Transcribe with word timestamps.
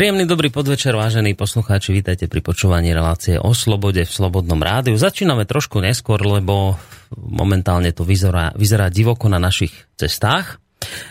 Príjemný 0.00 0.24
dobrý 0.24 0.48
podvečer, 0.48 0.96
vážení 0.96 1.36
poslucháči, 1.36 1.92
vítajte 1.92 2.24
pri 2.24 2.40
počúvaní 2.40 2.88
relácie 2.96 3.36
o 3.36 3.52
slobode 3.52 4.00
v 4.00 4.08
Slobodnom 4.08 4.56
rádiu. 4.56 4.96
Začíname 4.96 5.44
trošku 5.44 5.76
neskôr, 5.76 6.24
lebo 6.24 6.80
momentálne 7.12 7.92
to 7.92 8.08
vyzerá, 8.08 8.56
vyzerá 8.56 8.88
divoko 8.88 9.28
na 9.28 9.36
našich 9.36 9.76
cestách. 10.00 10.56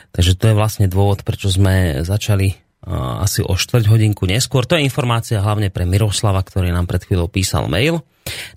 Takže 0.09 0.33
to 0.33 0.49
je 0.49 0.57
vlastne 0.57 0.89
dôvod, 0.89 1.21
prečo 1.21 1.53
sme 1.53 2.01
začali 2.01 2.57
asi 3.21 3.45
o 3.45 3.53
štvrť 3.53 3.85
hodinku 3.93 4.25
neskôr. 4.25 4.65
To 4.65 4.73
je 4.73 4.81
informácia 4.81 5.37
hlavne 5.37 5.69
pre 5.69 5.85
Miroslava, 5.85 6.41
ktorý 6.41 6.73
nám 6.73 6.89
pred 6.89 7.05
chvíľou 7.05 7.29
písal 7.29 7.69
mail. 7.69 8.01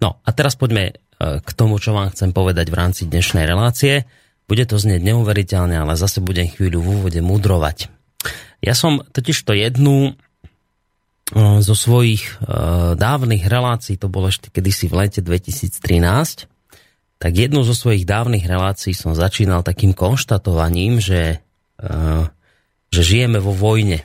No 0.00 0.16
a 0.24 0.32
teraz 0.32 0.56
poďme 0.56 0.96
uh, 0.96 1.44
k 1.44 1.50
tomu, 1.52 1.76
čo 1.76 1.92
vám 1.92 2.08
chcem 2.08 2.32
povedať 2.32 2.72
v 2.72 2.78
rámci 2.80 3.04
dnešnej 3.04 3.44
relácie. 3.44 4.08
Bude 4.48 4.64
to 4.64 4.80
znieť 4.80 5.12
neuveriteľne, 5.12 5.76
ale 5.76 5.92
zase 6.00 6.24
budem 6.24 6.48
chvíľu 6.48 6.80
v 6.80 6.88
úvode 6.88 7.20
mudrovať. 7.20 7.92
Ja 8.62 8.78
som 8.78 9.02
totiž 9.02 9.42
to 9.42 9.58
jednu 9.58 10.14
zo 11.62 11.74
svojich 11.78 12.42
dávnych 12.98 13.46
relácií, 13.46 13.96
to 13.96 14.10
bolo 14.10 14.28
ešte 14.28 14.50
kedysi 14.50 14.90
v 14.90 15.06
lete 15.06 15.20
2013, 15.24 16.50
tak 17.16 17.32
jednu 17.32 17.62
zo 17.62 17.72
svojich 17.72 18.02
dávnych 18.02 18.44
relácií 18.44 18.92
som 18.92 19.14
začínal 19.14 19.62
takým 19.62 19.94
konštatovaním, 19.94 20.98
že, 20.98 21.38
že 22.90 23.00
žijeme 23.00 23.38
vo 23.38 23.54
vojne. 23.54 24.02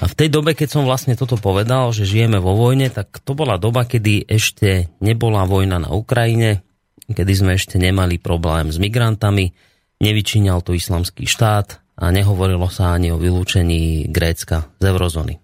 A 0.00 0.08
v 0.08 0.16
tej 0.16 0.32
dobe, 0.32 0.56
keď 0.56 0.80
som 0.80 0.88
vlastne 0.88 1.12
toto 1.14 1.36
povedal, 1.36 1.92
že 1.92 2.08
žijeme 2.08 2.40
vo 2.40 2.56
vojne, 2.56 2.88
tak 2.88 3.20
to 3.20 3.36
bola 3.36 3.60
doba, 3.60 3.84
kedy 3.84 4.24
ešte 4.24 4.88
nebola 5.04 5.44
vojna 5.44 5.84
na 5.84 5.92
Ukrajine, 5.92 6.64
kedy 7.12 7.32
sme 7.36 7.60
ešte 7.60 7.76
nemali 7.76 8.16
problém 8.16 8.72
s 8.72 8.80
migrantami, 8.80 9.52
nevyčíňal 10.00 10.64
to 10.64 10.72
islamský 10.72 11.28
štát, 11.28 11.82
a 11.98 12.08
nehovorilo 12.08 12.72
sa 12.72 12.96
ani 12.96 13.12
o 13.12 13.20
vylúčení 13.20 14.08
Grécka 14.08 14.72
z 14.80 14.84
eurozóny. 14.88 15.41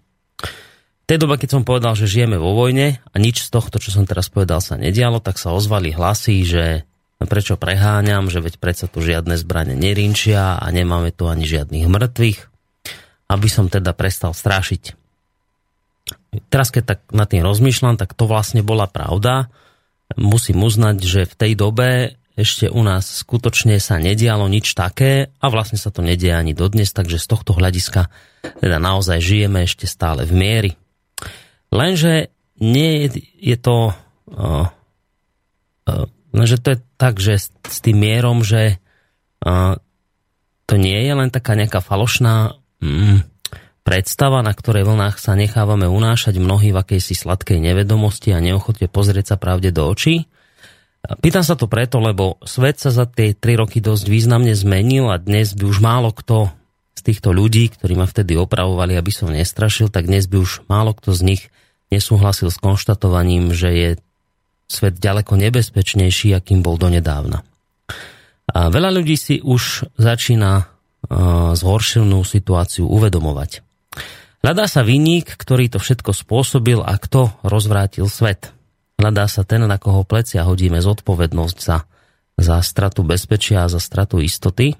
Tej 1.08 1.24
dobe, 1.24 1.40
keď 1.40 1.56
som 1.56 1.64
povedal, 1.64 1.96
že 1.96 2.04
žijeme 2.04 2.36
vo 2.36 2.52
vojne 2.52 3.00
a 3.00 3.16
nič 3.16 3.40
z 3.40 3.48
tohto, 3.48 3.80
čo 3.80 3.88
som 3.88 4.04
teraz 4.04 4.28
povedal, 4.28 4.60
sa 4.60 4.76
nedialo, 4.76 5.24
tak 5.24 5.40
sa 5.40 5.56
ozvali 5.56 5.88
hlasy, 5.88 6.44
že 6.44 6.84
prečo 7.24 7.56
preháňam, 7.56 8.28
že 8.28 8.44
veď 8.44 8.60
predsa 8.60 8.92
tu 8.92 9.00
žiadne 9.00 9.40
zbrane 9.40 9.72
nerinčia 9.72 10.60
a 10.60 10.66
nemáme 10.68 11.08
tu 11.16 11.24
ani 11.24 11.48
žiadnych 11.48 11.88
mŕtvych, 11.88 12.38
aby 13.32 13.48
som 13.48 13.72
teda 13.72 13.96
prestal 13.96 14.36
strašiť. 14.36 15.00
Teraz, 16.52 16.68
keď 16.68 16.84
tak 16.84 17.00
nad 17.08 17.24
tým 17.24 17.40
rozmýšľam, 17.40 17.96
tak 17.96 18.12
to 18.12 18.28
vlastne 18.28 18.60
bola 18.60 18.84
pravda. 18.84 19.48
Musím 20.20 20.60
uznať, 20.60 20.96
že 21.00 21.20
v 21.24 21.34
tej 21.40 21.52
dobe 21.56 21.88
ešte 22.36 22.68
u 22.68 22.84
nás 22.84 23.08
skutočne 23.08 23.80
sa 23.80 23.96
nedialo 23.96 24.44
nič 24.44 24.76
také 24.76 25.32
a 25.40 25.46
vlastne 25.48 25.80
sa 25.80 25.88
to 25.88 26.04
nedie 26.04 26.36
ani 26.36 26.52
dodnes, 26.52 26.92
takže 26.92 27.16
z 27.16 27.26
tohto 27.32 27.56
hľadiska 27.56 28.12
teda 28.60 28.76
naozaj 28.76 29.24
žijeme 29.24 29.64
ešte 29.64 29.88
stále 29.88 30.28
v 30.28 30.36
miery. 30.36 30.72
Lenže 31.68 32.32
nie 32.58 33.06
je 33.38 33.56
to 33.60 33.92
uh, 33.92 34.66
uh, 35.86 36.06
lenže 36.34 36.58
to 36.58 36.68
je 36.74 36.78
tak, 36.98 37.22
že 37.22 37.38
s, 37.38 37.78
tým 37.84 38.02
mierom, 38.02 38.42
že 38.42 38.82
uh, 39.44 39.78
to 40.68 40.74
nie 40.76 40.98
je 40.98 41.12
len 41.14 41.30
taká 41.30 41.54
nejaká 41.54 41.80
falošná 41.80 42.58
mm, 42.82 43.24
predstava, 43.86 44.44
na 44.44 44.52
ktorej 44.52 44.84
vlnách 44.84 45.16
sa 45.16 45.38
nechávame 45.38 45.86
unášať 45.88 46.36
mnohí 46.42 46.74
v 46.74 46.80
akejsi 46.80 47.14
sladkej 47.16 47.62
nevedomosti 47.62 48.34
a 48.34 48.42
neochote 48.42 48.90
pozrieť 48.90 49.34
sa 49.34 49.36
pravde 49.40 49.72
do 49.72 49.86
očí, 49.88 50.28
Pýtam 51.22 51.46
sa 51.46 51.54
to 51.54 51.70
preto, 51.70 52.02
lebo 52.02 52.42
svet 52.42 52.82
sa 52.82 52.90
za 52.90 53.06
tie 53.06 53.32
tri 53.32 53.54
roky 53.54 53.78
dosť 53.78 54.04
významne 54.10 54.52
zmenil 54.52 55.08
a 55.08 55.16
dnes 55.16 55.54
by 55.54 55.64
už 55.64 55.78
málo 55.78 56.10
kto 56.10 56.50
z 56.98 57.14
týchto 57.14 57.30
ľudí, 57.30 57.70
ktorí 57.70 57.94
ma 57.94 58.10
vtedy 58.10 58.34
opravovali, 58.34 58.98
aby 58.98 59.12
som 59.14 59.30
nestrašil, 59.30 59.86
tak 59.86 60.10
dnes 60.10 60.26
by 60.26 60.42
už 60.42 60.66
málo 60.66 60.98
kto 60.98 61.14
z 61.14 61.22
nich 61.22 61.42
nesúhlasil 61.94 62.50
s 62.50 62.58
konštatovaním, 62.58 63.54
že 63.54 63.70
je 63.70 63.90
svet 64.66 64.98
ďaleko 64.98 65.38
nebezpečnejší, 65.38 66.34
akým 66.34 66.60
bol 66.60 66.74
donedávna. 66.74 67.46
A 68.50 68.68
veľa 68.74 68.90
ľudí 68.98 69.14
si 69.14 69.38
už 69.38 69.86
začína 69.94 70.66
uh, 70.66 71.54
zhoršenú 71.54 72.26
situáciu 72.26 72.90
uvedomovať. 72.90 73.62
Hľadá 74.42 74.66
sa 74.66 74.82
vinník, 74.82 75.38
ktorý 75.38 75.70
to 75.70 75.78
všetko 75.78 76.10
spôsobil 76.10 76.82
a 76.82 76.98
kto 76.98 77.30
rozvrátil 77.46 78.10
svet– 78.10 78.50
Hľadá 78.98 79.30
sa 79.30 79.46
ten, 79.46 79.62
na 79.62 79.78
koho 79.78 80.02
plecia 80.02 80.42
hodíme 80.42 80.82
zodpovednosť 80.82 81.58
za, 81.62 81.86
za 82.34 82.58
stratu 82.66 83.06
bezpečia 83.06 83.62
a 83.62 83.70
za 83.70 83.78
stratu 83.78 84.18
istoty. 84.18 84.74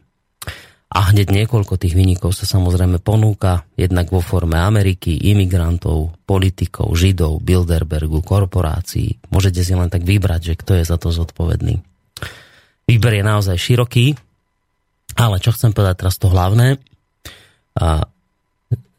A 0.89 1.13
hneď 1.13 1.29
niekoľko 1.29 1.77
tých 1.77 1.93
vynikov 1.93 2.33
sa 2.33 2.49
samozrejme 2.49 3.05
ponúka, 3.05 3.69
jednak 3.77 4.09
vo 4.09 4.25
forme 4.25 4.57
Ameriky, 4.57 5.21
imigrantov, 5.21 6.17
politikov, 6.25 6.97
židov, 6.97 7.45
Bilderbergu, 7.45 8.25
korporácií. 8.25 9.21
Môžete 9.29 9.61
si 9.61 9.77
len 9.77 9.93
tak 9.93 10.09
vybrať, 10.09 10.41
že 10.53 10.55
kto 10.57 10.73
je 10.81 10.85
za 10.89 10.97
to 10.97 11.13
zodpovedný. 11.13 11.85
Výber 12.89 13.21
je 13.21 13.25
naozaj 13.25 13.61
široký, 13.61 14.17
ale 15.21 15.37
čo 15.45 15.53
chcem 15.53 15.77
povedať 15.77 16.09
teraz 16.09 16.17
to 16.17 16.33
hlavné, 16.33 16.81
a 17.79 18.09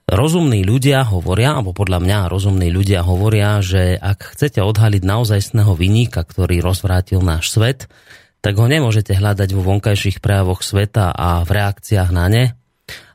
rozumní 0.09 0.63
ľudia 0.63 1.03
hovoria, 1.09 1.57
alebo 1.57 1.75
podľa 1.75 1.99
mňa 1.99 2.31
rozumní 2.31 2.69
ľudia 2.71 3.03
hovoria, 3.03 3.59
že 3.59 3.97
ak 3.99 4.37
chcete 4.37 4.63
odhaliť 4.63 5.03
naozajstného 5.03 5.73
vyníka, 5.75 6.23
ktorý 6.23 6.63
rozvrátil 6.63 7.19
náš 7.19 7.51
svet, 7.53 7.91
tak 8.39 8.55
ho 8.55 8.67
nemôžete 8.67 9.15
hľadať 9.15 9.51
vo 9.55 9.61
vonkajších 9.67 10.23
prejavoch 10.23 10.63
sveta 10.63 11.11
a 11.11 11.43
v 11.43 11.49
reakciách 11.51 12.09
na 12.11 12.25
ne, 12.31 12.45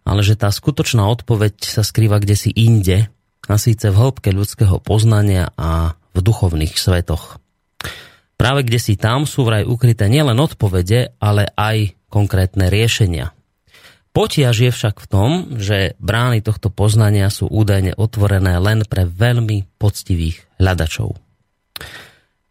ale 0.05 0.21
že 0.21 0.37
tá 0.37 0.53
skutočná 0.53 1.05
odpoveď 1.09 1.65
sa 1.65 1.81
skrýva 1.81 2.21
kde 2.21 2.37
si 2.37 2.51
inde, 2.53 3.09
a 3.49 3.61
síce 3.61 3.93
v 3.93 3.97
hĺbke 3.97 4.33
ľudského 4.33 4.81
poznania 4.81 5.53
a 5.57 6.01
v 6.17 6.19
duchovných 6.21 6.81
svetoch. 6.81 7.37
Práve 8.35 8.67
kde 8.67 8.81
si 8.81 8.99
tam 8.99 9.29
sú 9.29 9.47
vraj 9.47 9.63
ukryté 9.69 10.11
nielen 10.11 10.37
odpovede, 10.41 11.15
ale 11.21 11.53
aj 11.55 11.95
konkrétne 12.11 12.73
riešenia. 12.73 13.31
Potiaž 14.15 14.63
je 14.63 14.71
však 14.71 15.03
v 15.03 15.11
tom, 15.11 15.31
že 15.59 15.99
brány 15.99 16.39
tohto 16.39 16.71
poznania 16.71 17.27
sú 17.35 17.51
údajne 17.51 17.99
otvorené 17.99 18.63
len 18.63 18.87
pre 18.87 19.03
veľmi 19.11 19.67
poctivých 19.75 20.63
hľadačov. 20.63 21.19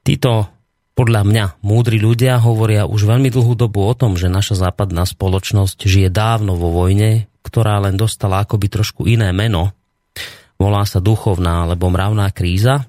Títo 0.03 0.51
podľa 0.93 1.21
mňa 1.25 1.45
múdri 1.65 1.97
ľudia 1.97 2.37
hovoria 2.37 2.85
už 2.85 3.09
veľmi 3.09 3.33
dlhú 3.33 3.57
dobu 3.57 3.81
o 3.81 3.93
tom, 3.97 4.13
že 4.13 4.29
naša 4.29 4.69
západná 4.69 5.09
spoločnosť 5.09 5.89
žije 5.89 6.09
dávno 6.13 6.53
vo 6.53 6.69
vojne, 6.69 7.25
ktorá 7.41 7.81
len 7.81 7.97
dostala 7.97 8.45
akoby 8.45 8.69
trošku 8.69 9.09
iné 9.09 9.33
meno. 9.33 9.73
Volá 10.61 10.85
sa 10.85 11.01
duchovná 11.01 11.65
alebo 11.65 11.89
mravná 11.89 12.29
kríza. 12.29 12.85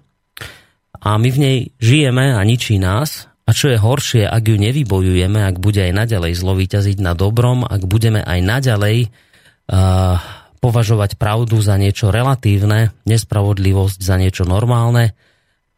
A 1.04 1.16
my 1.16 1.28
v 1.32 1.38
nej 1.40 1.58
žijeme 1.80 2.36
a 2.36 2.40
ničí 2.44 2.76
nás 2.76 3.28
a 3.44 3.50
čo 3.52 3.72
je 3.72 3.80
horšie, 3.80 4.24
ak 4.24 4.52
ju 4.52 4.56
nevybojujeme, 4.56 5.40
ak 5.44 5.60
bude 5.60 5.80
aj 5.84 5.92
naďalej 5.92 6.32
zlo 6.32 6.56
vyťaziť 6.56 6.96
na 7.00 7.12
dobrom, 7.12 7.64
ak 7.64 7.84
budeme 7.84 8.24
aj 8.24 8.40
naďalej 8.40 9.08
uh, 9.08 10.16
považovať 10.64 11.20
pravdu 11.20 11.60
za 11.60 11.76
niečo 11.76 12.08
relatívne, 12.08 12.96
nespravodlivosť 13.04 14.00
za 14.00 14.16
niečo 14.16 14.48
normálne, 14.48 15.12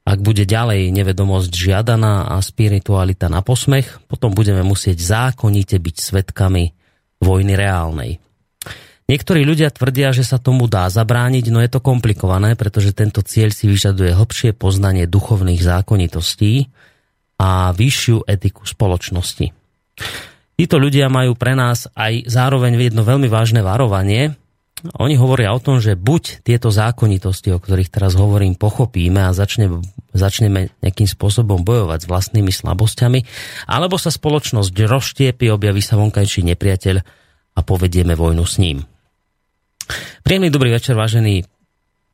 ak 0.06 0.19
bude 0.23 0.47
ďalej 0.47 0.94
nevedomosť 0.94 1.50
žiadaná 1.50 2.31
a 2.31 2.38
spiritualita 2.38 3.26
na 3.26 3.43
posmech, 3.43 3.99
potom 4.06 4.31
budeme 4.31 4.62
musieť 4.62 5.03
zákonite 5.03 5.75
byť 5.82 5.97
svetkami 5.99 6.70
vojny 7.19 7.58
reálnej. 7.58 8.23
Niektorí 9.06 9.43
ľudia 9.43 9.70
tvrdia, 9.70 10.14
že 10.14 10.23
sa 10.23 10.38
tomu 10.38 10.70
dá 10.70 10.87
zabrániť, 10.87 11.50
no 11.50 11.58
je 11.62 11.70
to 11.70 11.82
komplikované, 11.82 12.55
pretože 12.55 12.94
tento 12.94 13.23
cieľ 13.23 13.50
si 13.50 13.67
vyžaduje 13.67 14.14
hlbšie 14.14 14.55
poznanie 14.55 15.06
duchovných 15.06 15.62
zákonitostí, 15.62 16.70
a 17.37 17.73
vyššiu 17.73 18.25
etiku 18.25 18.64
spoločnosti. 18.64 19.52
Títo 20.56 20.76
ľudia 20.81 21.12
majú 21.12 21.37
pre 21.37 21.52
nás 21.52 21.85
aj 21.93 22.25
zároveň 22.32 22.81
jedno 22.81 23.05
veľmi 23.05 23.29
vážne 23.29 23.61
varovanie. 23.61 24.32
Oni 25.00 25.17
hovoria 25.17 25.56
o 25.56 25.62
tom, 25.62 25.81
že 25.81 25.96
buď 25.96 26.44
tieto 26.44 26.69
zákonitosti, 26.69 27.49
o 27.49 27.58
ktorých 27.58 27.88
teraz 27.88 28.12
hovorím, 28.12 28.61
pochopíme 28.61 29.25
a 29.25 29.32
začne, 29.32 29.81
začneme 30.12 30.69
nejakým 30.84 31.08
spôsobom 31.08 31.64
bojovať 31.64 32.05
s 32.05 32.11
vlastnými 32.12 32.52
slabosťami, 32.52 33.20
alebo 33.73 33.96
sa 33.96 34.12
spoločnosť 34.12 34.69
rozštiepi, 34.76 35.49
objaví 35.49 35.81
sa 35.81 35.96
vonkajší 35.96 36.44
nepriateľ 36.52 36.96
a 37.56 37.61
povedieme 37.64 38.12
vojnu 38.12 38.44
s 38.44 38.61
ním. 38.61 38.84
Príjemný 40.20 40.52
dobrý 40.52 40.76
večer, 40.76 40.93
vážení 40.93 41.49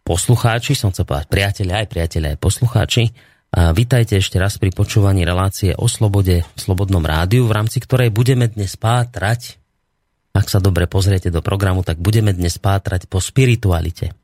poslucháči, 0.06 0.78
som 0.78 0.94
chcel 0.94 1.08
povedať 1.08 1.28
priatelia, 1.32 1.82
aj 1.82 1.88
priatelia, 1.90 2.28
aj 2.36 2.42
poslucháči. 2.42 3.10
A 3.52 3.74
vítajte 3.76 4.16
ešte 4.16 4.40
raz 4.40 4.56
pri 4.56 4.72
počúvaní 4.72 5.28
relácie 5.28 5.76
o 5.76 5.84
slobode 5.84 6.40
v 6.40 6.58
Slobodnom 6.58 7.04
rádiu, 7.04 7.44
v 7.44 7.52
rámci 7.52 7.84
ktorej 7.84 8.08
budeme 8.08 8.48
dnes 8.48 8.80
pátrať, 8.80 9.61
ak 10.32 10.46
sa 10.48 10.58
dobre 10.64 10.88
pozriete 10.88 11.28
do 11.28 11.44
programu, 11.44 11.84
tak 11.84 12.00
budeme 12.00 12.32
dnes 12.32 12.56
pátrať 12.56 13.04
po 13.04 13.20
spiritualite. 13.20 14.16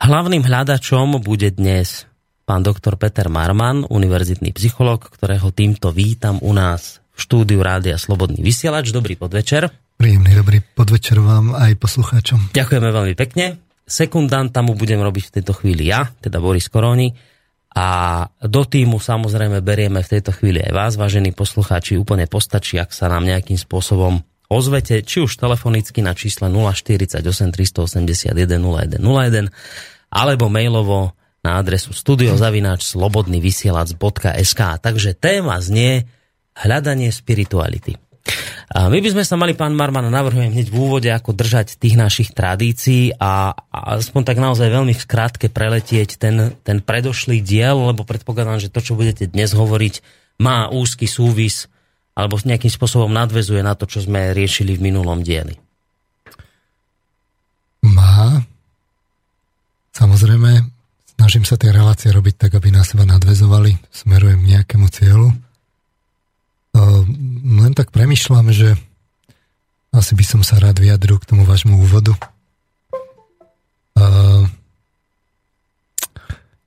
Hlavným 0.00 0.44
hľadačom 0.44 1.20
bude 1.20 1.48
dnes 1.52 2.04
pán 2.44 2.60
doktor 2.60 3.00
Peter 3.00 3.32
Marman, 3.32 3.88
univerzitný 3.88 4.52
psycholog, 4.52 5.00
ktorého 5.00 5.48
týmto 5.52 5.92
vítam 5.92 6.36
u 6.44 6.52
nás 6.52 7.00
v 7.16 7.18
štúdiu 7.20 7.60
Rádia 7.64 7.96
Slobodný 7.96 8.40
vysielač. 8.44 8.92
Dobrý 8.92 9.16
podvečer. 9.16 9.68
Príjemný 9.96 10.32
dobrý 10.32 10.64
podvečer 10.64 11.20
vám 11.20 11.52
aj 11.56 11.76
poslucháčom. 11.76 12.56
Ďakujeme 12.56 12.88
veľmi 12.88 13.14
pekne. 13.16 13.60
sekundanta 13.84 14.64
mu 14.64 14.72
budem 14.72 15.00
robiť 15.00 15.24
v 15.28 15.34
tejto 15.40 15.52
chvíli 15.56 15.92
ja, 15.92 16.08
teda 16.20 16.40
Boris 16.40 16.68
Koroni. 16.72 17.12
A 17.70 17.86
do 18.42 18.62
týmu 18.66 18.98
samozrejme 18.98 19.62
berieme 19.62 20.02
v 20.02 20.10
tejto 20.18 20.34
chvíli 20.34 20.58
aj 20.64 20.72
vás, 20.72 20.92
vážení 20.98 21.30
poslucháči. 21.30 22.00
Úplne 22.00 22.26
postačí, 22.26 22.80
ak 22.80 22.90
sa 22.90 23.06
nám 23.06 23.28
nejakým 23.28 23.60
spôsobom 23.60 24.18
ozvete, 24.50 25.06
či 25.06 25.22
už 25.22 25.38
telefonicky 25.38 26.02
na 26.02 26.12
čísle 26.12 26.50
048 26.50 27.22
381 27.22 28.34
0101, 28.34 29.48
alebo 30.10 30.50
mailovo 30.50 31.14
na 31.40 31.56
adresu 31.56 31.94
studiozavináč 31.96 32.84
slobodnyvysielac.sk. 32.84 34.60
Takže 34.82 35.16
téma 35.16 35.56
znie 35.62 36.04
hľadanie 36.52 37.08
spirituality. 37.08 37.96
A 38.70 38.86
my 38.86 39.02
by 39.02 39.08
sme 39.10 39.24
sa 39.26 39.34
mali, 39.34 39.58
pán 39.58 39.74
Marman, 39.74 40.06
navrhujem 40.12 40.54
hneď 40.54 40.70
v 40.70 40.78
úvode, 40.78 41.10
ako 41.10 41.34
držať 41.34 41.80
tých 41.80 41.98
našich 41.98 42.30
tradícií 42.30 43.18
a, 43.18 43.50
aspoň 43.98 44.22
tak 44.22 44.38
naozaj 44.38 44.70
veľmi 44.70 44.94
skrátke 44.94 45.50
preletieť 45.50 46.20
ten, 46.20 46.54
ten 46.62 46.78
predošlý 46.78 47.42
diel, 47.42 47.90
lebo 47.90 48.06
predpokladám, 48.06 48.62
že 48.62 48.70
to, 48.70 48.78
čo 48.78 48.94
budete 48.94 49.26
dnes 49.26 49.50
hovoriť, 49.50 49.94
má 50.38 50.70
úzky 50.70 51.10
súvis 51.10 51.66
alebo 52.20 52.36
nejakým 52.36 52.68
spôsobom 52.68 53.08
nadvezuje 53.08 53.64
na 53.64 53.72
to, 53.72 53.88
čo 53.88 54.04
sme 54.04 54.36
riešili 54.36 54.76
v 54.76 54.92
minulom 54.92 55.24
dieli. 55.24 55.56
Má. 57.80 58.44
Samozrejme, 59.96 60.68
snažím 61.16 61.48
sa 61.48 61.56
tie 61.56 61.72
relácie 61.72 62.12
robiť 62.12 62.36
tak, 62.36 62.52
aby 62.60 62.68
na 62.68 62.84
seba 62.84 63.08
nadvezovali, 63.08 63.80
smerujem 63.88 64.44
k 64.44 64.50
nejakému 64.56 64.86
cieľu. 64.92 65.32
Len 67.40 67.72
tak 67.72 67.90
premyšľam, 67.90 68.52
že 68.52 68.76
asi 69.90 70.12
by 70.14 70.24
som 70.24 70.40
sa 70.46 70.60
rád 70.62 70.78
vyjadril 70.78 71.18
k 71.18 71.28
tomu 71.28 71.42
vášmu 71.42 71.82
úvodu. 71.82 72.14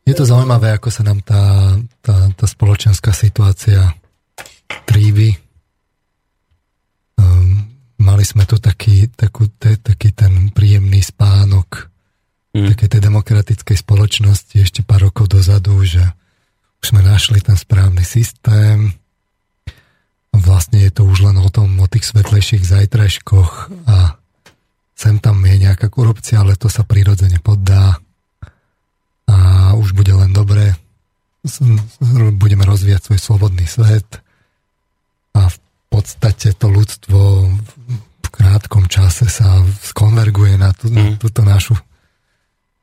Je 0.04 0.12
to 0.12 0.28
zaujímavé, 0.28 0.76
ako 0.76 0.92
sa 0.92 1.08
nám 1.08 1.24
tá, 1.24 1.74
tá, 2.04 2.28
tá 2.36 2.46
spoločenská 2.46 3.16
situácia 3.16 3.96
tríby. 4.84 5.40
Mali 8.04 8.28
sme 8.28 8.44
tu 8.44 8.60
taký, 8.60 9.08
takú, 9.08 9.48
te, 9.48 9.80
taký 9.80 10.12
ten 10.12 10.52
príjemný 10.52 11.00
spánok 11.00 11.94
mm. 12.54 12.68
takej 12.76 12.90
tej 12.92 13.02
demokratickej 13.02 13.78
spoločnosti 13.80 14.56
ešte 14.60 14.86
pár 14.86 15.10
rokov 15.10 15.32
dozadu, 15.32 15.82
že 15.84 16.04
už 16.84 16.86
sme 16.94 17.02
našli 17.02 17.40
ten 17.40 17.56
správny 17.56 18.04
systém, 18.04 18.92
vlastne 20.34 20.84
je 20.84 20.92
to 20.92 21.08
už 21.08 21.32
len 21.32 21.38
o 21.40 21.50
tom, 21.50 21.72
o 21.80 21.88
tých 21.88 22.10
svetlejších 22.10 22.66
zajtrajškoch 22.66 23.52
a 23.88 24.20
sem 24.94 25.18
tam 25.18 25.42
je 25.44 25.56
nejaká 25.64 25.90
korupcia, 25.90 26.42
ale 26.42 26.60
to 26.60 26.70
sa 26.70 26.86
prirodzene 26.86 27.42
poddá 27.42 27.98
a 29.26 29.38
už 29.74 29.96
bude 29.98 30.14
len 30.14 30.30
dobre. 30.36 30.76
Budeme 32.40 32.64
rozvíjať 32.64 33.12
svoj 33.12 33.20
slobodný 33.20 33.66
svet 33.68 34.22
a 35.34 35.50
v 35.50 35.56
podstate 35.94 36.58
to 36.58 36.74
ľudstvo 36.74 37.20
v 38.26 38.28
krátkom 38.34 38.90
čase 38.90 39.30
sa 39.30 39.62
skonverguje 39.86 40.58
na, 40.58 40.74
tú, 40.74 40.90
na 40.90 41.14
mm. 41.14 41.22
túto 41.22 41.46
našu 41.46 41.78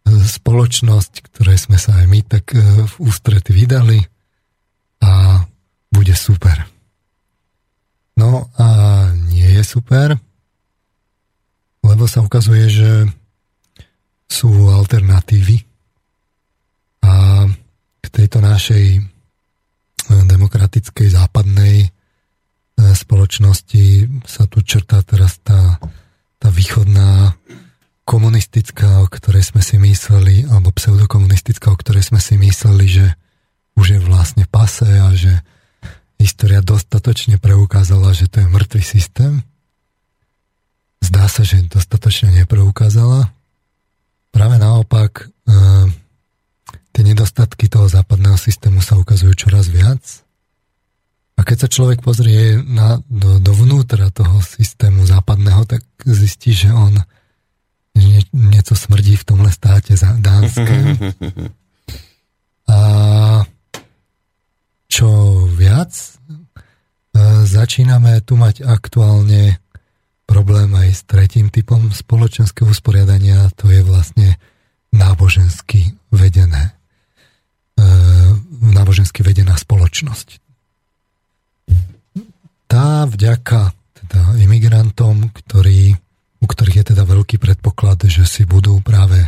spoločnosť, 0.07 1.27
ktorej 1.31 1.59
sme 1.59 1.79
sa 1.79 1.99
aj 1.99 2.07
my 2.07 2.21
tak 2.23 2.55
e, 2.55 2.63
v 2.87 2.95
ústrety 3.03 3.51
vydali 3.51 3.99
a 5.03 5.43
bude 5.91 6.15
super. 6.15 6.67
No 8.15 8.51
a 8.59 8.67
nie 9.15 9.47
je 9.59 9.63
super, 9.67 10.15
lebo 11.83 12.05
sa 12.07 12.23
ukazuje, 12.23 12.67
že 12.71 12.91
sú 14.31 14.71
alternatívy 14.71 15.67
a 17.03 17.47
k 18.03 18.07
tejto 18.11 18.39
našej 18.39 18.85
e, 18.99 19.01
demokratickej 20.11 21.09
západnej 21.11 21.91
spoločnosti 22.97 23.85
sa 24.25 24.45
tu 24.49 24.65
črtá 24.65 25.05
teraz 25.05 25.39
tá, 25.41 25.79
tá 26.41 26.49
východná 26.49 27.37
komunistická, 28.05 29.05
o 29.05 29.07
ktorej 29.07 29.55
sme 29.55 29.63
si 29.63 29.79
mysleli, 29.79 30.49
alebo 30.51 30.75
pseudokomunistická, 30.75 31.71
o 31.71 31.79
ktorej 31.79 32.11
sme 32.11 32.19
si 32.19 32.35
mysleli, 32.41 32.87
že 32.91 33.07
už 33.79 33.87
je 33.97 34.01
vlastne 34.03 34.45
pase 34.51 34.89
a 34.89 35.15
že 35.15 35.41
História 36.21 36.61
dostatočne 36.61 37.41
preukázala, 37.41 38.13
že 38.13 38.29
to 38.29 38.45
je 38.45 38.53
mŕtvý 38.53 38.83
systém. 38.85 39.41
Zdá 41.01 41.25
sa, 41.33 41.49
že 41.49 41.65
dostatočne 41.65 42.29
nepreukázala. 42.45 43.33
Práve 44.29 44.61
naopak, 44.61 45.33
e, 45.49 45.57
tie 46.93 47.03
nedostatky 47.09 47.73
toho 47.73 47.89
západného 47.89 48.37
systému 48.37 48.85
sa 48.85 49.01
ukazujú 49.01 49.33
čoraz 49.33 49.73
viac. 49.73 50.05
A 51.41 51.45
keď 51.45 51.57
sa 51.65 51.69
človek 51.73 52.05
pozrie 52.05 52.61
na, 52.61 53.01
do, 53.09 53.41
dovnútra 53.41 54.13
toho 54.13 54.45
systému 54.45 55.09
západného, 55.09 55.65
tak 55.65 55.81
zistí, 56.05 56.53
že 56.53 56.69
on 56.69 57.01
nie, 57.97 58.21
niečo 58.37 58.77
smrdí 58.77 59.17
v 59.17 59.25
tomhle 59.25 59.49
státe 59.49 59.97
za 59.97 60.13
Dánske. 60.21 60.69
A 62.71 62.79
čo 64.87 65.09
viac, 65.49 65.91
e, 65.91 66.11
začíname 67.49 68.21
tu 68.23 68.39
mať 68.39 68.63
aktuálne 68.63 69.59
problém 70.29 70.71
aj 70.77 70.89
s 70.93 71.03
tretím 71.03 71.51
typom 71.51 71.91
spoločenského 71.91 72.71
usporiadania, 72.71 73.51
to 73.59 73.67
je 73.75 73.83
vlastne 73.83 74.39
nábožensky 74.95 75.99
vedené 76.15 76.79
e, 77.75 77.85
nábožensky 78.61 79.25
vedená 79.25 79.57
spoločnosť. 79.57 80.50
Tá 82.71 83.03
vďaka 83.03 83.75
teda 83.99 84.39
imigrantom, 84.39 85.35
ktorí, 85.35 85.91
u 86.39 86.47
ktorých 86.47 86.79
je 86.79 86.89
teda 86.95 87.03
veľký 87.03 87.43
predpoklad, 87.43 88.07
že 88.07 88.23
si 88.23 88.47
budú 88.47 88.79
práve 88.79 89.27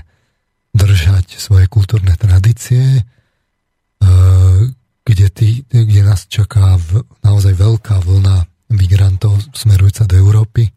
držať 0.71 1.43
svoje 1.43 1.67
kultúrne 1.67 2.15
tradície, 2.15 3.03
e, 3.03 3.03
kde, 5.03 5.27
tý, 5.35 5.67
kde 5.67 6.01
nás 6.07 6.31
čaká 6.31 6.79
v, 6.79 7.03
naozaj 7.27 7.59
veľká 7.59 7.99
vlna 8.07 8.47
migrantov 8.73 9.43
smerujúca 9.53 10.07
do 10.07 10.15
Európy. 10.23 10.71
E, 10.71 10.73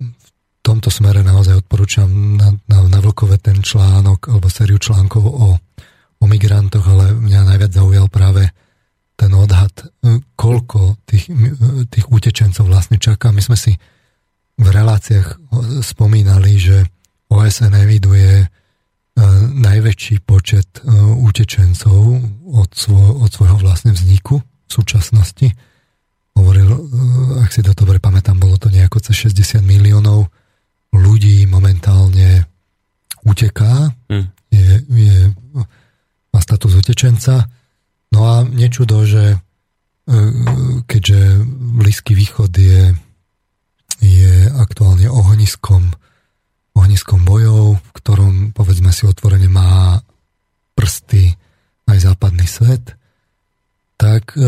v 0.00 0.26
tomto 0.64 0.88
smere 0.88 1.20
naozaj 1.20 1.68
odporúčam 1.68 2.08
na, 2.40 2.48
na, 2.64 2.78
na 2.88 2.98
Vlkové 3.04 3.36
ten 3.36 3.60
článok 3.60 4.32
alebo 4.32 4.48
sériu 4.48 4.80
článkov 4.80 5.20
o, 5.20 5.48
o 6.16 6.24
migrantoch, 6.24 6.88
ale 6.88 7.12
mňa 7.12 7.40
najviac 7.44 7.76
zaujal 7.76 8.08
práve 8.08 8.48
ten 9.22 9.30
odhad, 9.38 9.70
e, 10.02 10.18
koľko 10.34 10.98
tých, 11.06 11.30
e, 11.30 11.86
tých 11.86 12.10
utečencov 12.10 12.66
vlastne 12.66 12.98
čaká. 12.98 13.30
My 13.30 13.38
sme 13.38 13.54
si 13.54 13.78
v 14.58 14.66
reláciách 14.66 15.38
spomínali, 15.86 16.58
že 16.58 16.90
OSN 17.30 17.78
eviduje 17.78 18.50
E, 19.12 19.20
najväčší 19.52 20.24
počet 20.24 20.80
e, 20.80 20.88
utečencov 21.20 22.00
od, 22.48 22.70
svoj, 22.72 23.20
od 23.20 23.28
svojho 23.28 23.60
vlastne 23.60 23.92
vzniku 23.92 24.40
v 24.40 24.70
súčasnosti. 24.72 25.52
Hovoril, 26.32 26.72
e, 26.72 26.80
ak 27.44 27.52
si 27.52 27.60
to 27.60 27.76
dobre 27.76 28.00
pamätám, 28.00 28.40
bolo 28.40 28.56
to 28.56 28.72
nejako 28.72 29.04
cez 29.04 29.28
60 29.28 29.60
miliónov 29.60 30.32
ľudí 30.96 31.44
momentálne 31.44 32.48
uteká, 33.20 33.92
hmm. 34.08 34.26
je, 34.48 34.80
je, 34.80 35.16
má 36.32 36.40
status 36.40 36.72
utečenca. 36.72 37.52
No 38.12 38.20
a 38.28 38.34
nečudo, 38.44 39.08
že 39.08 39.40
keďže 40.84 41.20
Blízky 41.78 42.12
východ 42.12 42.52
je, 42.52 42.92
je 44.02 44.34
aktuálne 44.52 45.08
ohniskom 45.08 45.94
ohniskom 46.72 47.24
bojov, 47.28 47.76
v 47.78 47.90
ktorom, 48.00 48.34
povedzme 48.56 48.92
si 48.96 49.04
otvorene, 49.04 49.48
má 49.48 50.00
prsty 50.72 51.36
aj 51.88 51.98
západný 52.00 52.48
svet, 52.48 52.96
tak 54.00 54.34
e, 54.34 54.42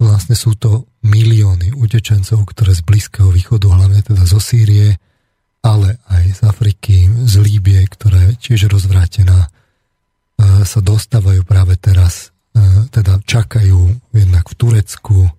vlastne 0.00 0.34
sú 0.34 0.56
to 0.56 0.88
milióny 1.04 1.76
utečencov, 1.76 2.40
ktoré 2.50 2.72
z 2.72 2.82
Blízkeho 2.82 3.28
východu, 3.30 3.68
hlavne 3.68 4.00
teda 4.02 4.24
zo 4.24 4.40
Sýrie, 4.40 4.96
ale 5.60 6.00
aj 6.08 6.24
z 6.34 6.40
Afriky, 6.48 6.96
z 7.28 7.34
Líbie, 7.38 7.84
ktorá 7.84 8.32
je 8.32 8.40
tiež 8.40 8.72
rozvrátená, 8.72 9.46
e, 9.46 9.48
sa 10.64 10.80
dostávajú 10.80 11.44
práve 11.44 11.76
teraz, 11.76 12.32
e, 12.32 12.35
teda 12.90 13.20
čakajú 13.24 14.12
jednak 14.16 14.48
v 14.48 14.54
Turecku, 14.54 15.18
e, 15.26 15.30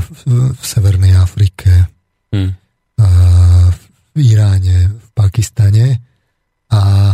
v, 0.00 0.18
Severnej 0.62 1.18
Afrike, 1.18 1.90
hmm. 2.30 2.52
v 4.12 4.18
Iráne, 4.20 4.94
v 4.94 5.08
Pakistane 5.16 5.86
a 6.70 7.12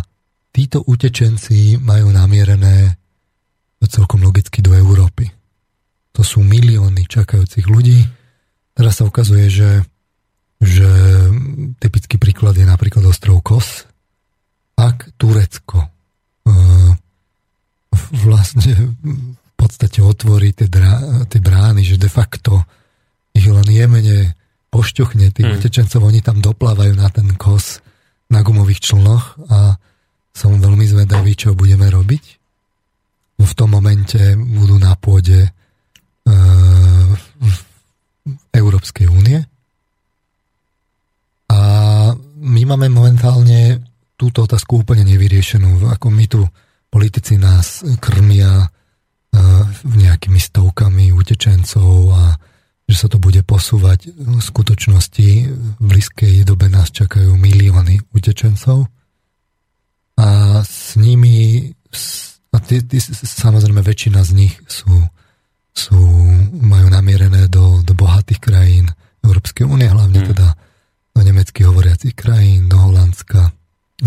títo 0.53 0.85
utečenci 0.85 1.81
majú 1.81 2.13
namierené 2.13 2.99
celkom 3.89 4.21
logicky 4.21 4.61
do 4.61 4.77
Európy. 4.77 5.31
To 6.13 6.21
sú 6.27 6.45
milióny 6.45 7.09
čakajúcich 7.09 7.65
ľudí. 7.71 8.05
Teraz 8.75 9.01
sa 9.01 9.07
ukazuje, 9.07 9.49
že 9.49 9.71
že 10.59 10.91
typický 11.79 12.19
príklad 12.19 12.59
je 12.59 12.67
napríklad 12.67 13.07
ostrov 13.07 13.43
Kos. 13.47 13.87
Ak 14.79 15.11
Turecko 15.19 15.87
e, 15.87 15.89
vlastne 18.13 18.97
v 19.03 19.53
podstate 19.59 20.01
otvorí 20.01 20.55
tie, 20.55 20.71
drá, 20.71 21.25
tie 21.27 21.41
brány, 21.43 21.83
že 21.83 22.01
de 22.01 22.11
facto 22.11 22.63
ich 23.35 23.47
len 23.47 23.67
jemene 23.67 24.39
pošťuchne 24.69 25.33
tých 25.33 25.47
hmm. 25.49 25.57
utečencov, 25.59 26.01
oni 26.05 26.21
tam 26.21 26.45
doplávajú 26.45 26.93
na 26.95 27.09
ten 27.09 27.33
kos 27.35 27.81
na 28.29 28.45
gumových 28.45 28.93
člnoch 28.93 29.41
a 29.49 29.81
som 30.37 30.61
veľmi 30.61 30.85
zvedavý, 30.85 31.35
čo 31.35 31.57
budeme 31.57 31.89
robiť. 31.89 32.25
V 33.39 33.53
tom 33.57 33.75
momente 33.75 34.37
budú 34.37 34.77
na 34.77 34.95
pôde 34.99 35.47
e, 35.47 35.51
Európskej 38.53 39.09
únie. 39.09 39.41
A 41.49 41.59
my 42.39 42.63
máme 42.69 42.93
momentálne 42.93 43.83
túto 44.19 44.45
otázku 44.45 44.83
úplne 44.83 45.07
nevyriešenú. 45.07 45.89
Ako 45.95 46.11
my 46.11 46.25
tu 46.27 46.43
politici 46.89 47.37
nás 47.37 47.85
krmia 48.01 48.65
e, 48.65 48.69
nejakými 49.85 50.41
stovkami 50.41 51.13
utečencov 51.13 51.93
a 52.13 52.23
že 52.89 52.97
sa 52.97 53.09
to 53.13 53.21
bude 53.21 53.45
posúvať. 53.45 54.17
V 54.17 54.41
skutočnosti 54.41 55.29
v 55.53 55.81
blízkej 55.81 56.49
dobe 56.49 56.73
nás 56.73 56.89
čakajú 56.89 57.37
milióny 57.37 58.01
utečencov 58.17 58.89
a 60.19 60.27
s 60.65 60.97
nimi 60.97 61.69
a 62.49 62.57
tí, 62.65 62.81
tí, 62.81 62.99
samozrejme 62.99 63.85
väčšina 63.85 64.25
z 64.25 64.31
nich 64.33 64.55
sú, 64.65 65.05
sú 65.77 66.01
majú 66.59 66.89
namierené 66.89 67.47
do, 67.53 67.85
do 67.85 67.93
bohatých 67.93 68.41
krajín 68.41 68.89
Európskej 69.21 69.69
únie, 69.69 69.85
hlavne 69.85 70.25
hmm. 70.25 70.29
teda 70.33 70.49
do 71.13 71.21
nemeckých 71.21 71.67
hovoriacich 71.69 72.15
krajín, 72.17 72.73
do 72.73 72.81
Holandska 72.81 73.53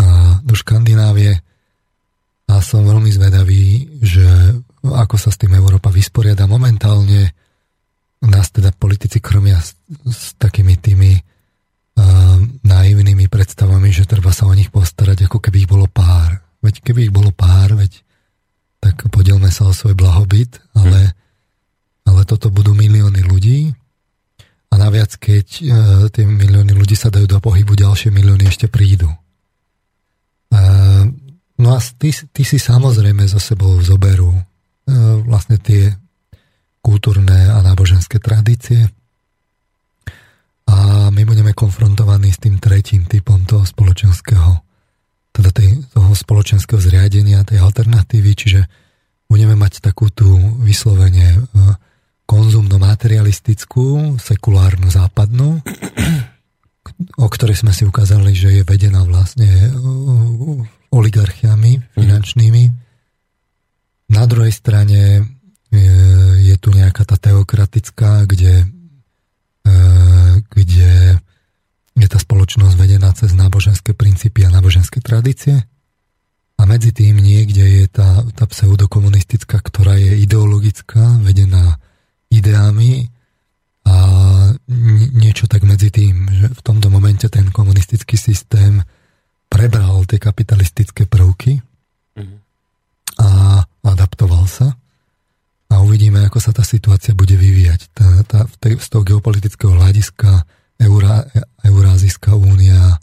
a 0.00 0.06
do 0.42 0.54
Škandinávie. 0.56 1.38
A 2.52 2.60
som 2.60 2.84
veľmi 2.84 3.08
zvedavý, 3.08 3.96
že 4.04 4.28
ako 4.84 5.16
sa 5.16 5.32
s 5.32 5.40
tým 5.40 5.56
Európa 5.56 5.88
vysporiada 5.88 6.44
momentálne 6.44 7.32
nás 8.22 8.52
teda 8.52 8.76
politici 8.76 9.24
krmia 9.24 9.56
s, 9.56 9.72
s 10.04 10.36
takými 10.36 10.76
tými 10.76 11.16
uh, 11.16 12.36
naivnými 12.60 13.26
predstavami, 13.32 13.88
že 13.88 14.04
treba 14.04 14.30
sa 14.36 14.46
o 14.46 14.54
nich 14.54 14.68
postarať, 14.68 15.26
ako 15.26 15.40
keby 15.40 15.64
ich 15.64 15.70
bolo 15.70 15.88
pár. 15.88 16.44
Veď 16.60 16.84
keby 16.84 17.08
ich 17.08 17.14
bolo 17.14 17.32
pár, 17.32 17.72
veď 17.74 18.04
tak 18.84 19.08
podielme 19.08 19.48
sa 19.48 19.66
o 19.66 19.72
svoj 19.72 19.96
blahobyt, 19.96 20.60
ale, 20.76 21.00
hm. 21.08 21.12
ale 22.12 22.20
toto 22.28 22.52
budú 22.52 22.76
milióny 22.76 23.24
ľudí 23.24 23.72
a 24.68 24.74
naviac, 24.76 25.16
keď 25.16 25.46
uh, 25.64 25.66
tie 26.12 26.28
milióny 26.28 26.76
ľudí 26.76 27.00
sa 27.00 27.08
dajú 27.08 27.24
do 27.24 27.40
pohybu, 27.40 27.80
ďalšie 27.80 28.12
milióny 28.12 28.44
ešte 28.44 28.68
prídu. 28.68 29.08
Uh, 30.52 31.08
no 31.62 31.78
a 31.78 31.78
ty, 31.78 32.10
ty 32.10 32.42
si 32.42 32.58
samozrejme 32.58 33.22
za 33.30 33.38
sebou 33.38 33.78
zoberú 33.78 34.34
uh, 34.34 34.42
vlastne 35.22 35.62
tie 35.62 35.94
kultúrne 36.82 37.48
a 37.54 37.62
náboženské 37.62 38.18
tradície. 38.18 38.90
A 40.66 41.08
my 41.14 41.22
budeme 41.22 41.54
konfrontovaní 41.54 42.34
s 42.34 42.42
tým 42.42 42.58
tretím 42.58 43.06
typom 43.06 43.46
toho 43.46 43.62
spoločenského, 43.62 44.58
teda 45.30 45.50
tej, 45.54 45.78
toho 45.94 46.10
spoločenského 46.12 46.82
zriadenia, 46.82 47.46
tej 47.46 47.62
alternatívy, 47.62 48.30
čiže 48.34 48.60
budeme 49.30 49.54
mať 49.54 49.80
takú 49.80 50.10
tú 50.12 50.28
vyslovene 50.60 51.38
e, 51.38 51.40
konzumno-materialistickú, 52.26 54.18
sekulárnu 54.20 54.90
západnú, 54.90 55.62
o 57.16 57.26
ktorej 57.30 57.62
sme 57.62 57.72
si 57.72 57.86
ukázali, 57.86 58.34
že 58.34 58.60
je 58.60 58.62
vedená 58.66 59.06
vlastne 59.06 59.48
e, 59.48 59.70
oligarchiami 60.92 61.96
finančnými. 61.96 62.64
Na 64.12 64.28
druhej 64.28 64.52
strane 64.52 65.24
je 66.42 66.54
tu 66.60 66.68
nejaká 66.68 67.08
tá 67.08 67.16
teokratická, 67.16 68.28
kde, 68.28 68.68
e, 69.64 69.74
kde 70.52 71.16
je 71.96 72.06
tá 72.08 72.18
spoločnosť 72.20 72.74
vedená 72.76 73.08
cez 73.16 73.32
náboženské 73.32 73.96
princípy 73.96 74.44
a 74.44 74.52
náboženské 74.52 75.00
tradície. 75.00 75.64
A 76.60 76.62
medzi 76.68 76.92
tým 76.92 77.18
niekde 77.18 77.64
je 77.82 77.84
tá, 77.88 78.20
tá 78.36 78.44
pseudokomunistická, 78.44 79.64
ktorá 79.64 79.96
je 79.96 80.20
ideologická, 80.20 81.18
vedená 81.24 81.80
ideami 82.28 83.08
a 83.82 83.96
niečo 85.12 85.50
tak 85.50 85.64
medzi 85.66 85.90
tým, 85.90 86.28
že 86.30 86.46
v 86.52 86.60
tomto 86.62 86.86
momente 86.92 87.26
ten 87.32 87.50
komunistický 87.50 88.14
systém 88.14 88.84
prebral 89.52 90.08
tie 90.08 90.16
kapitalistické 90.16 91.04
prvky 91.04 91.60
a 93.20 93.60
adaptoval 93.84 94.48
sa 94.48 94.72
a 95.68 95.74
uvidíme, 95.84 96.24
ako 96.24 96.40
sa 96.40 96.56
tá 96.56 96.64
situácia 96.64 97.12
bude 97.12 97.36
vyvíjať. 97.36 97.92
Tá, 97.92 98.08
tá, 98.24 98.38
z 98.56 98.88
toho 98.88 99.04
geopolitického 99.04 99.76
hľadiska 99.76 100.48
Eurá, 100.80 101.28
Eurázijská 101.64 102.32
únia, 102.32 102.96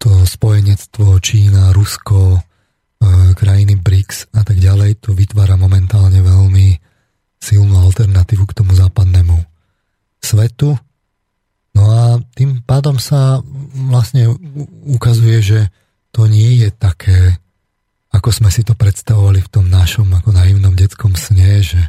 to 0.00 0.10
spojenectvo 0.24 1.20
Čína, 1.20 1.76
Rusko, 1.76 2.40
krajiny 3.36 3.76
BRICS 3.76 4.32
a 4.36 4.42
tak 4.46 4.56
ďalej, 4.58 5.04
to 5.04 5.12
vytvára 5.12 5.58
momentálne 5.58 6.22
veľmi 6.22 6.80
silnú 7.42 7.74
alternatívu 7.82 8.46
k 8.46 8.56
tomu 8.56 8.72
západnému 8.78 9.36
svetu. 10.22 10.78
No 11.72 11.82
a 11.88 12.20
tým 12.36 12.60
pádom 12.62 13.00
sa 13.00 13.40
vlastne 13.88 14.28
ukazuje, 14.84 15.38
že 15.40 15.60
to 16.12 16.28
nie 16.28 16.60
je 16.60 16.68
také 16.68 17.42
ako 18.12 18.28
sme 18.28 18.52
si 18.52 18.60
to 18.60 18.76
predstavovali 18.76 19.40
v 19.40 19.50
tom 19.50 19.66
našom 19.72 20.12
ako 20.12 20.36
naivnom 20.36 20.76
detskom 20.76 21.16
sne, 21.16 21.64
že 21.64 21.80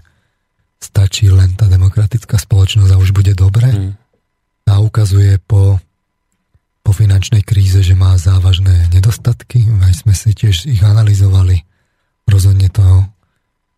stačí 0.80 1.28
len 1.28 1.52
tá 1.60 1.68
demokratická 1.68 2.40
spoločnosť 2.40 2.92
a 2.96 3.00
už 3.00 3.12
bude 3.12 3.36
dobre. 3.36 3.68
Mm. 3.68 3.92
A 4.64 4.80
ukazuje 4.80 5.36
po, 5.44 5.84
po 6.80 6.92
finančnej 6.96 7.44
kríze, 7.44 7.84
že 7.84 7.92
má 7.92 8.16
závažné 8.16 8.88
nedostatky. 8.96 9.68
Aj 9.84 9.92
sme 9.92 10.16
si 10.16 10.32
tiež 10.32 10.72
ich 10.72 10.80
analyzovali. 10.80 11.68
Rozhodne 12.24 12.72
to 12.72 13.04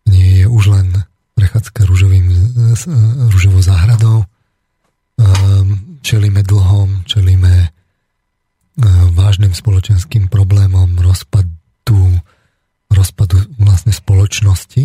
nie 0.06 0.42
je 0.42 0.46
už 0.46 0.70
len 0.70 1.02
prechádzka 1.34 1.82
rúžovým, 1.82 2.30
rúžovou 3.34 3.58
záhradou. 3.58 4.22
Ehm, 5.16 6.00
čelíme 6.04 6.44
dlhom, 6.44 7.08
čelíme 7.08 7.54
e, 7.64 7.68
vážnym 9.16 9.56
spoločenským 9.56 10.28
problémom, 10.28 11.00
rozpadu 11.00 12.20
rozpadu 12.96 13.38
vlastne 13.60 13.92
spoločnosti. 13.92 14.84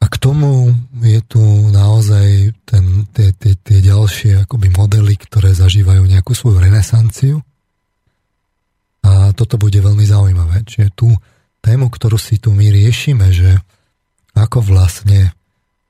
A 0.00 0.04
k 0.04 0.16
tomu 0.20 0.74
je 1.00 1.20
tu 1.24 1.40
naozaj 1.72 2.52
ten, 2.68 3.08
tie, 3.14 3.32
tie, 3.32 3.56
tie 3.56 3.78
ďalšie 3.80 4.44
akoby 4.44 4.68
modely, 4.68 5.16
ktoré 5.16 5.56
zažívajú 5.56 6.04
nejakú 6.04 6.36
svoju 6.36 6.60
renesanciu. 6.60 7.40
A 9.04 9.32
toto 9.32 9.56
bude 9.56 9.80
veľmi 9.80 10.04
zaujímavé. 10.04 10.64
Čiže 10.68 10.92
tú 10.92 11.08
tému, 11.64 11.88
ktorú 11.88 12.20
si 12.20 12.36
tu 12.36 12.52
my 12.52 12.68
riešime, 12.68 13.32
že 13.32 13.56
ako 14.36 14.60
vlastne 14.60 15.32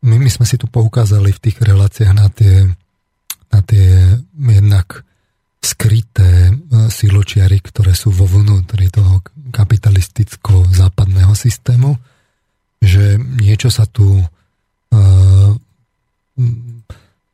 my, 0.05 0.17
my 0.21 0.31
sme 0.31 0.45
si 0.45 0.61
tu 0.61 0.69
poukázali 0.69 1.33
v 1.33 1.43
tých 1.43 1.57
reláciách 1.65 2.13
na 2.13 2.29
tie, 2.29 2.69
na 3.49 3.61
tie 3.65 4.21
jednak 4.37 5.01
skryté 5.65 6.53
e, 6.53 6.93
siločiary, 6.93 7.65
ktoré 7.65 7.97
sú 7.97 8.13
vo 8.13 8.29
vnútri 8.29 8.93
toho 8.93 9.25
kapitalisticko-západného 9.49 11.33
systému, 11.33 11.97
že 12.85 13.17
niečo 13.17 13.73
sa 13.73 13.89
tu 13.89 14.21
e, 14.93 15.05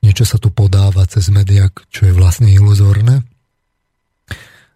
niečo 0.00 0.24
sa 0.24 0.38
tu 0.38 0.54
podáva 0.54 1.02
cez 1.10 1.26
médiá, 1.34 1.66
čo 1.90 2.06
je 2.06 2.14
vlastne 2.14 2.46
iluzórne. 2.46 3.26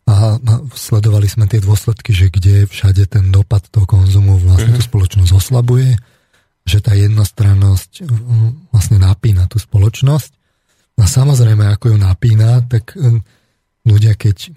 A 0.04 0.36
sledovali 0.76 1.24
sme 1.30 1.48
tie 1.48 1.64
dôsledky, 1.64 2.12
že 2.12 2.28
kde 2.28 2.68
všade 2.68 3.08
ten 3.08 3.32
dopad 3.32 3.64
toho 3.72 3.88
konzumu 3.88 4.36
vlastne 4.36 4.76
tú 4.76 4.82
mhm. 4.82 4.88
spoločnosť 4.90 5.30
oslabuje, 5.32 5.94
že 6.64 6.80
tá 6.80 6.96
jednostrannosť 6.96 8.08
vlastne 8.72 8.96
napína 8.96 9.44
tú 9.46 9.60
spoločnosť. 9.60 10.32
A 10.96 11.04
samozrejme, 11.04 11.68
ako 11.68 11.92
ju 11.92 11.96
napína, 12.00 12.64
tak 12.64 12.96
ľudia, 13.84 14.16
keď, 14.16 14.48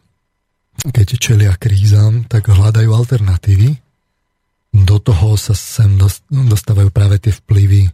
keď 0.87 1.07
čelia 1.19 1.53
krízam, 1.59 2.23
tak 2.25 2.47
hľadajú 2.47 2.89
alternatívy. 2.89 3.75
Do 4.71 4.97
toho 5.03 5.35
sa 5.35 5.51
sem 5.57 5.99
dostávajú 6.29 6.93
práve 6.93 7.17
tie 7.19 7.33
vplyvy 7.33 7.89
e, 7.89 7.91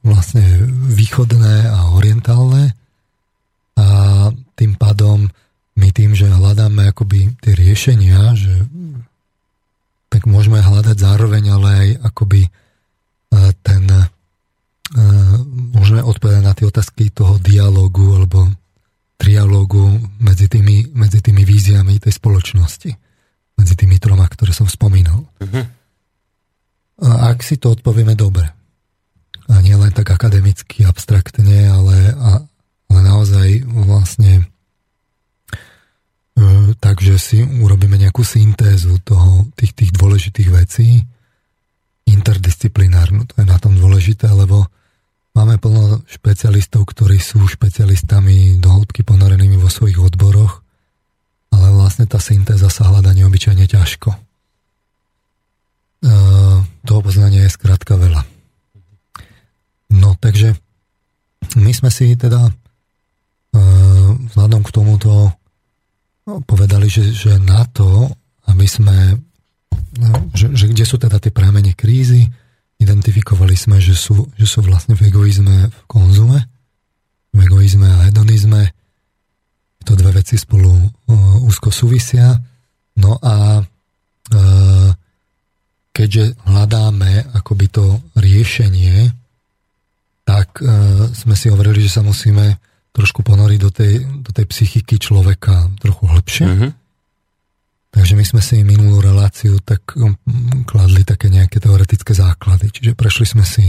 vlastne 0.00 0.44
východné 0.88 1.66
a 1.66 1.92
orientálne 1.92 2.72
a 3.76 3.86
tým 4.54 4.76
pádom 4.76 5.28
my 5.76 5.88
tým, 5.90 6.12
že 6.12 6.28
hľadáme 6.28 6.92
akoby 6.92 7.40
tie 7.40 7.52
riešenia, 7.56 8.36
že 8.36 8.52
tak 10.10 10.26
môžeme 10.26 10.58
hľadať 10.58 10.96
zároveň 10.98 11.44
ale 11.54 11.68
aj 11.70 11.88
akoby 12.10 12.42
e, 12.44 12.50
ten 13.62 13.84
e, 13.86 14.04
môžeme 15.70 16.02
odpovedať 16.02 16.42
na 16.42 16.52
tie 16.52 16.66
otázky 16.66 17.14
toho 17.14 17.38
dialogu 17.38 18.18
alebo 18.18 18.50
trialógu 19.20 20.00
medzi 20.18 20.48
tými, 20.50 20.90
medzi 20.96 21.20
tými 21.20 21.44
víziami 21.44 22.00
tej 22.00 22.16
spoločnosti. 22.16 22.90
Medzi 23.60 23.74
tými 23.76 24.00
troma, 24.00 24.24
ktoré 24.24 24.56
som 24.56 24.64
spomínal. 24.64 25.28
Uh-huh. 25.36 25.64
A 27.04 27.28
ak 27.28 27.44
si 27.44 27.60
to 27.60 27.76
odpovieme 27.76 28.16
dobre, 28.16 28.48
a 29.50 29.58
nie 29.60 29.76
len 29.76 29.92
tak 29.92 30.08
akademicky, 30.08 30.86
abstraktne, 30.88 31.68
ale, 31.68 32.16
a, 32.16 32.30
ale 32.88 33.00
naozaj 33.04 33.66
vlastne 33.66 34.46
takže 36.80 37.20
si 37.20 37.42
urobíme 37.44 38.00
nejakú 38.00 38.24
syntézu 38.24 39.00
toho, 39.04 39.48
tých, 39.56 39.72
tých 39.76 39.90
dôležitých 39.92 40.48
vecí, 40.48 41.04
interdisciplinárnu. 42.08 43.28
To 43.30 43.34
je 43.40 43.46
na 43.46 43.58
tom 43.60 43.76
dôležité, 43.76 44.26
lebo 44.32 44.66
Máme 45.30 45.62
plno 45.62 46.02
špecialistov, 46.10 46.90
ktorí 46.90 47.22
sú 47.22 47.46
špecialistami 47.46 48.58
do 48.58 48.74
hĺbky 48.74 49.06
ponorenými 49.06 49.62
vo 49.62 49.70
svojich 49.70 50.02
odboroch, 50.02 50.66
ale 51.54 51.70
vlastne 51.70 52.10
tá 52.10 52.18
syntéza 52.18 52.66
sa 52.66 52.90
hľada 52.90 53.14
neobyčajne 53.14 53.62
ťažko. 53.70 54.10
E, 54.10 54.18
toho 56.82 57.00
poznania 57.00 57.46
je 57.46 57.54
skrátka 57.54 57.94
veľa. 57.94 58.26
No, 59.94 60.18
takže 60.18 60.58
my 61.54 61.70
sme 61.78 61.94
si 61.94 62.18
teda 62.18 62.50
e, 62.50 62.52
vzhľadom 64.34 64.66
k 64.66 64.74
tomuto 64.74 65.30
povedali, 66.46 66.86
že, 66.86 67.10
že 67.10 67.42
na 67.42 67.66
to, 67.66 68.06
aby 68.46 68.66
sme, 68.70 69.18
no, 69.98 70.10
že, 70.30 70.54
že 70.54 70.70
kde 70.70 70.84
sú 70.86 70.96
teda 71.02 71.18
tie 71.18 71.34
prámene 71.34 71.74
krízy, 71.74 72.30
Identifikovali 72.80 73.52
sme, 73.60 73.76
že 73.76 73.92
sú, 73.92 74.24
že 74.40 74.48
sú 74.48 74.64
vlastne 74.64 74.96
v 74.96 75.12
egoizme 75.12 75.68
v 75.68 75.80
konzume, 75.84 76.48
v 77.28 77.38
egoizme 77.44 77.84
a 77.84 78.08
hedonizme. 78.08 78.72
To 79.84 79.92
dve 79.92 80.16
veci 80.16 80.40
spolu 80.40 80.72
úzko 81.44 81.68
súvisia. 81.68 82.40
No 82.96 83.20
a 83.20 83.60
uh, 83.60 84.88
keďže 85.92 86.40
hľadáme 86.48 87.36
akoby 87.36 87.68
to 87.68 88.00
riešenie, 88.16 89.12
tak 90.24 90.64
uh, 90.64 91.04
sme 91.12 91.36
si 91.36 91.52
hovorili, 91.52 91.84
že 91.84 92.00
sa 92.00 92.02
musíme 92.02 92.56
trošku 92.90 93.22
ponoriť 93.22 93.58
do 93.60 93.70
tej, 93.70 93.94
do 94.22 94.30
tej 94.34 94.46
psychiky 94.50 94.98
človeka 94.98 95.70
trochu 95.78 96.04
hlbšie. 96.10 96.46
Mm-hmm. 96.46 96.70
Takže 97.90 98.14
my 98.14 98.24
sme 98.26 98.42
si 98.42 98.62
minulú 98.62 99.02
reláciu 99.02 99.58
tak 99.62 99.98
um, 99.98 100.14
kladli 100.62 101.02
také 101.02 101.26
nejaké 101.26 101.58
teoretické 101.58 102.14
základy. 102.14 102.70
Čiže 102.70 102.94
prešli 102.94 103.26
sme 103.26 103.42
si 103.42 103.66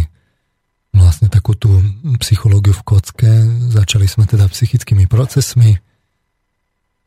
vlastne 0.94 1.32
takú 1.32 1.58
tú 1.58 1.72
psychológiu 2.22 2.76
v 2.76 2.86
kocke, 2.86 3.32
začali 3.72 4.06
sme 4.06 4.28
teda 4.28 4.46
psychickými 4.52 5.08
procesmi, 5.08 5.80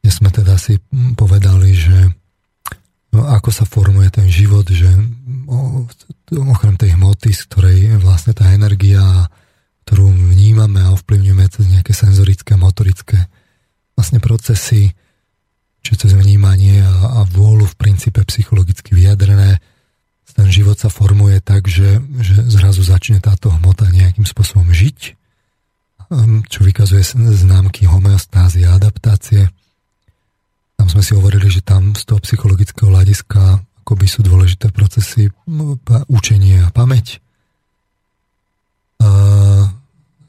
kde 0.01 0.11
sme 0.11 0.33
teda 0.33 0.57
si 0.57 0.81
povedali, 1.15 1.71
že 1.77 1.99
no, 3.13 3.29
ako 3.29 3.51
sa 3.53 3.69
formuje 3.69 4.09
ten 4.09 4.27
život, 4.27 4.65
že 4.67 4.89
okrem 6.33 6.75
tej 6.81 6.97
hmoty, 6.97 7.31
z 7.31 7.43
ktorej 7.47 7.77
je 7.93 7.97
vlastne 8.01 8.33
tá 8.33 8.51
energia, 8.57 9.29
ktorú 9.85 10.09
vnímame 10.11 10.81
a 10.81 10.97
ovplyvňujeme 10.97 11.45
cez 11.53 11.65
nejaké 11.69 11.93
senzorické, 11.93 12.57
motorické 12.57 13.29
vlastne 13.95 14.19
procesy, 14.19 14.97
čiže 15.85 16.09
cez 16.09 16.13
vnímanie 16.17 16.81
a, 16.81 17.21
a 17.21 17.29
vôľu 17.29 17.69
v 17.71 17.79
princípe 17.79 18.25
psychologicky 18.25 18.97
vyjadrené, 18.97 19.61
ten 20.35 20.51
život 20.51 20.75
sa 20.75 20.91
formuje 20.91 21.39
tak, 21.39 21.71
že, 21.71 22.03
že 22.19 22.35
zrazu 22.51 22.83
začne 22.83 23.23
táto 23.23 23.55
hmota 23.55 23.87
nejakým 23.95 24.27
spôsobom 24.27 24.67
žiť, 24.75 25.15
um, 26.11 26.43
čo 26.51 26.67
vykazuje 26.67 27.07
známky 27.39 27.87
homeostázy 27.87 28.67
a 28.67 28.75
adaptácie. 28.75 29.47
Tam 30.75 30.91
sme 30.91 31.07
si 31.07 31.15
hovorili, 31.15 31.47
že 31.47 31.63
tam 31.63 31.95
z 31.95 32.03
toho 32.03 32.19
psychologického 32.19 32.91
hľadiska 32.91 33.63
akoby 33.87 34.07
sú 34.11 34.27
dôležité 34.27 34.75
procesy 34.75 35.31
učenie 36.11 36.67
a 36.67 36.73
pamäť. 36.75 37.23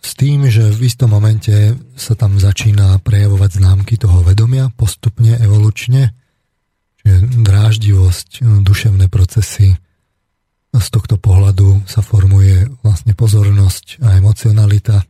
S 0.06 0.13
tým, 0.13 0.46
že 0.46 0.70
v 0.70 0.86
istom 0.86 1.18
momente 1.18 1.74
sa 1.98 2.13
tam 2.13 2.38
začína 2.38 3.02
prejavovať 3.02 3.58
známky 3.58 3.98
toho 3.98 4.22
vedomia 4.22 4.70
postupne, 4.78 5.34
evolučne, 5.34 6.13
čiže 7.02 7.41
dráždivosť, 7.41 8.46
duševné 8.62 9.10
procesy. 9.10 9.74
Z 10.70 10.88
tohto 10.94 11.18
pohľadu 11.18 11.89
sa 11.89 12.06
formuje 12.06 12.70
vlastne 12.86 13.18
pozornosť 13.18 14.06
a 14.06 14.22
emocionalita. 14.22 15.02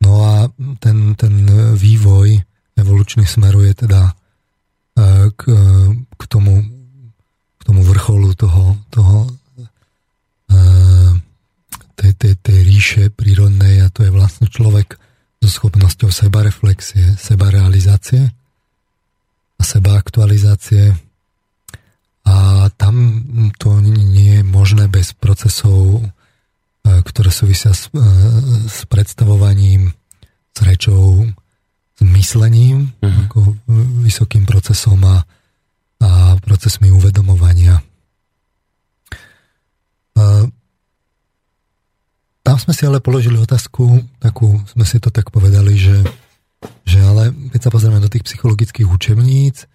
No 0.00 0.12
a 0.24 0.48
ten, 0.80 1.12
ten 1.12 1.34
vývoj 1.76 2.40
evolučný 2.72 3.28
smeruje 3.28 3.76
teda 3.76 4.00
e, 4.08 4.12
k, 5.36 5.42
k, 6.08 6.22
tomu, 6.24 6.64
k 7.60 7.62
tomu 7.68 7.84
vrcholu 7.84 8.32
toho, 8.32 8.80
toho 8.88 9.28
tej, 11.96 12.12
tej, 12.12 12.34
tej 12.38 12.58
ríše 12.62 13.02
prírodnej 13.08 13.82
a 13.82 13.88
to 13.88 14.04
je 14.04 14.12
vlastne 14.12 14.46
človek 14.46 15.00
so 15.40 15.48
schopnosťou 15.48 16.12
sebareflexie, 16.12 17.16
sebarealizácie 17.16 18.28
a 19.56 19.62
sebaaktualizácie 19.64 20.92
a 22.26 22.66
tam 22.74 23.22
to 23.56 23.78
nie 23.80 24.42
je 24.42 24.44
možné 24.44 24.90
bez 24.90 25.14
procesov, 25.14 26.02
e, 26.02 26.04
ktoré 27.06 27.30
súvisia 27.30 27.70
s, 27.70 27.86
e, 27.94 28.02
s 28.66 28.82
predstavovaním, 28.90 29.94
s 30.50 30.58
rečou, 30.66 31.22
s 31.96 32.00
myslením, 32.02 32.92
uh-huh. 32.98 33.30
ako 33.30 33.38
vysokým 34.02 34.44
procesom 34.44 35.00
a, 35.06 35.22
a 36.02 36.36
procesmi 36.42 36.90
uvedomovania. 36.90 37.80
Tam 42.46 42.62
sme 42.62 42.70
si 42.70 42.86
ale 42.86 43.02
položili 43.02 43.34
otázku, 43.42 44.06
takú 44.22 44.62
sme 44.70 44.86
si 44.86 45.02
to 45.02 45.10
tak 45.10 45.34
povedali, 45.34 45.74
že, 45.74 45.98
že 46.86 47.02
ale 47.02 47.34
keď 47.50 47.60
sa 47.66 47.70
pozrieme 47.74 47.98
do 47.98 48.06
tých 48.06 48.22
psychologických 48.22 48.86
učebníc, 48.86 49.66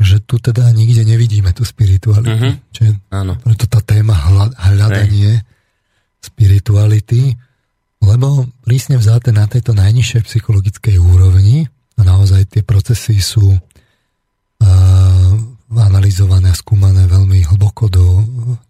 že 0.00 0.16
tu 0.24 0.40
teda 0.40 0.72
nikde 0.72 1.04
nevidíme 1.04 1.52
tú 1.52 1.68
spiritualitu. 1.68 2.32
Uh-huh. 2.32 2.54
Čiže 2.72 3.12
Áno. 3.12 3.36
Preto 3.44 3.68
tá 3.68 3.84
téma 3.84 4.16
hľadanie 4.56 5.44
spirituality, 6.24 7.36
lebo 8.00 8.48
prísne 8.64 8.96
vzáte 8.96 9.28
na 9.34 9.44
tejto 9.44 9.76
najnižšej 9.76 10.22
psychologickej 10.24 10.96
úrovni 10.96 11.68
a 11.98 12.00
naozaj 12.06 12.46
tie 12.46 12.62
procesy 12.64 13.18
sú 13.18 13.52
uh, 13.52 15.32
analyzované 15.76 16.54
a 16.54 16.56
skúmané 16.56 17.04
veľmi 17.10 17.42
hlboko 17.52 17.90
do 17.90 18.22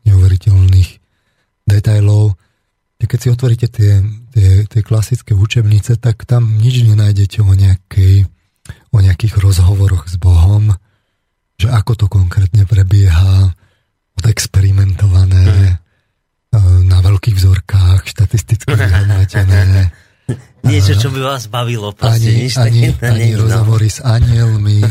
neuveriteľných 0.08 0.90
detailov 1.68 2.34
keď 3.06 3.18
si 3.22 3.28
otvoríte 3.30 3.66
tie, 3.70 4.02
tie, 4.34 4.66
tie 4.66 4.82
klasické 4.82 5.30
učebnice, 5.30 6.02
tak 6.02 6.26
tam 6.26 6.58
nič 6.58 6.82
nenájdete 6.82 7.46
o, 7.46 7.52
nejakej, 7.54 8.26
o 8.90 8.98
nejakých 8.98 9.38
rozhovoroch 9.38 10.10
s 10.10 10.18
Bohom, 10.18 10.74
že 11.54 11.70
ako 11.70 11.92
to 11.94 12.06
konkrétne 12.10 12.66
prebieha, 12.66 13.54
odexperimentované, 14.18 15.78
mm. 16.50 16.90
na 16.90 16.98
veľkých 16.98 17.38
vzorkách, 17.38 18.02
štatisticky 18.10 18.74
vyhodnotené. 18.74 19.94
Niečo, 20.66 20.98
čo 20.98 21.08
by 21.14 21.20
vás 21.22 21.46
bavilo. 21.46 21.94
Proste, 21.94 22.34
ani, 22.34 22.50
nič 22.50 22.54
ani, 22.58 22.82
ani 22.98 23.38
no. 23.38 23.46
rozhovory 23.46 23.86
s 23.86 24.02
anielmi. 24.02 24.82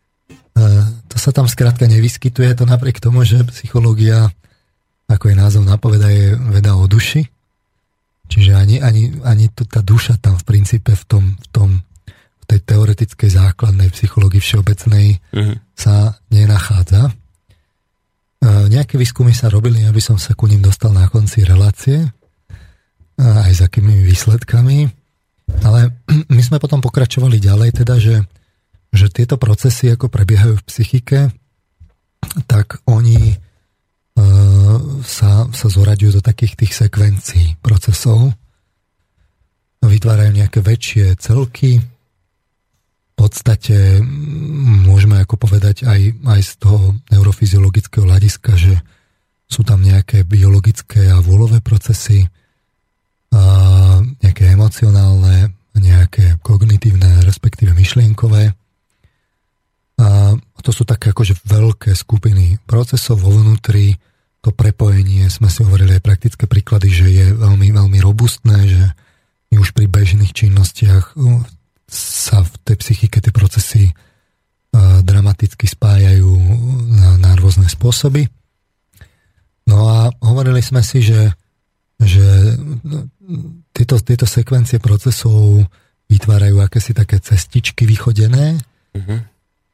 to 1.10 1.16
sa 1.20 1.30
tam 1.36 1.44
skrátka 1.44 1.84
nevyskytuje, 1.84 2.48
to 2.56 2.64
napriek 2.64 2.96
tomu, 2.96 3.28
že 3.28 3.44
psychológia, 3.52 4.32
ako 5.04 5.24
je 5.28 5.36
názov 5.36 5.62
napoveda, 5.68 6.08
je 6.08 6.32
veda 6.48 6.80
o 6.80 6.88
duši. 6.88 7.28
Čiže 8.32 8.56
ani, 8.56 8.80
ani, 8.80 9.12
ani 9.28 9.52
to, 9.52 9.68
tá 9.68 9.84
duša 9.84 10.16
tam 10.16 10.40
v 10.40 10.44
princípe 10.48 10.96
v 10.96 11.04
tom, 11.04 11.24
v 11.36 11.48
tom 11.52 11.68
v 12.42 12.44
tej 12.48 12.60
teoretickej 12.64 13.28
základnej 13.28 13.92
psychológii 13.92 14.40
všeobecnej 14.40 15.20
uh-huh. 15.20 15.54
sa 15.76 16.16
nenachádza. 16.32 17.12
E, 17.12 17.12
nejaké 18.72 18.96
výskumy 18.96 19.36
sa 19.36 19.52
robili, 19.52 19.84
aby 19.84 20.00
som 20.00 20.16
sa 20.16 20.32
ku 20.32 20.48
ním 20.48 20.64
dostal 20.64 20.96
na 20.96 21.06
konci 21.12 21.44
relácie, 21.44 22.02
e, 22.02 22.08
aj 23.20 23.52
s 23.52 23.60
akými 23.60 24.00
výsledkami, 24.02 24.88
ale 25.60 25.92
my 26.34 26.42
sme 26.42 26.56
potom 26.56 26.80
pokračovali 26.80 27.36
ďalej, 27.36 27.84
teda, 27.84 28.00
že, 28.00 28.24
že 28.90 29.12
tieto 29.12 29.36
procesy, 29.36 29.92
ako 29.92 30.08
prebiehajú 30.08 30.56
v 30.56 30.66
psychike, 30.66 31.20
tak 32.48 32.80
oni 32.88 33.36
sa, 35.02 35.46
sa 35.50 35.66
zoraďujú 35.68 36.20
do 36.20 36.22
takých 36.22 36.54
tých 36.56 36.72
sekvencií 36.76 37.58
procesov. 37.58 38.32
Vytvárajú 39.82 40.30
nejaké 40.30 40.62
väčšie 40.62 41.18
celky. 41.18 41.82
V 41.82 43.14
podstate 43.18 44.00
môžeme 44.86 45.20
ako 45.20 45.36
povedať 45.36 45.84
aj, 45.84 46.00
aj 46.22 46.40
z 46.42 46.52
toho 46.58 46.96
neurofyziologického 47.10 48.06
hľadiska, 48.06 48.56
že 48.56 48.78
sú 49.46 49.62
tam 49.66 49.84
nejaké 49.84 50.24
biologické 50.24 51.12
a 51.12 51.20
vôľové 51.20 51.60
procesy. 51.60 52.24
nejaké 54.22 54.44
emocionálne, 54.48 55.52
nejaké 55.76 56.40
kognitívne, 56.40 57.24
respektíve 57.24 57.76
myšlienkové. 57.76 58.52
A 60.02 60.34
to 60.66 60.70
sú 60.74 60.82
také 60.82 61.14
akože 61.14 61.46
veľké 61.46 61.94
skupiny 61.94 62.58
procesov 62.66 63.22
vo 63.22 63.38
vnútri, 63.38 63.94
to 64.42 64.50
prepojenie, 64.50 65.30
sme 65.30 65.46
si 65.46 65.62
hovorili 65.62 65.94
aj 65.94 66.02
praktické 66.02 66.50
príklady, 66.50 66.90
že 66.90 67.06
je 67.06 67.26
veľmi, 67.30 67.70
veľmi 67.70 67.98
robustné, 68.02 68.66
že 68.66 68.82
my 69.54 69.62
už 69.62 69.70
pri 69.70 69.86
bežných 69.86 70.34
činnostiach 70.34 71.14
sa 71.86 72.42
v 72.42 72.52
tej 72.66 72.76
psychike 72.82 73.22
tie 73.22 73.30
procesy 73.30 73.94
dramaticky 75.06 75.70
spájajú 75.70 76.32
na, 76.90 77.20
na 77.22 77.30
rôzne 77.38 77.70
spôsoby. 77.70 78.26
No 79.70 79.86
a 79.86 80.10
hovorili 80.18 80.58
sme 80.58 80.82
si, 80.82 81.06
že, 81.06 81.38
že 82.02 82.58
tieto, 83.70 84.02
tieto 84.02 84.26
sekvencie 84.26 84.82
procesov 84.82 85.62
vytvárajú 86.10 86.58
akési 86.58 86.98
také 86.98 87.22
cestičky 87.22 87.86
vychodené, 87.86 88.58
uh-huh. 88.96 89.18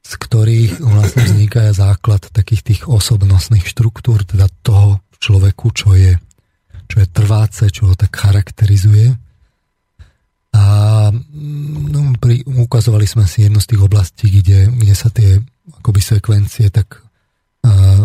Z 0.03 0.13
ktorých 0.17 0.81
vlastne 0.81 1.23
vzniká 1.27 1.71
základ 1.77 2.25
takých 2.33 2.63
tých 2.65 2.81
osobnostných 2.89 3.67
štruktúr, 3.67 4.25
teda 4.25 4.49
toho 4.65 5.05
človeku, 5.19 5.67
čo 5.75 5.93
je, 5.99 6.17
čo 6.89 6.97
je 7.03 7.07
trváce, 7.11 7.69
čo 7.69 7.93
ho 7.93 7.95
tak 7.99 8.15
charakterizuje. 8.15 9.13
A 10.57 10.65
no, 11.13 12.01
pri, 12.17 12.41
ukazovali 12.47 13.05
sme 13.05 13.29
si 13.29 13.45
jednu 13.45 13.61
z 13.61 13.69
tých 13.75 13.85
oblastí, 13.85 14.27
kde, 14.33 14.73
kde 14.73 14.95
sa 14.97 15.13
tie 15.13 15.39
akoby 15.85 16.01
sekvencie 16.01 16.73
tak 16.73 17.05
uh, 17.69 18.03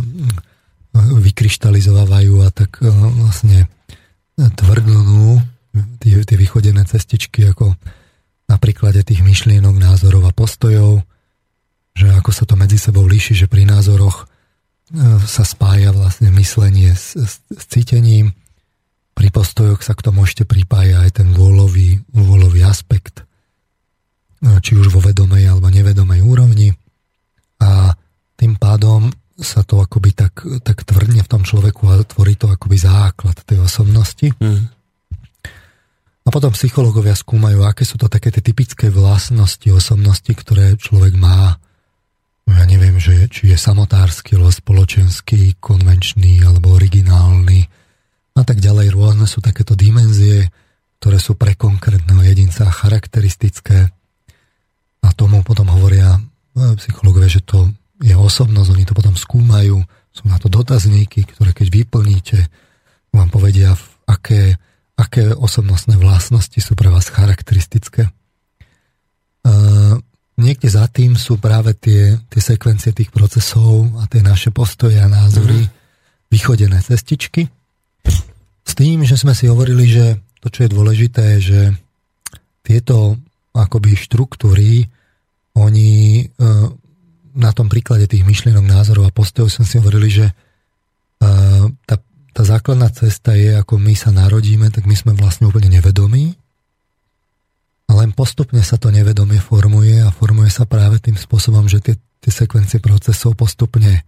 vykryštalizovávajú 0.93 2.35
a 2.43 2.49
tak 2.51 2.83
uh, 2.83 2.91
vlastne 2.91 3.71
tvrdnú 4.35 5.39
tie, 6.01 6.19
tie 6.25 6.37
vychodené 6.37 6.83
cestičky 6.85 7.47
ako 7.49 7.73
na 8.49 8.57
príklade 8.59 9.01
tých 9.01 9.23
myšlienok, 9.23 9.75
názorov 9.77 10.27
a 10.29 10.35
postojov, 10.35 11.01
že 11.93 12.09
ako 12.09 12.29
sa 12.33 12.43
to 12.49 12.57
medzi 12.57 12.81
sebou 12.81 13.05
líši, 13.05 13.37
že 13.37 13.47
pri 13.47 13.69
názoroch 13.69 14.25
sa 15.25 15.41
spája 15.45 15.89
vlastne 15.89 16.29
myslenie 16.37 16.93
s, 16.93 17.17
s, 17.17 17.33
s 17.49 17.63
cítením, 17.65 18.33
pri 19.13 19.29
postojoch 19.29 19.85
sa 19.85 19.93
k 19.93 20.05
tomu 20.09 20.25
ešte 20.25 20.45
pripája 20.45 21.05
aj 21.05 21.21
ten 21.21 21.29
vôľový, 21.33 22.01
vôľový 22.13 22.61
aspekt, 22.65 23.21
či 24.41 24.73
už 24.73 24.89
vo 24.89 24.99
vedomej 24.99 25.53
alebo 25.53 25.69
nevedomej 25.69 26.21
úrovni. 26.25 26.73
A 27.61 27.93
tým 28.35 28.57
pádom 28.57 29.13
sa 29.37 29.61
to 29.61 29.81
akoby 29.81 30.17
tak, 30.17 30.41
tak 30.65 30.81
tvrdne 30.85 31.21
v 31.21 31.31
tom 31.31 31.45
človeku 31.45 31.89
a 31.89 32.01
tvorí 32.05 32.37
to 32.37 32.49
akoby 32.49 32.77
základ 32.77 33.37
tej 33.45 33.61
osobnosti. 33.65 34.33
Mm. 34.41 34.69
A 36.23 36.29
potom 36.31 36.53
psychológovia 36.55 37.13
skúmajú, 37.13 37.65
aké 37.65 37.85
sú 37.85 38.01
to 38.01 38.09
také 38.09 38.33
tie 38.33 38.41
typické 38.41 38.89
vlastnosti 38.89 39.67
osobnosti, 39.69 40.31
ktoré 40.33 40.73
človek 40.77 41.13
má. 41.17 41.57
Ja 42.43 42.67
neviem, 42.67 42.99
že, 42.99 43.31
či 43.31 43.51
je 43.51 43.57
samotársky, 43.57 44.35
alebo 44.35 44.51
spoločenský, 44.51 45.55
konvenčný, 45.63 46.43
alebo 46.43 46.75
originálny 46.75 47.63
a 48.35 48.41
tak 48.43 48.59
ďalej. 48.59 48.91
Rôzne 48.91 49.25
sú 49.29 49.39
takéto 49.39 49.79
dimenzie, 49.79 50.51
ktoré 50.99 51.19
sú 51.19 51.39
pre 51.39 51.55
konkrétneho 51.55 52.19
jedinca 52.23 52.67
charakteristické. 52.67 53.91
A 55.03 55.07
tomu 55.15 55.43
potom 55.43 55.67
hovoria 55.71 56.19
no, 56.55 56.75
psychológovia, 56.79 57.31
že 57.31 57.43
to 57.43 57.71
je 58.03 58.15
osobnosť, 58.15 58.69
oni 58.71 58.85
to 58.87 58.95
potom 58.95 59.15
skúmajú, 59.15 59.79
sú 60.11 60.23
na 60.27 60.35
to 60.35 60.51
dotazníky, 60.51 61.23
ktoré 61.23 61.55
keď 61.55 61.67
vyplníte, 61.71 62.39
vám 63.15 63.29
povedia, 63.31 63.75
aké, 64.03 64.59
aké 64.99 65.31
osobnostné 65.31 65.95
vlastnosti 65.95 66.59
sú 66.59 66.75
pre 66.75 66.91
vás 66.91 67.07
charakteristické. 67.07 68.11
Uh, 69.43 69.99
niekde 70.37 70.69
za 70.69 70.89
tým 70.89 71.13
sú 71.13 71.37
práve 71.37 71.77
tie, 71.77 72.17
tie 72.29 72.41
sekvencie 72.41 72.93
tých 72.93 73.13
procesov 73.13 73.89
a 74.01 74.09
tie 74.09 74.25
naše 74.25 74.49
postoje 74.49 74.97
a 74.97 75.05
názory 75.05 75.61
mm-hmm. 75.61 76.29
vychodené 76.33 76.79
cestičky, 76.81 77.49
s 78.63 78.73
tým, 78.73 79.03
že 79.03 79.19
sme 79.19 79.35
si 79.35 79.45
hovorili, 79.45 79.85
že 79.85 80.17
to, 80.39 80.47
čo 80.49 80.65
je 80.65 80.73
dôležité, 80.73 81.25
že 81.37 81.75
tieto 82.63 83.19
akoby 83.53 83.93
štruktúry, 83.93 84.87
oni 85.53 85.91
e, 86.19 86.25
na 87.37 87.51
tom 87.53 87.69
príklade 87.69 88.09
tých 88.09 88.25
myšlienok, 88.25 88.65
názorov 88.65 89.05
a 89.05 89.15
postojov 89.15 89.53
sme 89.53 89.65
si 89.67 89.77
hovorili, 89.77 90.09
že 90.09 90.25
e, 90.25 90.33
tá, 91.85 91.95
tá 92.33 92.41
základná 92.41 92.89
cesta 92.89 93.37
je, 93.37 93.53
ako 93.53 93.77
my 93.77 93.93
sa 93.93 94.09
narodíme, 94.09 94.73
tak 94.73 94.89
my 94.89 94.95
sme 94.97 95.13
vlastne 95.13 95.45
úplne 95.45 95.69
nevedomí 95.69 96.33
a 97.87 97.91
len 97.99 98.15
postupne 98.15 98.63
sa 98.63 98.79
to 98.79 98.89
nevedomie 98.89 99.39
formuje 99.39 99.99
a 99.99 100.13
formuje 100.13 100.49
sa 100.49 100.63
práve 100.63 101.03
tým 101.03 101.19
spôsobom, 101.19 101.67
že 101.67 101.83
tie, 101.83 101.95
tie 102.23 102.31
sekvencie 102.31 102.79
procesov 102.79 103.35
postupne 103.35 104.07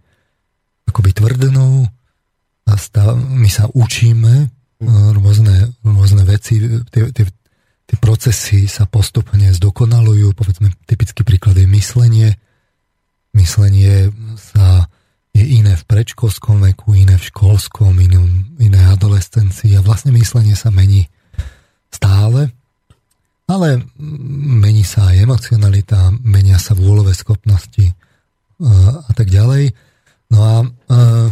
akoby 0.86 1.10
tvrdnú, 1.12 1.84
stav, 2.74 3.14
my 3.14 3.46
sa 3.46 3.70
učíme 3.70 4.34
e, 4.42 4.46
rôzne, 5.14 5.70
rôzne 5.86 6.26
veci, 6.26 6.58
tie, 6.90 7.14
tie, 7.14 7.24
tie 7.86 7.96
procesy 8.02 8.66
sa 8.66 8.90
postupne 8.90 9.46
zdokonalujú, 9.54 10.34
povedzme 10.34 10.74
typický 10.90 11.22
príklad 11.22 11.54
je 11.54 11.70
myslenie. 11.70 12.34
Myslenie 13.36 14.10
sa 14.34 14.90
je 15.36 15.44
iné 15.44 15.76
v 15.76 15.84
predškolskom 15.84 16.64
veku, 16.64 16.96
iné 16.96 17.20
v 17.20 17.28
školskom, 17.28 17.92
iné, 18.00 18.18
iné 18.58 18.80
adolescencii 18.88 19.76
a 19.76 19.84
vlastne 19.84 20.10
myslenie 20.16 20.56
sa 20.56 20.72
mení 20.72 21.12
stále, 21.92 22.55
ale 23.46 23.86
mení 24.62 24.82
sa 24.82 25.14
aj 25.14 25.22
emocionalita, 25.22 26.10
menia 26.22 26.58
sa 26.58 26.74
vôľové 26.74 27.14
schopnosti 27.14 27.86
e, 27.86 27.94
a 29.00 29.12
tak 29.14 29.30
ďalej. 29.30 29.70
No 30.26 30.38
a 30.42 30.54
uh, 30.66 31.30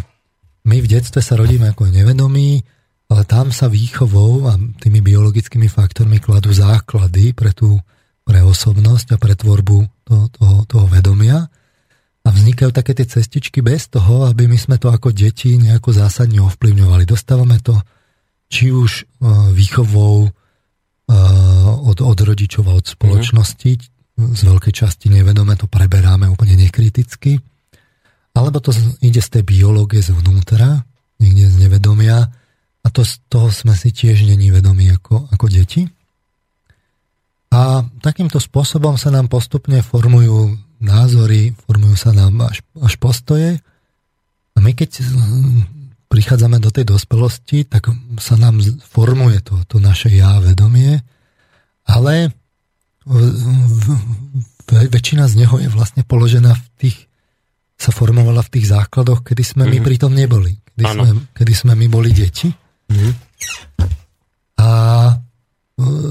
my 0.70 0.76
v 0.78 0.86
detstve 0.86 1.18
sa 1.18 1.34
rodíme 1.34 1.66
ako 1.74 1.90
nevedomí, 1.90 2.62
ale 3.10 3.22
tam 3.26 3.50
sa 3.50 3.66
výchovou 3.66 4.46
a 4.46 4.54
tými 4.54 5.02
biologickými 5.02 5.66
faktormi 5.66 6.22
kladú 6.22 6.54
základy 6.54 7.34
pre 7.34 7.50
tú 7.50 7.74
pre 8.24 8.40
osobnosť 8.40 9.14
a 9.14 9.20
pre 9.20 9.36
tvorbu 9.36 9.78
toho, 10.08 10.24
toho, 10.32 10.56
toho 10.64 10.86
vedomia. 10.88 11.44
A 12.24 12.28
vznikajú 12.32 12.72
také 12.72 12.96
tie 12.96 13.04
cestičky 13.04 13.60
bez 13.60 13.92
toho, 13.92 14.24
aby 14.24 14.48
my 14.48 14.56
sme 14.56 14.80
to 14.80 14.88
ako 14.88 15.12
deti 15.12 15.60
nejako 15.60 15.92
zásadne 15.92 16.40
ovplyvňovali. 16.40 17.04
Dostávame 17.04 17.60
to 17.60 17.76
či 18.48 18.72
už 18.72 18.90
e, 18.96 19.22
výchovou 19.52 20.24
e, 20.24 20.30
od, 21.74 21.98
od 22.00 22.18
rodičov 22.22 22.70
a 22.70 22.78
od 22.78 22.86
spoločnosti, 22.86 23.70
mm. 24.18 24.34
z 24.38 24.40
veľkej 24.46 24.74
časti 24.74 25.10
nevedome 25.10 25.58
to 25.58 25.66
preberáme 25.66 26.30
úplne 26.30 26.54
nekriticky, 26.54 27.38
alebo 28.34 28.58
to 28.58 28.74
ide 29.02 29.22
z 29.22 29.38
tej 29.38 29.42
biológie 29.46 30.02
zvnútra, 30.02 30.82
niekde 31.22 31.46
z 31.50 31.56
nevedomia 31.66 32.26
a 32.84 32.86
to 32.90 33.06
z 33.06 33.22
toho 33.30 33.48
sme 33.54 33.72
si 33.78 33.94
tiež 33.94 34.26
není 34.26 34.50
vedomí 34.50 34.90
ako, 34.90 35.30
ako 35.30 35.46
deti. 35.48 35.86
A 37.54 37.86
takýmto 38.02 38.42
spôsobom 38.42 38.98
sa 38.98 39.14
nám 39.14 39.30
postupne 39.30 39.78
formujú 39.78 40.58
názory, 40.82 41.54
formujú 41.64 41.94
sa 41.94 42.10
nám 42.10 42.34
až, 42.42 42.66
až 42.82 42.98
postoje 42.98 43.62
a 44.54 44.58
my 44.58 44.74
keď 44.74 45.06
prichádzame 46.10 46.58
do 46.62 46.70
tej 46.70 46.86
dospelosti, 46.86 47.66
tak 47.66 47.90
sa 48.22 48.38
nám 48.38 48.62
formuje 48.82 49.42
to, 49.42 49.58
to 49.66 49.82
naše 49.82 50.10
ja 50.14 50.38
vedomie, 50.38 51.02
ale 51.88 52.32
väčšina 54.68 55.28
z 55.28 55.44
neho 55.44 55.56
je 55.60 55.68
vlastne 55.68 56.02
položená 56.02 56.56
v 56.56 56.64
tých 56.80 56.98
sa 57.74 57.90
formovala 57.90 58.40
v 58.46 58.52
tých 58.58 58.70
základoch, 58.70 59.26
kedy 59.26 59.42
sme 59.42 59.62
mm-hmm. 59.66 59.72
my 59.74 59.78
mhm. 59.82 59.86
pritom 59.86 60.12
neboli. 60.14 60.52
Kedy, 60.74 60.84
sme, 60.90 61.08
kedy 61.38 61.52
sme 61.54 61.72
my 61.78 61.86
boli 61.86 62.10
deti. 62.10 62.50
Mm-hmm. 62.50 63.12
A 64.58 64.70
e, 65.10 65.14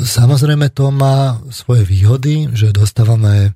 samozrejme 0.03 0.71
to 0.71 0.87
má 0.93 1.39
svoje 1.51 1.83
výhody, 1.83 2.47
že 2.55 2.75
dostávame 2.75 3.55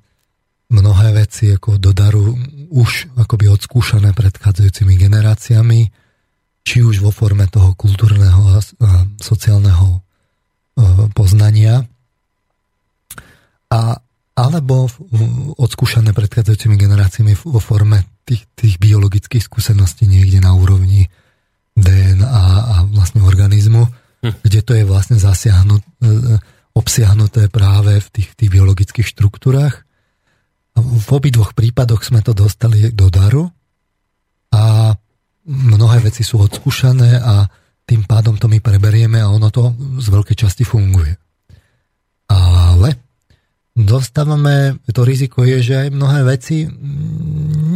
mnohé 0.68 1.16
veci 1.16 1.48
ako 1.48 1.80
do 1.80 1.96
daru 1.96 2.36
už 2.68 3.16
akoby 3.16 3.48
odskúšané 3.48 4.12
predchádzajúcimi 4.12 5.00
generáciami, 5.00 5.88
či 6.60 6.84
už 6.84 7.00
vo 7.00 7.08
forme 7.08 7.48
toho 7.48 7.72
kultúrneho 7.72 8.60
a 8.84 9.08
sociálneho 9.16 9.88
e, 9.96 9.98
poznania. 11.16 11.88
A 13.68 14.00
alebo 14.38 14.86
odskúšané 15.58 16.14
predchádzajúcimi 16.14 16.78
generáciami 16.78 17.34
vo 17.42 17.58
forme 17.58 18.06
tých, 18.22 18.46
tých 18.54 18.78
biologických 18.78 19.42
skúseností 19.42 20.06
niekde 20.06 20.38
na 20.38 20.54
úrovni 20.54 21.10
DNA 21.74 22.46
a 22.62 22.86
vlastne 22.86 23.26
organizmu, 23.26 23.82
hm. 24.22 24.34
kde 24.46 24.60
to 24.62 24.72
je 24.78 24.86
vlastne 24.86 25.18
zasiahnut, 25.18 25.82
e, 25.82 26.38
obsiahnuté 26.70 27.50
práve 27.50 27.98
v 27.98 28.08
tých, 28.14 28.28
tých 28.38 28.50
biologických 28.54 29.10
štruktúrach. 29.10 29.82
V 30.78 31.08
obidvoch 31.10 31.58
prípadoch 31.58 32.06
sme 32.06 32.22
to 32.22 32.30
dostali 32.30 32.94
do 32.94 33.10
daru 33.10 33.50
a 34.54 34.94
mnohé 35.50 35.98
veci 36.06 36.22
sú 36.22 36.38
odskúšané 36.38 37.18
a 37.18 37.42
tým 37.82 38.06
pádom 38.06 38.38
to 38.38 38.46
my 38.46 38.62
preberieme 38.62 39.18
a 39.18 39.32
ono 39.34 39.50
to 39.50 39.74
z 39.98 40.06
veľkej 40.14 40.36
časti 40.38 40.62
funguje. 40.62 41.10
Ale 42.30 43.07
dostávame, 43.78 44.82
to 44.90 45.06
riziko 45.06 45.46
je, 45.46 45.62
že 45.62 45.74
aj 45.86 45.88
mnohé 45.94 46.20
veci 46.26 46.66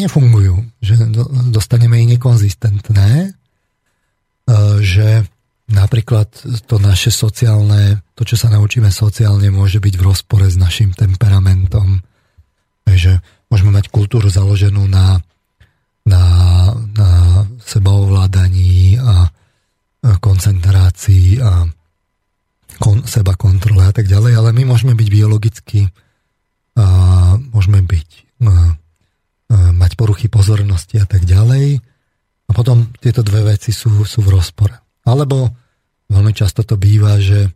nefungujú, 0.03 0.83
že 0.83 0.99
dostaneme 1.55 2.03
i 2.03 2.11
nekonzistentné, 2.11 3.11
e, 3.23 3.31
že 4.83 5.23
napríklad 5.71 6.29
to 6.67 6.77
naše 6.83 7.15
sociálne, 7.15 8.03
to, 8.19 8.27
čo 8.27 8.35
sa 8.35 8.51
naučíme 8.51 8.91
sociálne, 8.91 9.49
môže 9.55 9.79
byť 9.79 9.95
v 9.95 10.03
rozpore 10.03 10.47
s 10.51 10.59
našim 10.59 10.91
temperamentom. 10.91 12.03
Že 12.83 13.23
môžeme 13.49 13.71
mať 13.79 13.89
kultúru 13.89 14.27
založenú 14.29 14.85
na, 14.91 15.23
na, 16.05 16.23
na 16.99 17.11
sebaovládaní 17.63 18.99
a 18.99 19.31
koncentrácii 20.03 21.39
a 21.39 21.63
kon, 22.83 23.07
seba 23.07 23.39
kontrole 23.39 23.87
a 23.87 23.95
tak 23.95 24.11
ďalej, 24.11 24.33
ale 24.35 24.51
my 24.51 24.75
môžeme 24.75 24.99
byť 24.99 25.09
biologicky 25.09 25.87
a 26.75 26.87
môžeme 27.39 27.79
byť 27.79 28.09
a, 28.11 28.51
a, 28.51 28.55
mať 29.71 29.95
poruchy 29.95 30.27
pozornosti 30.27 30.99
a 30.99 31.07
tak 31.07 31.23
ďalej 31.23 31.79
a 32.49 32.51
potom 32.51 32.91
tieto 32.99 33.23
dve 33.23 33.55
veci 33.55 33.71
sú, 33.71 34.03
sú 34.03 34.19
v 34.27 34.35
rozpore. 34.35 34.75
Alebo 35.07 35.55
veľmi 36.11 36.35
často 36.35 36.67
to 36.67 36.75
býva, 36.75 37.23
že, 37.23 37.55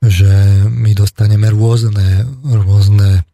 že 0.00 0.64
my 0.64 0.96
dostaneme 0.96 1.52
rôzne, 1.52 2.24
rôzne 2.48 3.28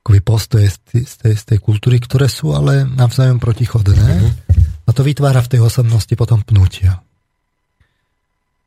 akoby 0.00 0.20
postoje 0.24 0.72
z 0.72 0.78
tej, 0.80 1.02
z, 1.04 1.14
tej, 1.20 1.34
z 1.36 1.44
tej 1.44 1.58
kultúry, 1.60 2.00
ktoré 2.00 2.32
sú 2.32 2.56
ale 2.56 2.88
navzájom 2.88 3.36
protichodné 3.36 4.00
mm-hmm. 4.00 4.88
a 4.88 4.90
to 4.96 5.04
vytvára 5.04 5.44
v 5.44 5.50
tej 5.52 5.60
osobnosti 5.60 6.14
potom 6.16 6.40
pnutia. 6.40 7.04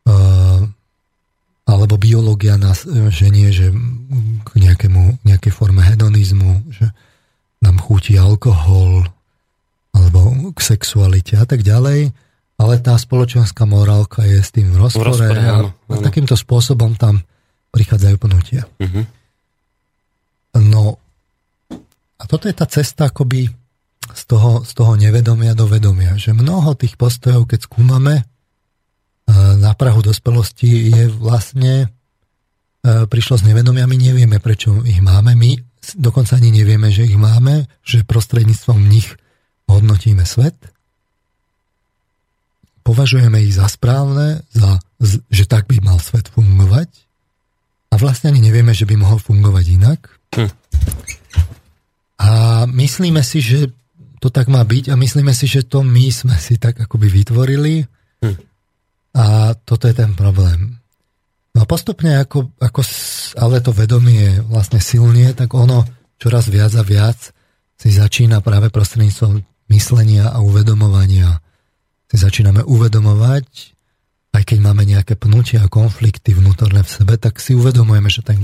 Uh, 0.06 0.70
biológia 2.02 2.58
nás 2.58 2.84
ženie, 3.14 3.54
že 3.54 3.70
k 4.42 4.50
nejakému, 4.58 5.22
nejakej 5.22 5.54
forme 5.54 5.86
hedonizmu, 5.86 6.74
že 6.74 6.90
nám 7.62 7.78
chutí 7.78 8.18
alkohol, 8.18 9.06
alebo 9.94 10.50
k 10.58 10.60
sexualite 10.60 11.38
a 11.38 11.46
tak 11.46 11.62
ďalej, 11.62 12.10
ale 12.58 12.74
tá 12.82 12.98
spoločenská 12.98 13.70
morálka 13.70 14.26
je 14.26 14.42
s 14.42 14.50
tým 14.50 14.74
v 14.74 14.82
rozpore, 14.82 15.14
v 15.14 15.30
rozpore 15.30 15.42
a, 15.42 15.54
áno, 15.62 15.70
áno. 15.78 15.94
a 15.94 15.96
takýmto 16.02 16.34
spôsobom 16.34 16.98
tam 16.98 17.22
prichádzajú 17.70 18.16
pnutia. 18.18 18.66
Uh-huh. 18.82 19.06
No 20.58 20.98
a 22.22 22.24
toto 22.30 22.46
je 22.46 22.56
tá 22.58 22.66
cesta 22.70 23.10
akoby 23.10 23.50
z 24.12 24.24
toho, 24.28 24.62
z 24.62 24.72
toho 24.76 24.94
nevedomia 25.00 25.56
do 25.58 25.66
vedomia, 25.66 26.18
že 26.20 26.36
mnoho 26.36 26.76
tých 26.78 27.00
postojov, 27.00 27.50
keď 27.50 27.66
skúmame, 27.66 28.28
na 29.58 29.72
Prahu 29.78 30.02
dospelosti 30.02 30.92
je 30.92 31.04
vlastne 31.08 31.86
e, 31.86 31.88
prišlo 33.08 33.40
z 33.40 33.54
nevedomia, 33.54 33.88
my 33.88 33.98
nevieme, 33.98 34.38
prečo 34.42 34.84
ich 34.84 35.00
máme, 35.00 35.38
my 35.38 35.58
dokonca 35.98 36.38
ani 36.38 36.54
nevieme, 36.54 36.94
že 36.94 37.08
ich 37.08 37.18
máme, 37.18 37.66
že 37.82 38.06
prostredníctvom 38.06 38.80
nich 38.86 39.18
hodnotíme 39.66 40.28
svet, 40.28 40.56
považujeme 42.82 43.42
ich 43.42 43.56
za 43.56 43.70
správne, 43.70 44.42
za, 44.52 44.82
že 45.30 45.46
tak 45.46 45.70
by 45.70 45.82
mal 45.82 45.98
svet 46.02 46.30
fungovať 46.30 46.90
a 47.92 47.96
vlastne 47.98 48.34
ani 48.34 48.42
nevieme, 48.42 48.74
že 48.74 48.88
by 48.88 48.96
mohol 48.98 49.20
fungovať 49.22 49.66
inak. 49.68 50.00
Hm. 50.36 50.52
A 52.22 52.30
myslíme 52.70 53.22
si, 53.26 53.42
že 53.42 53.74
to 54.22 54.30
tak 54.30 54.46
má 54.54 54.62
byť 54.62 54.94
a 54.94 54.96
myslíme 54.96 55.34
si, 55.34 55.50
že 55.50 55.66
to 55.66 55.82
my 55.82 56.14
sme 56.14 56.38
si 56.38 56.62
tak 56.62 56.78
akoby 56.78 57.10
vytvorili. 57.10 57.90
A 59.12 59.58
toto 59.68 59.92
je 59.92 59.96
ten 59.96 60.16
problém. 60.16 60.80
No 61.52 61.64
a 61.64 61.66
postupne, 61.68 62.16
ako, 62.16 62.56
ako 62.64 62.82
ale 63.36 63.60
to 63.60 63.76
vedomie 63.76 64.40
vlastne 64.48 64.80
silnie, 64.80 65.36
tak 65.36 65.52
ono 65.52 65.84
čoraz 66.16 66.48
viac 66.48 66.72
a 66.80 66.84
viac 66.84 67.20
si 67.76 67.90
začína 67.92 68.40
práve 68.40 68.72
prostredníctvom 68.72 69.44
myslenia 69.74 70.32
a 70.32 70.40
uvedomovania. 70.40 71.44
Si 72.08 72.16
začíname 72.16 72.64
uvedomovať, 72.64 73.48
aj 74.32 74.44
keď 74.48 74.58
máme 74.64 74.88
nejaké 74.88 75.20
pnutia 75.20 75.68
a 75.68 75.72
konflikty 75.72 76.32
vnútorné 76.32 76.88
v 76.88 76.94
sebe, 76.94 77.20
tak 77.20 77.44
si 77.44 77.52
uvedomujeme, 77.52 78.08
že 78.08 78.24
ten, 78.24 78.40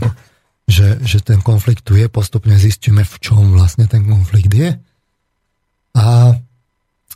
že, 0.67 0.99
že 0.99 1.23
ten 1.23 1.39
konflikt 1.39 1.87
tu 1.87 1.95
je, 1.95 2.11
postupne 2.11 2.55
zistíme, 2.59 3.07
v 3.07 3.15
čom 3.23 3.55
vlastne 3.55 3.87
ten 3.87 4.03
konflikt 4.03 4.51
je. 4.51 4.75
A 5.95 6.35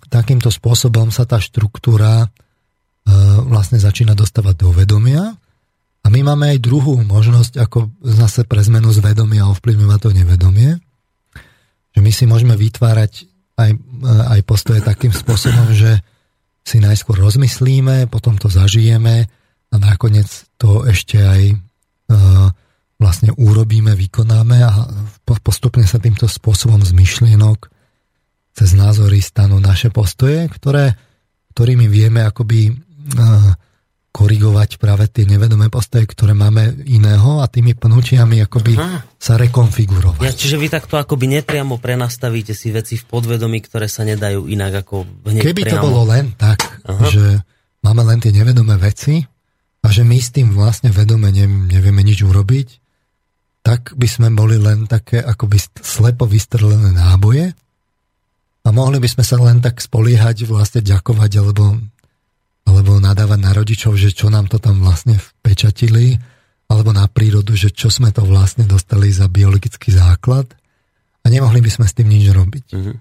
takýmto 0.08 0.52
spôsobom 0.52 1.12
sa 1.12 1.28
tá 1.28 1.40
štruktúra 1.40 2.32
vlastne 3.50 3.82
začína 3.82 4.14
dostávať 4.14 4.56
do 4.62 4.70
vedomia. 4.72 5.36
A 6.02 6.08
my 6.10 6.26
máme 6.26 6.58
aj 6.58 6.64
druhú 6.66 6.98
možnosť, 7.06 7.62
ako 7.62 7.94
zase 8.02 8.46
pre 8.50 8.62
zmenu 8.66 8.90
z 8.90 9.06
vedomia 9.06 9.50
ovplyvňovať 9.54 10.00
to 10.02 10.10
nevedomie. 10.18 10.72
Že 11.94 12.00
my 12.02 12.12
si 12.12 12.24
môžeme 12.26 12.56
vytvárať 12.58 13.30
aj, 13.60 13.72
e, 13.76 13.78
aj 14.08 14.40
postoje 14.48 14.82
takým 14.82 15.14
spôsobom, 15.14 15.76
že 15.76 16.02
si 16.66 16.78
najskôr 16.82 17.18
rozmyslíme, 17.18 18.10
potom 18.10 18.38
to 18.38 18.50
zažijeme 18.50 19.30
a 19.72 19.76
nakoniec 19.82 20.30
to 20.62 20.86
ešte 20.86 21.18
aj 21.18 21.42
uh, 21.58 22.54
vlastne 23.02 23.34
urobíme, 23.34 23.98
vykonáme 23.98 24.58
a 24.62 24.72
postupne 25.42 25.82
sa 25.90 25.98
týmto 25.98 26.30
spôsobom 26.30 26.86
z 26.86 26.94
myšlienok 26.94 27.74
cez 28.54 28.78
názory 28.78 29.26
stanú 29.26 29.58
naše 29.58 29.90
postoje, 29.90 30.46
ktoré, 30.54 30.94
ktorými 31.58 31.90
vieme 31.90 32.22
akoby 32.22 32.78
korigovať 34.12 34.76
práve 34.76 35.08
tie 35.08 35.24
nevedomé 35.24 35.72
postoje, 35.72 36.04
ktoré 36.04 36.36
máme 36.36 36.84
iného 36.84 37.40
a 37.40 37.48
tými 37.48 37.80
pnutiami 37.80 38.44
akoby 38.44 38.76
Aha. 38.76 39.08
sa 39.16 39.40
rekonfigurovať. 39.40 40.28
Ja, 40.28 40.36
čiže 40.36 40.60
vy 40.60 40.68
takto 40.68 41.00
akoby 41.00 41.40
nepriamo 41.40 41.80
prenastavíte 41.80 42.52
si 42.52 42.76
veci 42.76 43.00
v 43.00 43.08
podvedomí, 43.08 43.64
ktoré 43.64 43.88
sa 43.88 44.04
nedajú 44.04 44.52
inak 44.52 44.84
ako 44.84 45.08
hneď 45.32 45.44
Keby 45.48 45.64
priamo. 45.64 45.74
to 45.80 45.86
bolo 45.88 46.02
len 46.12 46.36
tak, 46.36 46.60
Aha. 46.84 47.08
že 47.08 47.40
máme 47.88 48.04
len 48.04 48.20
tie 48.20 48.36
nevedomé 48.36 48.76
veci 48.76 49.24
a 49.82 49.88
že 49.88 50.04
my 50.04 50.20
s 50.20 50.36
tým 50.36 50.52
vlastne 50.52 50.92
vedome 50.92 51.32
ne, 51.32 51.48
nevieme 51.48 52.04
nič 52.04 52.28
urobiť, 52.28 52.68
tak 53.64 53.96
by 53.96 54.08
sme 54.12 54.28
boli 54.36 54.60
len 54.60 54.92
také 54.92 55.24
akoby 55.24 55.56
slepo 55.80 56.28
vystrelené 56.28 56.92
náboje 56.92 57.56
a 58.62 58.70
mohli 58.70 59.00
by 59.00 59.08
sme 59.08 59.24
sa 59.24 59.40
len 59.40 59.64
tak 59.64 59.80
spoliehať, 59.80 60.46
vlastne 60.52 60.84
ďakovať 60.84 61.32
alebo 61.40 61.80
alebo 62.66 63.02
nadávať 63.02 63.40
na 63.42 63.52
rodičov, 63.52 63.98
že 63.98 64.14
čo 64.14 64.30
nám 64.30 64.48
to 64.48 64.62
tam 64.62 64.80
vlastne 64.80 65.18
vpečatili, 65.18 66.18
alebo 66.72 66.96
na 66.96 67.04
prírodu, 67.12 67.52
že 67.52 67.70
čo 67.76 67.92
sme 67.92 68.16
to 68.16 68.24
vlastne 68.24 68.64
dostali 68.64 69.12
za 69.12 69.28
biologický 69.28 69.92
základ 69.92 70.48
a 71.22 71.26
nemohli 71.28 71.60
by 71.60 71.72
sme 71.72 71.86
s 71.86 71.96
tým 71.98 72.08
nič 72.08 72.32
robiť. 72.32 72.66
Mm-hmm. 72.72 72.96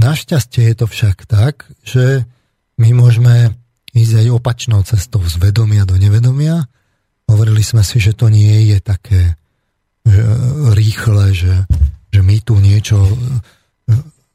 Našťastie 0.00 0.72
je 0.72 0.74
to 0.74 0.86
však 0.88 1.28
tak, 1.28 1.68
že 1.84 2.24
my 2.80 2.90
môžeme 2.96 3.54
ísť 3.94 4.26
aj 4.26 4.28
opačnou 4.34 4.82
cestou 4.82 5.22
z 5.22 5.38
vedomia 5.38 5.86
do 5.86 5.94
nevedomia. 5.94 6.66
Hovorili 7.30 7.62
sme 7.62 7.86
si, 7.86 8.02
že 8.02 8.16
to 8.16 8.26
nie 8.26 8.74
je 8.74 8.78
také 8.82 9.38
že, 10.02 10.20
rýchle, 10.74 11.30
že, 11.30 11.54
že 12.10 12.20
my 12.20 12.36
tu 12.42 12.58
niečo 12.58 12.98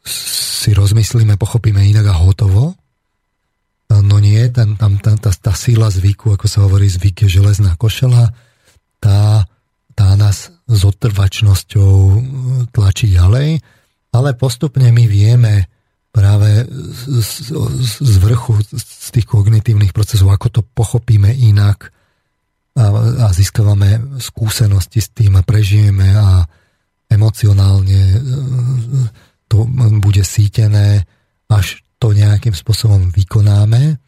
si 0.07 0.71
rozmyslíme, 0.71 1.35
pochopíme 1.35 1.83
inak 1.83 2.07
a 2.07 2.15
hotovo, 2.15 2.78
No 3.89 4.21
nie, 4.21 4.45
ten, 4.53 4.77
tam, 4.77 5.01
tá, 5.01 5.17
tá, 5.17 5.33
tá 5.33 5.53
síla 5.57 5.89
zvyku, 5.89 6.37
ako 6.37 6.45
sa 6.45 6.61
hovorí, 6.61 6.85
zvyk 6.85 7.25
je 7.25 7.41
železná 7.41 7.73
košela, 7.73 8.29
tá, 9.01 9.49
tá 9.97 10.07
nás 10.13 10.53
s 10.69 10.81
otrvačnosťou 10.85 11.93
e, 12.13 12.19
tlačí 12.69 13.09
ďalej, 13.09 13.57
ale 14.13 14.29
postupne 14.37 14.93
my 14.93 15.05
vieme 15.09 15.65
práve 16.13 16.69
z, 16.69 17.29
z, 17.49 17.93
z 17.97 18.15
vrchu, 18.21 18.61
z 18.61 19.07
tých 19.09 19.25
kognitívnych 19.25 19.93
procesov, 19.93 20.29
ako 20.33 20.47
to 20.49 20.61
pochopíme 20.61 21.33
inak 21.33 21.89
a, 22.77 22.85
a 23.25 23.27
získavame 23.33 24.21
skúsenosti 24.21 25.01
s 25.01 25.09
tým 25.09 25.37
a 25.37 25.41
prežijeme 25.41 26.13
a 26.13 26.45
emocionálne 27.09 28.01
e, 28.13 28.19
to 29.49 29.65
bude 29.97 30.21
sítené 30.21 31.09
až 31.49 31.81
to 31.99 32.15
nejakým 32.15 32.55
spôsobom 32.55 33.11
vykonáme, 33.11 33.99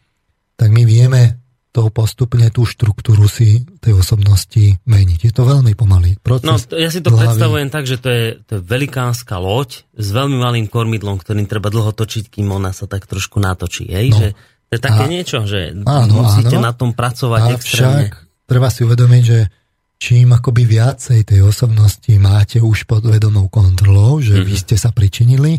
tak 0.56 0.68
my 0.72 0.82
vieme 0.88 1.42
toho 1.72 1.88
postupne 1.88 2.44
tú 2.52 2.68
štruktúru 2.68 3.24
si 3.24 3.64
tej 3.80 3.96
osobnosti 3.96 4.76
meniť. 4.84 5.20
Je 5.24 5.32
to 5.32 5.48
veľmi 5.48 5.72
pomalý 5.72 6.20
proces. 6.20 6.44
No, 6.44 6.60
ja 6.76 6.92
si 6.92 7.00
to 7.00 7.08
hlavy. 7.08 7.32
predstavujem 7.32 7.68
tak, 7.72 7.84
že 7.88 7.96
to 7.96 8.08
je, 8.12 8.24
to 8.44 8.60
je 8.60 8.62
velikánska 8.62 9.40
loď 9.40 9.88
s 9.96 10.08
veľmi 10.12 10.36
malým 10.36 10.68
kormidlom, 10.68 11.16
ktorým 11.16 11.48
treba 11.48 11.72
dlho 11.72 11.96
točiť, 11.96 12.28
kým 12.28 12.52
ona 12.52 12.76
sa 12.76 12.84
tak 12.84 13.08
trošku 13.08 13.40
natočí. 13.40 13.88
Hej? 13.88 14.06
No. 14.12 14.16
Že 14.20 14.28
to 14.68 14.72
je 14.76 14.80
také 14.84 15.04
a, 15.04 15.08
niečo, 15.08 15.38
že 15.48 15.60
áno, 15.72 16.12
musíte 16.28 16.56
áno, 16.60 16.64
na 16.68 16.72
tom 16.76 16.92
pracovať 16.92 17.40
extrémne. 17.56 18.12
Treba 18.44 18.68
si 18.68 18.84
uvedomiť, 18.84 19.22
že 19.24 19.38
čím 19.96 20.36
akoby 20.36 20.68
viacej 20.68 21.24
tej 21.24 21.40
osobnosti 21.40 22.12
máte 22.20 22.60
už 22.60 22.84
pod 22.84 23.08
vedomou 23.08 23.48
kontrolou, 23.48 24.20
že 24.20 24.36
mm-hmm. 24.36 24.48
vy 24.48 24.56
ste 24.60 24.76
sa 24.76 24.92
pričinili, 24.92 25.56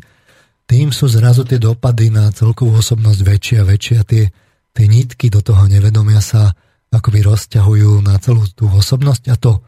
tým 0.74 0.90
sú 0.90 1.06
zrazu 1.06 1.46
tie 1.46 1.62
dopady 1.62 2.10
na 2.10 2.34
celkovú 2.34 2.82
osobnosť 2.82 3.20
väčšie 3.22 3.58
a 3.62 3.68
väčšie 3.70 3.96
a 4.02 4.04
tie 4.04 4.24
tie 4.74 4.86
nitky 4.90 5.30
do 5.30 5.46
toho 5.46 5.70
nevedomia 5.70 6.20
sa 6.20 6.52
akoby 6.90 7.26
rozťahujú 7.26 8.02
na 8.02 8.18
celú 8.18 8.46
tú 8.50 8.70
osobnosť 8.70 9.24
a 9.30 9.36
to, 9.38 9.62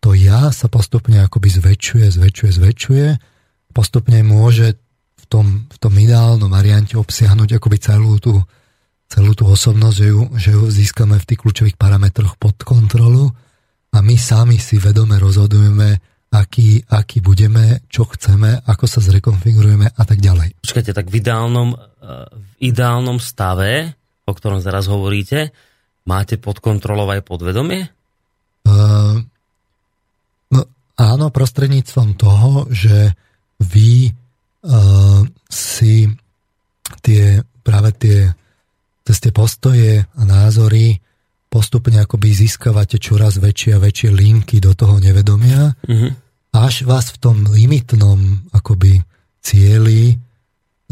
to 0.00 0.12
ja 0.12 0.52
sa 0.52 0.68
postupne 0.68 1.20
akoby 1.24 1.48
zväčšuje, 1.52 2.06
zväčšuje, 2.16 2.50
zväčšuje. 2.60 3.06
Postupne 3.72 4.20
môže 4.24 4.76
v 5.20 5.24
tom, 5.28 5.46
v 5.68 5.76
tom 5.80 5.92
ideálnom 5.96 6.48
variante 6.48 6.96
obsiahnuť 6.96 7.60
akoby 7.60 7.76
celú 7.80 8.20
tú, 8.20 8.40
celú 9.08 9.32
tú 9.36 9.48
osobnosť, 9.48 9.96
že 9.96 10.06
ju, 10.12 10.20
že 10.36 10.50
ju 10.56 10.62
získame 10.68 11.16
v 11.16 11.28
tých 11.28 11.40
kľúčových 11.44 11.76
parametroch 11.80 12.36
pod 12.36 12.56
kontrolu 12.64 13.32
a 13.92 13.98
my 14.00 14.16
sami 14.16 14.56
si 14.56 14.80
vedome 14.80 15.16
rozhodujeme, 15.20 16.00
aký, 16.32 16.80
aký 16.88 17.20
budeme, 17.20 17.84
čo 17.92 18.08
chceme, 18.08 18.64
ako 18.64 18.84
sa 18.88 19.04
zrekonfigurujeme 19.04 19.92
a 19.92 20.02
tak 20.08 20.18
ďalej. 20.24 20.64
Počkajte, 20.64 20.96
tak 20.96 21.12
v 21.12 21.20
ideálnom, 21.20 21.76
eh, 21.76 22.26
v 22.32 22.52
ideálnom 22.72 23.20
stave, 23.20 23.92
o 24.24 24.32
ktorom 24.32 24.64
zaraz 24.64 24.88
hovoríte, 24.88 25.52
máte 26.08 26.40
pod 26.40 26.64
kontrolou 26.64 27.06
aj 27.12 27.22
podvedomie? 27.22 27.86
Uh, 28.62 29.18
no, 30.54 30.62
áno, 30.94 31.26
prostredníctvom 31.34 32.14
toho, 32.14 32.70
že 32.70 33.10
vy 33.58 34.06
uh, 34.06 35.26
si 35.50 36.06
tie, 37.02 37.42
práve 37.66 37.90
tie, 37.98 38.18
cez 39.02 39.18
tie 39.18 39.34
postoje 39.34 40.06
a 40.06 40.22
názory 40.22 41.01
postupne 41.52 42.00
akoby 42.00 42.32
získavate 42.32 42.96
čoraz 42.96 43.36
väčšie 43.36 43.76
a 43.76 43.82
väčšie 43.84 44.08
linky 44.08 44.56
do 44.56 44.72
toho 44.72 44.96
nevedomia, 44.96 45.76
uh-huh. 45.84 46.10
až 46.56 46.88
vás 46.88 47.12
v 47.12 47.20
tom 47.20 47.36
limitnom 47.44 48.48
akoby 48.56 49.04
cieli 49.44 50.16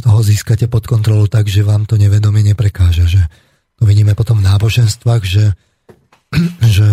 toho 0.04 0.20
získate 0.20 0.68
pod 0.68 0.84
kontrolu 0.84 1.24
tak, 1.32 1.48
že 1.48 1.64
vám 1.64 1.88
to 1.88 1.96
nevedomie 1.96 2.44
neprekáža. 2.44 3.08
Že 3.08 3.22
to 3.80 3.82
vidíme 3.88 4.12
potom 4.12 4.40
v 4.40 4.48
náboženstvách, 4.52 5.22
že, 5.24 5.56
že 6.76 6.86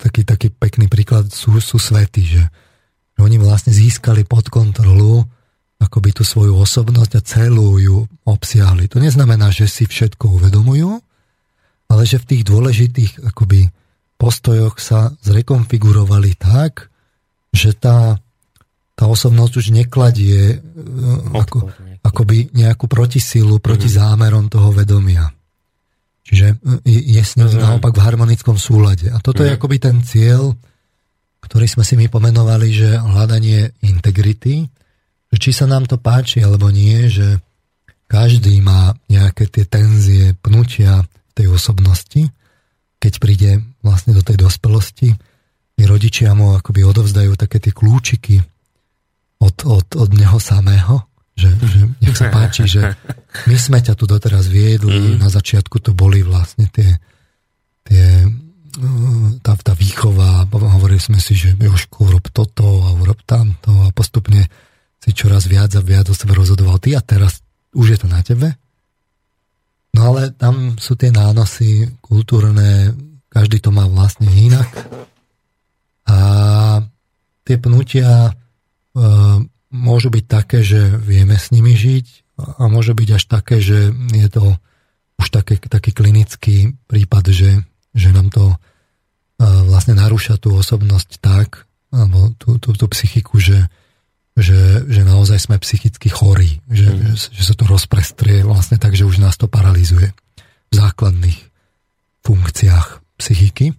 taký, 0.00 0.24
taký 0.24 0.48
pekný 0.52 0.88
príklad 0.88 1.28
sú, 1.28 1.60
sú 1.60 1.76
svety, 1.76 2.22
že, 2.24 2.44
že 3.12 3.20
oni 3.20 3.36
vlastne 3.36 3.76
získali 3.76 4.24
pod 4.24 4.48
kontrolu 4.48 5.24
akoby 5.82 6.14
tú 6.14 6.22
svoju 6.22 6.54
osobnosť 6.62 7.12
a 7.18 7.26
celú 7.26 7.76
ju 7.82 8.06
obsiahli. 8.22 8.86
To 8.86 9.02
neznamená, 9.02 9.50
že 9.50 9.66
si 9.66 9.82
všetko 9.82 10.38
uvedomujú, 10.38 11.02
ale 11.92 12.08
že 12.08 12.16
v 12.16 12.28
tých 12.32 12.42
dôležitých 12.48 13.12
akoby 13.28 13.68
postojoch 14.16 14.80
sa 14.80 15.12
zrekonfigurovali 15.20 16.40
tak, 16.40 16.88
že 17.52 17.76
tá, 17.76 18.16
tá 18.96 19.04
osobnosť 19.04 19.52
už 19.60 19.66
nekladie 19.76 20.56
e, 20.56 20.58
ako, 21.36 21.68
akoby 22.00 22.48
nejakú 22.56 22.88
protisilu 22.88 23.60
proti 23.60 23.92
mm-hmm. 23.92 24.00
zámerom 24.08 24.44
toho 24.48 24.72
vedomia. 24.72 25.28
Čiže 26.24 26.46
je, 26.86 27.00
je 27.12 27.22
s 27.22 27.36
ním 27.36 27.52
mm-hmm. 27.52 27.66
naopak 27.66 27.92
v 27.92 28.04
harmonickom 28.08 28.56
súlade. 28.56 29.12
A 29.12 29.20
toto 29.20 29.44
mm-hmm. 29.44 29.52
je 29.52 29.52
mhm. 29.52 29.58
akoby 29.60 29.76
ten 29.76 29.96
cieľ, 30.00 30.56
ktorý 31.44 31.66
sme 31.68 31.84
si 31.84 31.98
my 31.98 32.06
pomenovali, 32.08 32.68
že 32.72 32.88
hľadanie 32.96 33.74
integrity, 33.84 34.64
že 35.28 35.36
či 35.36 35.50
sa 35.50 35.68
nám 35.68 35.84
to 35.90 35.98
páči 35.98 36.40
alebo 36.40 36.70
nie, 36.70 37.10
že 37.10 37.42
každý 38.06 38.60
má 38.62 38.94
nejaké 39.08 39.48
tie 39.48 39.64
tenzie, 39.66 40.36
pnutia, 40.38 41.02
tej 41.34 41.52
osobnosti, 41.52 42.28
keď 43.02 43.12
príde 43.18 43.50
vlastne 43.82 44.14
do 44.14 44.22
tej 44.22 44.38
dospelosti, 44.38 45.16
tí 45.74 45.82
rodičia 45.82 46.36
mu 46.36 46.54
akoby 46.54 46.86
odovzdajú 46.86 47.34
také 47.34 47.58
tie 47.58 47.74
kľúčiky 47.74 48.38
od, 49.42 49.56
od, 49.66 49.86
od 49.98 50.10
neho 50.14 50.38
samého, 50.38 51.02
že, 51.34 51.50
že 51.58 51.78
nech 51.98 52.14
sa 52.14 52.30
páči, 52.30 52.68
že 52.68 52.94
my 53.50 53.56
sme 53.58 53.78
ťa 53.82 53.98
tu 53.98 54.06
doteraz 54.06 54.46
viedli, 54.46 55.16
mm. 55.16 55.18
na 55.18 55.32
začiatku 55.32 55.82
to 55.82 55.90
boli 55.96 56.22
vlastne 56.22 56.70
tie, 56.70 57.00
tie 57.82 58.28
tá, 59.44 59.52
tá 59.60 59.76
výchova, 59.76 60.48
hovorili 60.48 61.02
sme 61.02 61.20
si, 61.20 61.36
že 61.36 61.52
Jožko, 61.60 62.08
urob 62.08 62.32
toto 62.32 62.88
a 62.88 62.96
urob 62.96 63.20
tamto 63.28 63.68
a 63.84 63.92
postupne 63.92 64.48
si 65.02 65.12
čoraz 65.12 65.44
viac 65.44 65.76
a 65.76 65.84
viac 65.84 66.08
o 66.08 66.16
sebe 66.16 66.32
rozhodoval 66.32 66.80
ty 66.80 66.96
a 66.96 67.04
teraz 67.04 67.44
už 67.76 67.96
je 67.96 67.98
to 68.00 68.08
na 68.08 68.24
tebe 68.24 68.56
No 69.92 70.00
ale 70.12 70.32
tam 70.32 70.80
sú 70.80 70.96
tie 70.96 71.12
nánosy 71.12 72.00
kultúrne, 72.00 72.96
každý 73.28 73.60
to 73.60 73.68
má 73.68 73.84
vlastne 73.84 74.28
inak. 74.28 74.68
A 76.08 76.18
tie 77.44 77.56
pnutia 77.60 78.28
e, 78.28 78.32
môžu 79.72 80.08
byť 80.08 80.24
také, 80.24 80.64
že 80.64 80.96
vieme 80.96 81.36
s 81.36 81.52
nimi 81.52 81.76
žiť 81.76 82.36
a 82.60 82.68
môže 82.72 82.96
byť 82.96 83.08
až 83.12 83.24
také, 83.28 83.60
že 83.60 83.92
je 83.92 84.28
to 84.32 84.56
už 85.20 85.28
také, 85.28 85.60
taký 85.60 85.92
klinický 85.92 86.76
prípad, 86.88 87.24
že, 87.28 87.50
že 87.92 88.08
nám 88.16 88.32
to 88.32 88.52
e, 88.52 88.56
vlastne 89.68 89.92
narúša 89.92 90.40
tú 90.40 90.56
osobnosť 90.56 91.20
tak, 91.20 91.68
alebo 91.92 92.32
tú, 92.40 92.56
tú, 92.56 92.72
tú 92.72 92.86
psychiku, 92.88 93.36
že, 93.36 93.68
že, 94.32 94.88
že 94.88 95.02
naozaj 95.04 95.38
sme 95.44 95.60
psychicky 95.60 96.08
chorí, 96.08 96.64
že, 96.72 96.88
mm. 96.88 97.16
že, 97.16 97.26
že 97.36 97.42
sa 97.44 97.54
to 97.56 97.68
rozprestrie 97.68 98.40
vlastne 98.40 98.80
tak, 98.80 98.96
že 98.96 99.04
už 99.04 99.20
nás 99.20 99.36
to 99.36 99.44
paralizuje 99.44 100.08
v 100.72 100.72
základných 100.72 101.38
funkciách 102.24 103.04
psychiky. 103.20 103.76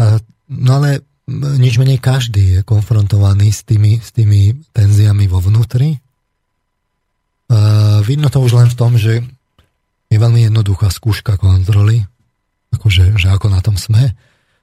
A, 0.00 0.16
no 0.48 0.70
ale 0.80 1.04
nič 1.28 1.76
menej 1.76 2.00
každý 2.00 2.58
je 2.58 2.60
konfrontovaný 2.64 3.52
s 3.52 3.62
tými, 3.68 4.00
s 4.00 4.10
tými 4.16 4.56
tenziami 4.72 5.28
vo 5.28 5.38
vnútri. 5.38 6.00
A 7.52 8.00
vidno 8.00 8.32
to 8.32 8.40
už 8.40 8.56
len 8.56 8.68
v 8.72 8.78
tom, 8.78 8.96
že 8.96 9.20
je 10.08 10.16
veľmi 10.16 10.48
jednoduchá 10.48 10.88
skúška 10.88 11.36
kontroly, 11.36 12.04
akože, 12.72 13.16
že 13.16 13.28
ako 13.28 13.52
na 13.52 13.60
tom 13.60 13.76
sme 13.76 14.16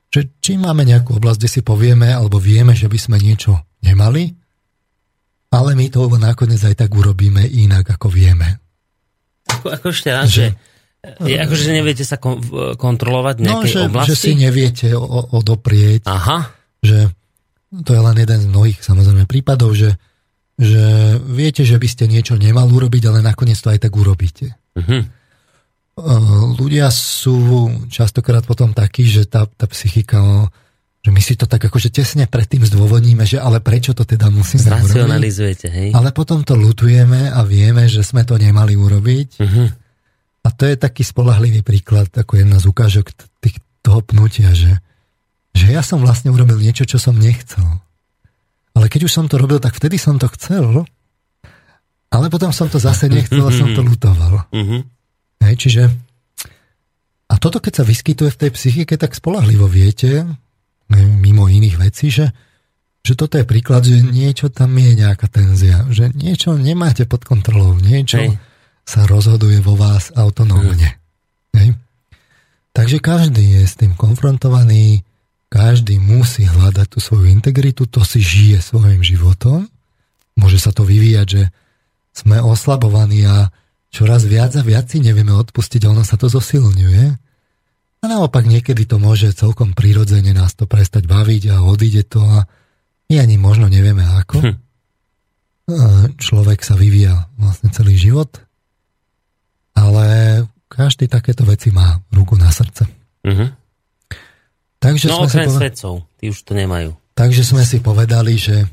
že 0.10 0.42
či 0.42 0.58
máme 0.58 0.82
nejakú 0.86 1.22
oblasť, 1.22 1.38
kde 1.38 1.50
si 1.50 1.62
povieme, 1.62 2.10
alebo 2.10 2.42
vieme, 2.42 2.74
že 2.74 2.90
by 2.90 2.98
sme 2.98 3.18
niečo 3.22 3.62
nemali, 3.86 4.34
ale 5.54 5.74
my 5.78 5.86
to 5.90 6.10
nakoniec 6.18 6.62
aj 6.62 6.76
tak 6.78 6.90
urobíme 6.94 7.46
inak, 7.46 7.94
ako 7.94 8.10
vieme. 8.10 8.58
Ako, 9.50 9.66
ako 9.70 9.88
ešte 9.94 10.10
raz, 10.14 10.30
že, 10.30 10.54
že 11.02 11.38
akože, 11.42 11.64
že 11.70 11.74
neviete 11.74 12.06
sa 12.06 12.22
kon, 12.22 12.42
kontrolovať 12.78 13.36
v 13.38 13.44
nejakej 13.50 13.70
no, 13.70 13.74
že, 13.74 13.82
oblasti? 13.90 14.10
že 14.14 14.16
si 14.18 14.32
neviete 14.38 14.88
o, 14.94 15.06
odoprieť. 15.34 16.06
Aha. 16.06 16.54
Že 16.82 17.14
to 17.86 17.92
je 17.94 18.02
len 18.02 18.18
jeden 18.18 18.40
z 18.42 18.48
mnohých 18.50 18.80
samozrejme 18.82 19.26
prípadov, 19.30 19.78
že, 19.78 19.94
že 20.58 21.18
viete, 21.22 21.66
že 21.66 21.78
by 21.78 21.88
ste 21.90 22.10
niečo 22.10 22.38
nemali 22.38 22.70
urobiť, 22.70 23.10
ale 23.10 23.26
nakoniec 23.26 23.58
to 23.58 23.74
aj 23.74 23.90
tak 23.90 23.94
urobíte. 23.94 24.58
Uh-huh 24.74 25.06
ľudia 26.56 26.88
sú 26.94 27.70
častokrát 27.92 28.44
potom 28.48 28.72
takí, 28.72 29.06
že 29.06 29.28
tá, 29.28 29.46
tá 29.46 29.66
psychika, 29.68 30.48
že 31.00 31.10
my 31.16 31.22
si 31.24 31.40
to 31.40 31.48
tak 31.48 31.64
akože 31.64 31.92
tesne 31.96 32.28
predtým 32.28 32.64
zdôvodníme, 32.68 33.24
že 33.24 33.40
ale 33.40 33.64
prečo 33.64 33.96
to 33.96 34.04
teda 34.04 34.28
musíme 34.28 34.60
Zracionalizujete, 34.60 35.68
hej? 35.72 35.90
Ale 35.96 36.12
potom 36.12 36.44
to 36.44 36.60
lutujeme 36.60 37.32
a 37.32 37.40
vieme, 37.48 37.88
že 37.88 38.04
sme 38.04 38.28
to 38.28 38.36
nemali 38.36 38.76
urobiť. 38.76 39.30
Uh-huh. 39.40 39.68
A 40.44 40.48
to 40.52 40.68
je 40.68 40.76
taký 40.76 41.08
spolahlivý 41.08 41.64
príklad, 41.64 42.12
ako 42.12 42.40
jedna 42.40 42.60
z 42.60 42.66
ukážok 42.68 43.12
tých, 43.40 43.64
toho 43.80 44.04
pnutia, 44.04 44.52
že, 44.52 44.80
že 45.56 45.72
ja 45.72 45.80
som 45.80 46.04
vlastne 46.04 46.32
urobil 46.36 46.60
niečo, 46.60 46.84
čo 46.84 47.00
som 47.00 47.16
nechcel. 47.16 47.64
Ale 48.76 48.92
keď 48.92 49.08
už 49.08 49.12
som 49.12 49.26
to 49.28 49.40
robil, 49.40 49.60
tak 49.64 49.76
vtedy 49.76 49.96
som 49.96 50.20
to 50.20 50.28
chcel, 50.36 50.84
ale 52.10 52.26
potom 52.28 52.50
som 52.52 52.68
to 52.68 52.82
zase 52.82 53.08
nechcel 53.08 53.46
a 53.46 53.52
som 53.54 53.72
to 53.72 53.82
lutoval. 53.90 54.44
Uh-huh. 54.52 54.84
Hej, 55.40 55.56
čiže 55.56 55.84
a 57.30 57.38
toto, 57.38 57.62
keď 57.62 57.82
sa 57.82 57.86
vyskytuje 57.86 58.30
v 58.34 58.40
tej 58.42 58.52
psychike, 58.58 58.98
tak 58.98 59.14
spolahlivo 59.14 59.70
viete, 59.70 60.26
mimo 60.98 61.46
iných 61.46 61.78
vecí, 61.78 62.10
že, 62.10 62.34
že 63.06 63.14
toto 63.14 63.38
je 63.38 63.46
príklad, 63.46 63.86
že 63.86 64.02
niečo 64.02 64.50
tam 64.50 64.74
je 64.74 64.98
nejaká 64.98 65.30
tenzia, 65.30 65.86
že 65.94 66.10
niečo 66.18 66.58
nemáte 66.58 67.06
pod 67.06 67.22
kontrolou, 67.22 67.78
niečo 67.78 68.18
Hej. 68.18 68.42
sa 68.82 69.06
rozhoduje 69.06 69.62
vo 69.62 69.78
vás 69.78 70.10
autonómne. 70.18 70.98
Hej. 71.54 71.78
Takže 72.74 72.98
každý 72.98 73.62
je 73.62 73.64
s 73.70 73.78
tým 73.78 73.94
konfrontovaný, 73.94 75.06
každý 75.54 76.02
musí 76.02 76.50
hľadať 76.50 76.88
tú 76.90 76.98
svoju 76.98 77.30
integritu, 77.30 77.86
to 77.86 78.02
si 78.02 78.22
žije 78.22 78.62
svojim 78.62 79.06
životom. 79.06 79.70
Môže 80.34 80.58
sa 80.58 80.74
to 80.74 80.82
vyvíjať, 80.82 81.28
že 81.30 81.44
sme 82.14 82.42
oslabovaní 82.42 83.26
a 83.30 83.54
čoraz 83.90 84.26
viac 84.26 84.54
a 84.56 84.64
viac 84.66 84.90
si 84.90 85.02
nevieme 85.02 85.34
odpustiť 85.34 85.82
ono 85.90 86.06
sa 86.06 86.16
to 86.16 86.30
zosilňuje. 86.30 87.06
A 88.00 88.06
naopak 88.08 88.48
niekedy 88.48 88.88
to 88.88 88.96
môže 88.96 89.36
celkom 89.36 89.76
prirodzene 89.76 90.32
nás 90.32 90.56
to 90.56 90.64
prestať 90.64 91.04
baviť 91.04 91.52
a 91.52 91.66
odíde 91.68 92.08
to 92.08 92.24
a 92.24 92.48
my 93.10 93.16
ani 93.20 93.36
možno 93.36 93.68
nevieme 93.68 94.06
ako. 94.06 94.38
Hm. 94.40 94.56
Človek 96.18 96.66
sa 96.66 96.74
vyvíja 96.80 97.30
vlastne 97.38 97.70
celý 97.70 97.94
život, 97.94 98.42
ale 99.78 100.42
každý 100.70 101.06
takéto 101.06 101.46
veci 101.46 101.70
má 101.70 102.02
ruku 102.10 102.34
na 102.40 102.50
srdce. 102.50 102.90
Uh-huh. 103.26 103.50
Takže 104.80 105.12
no 105.12 105.22
sme 105.22 105.28
okrem 105.28 105.48
poved... 105.50 105.60
svedcov, 105.60 105.94
tí 106.18 106.26
už 106.32 106.40
to 106.42 106.54
nemajú. 106.56 106.96
Takže 107.14 107.44
sme 107.44 107.68
si 107.68 107.84
povedali, 107.84 108.40
že 108.40 108.64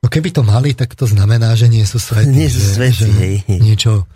no 0.00 0.06
keby 0.08 0.32
to 0.32 0.42
mali, 0.42 0.72
tak 0.72 0.96
to 0.96 1.04
znamená, 1.04 1.52
že 1.54 1.68
nie 1.68 1.84
sú 1.84 2.00
svety. 2.00 2.32
Nie 2.32 2.48
sú 2.48 2.62
svety, 2.62 3.06
že, 3.06 3.06
že 3.44 3.58
niečo 3.60 4.08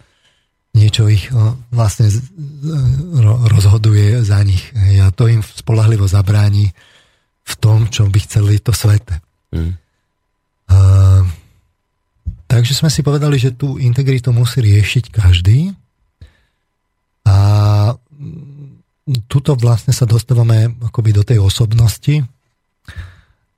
niečo 0.71 1.11
ich 1.11 1.27
vlastne 1.75 2.07
rozhoduje 3.51 4.23
za 4.23 4.39
nich. 4.47 4.71
A 5.03 5.11
to 5.11 5.27
im 5.27 5.43
spolahlivo 5.43 6.07
zabráni 6.07 6.71
v 7.43 7.55
tom, 7.59 7.91
čo 7.91 8.07
by 8.07 8.19
chceli 8.23 8.63
to 8.63 8.71
svete. 8.71 9.19
Mm. 9.51 9.75
Uh, 10.71 11.27
takže 12.47 12.79
sme 12.79 12.87
si 12.87 13.03
povedali, 13.03 13.35
že 13.43 13.59
tú 13.59 13.83
integritu 13.83 14.31
musí 14.31 14.63
riešiť 14.63 15.11
každý. 15.11 15.75
A 17.27 17.37
tuto 19.27 19.59
vlastne 19.59 19.91
sa 19.91 20.07
dostávame 20.07 20.71
akoby 20.87 21.11
do 21.11 21.27
tej 21.27 21.43
osobnosti. 21.43 22.23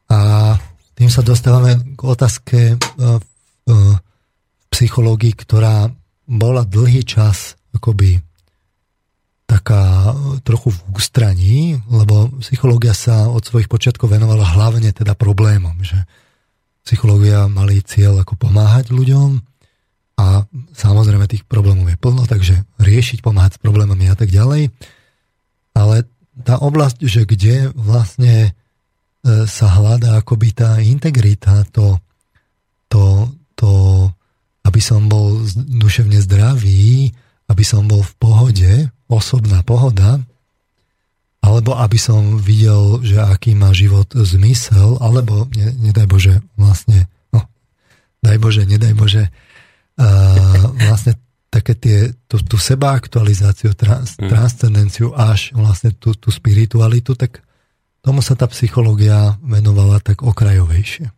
A 0.08 0.18
tým 0.96 1.12
sa 1.12 1.20
dostávame 1.20 1.96
k 1.96 2.00
otázke 2.00 2.80
v 3.68 3.76
psychológii, 4.72 5.36
ktorá 5.36 5.92
bola 6.32 6.64
dlhý 6.64 7.04
čas 7.04 7.60
akoby 7.76 8.24
taká 9.44 10.16
trochu 10.48 10.72
v 10.72 10.80
ústraní, 10.96 11.60
lebo 11.92 12.32
psychológia 12.40 12.96
sa 12.96 13.28
od 13.28 13.44
svojich 13.44 13.68
počiatkov 13.68 14.08
venovala 14.08 14.48
hlavne 14.56 14.88
teda 14.96 15.12
problémom, 15.12 15.76
že 15.84 16.08
psychológia 16.88 17.52
mali 17.52 17.84
cieľ 17.84 18.24
ako 18.24 18.40
pomáhať 18.40 18.96
ľuďom 18.96 19.44
a 20.16 20.48
samozrejme 20.72 21.28
tých 21.28 21.44
problémov 21.44 21.84
je 21.92 22.00
plno, 22.00 22.24
takže 22.24 22.64
riešiť, 22.80 23.20
pomáhať 23.20 23.60
s 23.60 23.62
problémami 23.62 24.08
a 24.08 24.16
tak 24.16 24.32
ďalej. 24.32 24.72
Ale 25.76 26.08
tá 26.44 26.56
oblasť, 26.56 27.04
že 27.04 27.28
kde 27.28 27.68
vlastne 27.76 28.48
e, 28.48 28.50
sa 29.44 29.66
hľadá 29.68 30.20
akoby 30.20 30.48
tá 30.56 30.80
integrita, 30.80 31.68
to, 31.72 32.00
to, 32.88 33.28
to 33.56 33.70
aby 34.62 34.80
som 34.80 35.10
bol 35.10 35.42
duševne 35.56 36.22
zdravý, 36.22 37.10
aby 37.50 37.64
som 37.66 37.84
bol 37.84 38.00
v 38.00 38.14
pohode, 38.16 38.72
osobná 39.10 39.60
pohoda, 39.66 40.22
alebo 41.42 41.74
aby 41.74 41.98
som 41.98 42.38
videl, 42.38 43.02
že 43.02 43.18
aký 43.18 43.58
má 43.58 43.74
život 43.74 44.06
zmysel, 44.14 45.02
alebo 45.02 45.50
ne, 45.58 45.74
nedaj 45.74 46.06
Bože, 46.06 46.34
vlastne, 46.54 47.10
no, 47.34 47.42
daj 48.22 48.38
Bože, 48.38 48.62
nedaj 48.62 48.94
Bože, 48.94 49.26
uh, 49.98 50.70
vlastne 50.86 51.18
také 51.52 51.74
tie, 51.76 51.98
tú, 52.30 52.40
tú 52.40 52.56
sebaaktualizáciu, 52.56 53.76
trans, 53.76 54.16
mm. 54.16 54.30
transcendenciu 54.30 55.12
až 55.12 55.52
vlastne 55.52 55.92
tú, 55.92 56.16
tú 56.16 56.32
spiritualitu, 56.32 57.12
tak 57.18 57.44
tomu 58.00 58.24
sa 58.24 58.38
tá 58.38 58.48
psychológia 58.48 59.36
venovala 59.44 60.00
tak 60.00 60.24
okrajovejšie. 60.24 61.12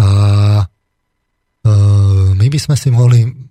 A 0.00 0.08
my 2.36 2.46
by 2.46 2.58
sme 2.58 2.76
si 2.76 2.88
mohli 2.90 3.50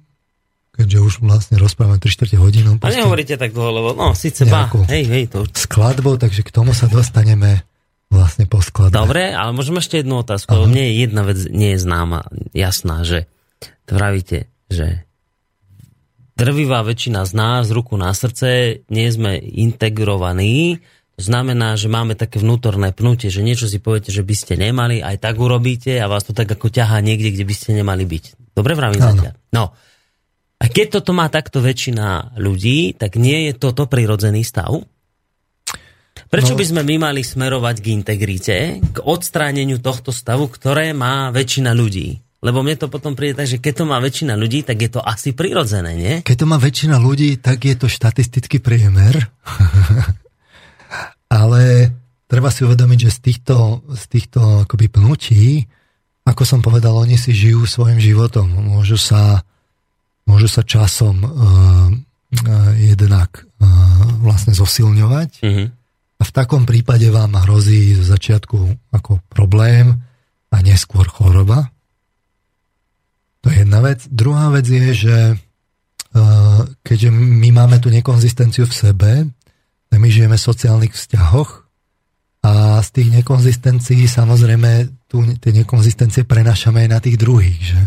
keďže 0.80 1.00
už 1.04 1.14
vlastne 1.28 1.60
rozprávame 1.60 2.00
3 2.00 2.08
čtvrte 2.08 2.40
hodinu. 2.40 2.80
A 2.80 2.88
nehovoríte 2.88 3.36
tak 3.36 3.52
dlho, 3.52 3.72
lebo 3.76 3.90
no, 4.00 4.16
síce 4.16 4.48
ba, 4.48 4.72
hej, 4.88 5.04
hej, 5.12 5.24
to... 5.28 5.44
Skladbou, 5.52 6.16
takže 6.16 6.40
k 6.40 6.56
tomu 6.56 6.72
sa 6.72 6.88
dostaneme 6.88 7.68
vlastne 8.08 8.48
po 8.48 8.64
skladbe. 8.64 8.96
Dobre, 8.96 9.36
ale 9.36 9.52
môžem 9.52 9.76
ešte 9.76 10.00
jednu 10.00 10.24
otázku, 10.24 10.50
lebo 10.56 10.72
mne 10.72 10.88
jedna 10.96 11.28
vec 11.28 11.52
nie 11.52 11.76
je 11.76 11.84
známa, 11.84 12.32
jasná, 12.56 13.04
že 13.04 13.28
pravíte, 13.84 14.48
že 14.72 15.04
drvivá 16.40 16.80
väčšina 16.88 17.28
z 17.28 17.34
nás, 17.36 17.68
ruku 17.76 18.00
na 18.00 18.16
srdce, 18.16 18.80
nie 18.88 19.08
sme 19.12 19.36
integrovaní, 19.36 20.80
to 20.80 20.99
znamená, 21.20 21.76
že 21.76 21.92
máme 21.92 22.16
také 22.16 22.40
vnútorné 22.40 22.96
pnutie, 22.96 23.28
že 23.28 23.44
niečo 23.44 23.68
si 23.68 23.84
poviete, 23.84 24.10
že 24.10 24.24
by 24.24 24.36
ste 24.36 24.56
nemali, 24.56 25.04
aj 25.04 25.20
tak 25.20 25.36
urobíte 25.38 26.00
a 26.00 26.08
vás 26.08 26.24
to 26.24 26.32
tak 26.32 26.48
ako 26.48 26.72
ťahá 26.72 27.04
niekde, 27.04 27.36
kde 27.36 27.46
by 27.46 27.54
ste 27.54 27.76
nemali 27.76 28.08
byť. 28.08 28.56
Dobre 28.56 28.74
vravím 28.74 29.04
zatiaľ. 29.04 29.36
No, 29.52 29.76
a 30.60 30.66
keď 30.68 31.00
toto 31.00 31.16
má 31.16 31.32
takto 31.32 31.64
väčšina 31.64 32.36
ľudí, 32.36 32.96
tak 32.96 33.16
nie 33.16 33.52
je 33.52 33.54
toto 33.56 33.88
prirodzený 33.88 34.44
stav? 34.44 34.84
Prečo 36.28 36.54
no. 36.54 36.60
by 36.60 36.66
sme 36.68 36.82
my 36.84 36.96
mali 37.10 37.24
smerovať 37.24 37.76
k 37.80 37.86
integrite, 37.96 38.58
k 38.84 38.98
odstráneniu 39.02 39.80
tohto 39.80 40.12
stavu, 40.12 40.52
ktoré 40.52 40.92
má 40.92 41.32
väčšina 41.32 41.72
ľudí? 41.72 42.20
Lebo 42.40 42.64
mne 42.64 42.80
to 42.80 42.88
potom 42.88 43.20
príde 43.20 43.36
tak, 43.36 43.52
že 43.52 43.60
keď 43.60 43.84
to 43.84 43.86
má 43.88 44.00
väčšina 44.00 44.36
ľudí, 44.40 44.64
tak 44.64 44.80
je 44.80 44.92
to 44.92 45.04
asi 45.04 45.36
prirodzené, 45.36 45.92
nie? 45.96 46.14
Keď 46.24 46.38
to 46.40 46.48
má 46.48 46.56
väčšina 46.56 46.96
ľudí, 46.96 47.36
tak 47.40 47.68
je 47.68 47.76
to 47.76 47.92
štatistický 47.92 48.64
priemer. 48.64 49.28
Ale 51.30 51.94
treba 52.26 52.50
si 52.50 52.66
uvedomiť, 52.66 53.00
že 53.06 53.16
z 53.16 53.20
týchto, 53.22 53.56
z 53.94 54.04
týchto 54.10 54.66
akoby 54.66 54.90
pnutí, 54.90 55.70
ako 56.26 56.44
som 56.46 56.60
povedal, 56.62 56.94
oni 56.98 57.18
si 57.18 57.34
žijú 57.34 57.66
svojim 57.66 57.98
životom. 57.98 58.50
Môžu 58.50 58.98
sa 58.98 59.46
môže 60.30 60.46
sa 60.46 60.62
časom 60.62 61.26
uh, 61.26 61.30
uh, 61.34 62.72
jednak 62.78 63.50
uh, 63.58 63.66
vlastne 64.22 64.54
zosilňovať. 64.54 65.42
Mm-hmm. 65.42 65.68
A 66.20 66.22
v 66.22 66.36
takom 66.36 66.70
prípade 66.70 67.10
vám 67.10 67.34
hrozí 67.34 67.98
zo 67.98 68.06
začiatku 68.06 68.94
ako 68.94 69.26
problém 69.26 69.98
a 70.54 70.58
neskôr 70.62 71.10
choroba. 71.10 71.74
To 73.42 73.50
je 73.50 73.66
jedna 73.66 73.82
vec. 73.82 74.06
Druhá 74.06 74.54
vec 74.54 74.70
je, 74.70 74.94
že 74.94 75.18
uh, 75.34 76.62
keďže 76.86 77.10
my 77.10 77.50
máme 77.50 77.82
tú 77.82 77.90
nekonzistenciu 77.90 78.70
v 78.70 78.78
sebe, 78.78 79.12
tak 79.90 79.98
my 79.98 80.10
žijeme 80.10 80.38
v 80.38 80.48
sociálnych 80.48 80.94
vzťahoch 80.94 81.66
a 82.46 82.80
z 82.80 82.90
tých 82.96 83.10
nekonzistencií 83.20 84.08
samozrejme 84.08 84.88
tu, 85.10 85.26
tie 85.42 85.52
nekonzistencie 85.52 86.24
prenašame 86.24 86.86
aj 86.86 86.90
na 86.90 87.00
tých 87.04 87.18
druhých. 87.20 87.60
Že? 87.60 87.82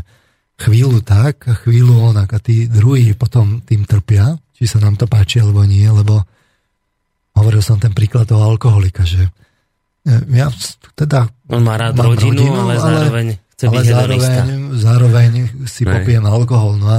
chvíľu 0.63 1.03
tak 1.03 1.49
a 1.51 1.55
chvíľu 1.59 2.15
onak 2.15 2.31
a 2.31 2.39
tí 2.39 2.71
druhí 2.71 3.17
potom 3.19 3.65
tým 3.65 3.83
trpia, 3.83 4.39
či 4.55 4.71
sa 4.71 4.79
nám 4.79 4.95
to 4.95 5.11
páči 5.11 5.43
alebo 5.43 5.67
nie, 5.67 5.87
lebo 5.89 6.23
hovoril 7.35 7.65
som 7.65 7.81
ten 7.83 7.91
príklad 7.91 8.29
toho 8.29 8.47
alkoholika, 8.47 9.03
že 9.03 9.27
e, 10.07 10.13
ja 10.37 10.53
teda 10.95 11.27
On 11.51 11.65
má 11.65 11.75
rád 11.81 11.99
rodinu, 11.99 12.47
rodinu, 12.47 12.51
ale, 12.63 12.75
zároveň 12.79 13.27
chce 13.57 13.65
ale 13.67 13.75
byť 13.75 13.87
zároveň, 13.89 14.21
zároveň 14.79 15.31
si 15.67 15.83
Nej. 15.83 15.93
popiem 15.99 16.25
alkohol. 16.29 16.79
No 16.79 16.87
a 16.93 16.99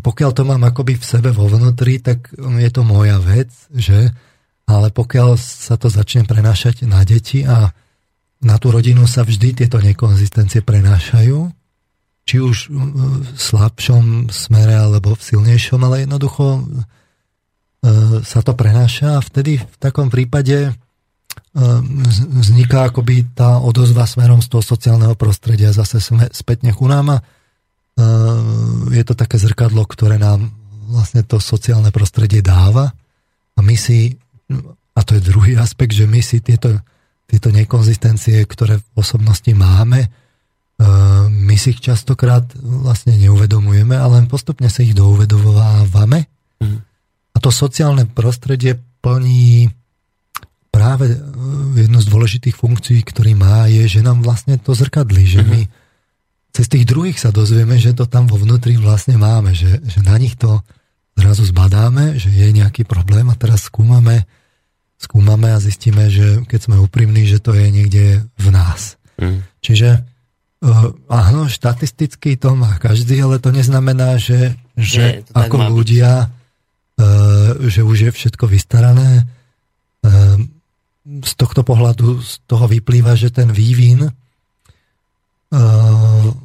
pokiaľ 0.00 0.30
to 0.32 0.42
mám 0.48 0.64
akoby 0.64 0.96
v 0.96 1.04
sebe 1.04 1.28
vo 1.36 1.44
vnútri, 1.50 2.00
tak 2.00 2.32
je 2.32 2.70
to 2.72 2.80
moja 2.80 3.20
vec, 3.20 3.52
že? 3.76 4.08
Ale 4.64 4.88
pokiaľ 4.88 5.36
sa 5.36 5.76
to 5.76 5.92
začne 5.92 6.24
prenášať 6.24 6.88
na 6.88 7.04
deti 7.04 7.44
a 7.44 7.76
na 8.42 8.56
tú 8.56 8.72
rodinu 8.72 9.04
sa 9.04 9.22
vždy 9.22 9.52
tieto 9.64 9.76
nekonzistencie 9.78 10.64
prenášajú, 10.64 11.52
či 12.22 12.36
už 12.38 12.70
v 12.70 13.36
slabšom 13.36 14.30
smere 14.30 14.78
alebo 14.78 15.12
v 15.18 15.22
silnejšom, 15.22 15.80
ale 15.82 16.06
jednoducho 16.06 16.58
e, 16.58 16.60
sa 18.22 18.40
to 18.40 18.54
prenáša 18.54 19.18
a 19.18 19.24
vtedy 19.24 19.58
v 19.58 19.76
takom 19.82 20.06
prípade 20.06 20.70
e, 20.70 20.72
vzniká 22.38 22.90
akoby 22.90 23.34
tá 23.34 23.58
odozva 23.58 24.06
smerom 24.06 24.38
z 24.38 24.48
toho 24.54 24.62
sociálneho 24.62 25.18
prostredia 25.18 25.74
zase 25.74 25.98
spätne 26.30 26.70
ku 26.70 26.86
nám 26.86 27.18
a 27.18 27.22
je 28.92 29.02
to 29.06 29.14
také 29.16 29.36
zrkadlo, 29.40 29.84
ktoré 29.86 30.16
nám 30.20 30.50
vlastne 30.92 31.24
to 31.24 31.40
sociálne 31.40 31.88
prostredie 31.88 32.44
dáva 32.44 32.92
a 33.56 33.60
my 33.60 33.76
si, 33.78 34.16
a 34.92 35.00
to 35.00 35.16
je 35.16 35.24
druhý 35.24 35.56
aspekt, 35.56 35.96
že 35.96 36.04
my 36.04 36.20
si 36.20 36.44
tieto, 36.44 36.76
tieto 37.24 37.48
nekonzistencie, 37.48 38.44
ktoré 38.44 38.80
v 38.80 38.88
osobnosti 38.96 39.48
máme, 39.56 40.08
my 41.30 41.56
si 41.58 41.76
ich 41.76 41.80
častokrát 41.80 42.42
vlastne 42.58 43.14
neuvedomujeme, 43.14 43.94
ale 43.94 44.22
len 44.22 44.26
postupne 44.26 44.66
sa 44.66 44.82
ich 44.82 44.96
douvedovávame. 44.96 46.26
Mm. 46.58 46.78
A 47.32 47.36
to 47.38 47.54
sociálne 47.54 48.08
prostredie 48.08 48.80
plní 49.02 49.70
práve 50.72 51.12
e, 51.12 51.16
jednu 51.86 51.98
z 52.00 52.06
dôležitých 52.08 52.56
funkcií, 52.56 53.04
ktorý 53.04 53.36
má, 53.36 53.68
je, 53.68 53.84
že 53.86 54.00
nám 54.00 54.24
vlastne 54.24 54.56
to 54.56 54.72
zrkadlí, 54.72 55.24
že 55.28 55.40
my 55.44 55.60
mm-hmm. 55.68 55.81
Cez 56.52 56.68
tých 56.68 56.84
druhých 56.84 57.16
sa 57.16 57.32
dozvieme, 57.32 57.80
že 57.80 57.96
to 57.96 58.04
tam 58.04 58.28
vo 58.28 58.36
vnútri 58.36 58.76
vlastne 58.76 59.16
máme, 59.16 59.56
že, 59.56 59.80
že 59.88 60.04
na 60.04 60.14
nich 60.20 60.36
to 60.36 60.60
zrazu 61.16 61.48
zbadáme, 61.48 62.20
že 62.20 62.28
je 62.28 62.48
nejaký 62.52 62.84
problém 62.84 63.28
a 63.32 63.36
teraz 63.36 63.68
skúmame, 63.68 64.28
skúmame 65.00 65.52
a 65.52 65.60
zistíme, 65.60 66.12
že 66.12 66.44
keď 66.44 66.60
sme 66.68 66.76
úprimní, 66.80 67.24
že 67.24 67.40
to 67.40 67.56
je 67.56 67.66
niekde 67.72 68.04
v 68.36 68.46
nás. 68.52 69.00
Mm. 69.16 69.40
Čiže 69.64 70.12
Uh, 70.62 70.94
áno, 71.10 71.50
štatisticky 71.50 72.38
to 72.38 72.54
má 72.54 72.78
každý, 72.78 73.18
ale 73.18 73.42
to 73.42 73.50
neznamená, 73.50 74.14
že, 74.14 74.54
že 74.78 75.26
Nie, 75.26 75.34
ako 75.34 75.58
ľudia, 75.74 76.30
uh, 76.30 77.58
že 77.66 77.82
už 77.82 78.06
je 78.06 78.10
všetko 78.14 78.46
vystarané. 78.46 79.26
Uh, 80.06 80.38
z 81.02 81.32
tohto 81.34 81.66
pohľadu 81.66 82.22
z 82.22 82.46
toho 82.46 82.70
vyplýva, 82.70 83.18
že 83.18 83.34
ten 83.34 83.50
vývin 83.50 84.06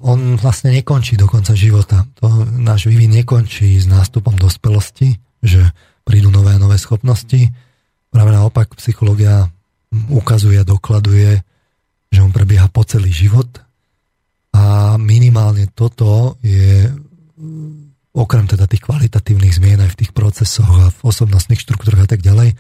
on 0.04 0.20
vlastne 0.36 0.76
nekončí 0.76 1.16
do 1.16 1.32
konca 1.32 1.56
života. 1.56 2.04
To, 2.20 2.44
náš 2.44 2.92
vývin 2.92 3.16
nekončí 3.16 3.80
s 3.80 3.88
nástupom 3.88 4.36
dospelosti, 4.36 5.16
že 5.40 5.64
prídu 6.04 6.28
nové 6.28 6.56
a 6.56 6.62
nové 6.62 6.76
schopnosti. 6.76 7.48
Práve 8.12 8.32
naopak 8.36 8.76
psychológia 8.76 9.48
ukazuje, 10.12 10.60
dokladuje, 10.68 11.40
že 12.12 12.20
on 12.20 12.36
prebieha 12.36 12.68
po 12.68 12.84
celý 12.84 13.12
život– 13.12 13.48
a 14.58 14.98
minimálne 14.98 15.70
toto 15.70 16.42
je 16.42 16.90
okrem 18.18 18.50
teda 18.50 18.66
tých 18.66 18.82
kvalitatívnych 18.82 19.54
zmien 19.54 19.78
aj 19.86 19.94
v 19.94 20.00
tých 20.02 20.12
procesoch 20.18 20.66
a 20.66 20.90
v 20.90 21.00
osobnostných 21.06 21.62
štruktúrach 21.62 22.10
a 22.10 22.18
tak 22.18 22.26
ďalej, 22.26 22.58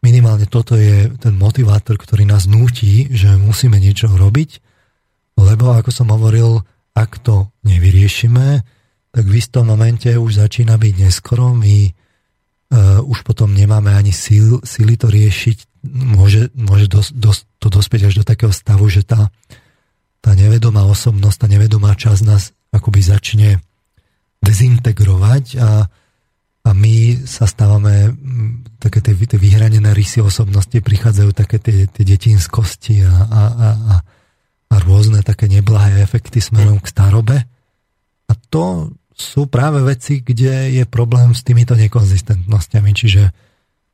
minimálne 0.00 0.48
toto 0.48 0.80
je 0.80 1.12
ten 1.20 1.36
motivátor, 1.36 2.00
ktorý 2.00 2.24
nás 2.24 2.48
núti, 2.48 3.12
že 3.12 3.36
musíme 3.36 3.76
niečo 3.76 4.08
robiť, 4.08 4.64
lebo 5.38 5.74
ako 5.74 5.90
som 5.90 6.08
hovoril, 6.10 6.62
ak 6.94 7.18
to 7.22 7.50
nevyriešime, 7.66 8.62
tak 9.14 9.24
v 9.26 9.38
istom 9.38 9.70
momente 9.70 10.10
už 10.14 10.42
začína 10.42 10.74
byť 10.74 10.94
neskoro, 10.98 11.54
my 11.54 11.90
uh, 11.90 12.98
už 13.06 13.22
potom 13.22 13.54
nemáme 13.54 13.94
ani 13.94 14.10
síl, 14.10 14.58
síly 14.66 14.98
to 14.98 15.06
riešiť, 15.06 15.86
môže, 15.86 16.50
môže 16.58 16.86
dos, 16.90 17.14
dos, 17.14 17.46
to 17.62 17.70
dospieť 17.70 18.10
až 18.10 18.14
do 18.22 18.24
takého 18.26 18.50
stavu, 18.50 18.90
že 18.90 19.06
tá, 19.06 19.30
tá 20.18 20.34
nevedomá 20.34 20.82
osobnosť, 20.86 21.36
tá 21.36 21.46
nevedomá 21.46 21.94
časť 21.94 22.22
nás 22.26 22.50
akoby 22.74 23.00
začne 23.06 23.50
dezintegrovať 24.42 25.44
a, 25.62 25.86
a 26.64 26.70
my 26.74 27.22
sa 27.22 27.46
stávame 27.46 28.12
také 28.82 28.98
tie, 28.98 29.14
tie 29.14 29.38
vyhranené 29.38 29.94
rysy 29.94 30.20
osobnosti, 30.20 30.74
prichádzajú 30.74 31.30
také 31.32 31.62
tie, 31.62 31.86
tie 31.86 32.04
detinskosti 32.04 33.06
a, 33.06 33.14
a, 33.14 33.42
a, 33.46 33.68
a, 33.70 33.94
a 34.74 34.82
rôzne 34.82 35.22
také 35.22 35.46
neblahé 35.46 36.02
efekty 36.02 36.42
smerom 36.42 36.82
k 36.82 36.90
starobe. 36.90 37.46
A 38.26 38.32
to 38.50 38.90
sú 39.14 39.46
práve 39.46 39.78
veci, 39.86 40.26
kde 40.26 40.74
je 40.74 40.84
problém 40.90 41.30
s 41.30 41.46
týmito 41.46 41.78
nekonzistentnosťami. 41.78 42.90
Čiže 42.90 43.22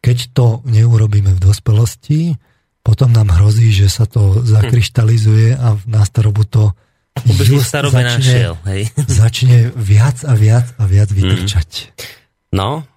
keď 0.01 0.19
to 0.33 0.65
neurobíme 0.65 1.37
v 1.37 1.43
dospelosti, 1.45 2.41
potom 2.81 3.13
nám 3.13 3.37
hrozí, 3.37 3.69
že 3.69 3.93
sa 3.93 4.09
to 4.09 4.41
zakryštalizuje 4.41 5.61
a 5.61 5.77
na 5.85 6.03
starobu 6.09 6.49
to 6.49 6.73
začne, 7.29 8.01
našiel, 8.17 8.55
hej. 8.65 8.89
začne 9.21 9.69
viac 9.77 10.25
a 10.25 10.33
viac 10.33 10.73
a 10.81 10.89
viac 10.89 11.13
vytrčať. 11.13 11.93
No, 12.57 12.89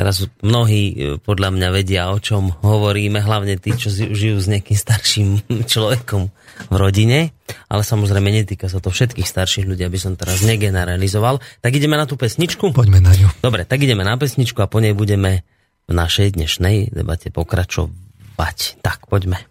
teraz 0.00 0.24
mnohí 0.40 0.82
e, 0.88 0.94
podľa 1.20 1.52
mňa 1.52 1.68
vedia, 1.76 2.08
o 2.08 2.16
čom 2.16 2.56
hovoríme, 2.64 3.20
hlavne 3.20 3.60
tí, 3.60 3.76
čo 3.76 3.92
žijú 3.92 4.40
s 4.40 4.48
nejakým 4.48 4.78
starším 4.80 5.28
človekom 5.72 6.32
v 6.72 6.76
rodine, 6.76 7.36
ale 7.68 7.84
samozrejme 7.84 8.32
netýka 8.32 8.72
sa 8.72 8.80
to 8.80 8.88
všetkých 8.88 9.28
starších 9.28 9.68
ľudí, 9.68 9.84
aby 9.84 10.00
som 10.00 10.16
teraz 10.16 10.40
negeneralizoval. 10.40 11.44
Tak 11.60 11.76
ideme 11.76 12.00
na 12.00 12.08
tú 12.08 12.16
pesničku? 12.16 12.72
Poďme 12.72 13.04
na 13.04 13.12
ňu. 13.12 13.28
Dobre, 13.44 13.68
tak 13.68 13.84
ideme 13.84 14.00
na 14.00 14.16
pesničku 14.16 14.64
a 14.64 14.72
po 14.72 14.80
nej 14.80 14.96
budeme 14.96 15.44
v 15.84 15.92
našej 15.92 16.40
dnešnej 16.40 16.96
debate 16.96 17.28
pokračovať. 17.28 18.80
Tak, 18.80 19.04
poďme. 19.12 19.49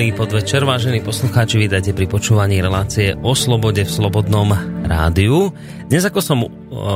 Dobrý 0.00 0.16
podvečer, 0.16 0.64
vážení 0.64 1.04
poslucháči, 1.04 1.60
vítajte 1.60 1.92
pri 1.92 2.08
počúvaní 2.08 2.64
relácie 2.64 3.12
o 3.20 3.36
slobode 3.36 3.84
v 3.84 3.92
Slobodnom 3.92 4.48
rádiu. 4.88 5.52
Dnes, 5.92 6.08
ako 6.08 6.20
som 6.24 6.48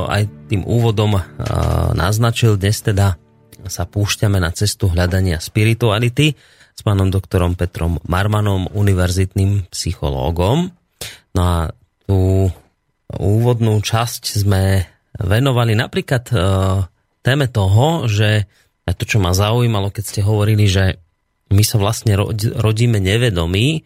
aj 0.09 0.25
tým 0.49 0.65
úvodom 0.65 1.13
naznačil, 1.93 2.57
dnes 2.57 2.81
teda 2.81 3.13
sa 3.69 3.85
púšťame 3.85 4.41
na 4.41 4.49
cestu 4.49 4.89
hľadania 4.89 5.37
spirituality 5.37 6.33
s 6.73 6.81
pánom 6.81 7.13
doktorom 7.13 7.53
Petrom 7.53 8.01
Marmanom, 8.09 8.73
univerzitným 8.73 9.69
psychológom. 9.69 10.73
No 11.37 11.41
a 11.45 11.69
tú 12.09 12.49
úvodnú 13.13 13.85
časť 13.85 14.41
sme 14.41 14.81
venovali 15.21 15.77
napríklad 15.77 16.25
téme 17.21 17.45
toho, 17.53 18.09
že 18.09 18.49
to, 18.81 19.05
čo 19.05 19.21
ma 19.21 19.29
zaujímalo, 19.29 19.93
keď 19.93 20.03
ste 20.09 20.21
hovorili, 20.25 20.65
že 20.65 21.04
my 21.51 21.63
sa 21.63 21.77
vlastne 21.77 22.17
rodíme 22.57 22.97
nevedomí, 22.97 23.85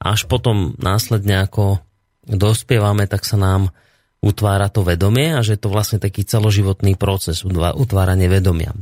až 0.00 0.30
potom 0.30 0.78
následne 0.80 1.44
ako 1.44 1.82
dospievame, 2.24 3.04
tak 3.10 3.26
sa 3.26 3.36
nám 3.36 3.74
utvára 4.20 4.68
to 4.68 4.84
vedomie 4.84 5.32
a 5.32 5.40
že 5.40 5.56
je 5.56 5.62
to 5.64 5.72
vlastne 5.72 5.96
taký 5.96 6.28
celoživotný 6.28 6.94
proces 6.94 7.40
utvárania 7.44 8.28
vedomia. 8.28 8.76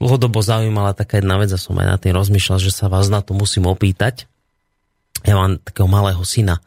dlhodobo 0.00 0.40
zaujímala 0.40 0.96
taká 0.96 1.20
jedna 1.20 1.36
vec 1.36 1.52
a 1.52 1.60
som 1.60 1.76
aj 1.76 1.88
na 1.88 1.98
tým 2.00 2.16
rozmýšľal, 2.16 2.58
že 2.58 2.72
sa 2.72 2.88
vás 2.88 3.12
na 3.12 3.20
to 3.20 3.36
musím 3.36 3.68
opýtať. 3.68 4.24
Ja 5.26 5.36
mám 5.36 5.60
takého 5.60 5.90
malého 5.90 6.22
syna 6.22 6.62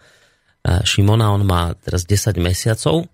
e, 0.61 0.83
Šimona, 0.85 1.33
on 1.33 1.47
má 1.47 1.73
teraz 1.81 2.05
10 2.05 2.35
mesiacov 2.37 3.09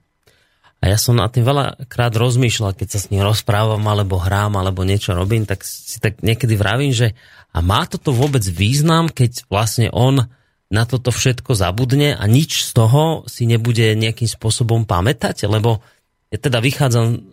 a 0.77 0.93
ja 0.93 0.97
som 1.01 1.17
na 1.17 1.25
tým 1.25 1.41
veľakrát 1.41 2.13
rozmýšľal, 2.13 2.77
keď 2.77 2.87
sa 2.93 2.99
s 3.01 3.09
ním 3.09 3.25
rozprávam, 3.25 3.81
alebo 3.89 4.21
hrám, 4.21 4.61
alebo 4.61 4.85
niečo 4.85 5.17
robím, 5.17 5.49
tak 5.49 5.65
si 5.65 5.97
tak 5.97 6.21
niekedy 6.21 6.53
vravím, 6.53 6.93
že 6.93 7.17
a 7.49 7.65
má 7.65 7.89
toto 7.89 8.13
vôbec 8.13 8.45
význam, 8.45 9.09
keď 9.09 9.49
vlastne 9.49 9.89
on 9.89 10.29
na 10.69 10.83
toto 10.83 11.09
všetko 11.09 11.57
zabudne 11.57 12.13
a 12.13 12.23
nič 12.29 12.69
z 12.69 12.71
toho 12.75 13.25
si 13.25 13.49
nebude 13.49 13.97
nejakým 13.97 14.29
spôsobom 14.29 14.85
pamätať, 14.85 15.49
lebo 15.49 15.81
ja 16.29 16.37
teda 16.37 16.59
vychádzam 16.59 17.23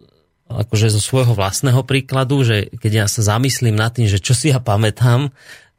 akože 0.45 0.93
zo 0.93 1.01
svojho 1.03 1.35
vlastného 1.35 1.83
príkladu, 1.83 2.47
že 2.47 2.71
keď 2.79 2.93
ja 3.05 3.07
sa 3.11 3.25
zamyslím 3.25 3.75
nad 3.75 3.93
tým, 3.93 4.07
že 4.07 4.23
čo 4.23 4.37
si 4.37 4.53
ja 4.55 4.63
pamätám, 4.63 5.35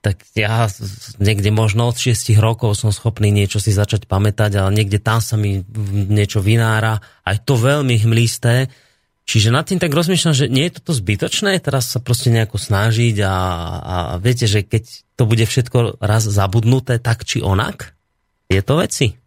tak 0.05 0.21
ja 0.37 0.69
niekde 1.17 1.49
možno 1.49 1.89
od 1.89 1.97
6 1.97 2.37
rokov 2.37 2.77
som 2.77 2.93
schopný 2.93 3.33
niečo 3.33 3.57
si 3.57 3.73
začať 3.73 4.05
pamätať, 4.05 4.61
ale 4.61 4.69
niekde 4.69 5.01
tam 5.01 5.17
sa 5.17 5.33
mi 5.33 5.65
niečo 5.89 6.45
vynára, 6.45 7.01
aj 7.25 7.41
to 7.41 7.57
veľmi 7.57 7.97
hmlisté. 8.05 8.69
Čiže 9.25 9.49
nad 9.49 9.65
tým 9.65 9.81
tak 9.81 9.89
rozmýšľam, 9.89 10.37
že 10.37 10.53
nie 10.53 10.69
je 10.69 10.77
toto 10.77 10.93
zbytočné 10.93 11.57
teraz 11.57 11.89
sa 11.89 11.97
proste 11.97 12.29
nejako 12.29 12.61
snažiť 12.61 13.25
a, 13.25 13.35
a 13.81 13.95
viete, 14.21 14.45
že 14.45 14.61
keď 14.61 14.85
to 15.17 15.25
bude 15.25 15.41
všetko 15.41 15.97
raz 15.97 16.29
zabudnuté 16.29 17.01
tak 17.01 17.25
či 17.25 17.41
onak, 17.41 17.97
je 18.45 18.61
to 18.61 18.77
veci. 18.77 19.17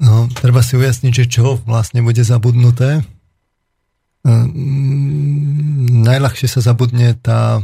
No, 0.00 0.32
treba 0.32 0.64
si 0.64 0.80
ujasniť, 0.80 1.12
že 1.12 1.28
čo 1.28 1.60
vlastne 1.68 2.00
bude 2.00 2.24
zabudnuté. 2.24 3.04
Mm, 4.24 6.08
najľahšie 6.08 6.48
sa 6.48 6.64
zabudne 6.64 7.12
tá, 7.20 7.60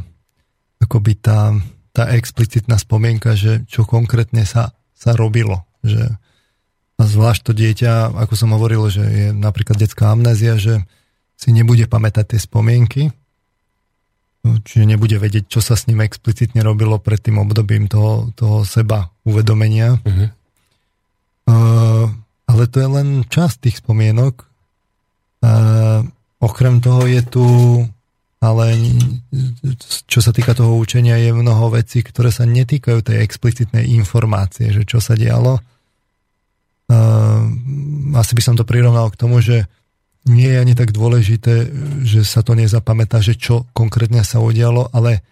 akoby 0.83 1.13
tá, 1.17 1.57
tá 1.93 2.11
explicitná 2.13 2.77
spomienka, 2.77 3.37
že 3.37 3.65
čo 3.67 3.89
konkrétne 3.89 4.45
sa, 4.45 4.77
sa 4.93 5.17
robilo. 5.17 5.65
Že, 5.81 6.17
a 6.97 7.03
zvlášť 7.05 7.43
to 7.47 7.53
dieťa, 7.53 8.17
ako 8.17 8.35
som 8.37 8.55
hovoril, 8.57 8.89
že 8.89 9.05
je 9.05 9.27
napríklad 9.33 9.77
detská 9.81 10.13
amnézia, 10.13 10.57
že 10.57 10.85
si 11.37 11.53
nebude 11.53 11.85
pamätať 11.85 12.37
tie 12.37 12.41
spomienky, 12.41 13.03
čiže 14.47 14.87
nebude 14.87 15.19
vedieť, 15.19 15.51
čo 15.51 15.61
sa 15.61 15.75
s 15.75 15.91
ním 15.91 16.01
explicitne 16.07 16.63
robilo 16.63 17.03
pred 17.03 17.19
tým 17.19 17.43
obdobím 17.43 17.91
toho, 17.91 18.31
toho 18.33 18.63
seba 18.63 19.11
uvedomenia. 19.27 19.99
Uh-huh. 20.01 20.29
Uh, 21.47 22.07
ale 22.47 22.63
to 22.71 22.79
je 22.79 22.89
len 22.89 23.09
časť 23.27 23.69
tých 23.69 23.83
spomienok. 23.83 24.47
Uh, 25.43 26.07
Okrem 26.37 26.85
toho 26.85 27.09
je 27.09 27.25
tu, 27.25 27.47
ale 28.37 28.77
čo 30.07 30.21
sa 30.21 30.31
týka 30.31 30.53
toho 30.53 30.77
učenia, 30.77 31.17
je 31.17 31.33
mnoho 31.33 31.73
vecí, 31.73 32.05
ktoré 32.05 32.29
sa 32.29 32.45
netýkajú 32.45 33.01
tej 33.01 33.25
explicitnej 33.25 33.89
informácie, 33.97 34.71
že 34.71 34.85
čo 34.85 35.01
sa 35.01 35.17
dialo. 35.17 35.59
Uh, 36.87 37.43
asi 38.15 38.33
by 38.39 38.43
som 38.45 38.55
to 38.55 38.69
prirovnal 38.69 39.11
k 39.11 39.19
tomu, 39.19 39.43
že 39.43 39.67
nie 40.27 40.51
je 40.51 40.59
ani 40.63 40.75
tak 40.79 40.95
dôležité, 40.95 41.71
že 42.07 42.23
sa 42.23 42.43
to 42.47 42.55
nezapamätá, 42.55 43.19
že 43.23 43.35
čo 43.35 43.67
konkrétne 43.75 44.23
sa 44.23 44.39
udialo, 44.39 44.93
ale 44.95 45.25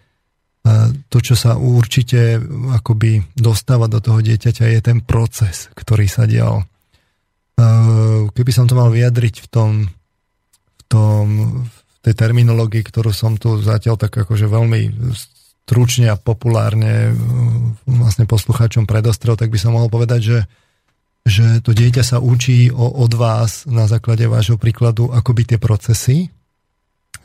uh, 0.65 0.91
to, 1.07 1.23
čo 1.23 1.39
sa 1.39 1.55
určite 1.55 2.41
akoby 2.75 3.23
dostáva 3.37 3.87
do 3.87 4.03
toho 4.03 4.19
dieťaťa, 4.19 4.65
je 4.67 4.81
ten 4.83 4.99
proces, 4.99 5.71
ktorý 5.77 6.09
sa 6.09 6.27
dial. 6.27 6.67
Uh, 7.55 8.27
keby 8.35 8.51
som 8.51 8.67
to 8.67 8.75
mal 8.75 8.91
vyjadriť 8.91 9.45
v 9.45 9.47
tom 9.47 9.71
tom, 10.87 11.25
v 11.65 11.79
tej 12.05 12.13
terminológii, 12.13 12.85
ktorú 12.85 13.09
som 13.09 13.33
tu 13.33 13.57
zatiaľ 13.57 13.97
tak 13.97 14.13
akože 14.13 14.45
veľmi 14.45 14.93
stručne 15.65 16.13
a 16.13 16.21
populárne 16.21 17.09
mm, 17.09 17.89
vlastne 17.89 18.29
poslucháčom 18.29 18.85
predostrel, 18.85 19.33
tak 19.33 19.49
by 19.49 19.57
som 19.57 19.73
mohol 19.73 19.89
povedať, 19.89 20.21
že, 20.21 20.39
že 21.25 21.45
to 21.65 21.73
dieťa 21.73 22.05
sa 22.05 22.21
učí 22.21 22.69
o, 22.69 23.01
od 23.01 23.09
vás 23.17 23.65
na 23.65 23.89
základe 23.89 24.29
vášho 24.29 24.61
príkladu 24.61 25.09
akoby 25.09 25.49
tie 25.49 25.57
procesy. 25.57 26.29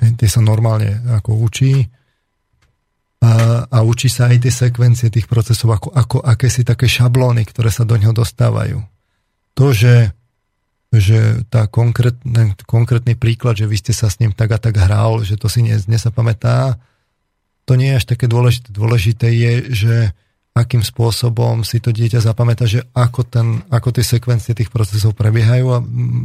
Tie 0.01 0.29
sa 0.33 0.41
normálne 0.41 1.05
ako 1.21 1.45
učí. 1.45 1.85
A, 3.21 3.33
a 3.69 3.79
učí 3.85 4.09
sa 4.09 4.33
aj 4.33 4.49
tie 4.49 4.53
sekvencie 4.65 5.13
tých 5.13 5.29
procesov 5.29 5.77
ako, 5.77 5.93
ako 5.93 6.25
akési 6.25 6.65
také 6.65 6.89
šablóny, 6.89 7.45
ktoré 7.45 7.69
sa 7.69 7.85
do 7.85 8.01
neho 8.01 8.17
dostávajú. 8.17 8.81
To, 9.61 9.77
že 9.77 10.17
že 10.91 11.47
tá 11.47 11.71
konkrétne, 11.71 12.59
konkrétny 12.67 13.15
príklad, 13.15 13.55
že 13.55 13.71
vy 13.71 13.79
ste 13.79 13.95
sa 13.95 14.11
s 14.11 14.19
ním 14.19 14.35
tak 14.35 14.51
a 14.51 14.59
tak 14.59 14.75
hral, 14.75 15.23
že 15.23 15.39
to 15.39 15.47
si 15.47 15.63
dnes, 15.63 15.87
dnes 15.87 16.03
sa 16.03 16.11
pamätá, 16.11 16.83
to 17.63 17.79
nie 17.79 17.95
je 17.95 18.03
až 18.03 18.07
také 18.11 18.27
dôležité. 18.27 18.75
Dôležité 18.75 19.31
je, 19.31 19.53
že 19.71 19.95
akým 20.51 20.83
spôsobom 20.83 21.63
si 21.63 21.79
to 21.79 21.95
dieťa 21.95 22.19
zapamätá, 22.19 22.67
že 22.67 22.83
ako, 22.91 23.23
ten, 23.23 23.63
ako 23.71 23.95
tie 23.95 24.03
sekvencie 24.03 24.51
tých 24.59 24.75
procesov 24.75 25.15
prebiehajú 25.15 25.67
a 25.71 25.79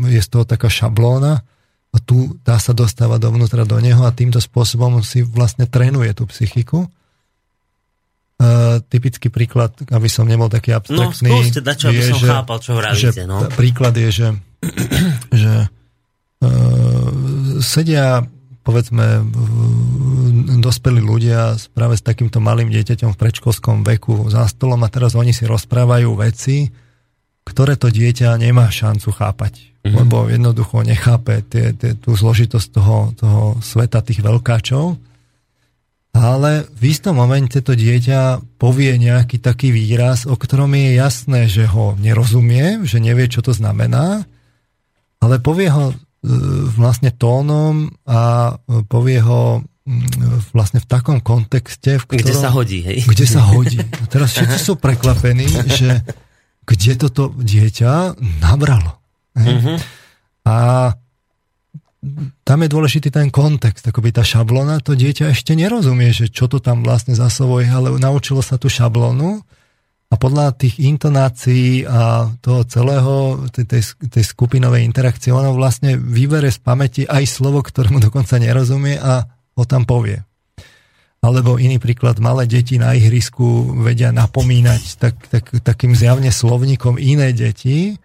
je 0.09 0.17
z 0.17 0.29
toho 0.33 0.49
taká 0.49 0.65
šablóna 0.65 1.45
a 1.93 1.97
tu 2.01 2.33
dá 2.41 2.57
sa 2.57 2.73
dostávať 2.73 3.29
dovnútra 3.29 3.63
do 3.63 3.77
neho 3.77 4.01
a 4.01 4.11
týmto 4.11 4.41
spôsobom 4.41 5.05
si 5.05 5.21
vlastne 5.21 5.69
trénuje 5.69 6.11
tú 6.17 6.25
psychiku. 6.27 6.89
Uh, 8.35 8.83
typický 8.91 9.31
príklad, 9.31 9.71
aby 9.95 10.11
som 10.11 10.27
nebol 10.27 10.51
taký 10.51 10.75
no, 10.75 10.83
abstraktný. 10.83 11.31
No, 11.31 11.39
skúste 11.39 11.63
dať, 11.63 11.75
čo, 11.79 11.87
aby 11.87 12.01
je, 12.03 12.09
som 12.11 12.19
že, 12.19 12.27
chápal, 12.27 12.57
čo 12.59 12.71
vravíte. 12.75 13.23
No. 13.23 13.47
Príklad 13.55 13.95
je, 13.95 14.09
že 14.11 14.27
že 15.43 15.67
uh, 15.67 17.09
sedia 17.61 18.25
povedzme 18.65 19.21
dospelí 20.57 20.97
ľudia 20.97 21.53
práve 21.77 22.01
s 22.01 22.03
takýmto 22.03 22.41
malým 22.41 22.73
dieťaťom 22.73 23.13
v 23.13 23.21
predškolskom 23.21 23.85
veku 23.85 24.33
za 24.33 24.49
stolom 24.49 24.81
a 24.81 24.89
teraz 24.89 25.13
oni 25.13 25.37
si 25.37 25.45
rozprávajú 25.45 26.09
veci, 26.17 26.73
ktoré 27.45 27.77
to 27.77 27.93
dieťa 27.93 28.33
nemá 28.41 28.65
šancu 28.73 29.13
chápať. 29.13 29.53
Mm-hmm. 29.85 29.95
Lebo 30.01 30.17
jednoducho 30.25 30.81
nechápe 30.81 31.45
tie, 31.45 31.77
tie, 31.77 31.93
tú 31.93 32.17
zložitosť 32.17 32.67
toho, 32.73 32.97
toho 33.13 33.41
sveta 33.61 34.01
tých 34.01 34.25
veľkáčov. 34.25 34.97
Ale 36.15 36.65
v 36.73 36.83
istom 36.89 37.21
momente 37.21 37.61
to 37.61 37.77
dieťa 37.77 38.41
povie 38.57 38.97
nejaký 38.97 39.37
taký 39.37 39.69
výraz, 39.69 40.25
o 40.25 40.33
ktorom 40.33 40.73
je 40.73 40.97
jasné, 40.97 41.45
že 41.45 41.69
ho 41.69 41.93
nerozumie, 42.01 42.81
že 42.87 42.97
nevie, 42.97 43.29
čo 43.29 43.45
to 43.45 43.53
znamená 43.53 44.25
ale 45.25 45.41
povie 45.41 45.73
ho 45.73 45.89
e, 45.89 45.95
vlastne 46.77 47.09
tónom 47.09 47.89
a 48.05 48.53
e, 48.53 48.85
povie 48.85 49.17
ho 49.25 49.65
vlastne 50.49 50.81
v 50.81 50.87
takom 50.89 51.21
kontexte, 51.21 52.01
v 52.01 52.05
ktorom, 52.09 52.25
kde 52.25 52.33
sa 52.33 52.49
hodí, 52.49 52.81
hej? 52.81 53.05
Kde 53.05 53.25
sa 53.29 53.41
hodí. 53.45 53.77
A 54.01 54.05
teraz 54.09 54.33
všetci 54.33 54.57
sú 54.57 54.73
prekvapení, 54.81 55.45
že 55.69 56.01
kde 56.65 56.91
toto 56.97 57.29
dieťa 57.37 58.17
nabralo. 58.41 58.97
Hej? 59.37 59.53
Uh-huh. 59.53 59.77
A 60.49 60.55
tam 62.41 62.57
je 62.65 62.69
dôležitý 62.69 63.09
ten 63.13 63.29
kontext, 63.29 63.85
akoby 63.85 64.09
tá 64.13 64.25
šablona, 64.25 64.81
to 64.81 64.97
dieťa 64.97 65.33
ešte 65.33 65.53
nerozumie, 65.53 66.13
že 66.13 66.33
čo 66.33 66.49
to 66.49 66.57
tam 66.57 66.81
vlastne 66.81 67.13
za 67.13 67.29
sebou 67.29 67.61
je, 67.61 67.69
ale 67.69 67.93
naučilo 67.97 68.41
sa 68.41 68.57
tú 68.57 68.69
šablonu 68.69 69.45
a 70.15 70.21
podľa 70.21 70.55
tých 70.55 70.79
intonácií 70.79 71.83
a 71.83 72.31
toho 72.39 72.63
celého, 72.63 73.43
tej, 73.51 73.67
tej, 73.67 73.83
tej 74.07 74.23
skupinovej 74.23 74.87
interakcie, 74.87 75.35
ono 75.35 75.51
vlastne 75.51 75.99
vybere 75.99 76.47
z 76.47 76.63
pamäti 76.63 77.03
aj 77.03 77.27
slovo, 77.27 77.59
ktorému 77.59 77.99
dokonca 77.99 78.39
nerozumie 78.39 78.95
a 78.95 79.27
ho 79.27 79.63
tam 79.67 79.83
povie. 79.83 80.23
Alebo 81.19 81.59
iný 81.59 81.83
príklad, 81.83 82.23
malé 82.23 82.47
deti 82.47 82.79
na 82.79 82.95
ihrisku 82.95 83.75
vedia 83.83 84.15
napomínať 84.15 84.81
tak, 84.95 85.19
tak, 85.27 85.51
takým 85.59 85.91
zjavne 85.91 86.31
slovníkom 86.31 86.95
iné 86.95 87.35
deti, 87.35 87.99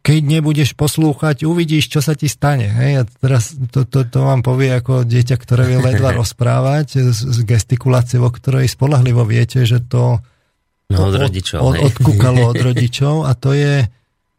keď 0.00 0.20
nebudeš 0.22 0.72
poslúchať, 0.78 1.44
uvidíš, 1.44 1.90
čo 1.90 2.00
sa 2.00 2.16
ti 2.16 2.30
stane. 2.30 2.70
Hej? 2.70 2.90
A 2.94 3.02
teraz 3.04 3.52
to, 3.74 3.84
to, 3.84 4.06
to 4.06 4.18
vám 4.24 4.40
povie 4.40 4.72
ako 4.72 5.04
dieťa, 5.04 5.36
ktoré 5.36 5.68
vie 5.68 5.82
ledva 5.82 6.16
rozprávať 6.22 7.12
s, 7.12 7.26
s 7.28 7.38
gestikuláciou, 7.44 8.24
o 8.24 8.32
ktorej 8.32 8.72
spolahlivo 8.72 9.26
viete, 9.26 9.66
že 9.68 9.82
to 9.84 10.22
No, 10.92 11.08
od 11.08 11.16
rodičov. 11.16 11.58
Od, 11.64 11.74
odkúkalo 11.80 12.52
od 12.52 12.58
rodičov 12.70 13.24
a 13.24 13.32
to 13.32 13.56
je, 13.56 13.88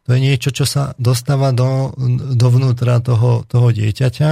to 0.06 0.10
je 0.14 0.20
niečo, 0.22 0.50
čo 0.54 0.70
sa 0.70 0.94
dostáva 1.02 1.50
do, 1.52 1.92
dovnútra 2.38 3.02
toho, 3.02 3.44
toho 3.50 3.68
dieťaťa. 3.74 4.32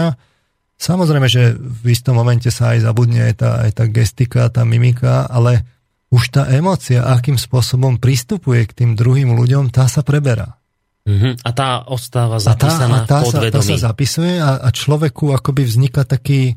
Samozrejme, 0.81 1.27
že 1.29 1.53
v 1.57 1.93
istom 1.93 2.17
momente 2.17 2.49
sa 2.49 2.73
aj 2.73 2.85
zabudne 2.85 3.29
aj 3.29 3.33
tá, 3.37 3.51
aj 3.65 3.71
tá 3.77 3.85
gestika, 3.89 4.49
tá 4.49 4.65
mimika, 4.65 5.29
ale 5.29 5.65
už 6.11 6.33
tá 6.33 6.49
emócia, 6.51 7.05
akým 7.07 7.39
spôsobom 7.39 8.01
pristupuje 8.01 8.67
k 8.67 8.75
tým 8.83 8.91
druhým 8.99 9.31
ľuďom, 9.31 9.71
tá 9.71 9.87
sa 9.87 10.03
preberá. 10.03 10.59
Uh-huh. 11.01 11.33
A 11.41 11.49
tá 11.53 11.81
ostáva 11.89 12.37
zapísaná 12.37 13.05
a 13.05 13.09
tá, 13.09 13.21
a 13.21 13.25
tá 13.25 13.29
sa, 13.29 13.39
tá 13.49 13.61
sa 13.65 13.77
zapisuje 13.89 14.37
a, 14.37 14.61
a 14.61 14.69
človeku 14.69 15.33
akoby 15.33 15.65
vzniká 15.65 16.05
taký, 16.05 16.53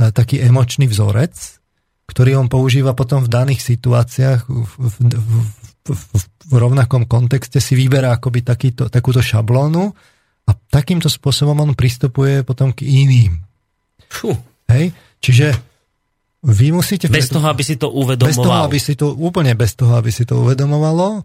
e, 0.00 0.04
taký 0.16 0.40
emočný 0.40 0.88
vzorec, 0.88 1.61
ktorý 2.12 2.36
on 2.36 2.52
používa 2.52 2.92
potom 2.92 3.24
v 3.24 3.32
daných 3.32 3.64
situáciách 3.64 4.44
v, 4.44 4.72
v, 4.76 4.94
v, 5.16 5.38
v, 5.88 6.22
v 6.52 6.54
rovnakom 6.54 7.08
kontexte 7.08 7.56
si 7.56 7.72
vyberá 7.72 8.12
akoby 8.20 8.44
takýto, 8.44 8.92
takúto 8.92 9.24
šablónu 9.24 9.88
a 10.44 10.50
takýmto 10.52 11.08
spôsobom 11.08 11.56
on 11.64 11.72
pristupuje 11.72 12.44
potom 12.44 12.76
k 12.76 12.84
iným. 12.84 13.40
Fú. 14.12 14.36
Hej? 14.68 14.92
Čiže 15.24 15.56
vy 16.44 16.74
musíte... 16.74 17.08
Bez 17.08 17.32
toho, 17.32 17.46
aby 17.48 17.64
si 17.64 17.80
to 17.80 17.88
uvedomoval. 17.88 18.28
Bez 18.28 18.36
toho, 18.36 18.58
aby 18.66 18.78
si 18.82 18.92
to, 18.98 19.06
úplne 19.14 19.52
bez 19.56 19.72
toho, 19.72 19.96
aby 19.96 20.10
si 20.12 20.28
to 20.28 20.42
uvedomovalo, 20.42 21.24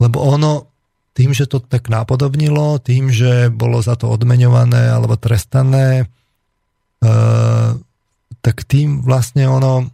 lebo 0.00 0.16
ono 0.16 0.72
tým, 1.12 1.36
že 1.36 1.44
to 1.44 1.60
tak 1.60 1.92
napodobnilo, 1.92 2.80
tým, 2.80 3.12
že 3.12 3.52
bolo 3.52 3.84
za 3.84 4.00
to 4.00 4.08
odmeňované 4.08 4.88
alebo 4.88 5.20
trestané, 5.20 6.08
e, 7.02 7.10
tak 8.40 8.56
tým 8.64 9.04
vlastne 9.04 9.44
ono 9.44 9.92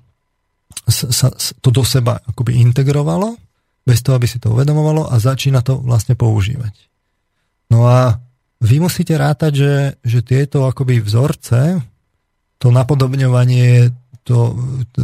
sa, 0.89 1.29
to 1.61 1.69
do 1.69 1.85
seba 1.85 2.19
akoby 2.25 2.59
integrovalo, 2.65 3.37
bez 3.85 4.05
toho, 4.05 4.21
aby 4.21 4.29
si 4.29 4.37
to 4.37 4.53
uvedomovalo 4.53 5.09
a 5.09 5.17
začína 5.17 5.65
to 5.65 5.81
vlastne 5.81 6.13
používať. 6.13 6.75
No 7.73 7.89
a 7.89 8.21
vy 8.61 8.81
musíte 8.81 9.17
rátať, 9.17 9.53
že, 9.55 9.75
že 10.05 10.21
tieto 10.21 10.69
akoby 10.69 11.01
vzorce, 11.01 11.81
to 12.59 12.69
napodobňovanie 12.75 13.95
to 14.29 14.53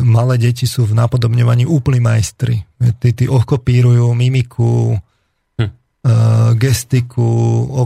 malé 0.05 0.37
deti 0.37 0.69
sú 0.69 0.85
v 0.85 0.93
napodobňovaní 0.93 1.65
úplní 1.65 2.05
majstri. 2.05 2.61
Tí, 3.01 3.17
tí 3.17 3.25
okopírujú 3.25 4.13
mimiku, 4.13 5.01
hm. 5.57 5.65
uh, 5.65 6.53
gestiku, 6.61 7.25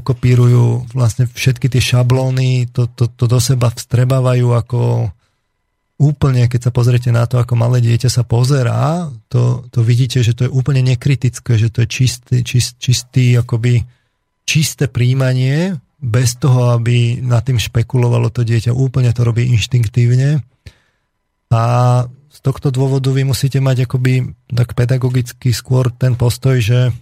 okopírujú 0.03 0.90
vlastne 0.90 1.30
všetky 1.30 1.70
tie 1.70 1.78
šablóny, 1.78 2.74
to, 2.74 2.90
to, 2.90 3.07
to 3.07 3.30
do 3.30 3.38
seba 3.38 3.70
vstrebávajú 3.70 4.51
ako 4.51 4.80
úplne, 5.99 6.46
keď 6.46 6.70
sa 6.70 6.72
pozriete 6.72 7.11
na 7.11 7.26
to, 7.26 7.42
ako 7.42 7.59
malé 7.59 7.82
dieťa 7.82 8.07
sa 8.07 8.22
pozerá, 8.22 9.11
to, 9.26 9.66
to 9.74 9.82
vidíte, 9.82 10.22
že 10.22 10.32
to 10.32 10.46
je 10.46 10.55
úplne 10.55 10.80
nekritické, 10.86 11.59
že 11.59 11.74
to 11.74 11.82
je 11.82 11.88
čistý, 11.90 12.46
čist, 12.46 12.78
čistý 12.78 13.34
akoby 13.34 13.82
čisté 14.46 14.86
príjmanie, 14.86 15.76
bez 15.99 16.38
toho, 16.38 16.78
aby 16.78 17.18
nad 17.18 17.42
tým 17.42 17.59
špekulovalo 17.59 18.30
to 18.30 18.46
dieťa, 18.46 18.70
úplne 18.70 19.11
to 19.11 19.26
robí 19.26 19.51
inštinktívne. 19.51 20.38
A 21.51 21.62
z 22.30 22.38
tohto 22.38 22.70
dôvodu 22.70 23.11
vy 23.11 23.26
musíte 23.26 23.59
mať 23.59 23.90
akoby 23.90 24.30
tak 24.46 24.78
pedagogicky 24.78 25.51
skôr 25.51 25.90
ten 25.90 26.14
postoj, 26.14 26.62
že, 26.62 26.94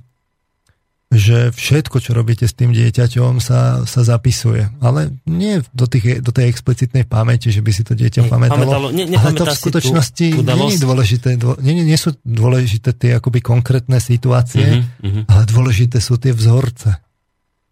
že 1.06 1.54
všetko, 1.54 2.02
čo 2.02 2.10
robíte 2.18 2.50
s 2.50 2.54
tým 2.58 2.74
dieťaťom, 2.74 3.38
sa, 3.38 3.86
sa 3.86 4.00
zapisuje. 4.02 4.66
Ale 4.82 5.14
nie 5.22 5.62
do, 5.70 5.86
tých, 5.86 6.18
do 6.18 6.34
tej 6.34 6.50
explicitnej 6.50 7.06
pamäti, 7.06 7.54
že 7.54 7.62
by 7.62 7.70
si 7.70 7.86
to 7.86 7.94
dieťa 7.94 8.26
pamätalo. 8.26 8.66
pamätalo 8.66 8.86
ne, 8.90 9.14
ale 9.14 9.30
to 9.38 9.46
v 9.46 9.54
skutočnosti 9.54 10.26
nie, 10.42 10.74
je 10.74 10.82
dôležité, 10.82 11.28
nie, 11.62 11.86
nie 11.86 11.98
sú 11.98 12.18
dôležité 12.26 12.90
tie 12.90 13.10
akoby 13.22 13.38
konkrétne 13.38 14.02
situácie, 14.02 14.82
uh-huh, 14.82 15.06
uh-huh. 15.06 15.22
ale 15.30 15.42
dôležité 15.46 16.02
sú 16.02 16.18
tie 16.18 16.34
vzorce, 16.34 16.98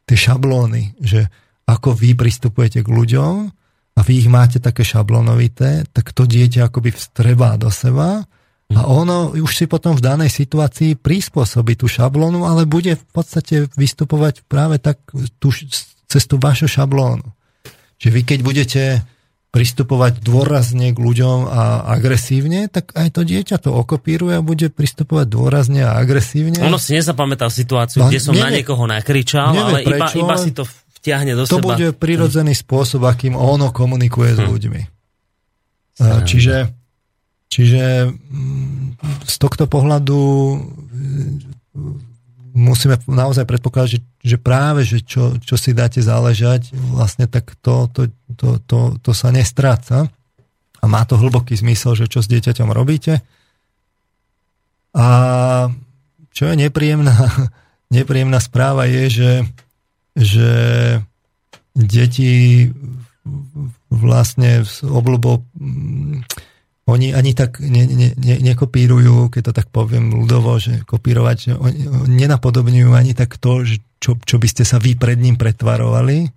tie 0.06 0.16
šablóny, 0.16 0.94
že 1.02 1.26
ako 1.66 1.90
vy 1.90 2.14
pristupujete 2.14 2.86
k 2.86 2.88
ľuďom, 2.88 3.50
a 3.94 4.00
vy 4.02 4.26
ich 4.26 4.28
máte 4.30 4.58
také 4.58 4.82
šablonovité, 4.82 5.86
tak 5.94 6.10
to 6.10 6.26
dieťa 6.26 6.66
akoby 6.66 6.90
vstrebá 6.90 7.54
do 7.54 7.70
seba 7.70 8.26
a 8.74 8.90
ono 8.90 9.32
už 9.32 9.52
si 9.54 9.64
potom 9.70 9.94
v 9.94 10.02
danej 10.02 10.30
situácii 10.34 10.98
prispôsobí 10.98 11.78
tú 11.78 11.86
šablónu, 11.86 12.44
ale 12.44 12.66
bude 12.66 12.98
v 12.98 13.06
podstate 13.14 13.70
vystupovať 13.78 14.44
práve 14.50 14.82
tak 14.82 14.98
tú, 15.38 15.54
cez 16.10 16.22
tú 16.26 16.36
vašu 16.36 16.66
šablónu. 16.66 17.24
Čiže 18.02 18.10
vy 18.12 18.22
keď 18.26 18.38
budete 18.42 18.82
pristupovať 19.54 20.18
dôrazne 20.18 20.90
k 20.90 20.98
ľuďom 20.98 21.46
a 21.46 21.86
agresívne, 21.94 22.66
tak 22.66 22.90
aj 22.90 23.14
to 23.14 23.22
dieťa 23.22 23.62
to 23.62 23.70
okopíruje 23.70 24.34
a 24.34 24.42
bude 24.42 24.66
pristupovať 24.66 25.30
dôrazne 25.30 25.86
a 25.86 25.94
agresívne. 25.94 26.58
Ono 26.58 26.74
si 26.74 26.98
nezapamätá 26.98 27.46
situáciu, 27.46 28.02
no, 28.02 28.10
kde 28.10 28.18
som 28.18 28.34
nevie, 28.34 28.50
na 28.50 28.58
niekoho 28.58 28.82
nakričal, 28.90 29.54
ale 29.54 29.86
prečo, 29.86 30.18
iba, 30.18 30.34
iba 30.34 30.36
si 30.42 30.50
to 30.50 30.66
vtiahne 30.98 31.38
do 31.38 31.46
to 31.46 31.62
seba. 31.62 31.62
To 31.62 31.66
bude 31.70 31.86
prirodzený 31.94 32.50
spôsob, 32.58 33.06
akým 33.06 33.38
ono 33.38 33.70
komunikuje 33.70 34.34
hm. 34.34 34.36
s 34.36 34.40
ľuďmi. 34.42 34.82
Sranda. 35.94 36.26
Čiže, 36.26 36.54
čiže 37.54 38.10
mm, 38.10 38.98
z 39.22 39.34
tohto 39.38 39.70
pohľadu 39.70 40.18
mm, 40.58 41.34
musíme 42.54 42.98
naozaj 43.06 43.46
predpokladať, 43.46 43.90
že, 43.94 44.00
že 44.22 44.36
práve, 44.42 44.82
že 44.82 45.02
čo, 45.06 45.38
čo 45.38 45.54
si 45.54 45.70
dáte 45.70 46.02
záležať, 46.02 46.74
vlastne 46.74 47.30
tak 47.30 47.54
to, 47.62 47.86
to, 47.94 48.10
to, 48.34 48.58
to, 48.66 48.98
to 48.98 49.10
sa 49.14 49.30
nestráca. 49.30 50.10
A 50.82 50.84
má 50.90 51.06
to 51.06 51.16
hlboký 51.16 51.56
zmysel, 51.56 51.96
že 51.96 52.10
čo 52.10 52.20
s 52.20 52.28
dieťaťom 52.28 52.68
robíte. 52.68 53.24
A 54.94 55.06
čo 56.34 56.50
je 56.50 56.54
nepríjemná, 56.58 57.14
nepríjemná 57.94 58.42
správa 58.42 58.90
je, 58.90 59.04
že 59.06 59.30
že 60.14 60.50
deti 61.74 62.70
vlastne 63.90 64.62
s 64.62 64.86
obľubou 64.86 65.42
mm, 65.58 66.22
oni 66.84 67.16
ani 67.16 67.32
tak 67.32 67.64
ne, 67.64 67.88
ne, 67.88 68.08
ne, 68.12 68.36
nekopírujú, 68.44 69.32
keď 69.32 69.42
to 69.50 69.52
tak 69.56 69.72
poviem 69.72 70.12
ľudovo, 70.12 70.60
že 70.60 70.84
kopírovať, 70.84 71.36
že 71.40 71.52
oni 71.56 71.80
nenapodobňujú 72.12 72.92
ani 72.92 73.16
tak 73.16 73.40
to, 73.40 73.64
že 73.64 73.80
čo, 73.96 74.20
čo 74.20 74.36
by 74.36 74.48
ste 74.48 74.68
sa 74.68 74.76
vy 74.76 74.92
pred 74.92 75.16
ním 75.16 75.40
pretvarovali, 75.40 76.28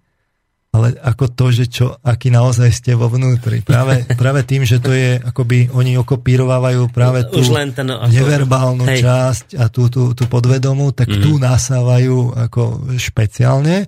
ale 0.71 0.95
ako 1.03 1.25
to, 1.35 1.45
že 1.51 1.65
čo, 1.67 1.85
aký 1.99 2.31
naozaj 2.31 2.71
ste 2.71 2.95
vo 2.95 3.11
vnútri. 3.11 3.59
Práve, 3.59 4.07
práve 4.21 4.47
tým, 4.47 4.63
že 4.63 4.79
to 4.79 4.95
je, 4.95 5.19
akoby 5.19 5.67
oni 5.75 5.99
okopírovajú 5.99 6.95
práve 6.95 7.27
tú 7.27 7.43
Už 7.43 7.51
len 7.51 7.75
ten, 7.75 7.91
ako... 7.91 8.07
neverbálnu 8.07 8.85
Hej. 8.87 9.03
časť 9.03 9.47
a 9.59 9.67
tú, 9.67 9.91
tú, 9.91 10.15
tú 10.15 10.31
podvedomú, 10.31 10.95
tak 10.95 11.11
mm. 11.11 11.21
tu 11.27 11.35
nasávajú 11.43 12.39
ako 12.47 12.95
špeciálne 12.95 13.83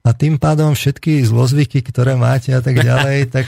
a 0.00 0.08
tým 0.16 0.40
pádom 0.40 0.72
všetky 0.72 1.20
zlozvyky, 1.28 1.84
ktoré 1.84 2.16
máte 2.16 2.56
a 2.56 2.64
tak 2.64 2.80
ďalej, 2.88 3.28
tak 3.28 3.44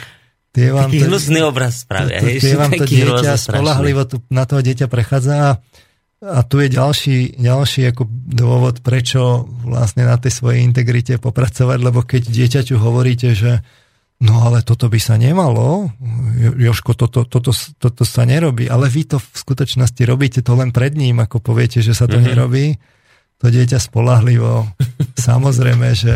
tie 0.53 0.69
vám 0.71 0.93
Taký 0.93 1.01
to, 1.01 1.07
hnusný 1.09 1.41
obraz 1.43 1.83
spravia. 1.83 2.21
To, 2.21 2.29
tie 2.29 2.55
vám 2.55 2.73
to 2.77 2.85
dieťa 2.85 3.33
spolahlivo 3.41 4.03
tu, 4.05 4.21
na 4.29 4.45
toho 4.45 4.61
dieťa 4.61 4.87
prechádza 4.87 5.35
a 5.37 5.53
a 6.23 6.47
tu 6.47 6.63
je 6.63 6.71
ďalší, 6.71 7.35
ďalší 7.35 7.91
ako 7.91 8.07
dôvod, 8.31 8.79
prečo 8.87 9.43
vlastne 9.67 10.07
na 10.07 10.15
tej 10.15 10.31
svojej 10.31 10.63
integrite 10.63 11.19
popracovať, 11.19 11.79
lebo 11.83 12.07
keď 12.07 12.31
dieťaťu 12.31 12.79
hovoríte, 12.79 13.35
že 13.35 13.59
no 14.23 14.39
ale 14.47 14.63
toto 14.63 14.87
by 14.87 15.03
sa 15.03 15.19
nemalo, 15.19 15.91
Joško, 16.39 16.95
toto, 16.95 17.27
toto, 17.27 17.51
toto 17.51 18.03
sa 18.07 18.23
nerobí, 18.23 18.71
ale 18.71 18.87
vy 18.87 19.03
to 19.03 19.19
v 19.19 19.35
skutočnosti 19.35 20.03
robíte 20.07 20.47
to 20.47 20.55
len 20.55 20.71
pred 20.71 20.95
ním, 20.95 21.19
ako 21.19 21.43
poviete, 21.43 21.83
že 21.83 21.91
sa 21.91 22.07
to 22.07 22.23
mm-hmm. 22.23 22.31
nerobí, 22.31 22.79
to 23.43 23.51
dieťa 23.51 23.83
spolahlivo. 23.83 24.71
Samozrejme, 25.19 25.89
že 25.99 26.15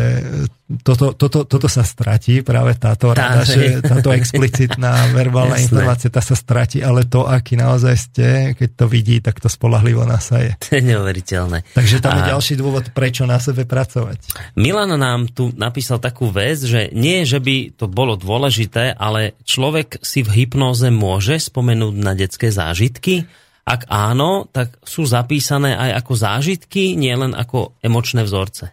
toto, 0.83 1.15
toto, 1.15 1.47
toto 1.47 1.67
sa 1.67 1.83
stratí, 1.83 2.43
práve 2.43 2.75
táto 2.75 3.11
rada, 3.11 3.43
že 3.43 3.79
táto 3.91 4.11
explicitná 4.15 5.11
verbálna 5.11 5.59
Jasné. 5.59 5.63
informácia, 5.67 6.07
tá 6.11 6.23
sa 6.23 6.35
stratí, 6.35 6.79
ale 6.79 7.07
to, 7.07 7.27
aký 7.27 7.59
naozaj 7.59 7.95
ste, 7.95 8.27
keď 8.55 8.69
to 8.75 8.85
vidí, 8.87 9.19
tak 9.19 9.39
to 9.43 9.51
spolahlivo 9.51 10.07
nasaje. 10.07 10.55
To 10.63 10.79
je 10.79 10.83
neuveriteľné. 10.83 11.67
Takže 11.75 12.03
tam 12.03 12.19
je 12.19 12.31
ďalší 12.31 12.53
dôvod, 12.59 12.91
prečo 12.91 13.23
na 13.23 13.39
sebe 13.39 13.67
pracovať. 13.67 14.55
Milan 14.59 14.91
nám 14.95 15.31
tu 15.31 15.51
napísal 15.55 15.99
takú 15.99 16.31
vec, 16.31 16.59
že 16.63 16.91
nie, 16.95 17.23
že 17.23 17.43
by 17.43 17.75
to 17.75 17.87
bolo 17.87 18.19
dôležité, 18.19 18.95
ale 18.95 19.39
človek 19.47 19.99
si 20.03 20.23
v 20.23 20.43
hypnóze 20.43 20.91
môže 20.91 21.39
spomenúť 21.39 21.95
na 21.95 22.11
detské 22.11 22.51
zážitky, 22.51 23.27
ak 23.67 23.91
áno, 23.91 24.47
tak 24.47 24.79
sú 24.87 25.03
zapísané 25.03 25.75
aj 25.75 25.99
ako 25.99 26.13
zážitky, 26.15 26.95
nielen 26.95 27.35
ako 27.35 27.75
emočné 27.83 28.23
vzorce. 28.23 28.71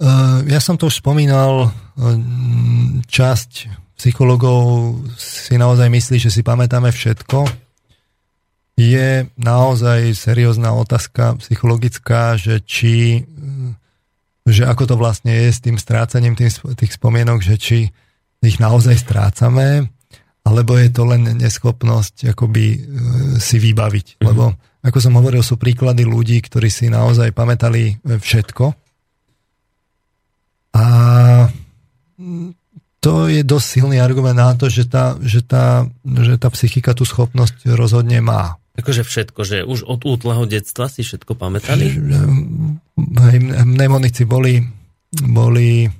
Uh, 0.00 0.46
ja 0.46 0.62
som 0.62 0.78
to 0.78 0.86
už 0.86 1.02
spomínal, 1.02 1.68
uh, 1.68 1.72
časť 3.10 3.66
psychologov 3.98 4.96
si 5.18 5.58
naozaj 5.58 5.90
myslí, 5.90 6.16
že 6.22 6.30
si 6.32 6.40
pamätáme 6.46 6.88
všetko. 6.88 7.44
Je 8.80 9.28
naozaj 9.36 10.16
seriózna 10.16 10.72
otázka 10.72 11.36
psychologická, 11.44 12.40
že 12.40 12.64
či 12.64 13.26
uh, 13.26 13.76
že 14.48 14.66
ako 14.66 14.84
to 14.88 14.94
vlastne 14.98 15.30
je 15.30 15.48
s 15.52 15.60
tým 15.62 15.76
strácaním 15.78 16.34
tých 16.34 16.92
spomienok, 16.96 17.44
že 17.44 17.56
či 17.60 17.78
ich 18.40 18.56
naozaj 18.58 18.96
strácame 18.98 19.92
alebo 20.50 20.74
je 20.74 20.90
to 20.90 21.06
len 21.06 21.38
neschopnosť 21.38 22.34
akoby 22.34 22.64
e, 22.74 22.78
si 23.38 23.62
vybaviť. 23.62 24.06
Mm-hmm. 24.18 24.26
Lebo, 24.26 24.58
ako 24.82 24.98
som 24.98 25.14
hovoril, 25.14 25.46
sú 25.46 25.54
príklady 25.54 26.02
ľudí, 26.02 26.42
ktorí 26.42 26.66
si 26.66 26.90
naozaj 26.90 27.30
pamätali 27.30 27.94
e, 27.94 28.18
všetko. 28.18 28.64
A 30.74 30.86
to 33.00 33.30
je 33.30 33.40
dosť 33.46 33.66
silný 33.66 33.96
argument 34.02 34.36
na 34.36 34.52
to, 34.58 34.68
že 34.68 34.90
tá, 34.90 35.16
že 35.22 35.40
tá, 35.40 35.88
že 36.04 36.36
tá 36.36 36.50
psychika 36.52 36.92
tú 36.92 37.06
schopnosť 37.06 37.70
rozhodne 37.72 38.20
má. 38.20 38.60
Akože 38.76 39.02
všetko, 39.02 39.40
že 39.42 39.56
už 39.66 39.88
od 39.88 40.06
útleho 40.06 40.46
detstva 40.46 40.86
si 40.86 41.02
všetko 41.02 41.34
pamätali? 41.34 41.90
Mnemonici 43.66 44.24
boli, 44.24 44.62
boli 45.10 45.90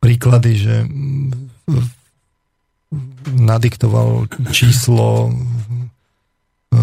príklady, 0.00 0.52
že 0.54 0.74
nadiktoval 3.28 4.28
číslo 4.48 5.28
e, 6.72 6.80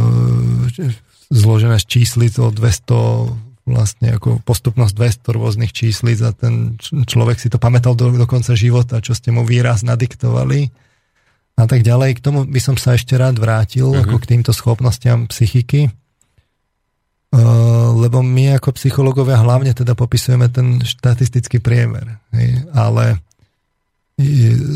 zložené 1.33 1.81
z 1.81 1.85
číslic 1.85 2.37
o 2.37 2.53
200 2.53 3.45
vlastne 3.65 4.13
ako 4.13 4.45
postupnosť 4.45 4.93
200 5.25 5.37
rôznych 5.41 5.73
číslic 5.73 6.21
a 6.21 6.29
ten 6.37 6.77
človek 6.85 7.41
si 7.41 7.49
to 7.49 7.57
pamätal 7.57 7.97
do, 7.97 8.13
do 8.13 8.29
konca 8.29 8.53
života, 8.53 9.01
čo 9.01 9.17
ste 9.17 9.33
mu 9.33 9.41
výraz 9.41 9.81
nadiktovali 9.81 10.69
a 11.57 11.65
tak 11.65 11.81
ďalej. 11.81 12.21
K 12.21 12.23
tomu 12.23 12.45
by 12.45 12.61
som 12.61 12.77
sa 12.77 12.93
ešte 12.93 13.17
rád 13.17 13.41
vrátil, 13.41 13.89
uh-huh. 13.89 14.05
ako 14.05 14.21
k 14.21 14.29
týmto 14.37 14.53
schopnostiam 14.53 15.25
psychiky. 15.25 15.89
Uh, 17.33 17.91
lebo 17.99 18.21
my 18.21 18.61
ako 18.61 18.77
psychológovia 18.77 19.41
hlavne 19.41 19.73
teda 19.73 19.97
popisujeme 19.97 20.47
ten 20.53 20.85
štatistický 20.85 21.57
priemer. 21.57 22.21
Ale 22.71 23.19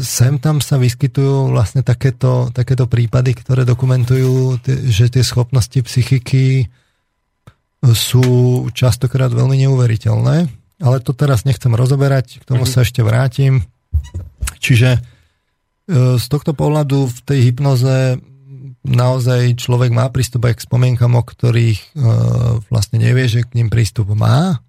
sem 0.03 0.35
tam 0.35 0.59
sa 0.59 0.75
vyskytujú 0.75 1.55
vlastne 1.55 1.79
takéto, 1.79 2.51
takéto 2.51 2.91
prípady, 2.91 3.31
ktoré 3.39 3.63
dokumentujú, 3.63 4.59
že 4.91 5.07
tie 5.07 5.23
schopnosti 5.23 5.79
psychiky 5.79 6.67
sú 7.79 8.67
častokrát 8.75 9.31
veľmi 9.31 9.63
neuveriteľné, 9.63 10.37
ale 10.83 10.97
to 10.99 11.15
teraz 11.15 11.47
nechcem 11.47 11.71
rozoberať, 11.71 12.43
k 12.43 12.47
tomu 12.47 12.67
mm-hmm. 12.67 12.75
sa 12.75 12.83
ešte 12.83 12.99
vrátim. 12.99 13.63
Čiže 14.59 14.99
e, 14.99 16.19
z 16.19 16.25
tohto 16.27 16.51
pohľadu 16.51 17.07
v 17.07 17.19
tej 17.23 17.39
hypnoze 17.51 18.19
naozaj 18.83 19.55
človek 19.55 19.95
má 19.95 20.11
prístup 20.11 20.51
aj 20.51 20.59
k 20.59 20.65
spomienkam, 20.67 21.15
o 21.15 21.23
ktorých 21.23 21.79
e, 21.79 21.87
vlastne 22.67 22.99
nevie, 22.99 23.31
že 23.31 23.47
k 23.47 23.55
ním 23.55 23.71
prístup 23.71 24.11
má 24.11 24.59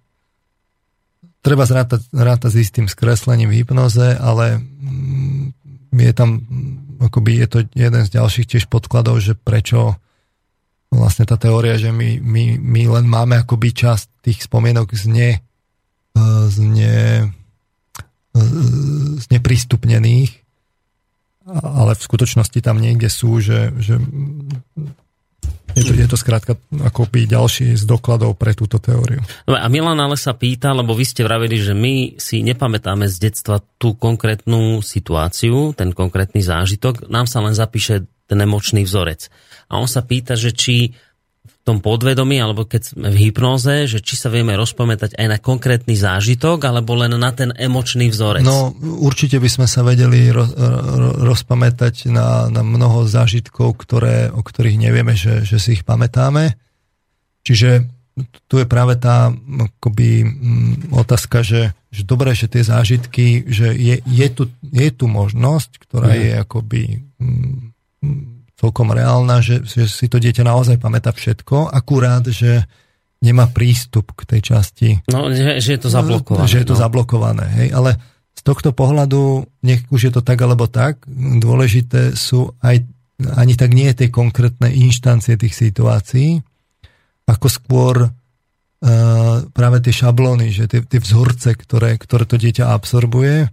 treba 1.41 1.65
zrátať, 1.65 2.05
rátať 2.13 2.49
s 2.53 2.61
istým 2.69 2.85
skreslením 2.85 3.49
v 3.49 3.65
hypnoze, 3.65 4.15
ale 4.17 4.61
mm, 4.61 5.45
je 5.97 6.13
tam, 6.13 6.41
mm, 6.41 7.01
akoby 7.05 7.41
je 7.43 7.47
to 7.49 7.57
jeden 7.73 8.01
z 8.05 8.13
ďalších 8.13 8.47
tiež 8.47 8.63
podkladov, 8.69 9.19
že 9.19 9.33
prečo 9.33 9.97
vlastne 10.93 11.25
tá 11.25 11.39
teória, 11.39 11.79
že 11.79 11.89
my, 11.89 12.21
my, 12.21 12.43
my 12.59 12.81
len 12.99 13.05
máme 13.07 13.39
akoby 13.41 13.71
časť 13.73 14.27
tých 14.27 14.45
spomienok 14.45 14.91
z, 14.91 15.05
ne, 15.07 15.31
z, 16.51 16.57
ne, 16.61 17.31
z 19.17 19.25
neprístupnených, 19.31 20.31
ale 21.47 21.95
v 21.95 22.05
skutočnosti 22.05 22.59
tam 22.59 22.77
niekde 22.77 23.07
sú, 23.07 23.39
že, 23.39 23.71
že 23.79 23.97
je 25.75 25.83
to, 25.83 25.93
je 25.95 26.07
to 26.07 26.17
skrátka 26.19 26.53
by 27.11 27.21
ďalší 27.27 27.75
z 27.75 27.83
dokladov 27.83 28.39
pre 28.39 28.55
túto 28.55 28.79
teóriu. 28.79 29.19
No 29.49 29.57
a 29.57 29.67
Milan 29.67 29.99
ale 29.99 30.15
sa 30.15 30.31
pýta, 30.37 30.71
lebo 30.71 30.95
vy 30.95 31.05
ste 31.05 31.25
vravili, 31.27 31.59
že 31.59 31.75
my 31.75 32.15
si 32.21 32.45
nepamätáme 32.45 33.09
z 33.09 33.29
detstva 33.29 33.59
tú 33.79 33.97
konkrétnu 33.97 34.79
situáciu, 34.79 35.75
ten 35.75 35.91
konkrétny 35.91 36.39
zážitok, 36.39 37.11
nám 37.11 37.27
sa 37.27 37.43
len 37.43 37.51
zapíše 37.51 38.07
ten 38.31 38.39
emočný 38.39 38.87
vzorec. 38.87 39.27
A 39.67 39.79
on 39.79 39.91
sa 39.91 40.03
pýta, 40.07 40.39
že 40.39 40.55
či 40.55 40.95
tom 41.61 41.77
podvedomí, 41.77 42.41
alebo 42.41 42.65
keď 42.65 42.81
sme 42.97 43.07
v 43.13 43.29
hypnoze, 43.29 43.85
že 43.85 44.01
či 44.01 44.17
sa 44.17 44.33
vieme 44.33 44.57
rozpamätať 44.57 45.13
aj 45.13 45.27
na 45.29 45.37
konkrétny 45.37 45.93
zážitok, 45.93 46.57
alebo 46.65 46.97
len 46.97 47.13
na 47.13 47.29
ten 47.37 47.53
emočný 47.53 48.09
vzorec? 48.09 48.41
No, 48.41 48.73
určite 48.81 49.37
by 49.37 49.49
sme 49.49 49.67
sa 49.69 49.85
vedeli 49.85 50.33
ro, 50.33 50.41
ro, 50.49 51.21
rozpamätať 51.21 52.09
na, 52.09 52.49
na 52.49 52.65
mnoho 52.65 53.05
zážitkov, 53.05 53.77
ktoré, 53.77 54.33
o 54.33 54.41
ktorých 54.41 54.81
nevieme, 54.81 55.13
že, 55.13 55.45
že 55.45 55.61
si 55.61 55.77
ich 55.77 55.85
pamätáme. 55.85 56.57
Čiže 57.45 57.85
tu 58.49 58.59
je 58.59 58.67
práve 58.67 58.97
tá 58.97 59.29
akoby, 59.31 60.25
m, 60.25 60.91
otázka, 60.97 61.45
že, 61.45 61.77
že 61.93 62.03
dobre, 62.03 62.33
že 62.33 62.49
tie 62.49 62.65
zážitky, 62.65 63.45
že 63.47 63.71
je, 63.77 64.01
je, 64.01 64.27
tu, 64.33 64.49
je 64.65 64.89
tu 64.89 65.05
možnosť, 65.07 65.77
ktorá 65.77 66.11
mm. 66.11 66.19
je 66.19 66.29
akoby 66.41 66.81
m, 67.21 67.71
celkom 68.61 68.93
reálna, 68.93 69.41
že, 69.41 69.65
že 69.65 69.89
si 69.89 70.05
to 70.05 70.21
dieťa 70.21 70.45
naozaj 70.45 70.77
pamätá 70.77 71.09
všetko, 71.09 71.73
akurát, 71.73 72.21
že 72.29 72.69
nemá 73.25 73.49
prístup 73.49 74.13
k 74.13 74.37
tej 74.37 74.41
časti. 74.53 74.89
No, 75.09 75.33
že, 75.33 75.57
je 75.57 75.81
to 75.81 75.89
zablokované. 75.89 76.45
Že 76.45 76.57
je 76.61 76.67
to 76.69 76.77
no. 76.77 76.81
zablokované, 76.85 77.45
hej, 77.57 77.69
ale 77.73 77.97
z 78.37 78.41
tohto 78.45 78.69
pohľadu, 78.73 79.45
nech 79.65 79.81
už 79.89 80.09
je 80.09 80.11
to 80.13 80.21
tak 80.21 80.37
alebo 80.41 80.69
tak, 80.69 81.01
dôležité 81.41 82.13
sú 82.13 82.53
aj, 82.61 82.85
ani 83.37 83.53
tak 83.57 83.73
nie 83.73 83.89
tie 83.97 84.13
konkrétne 84.13 84.69
inštancie 84.69 85.37
tých 85.37 85.53
situácií, 85.57 86.41
ako 87.29 87.47
skôr 87.49 87.95
uh, 88.09 89.35
práve 89.53 89.77
tie 89.85 89.93
šablóny, 89.93 90.49
že 90.49 90.65
tie, 90.65 90.81
tie 90.81 91.01
vzorce, 91.01 91.53
ktoré, 91.53 91.97
ktoré 92.01 92.25
to 92.25 92.37
dieťa 92.41 92.73
absorbuje, 92.73 93.49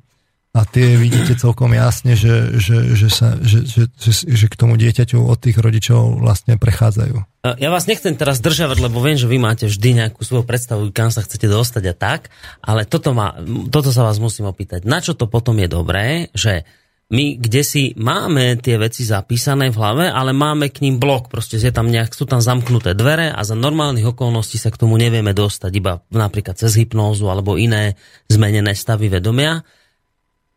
a 0.56 0.64
tie 0.64 0.96
vidíte 0.96 1.36
celkom 1.36 1.70
jasne, 1.76 2.16
že, 2.16 2.56
že, 2.56 2.96
že, 2.96 3.08
sa, 3.12 3.36
že, 3.44 3.68
že, 3.68 3.84
že, 4.00 4.12
že 4.24 4.46
k 4.48 4.58
tomu 4.58 4.80
dieťaťu 4.80 5.20
od 5.20 5.38
tých 5.38 5.60
rodičov 5.60 6.24
vlastne 6.24 6.56
prechádzajú. 6.56 7.44
Ja 7.60 7.68
vás 7.68 7.84
nechcem 7.84 8.16
teraz 8.16 8.40
državať, 8.40 8.80
lebo 8.80 8.98
viem, 9.04 9.20
že 9.20 9.28
vy 9.28 9.38
máte 9.38 9.68
vždy 9.68 10.04
nejakú 10.04 10.24
svoju 10.24 10.48
predstavu, 10.48 10.88
kam 10.90 11.12
sa 11.12 11.20
chcete 11.22 11.46
dostať 11.46 11.84
a 11.92 11.94
tak, 11.94 12.32
ale 12.64 12.88
toto, 12.88 13.12
má, 13.12 13.36
toto 13.68 13.92
sa 13.92 14.02
vás 14.04 14.16
musím 14.18 14.48
opýtať. 14.48 14.88
Na 14.88 15.04
čo 15.04 15.12
to 15.12 15.28
potom 15.28 15.56
je 15.60 15.68
dobré, 15.68 16.32
že 16.32 16.64
my 17.08 17.40
kde 17.40 17.62
si 17.64 17.82
máme 17.96 18.60
tie 18.60 18.76
veci 18.76 19.00
zapísané 19.00 19.72
v 19.72 19.80
hlave, 19.80 20.04
ale 20.12 20.36
máme 20.36 20.68
k 20.68 20.84
ním 20.84 21.00
blok, 21.00 21.32
proste 21.32 21.56
je 21.56 21.72
tam 21.72 21.88
nejak, 21.88 22.12
sú 22.12 22.28
tam 22.28 22.44
zamknuté 22.44 22.92
dvere 22.92 23.32
a 23.32 23.40
za 23.48 23.56
normálnych 23.56 24.12
okolností 24.12 24.60
sa 24.60 24.68
k 24.68 24.76
tomu 24.76 25.00
nevieme 25.00 25.32
dostať, 25.32 25.72
iba 25.72 26.04
napríklad 26.12 26.60
cez 26.60 26.76
hypnózu 26.76 27.32
alebo 27.32 27.56
iné 27.56 27.96
zmenené 28.28 28.76
stavy 28.76 29.08
vedomia 29.08 29.64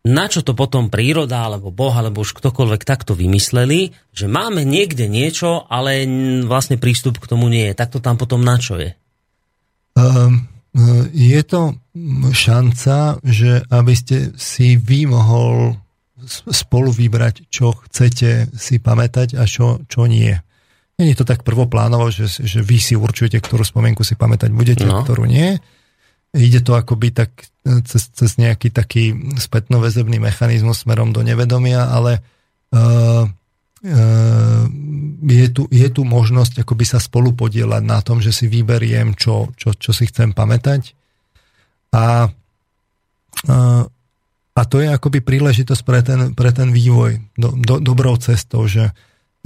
na 0.02 0.26
čo 0.26 0.42
to 0.42 0.58
potom 0.58 0.90
príroda, 0.90 1.46
alebo 1.46 1.70
Boh, 1.70 1.94
alebo 1.94 2.26
už 2.26 2.34
ktokoľvek 2.34 2.82
takto 2.82 3.14
vymysleli, 3.14 3.94
že 4.10 4.26
máme 4.26 4.66
niekde 4.66 5.06
niečo, 5.06 5.62
ale 5.70 6.02
vlastne 6.42 6.74
prístup 6.74 7.22
k 7.22 7.30
tomu 7.30 7.46
nie 7.46 7.70
je. 7.70 7.78
Tak 7.78 7.94
to 7.94 7.98
tam 8.02 8.18
potom 8.18 8.42
na 8.42 8.58
čo 8.58 8.82
je? 8.82 8.98
Um, 9.94 10.50
je 11.14 11.40
to 11.46 11.78
šanca, 12.34 13.22
že 13.22 13.62
aby 13.70 13.94
ste 13.94 14.34
si 14.34 14.74
vy 14.74 15.06
mohol 15.06 15.78
spolu 16.50 16.90
vybrať, 16.90 17.46
čo 17.50 17.74
chcete 17.86 18.50
si 18.54 18.82
pamätať 18.82 19.38
a 19.38 19.46
čo, 19.46 19.86
čo 19.86 20.10
nie. 20.10 20.34
Je 20.98 21.14
to 21.18 21.26
tak 21.26 21.42
prvoplánovo, 21.42 22.10
že, 22.14 22.30
že 22.30 22.62
vy 22.62 22.78
si 22.78 22.94
určujete, 22.94 23.38
ktorú 23.42 23.66
spomienku 23.66 24.06
si 24.06 24.14
pamätať 24.14 24.50
budete, 24.54 24.86
no. 24.86 25.02
ktorú 25.02 25.26
nie 25.26 25.58
ide 26.32 26.64
to 26.64 26.72
akoby 26.72 27.12
tak 27.12 27.51
cez, 27.62 28.10
cez 28.10 28.30
nejaký 28.38 28.74
taký 28.74 29.14
spätnoväzebný 29.38 30.18
mechanizmus 30.18 30.82
smerom 30.82 31.14
do 31.14 31.22
nevedomia, 31.22 31.86
ale 31.86 32.18
uh, 32.74 33.24
uh, 33.86 34.64
je, 35.22 35.46
tu, 35.54 35.70
je 35.70 35.88
tu 35.94 36.02
možnosť 36.02 36.66
akoby 36.66 36.84
sa 36.86 36.98
spolu 36.98 37.30
podielať 37.38 37.82
na 37.86 38.02
tom, 38.02 38.18
že 38.18 38.34
si 38.34 38.50
vyberiem, 38.50 39.14
čo, 39.14 39.54
čo, 39.54 39.74
čo 39.78 39.94
si 39.94 40.10
chcem 40.10 40.34
pamätať. 40.34 40.98
A, 41.94 42.26
uh, 43.46 43.82
a 44.52 44.62
to 44.66 44.76
je 44.82 44.88
akoby 44.90 45.22
príležitosť 45.22 45.82
pre 45.86 46.00
ten, 46.02 46.20
pre 46.34 46.50
ten 46.50 46.74
vývoj 46.74 47.22
do, 47.38 47.54
do, 47.54 47.78
dobrou 47.78 48.18
cestou, 48.18 48.66
že 48.66 48.90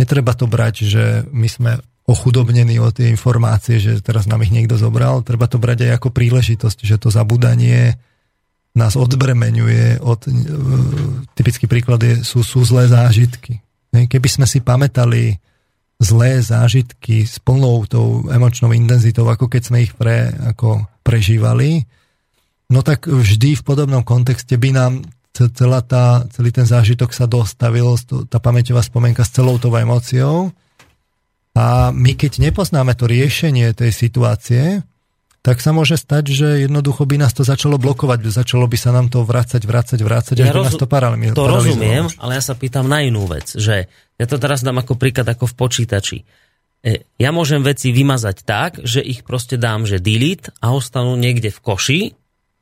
netreba 0.01 0.33
to 0.33 0.49
brať, 0.49 0.89
že 0.89 1.05
my 1.29 1.49
sme 1.53 1.73
ochudobnení 2.07 2.79
o 2.79 2.95
tie 2.95 3.11
informácie, 3.11 3.83
že 3.83 3.99
teraz 3.99 4.31
nám 4.31 4.47
ich 4.47 4.55
niekto 4.55 4.79
zobral. 4.79 5.27
Treba 5.27 5.51
to 5.51 5.59
brať 5.59 5.91
aj 5.91 5.93
ako 5.99 6.09
príležitosť, 6.15 6.79
že 6.87 6.97
to 7.03 7.11
zabudanie 7.11 7.99
nás 8.79 8.95
odbremenuje 8.95 9.99
od... 9.99 10.21
E, 10.25 10.33
typický 11.35 11.67
príklad 11.67 11.99
je, 12.07 12.23
sú, 12.23 12.47
sú 12.47 12.63
zlé 12.63 12.87
zážitky. 12.87 13.59
Keby 13.91 14.29
sme 14.31 14.47
si 14.47 14.63
pamätali 14.63 15.43
zlé 15.99 16.39
zážitky 16.45 17.25
s 17.25 17.41
plnou 17.41 17.89
tou 17.89 18.29
emočnou 18.29 18.71
intenzitou, 18.71 19.27
ako 19.27 19.49
keď 19.49 19.63
sme 19.65 19.79
ich 19.83 19.97
pre, 19.97 20.29
ako 20.47 20.85
prežívali, 21.01 21.89
no 22.69 22.85
tak 22.85 23.09
vždy 23.09 23.57
v 23.57 23.67
podobnom 23.67 24.05
kontexte 24.05 24.55
by 24.61 24.71
nám 24.77 24.93
celá 25.33 25.81
tá, 25.81 26.25
celý 26.33 26.53
ten 26.53 26.69
zážitok 26.69 27.13
sa 27.13 27.25
dostavil, 27.25 27.97
tá 28.29 28.39
pamäťová 28.41 28.85
spomienka 28.85 29.25
s 29.25 29.33
celou 29.33 29.57
tou 29.57 29.73
emóciou 29.73 30.53
a 31.57 31.89
my 31.89 32.13
keď 32.13 32.37
nepoznáme 32.37 32.93
to 32.93 33.09
riešenie 33.09 33.73
tej 33.73 33.89
situácie, 33.89 34.85
tak 35.41 35.63
sa 35.63 35.71
môže 35.71 35.95
stať, 35.95 36.35
že 36.35 36.49
jednoducho 36.69 37.07
by 37.07 37.23
nás 37.23 37.31
to 37.31 37.47
začalo 37.47 37.79
blokovať, 37.79 38.19
začalo 38.29 38.67
by 38.67 38.77
sa 38.77 38.91
nám 38.91 39.09
to 39.09 39.23
vrácať, 39.23 39.63
vrácať, 39.63 39.99
vrácať, 40.03 40.35
ja 40.43 40.53
roz... 40.53 40.69
nás 40.69 40.77
to 40.77 40.91
paralizovalo. 40.91 41.39
To 41.39 41.47
rozumiem, 41.49 42.05
ale 42.19 42.37
ja 42.37 42.43
sa 42.43 42.59
pýtam 42.59 42.91
na 42.91 43.07
inú 43.07 43.25
vec, 43.31 43.55
že 43.55 43.89
ja 44.19 44.27
to 44.27 44.37
teraz 44.43 44.61
dám 44.61 44.83
ako 44.83 44.99
príklad 44.99 45.25
ako 45.25 45.49
v 45.49 45.55
počítači. 45.55 46.19
E, 46.83 47.07
ja 47.17 47.31
môžem 47.31 47.63
veci 47.63 47.95
vymazať 47.95 48.37
tak, 48.43 48.83
že 48.83 49.01
ich 49.01 49.23
proste 49.23 49.55
dám, 49.55 49.87
že 49.87 50.03
delete 50.03 50.51
a 50.59 50.75
ostanú 50.75 51.15
niekde 51.15 51.55
v 51.55 51.63
koši, 51.63 52.01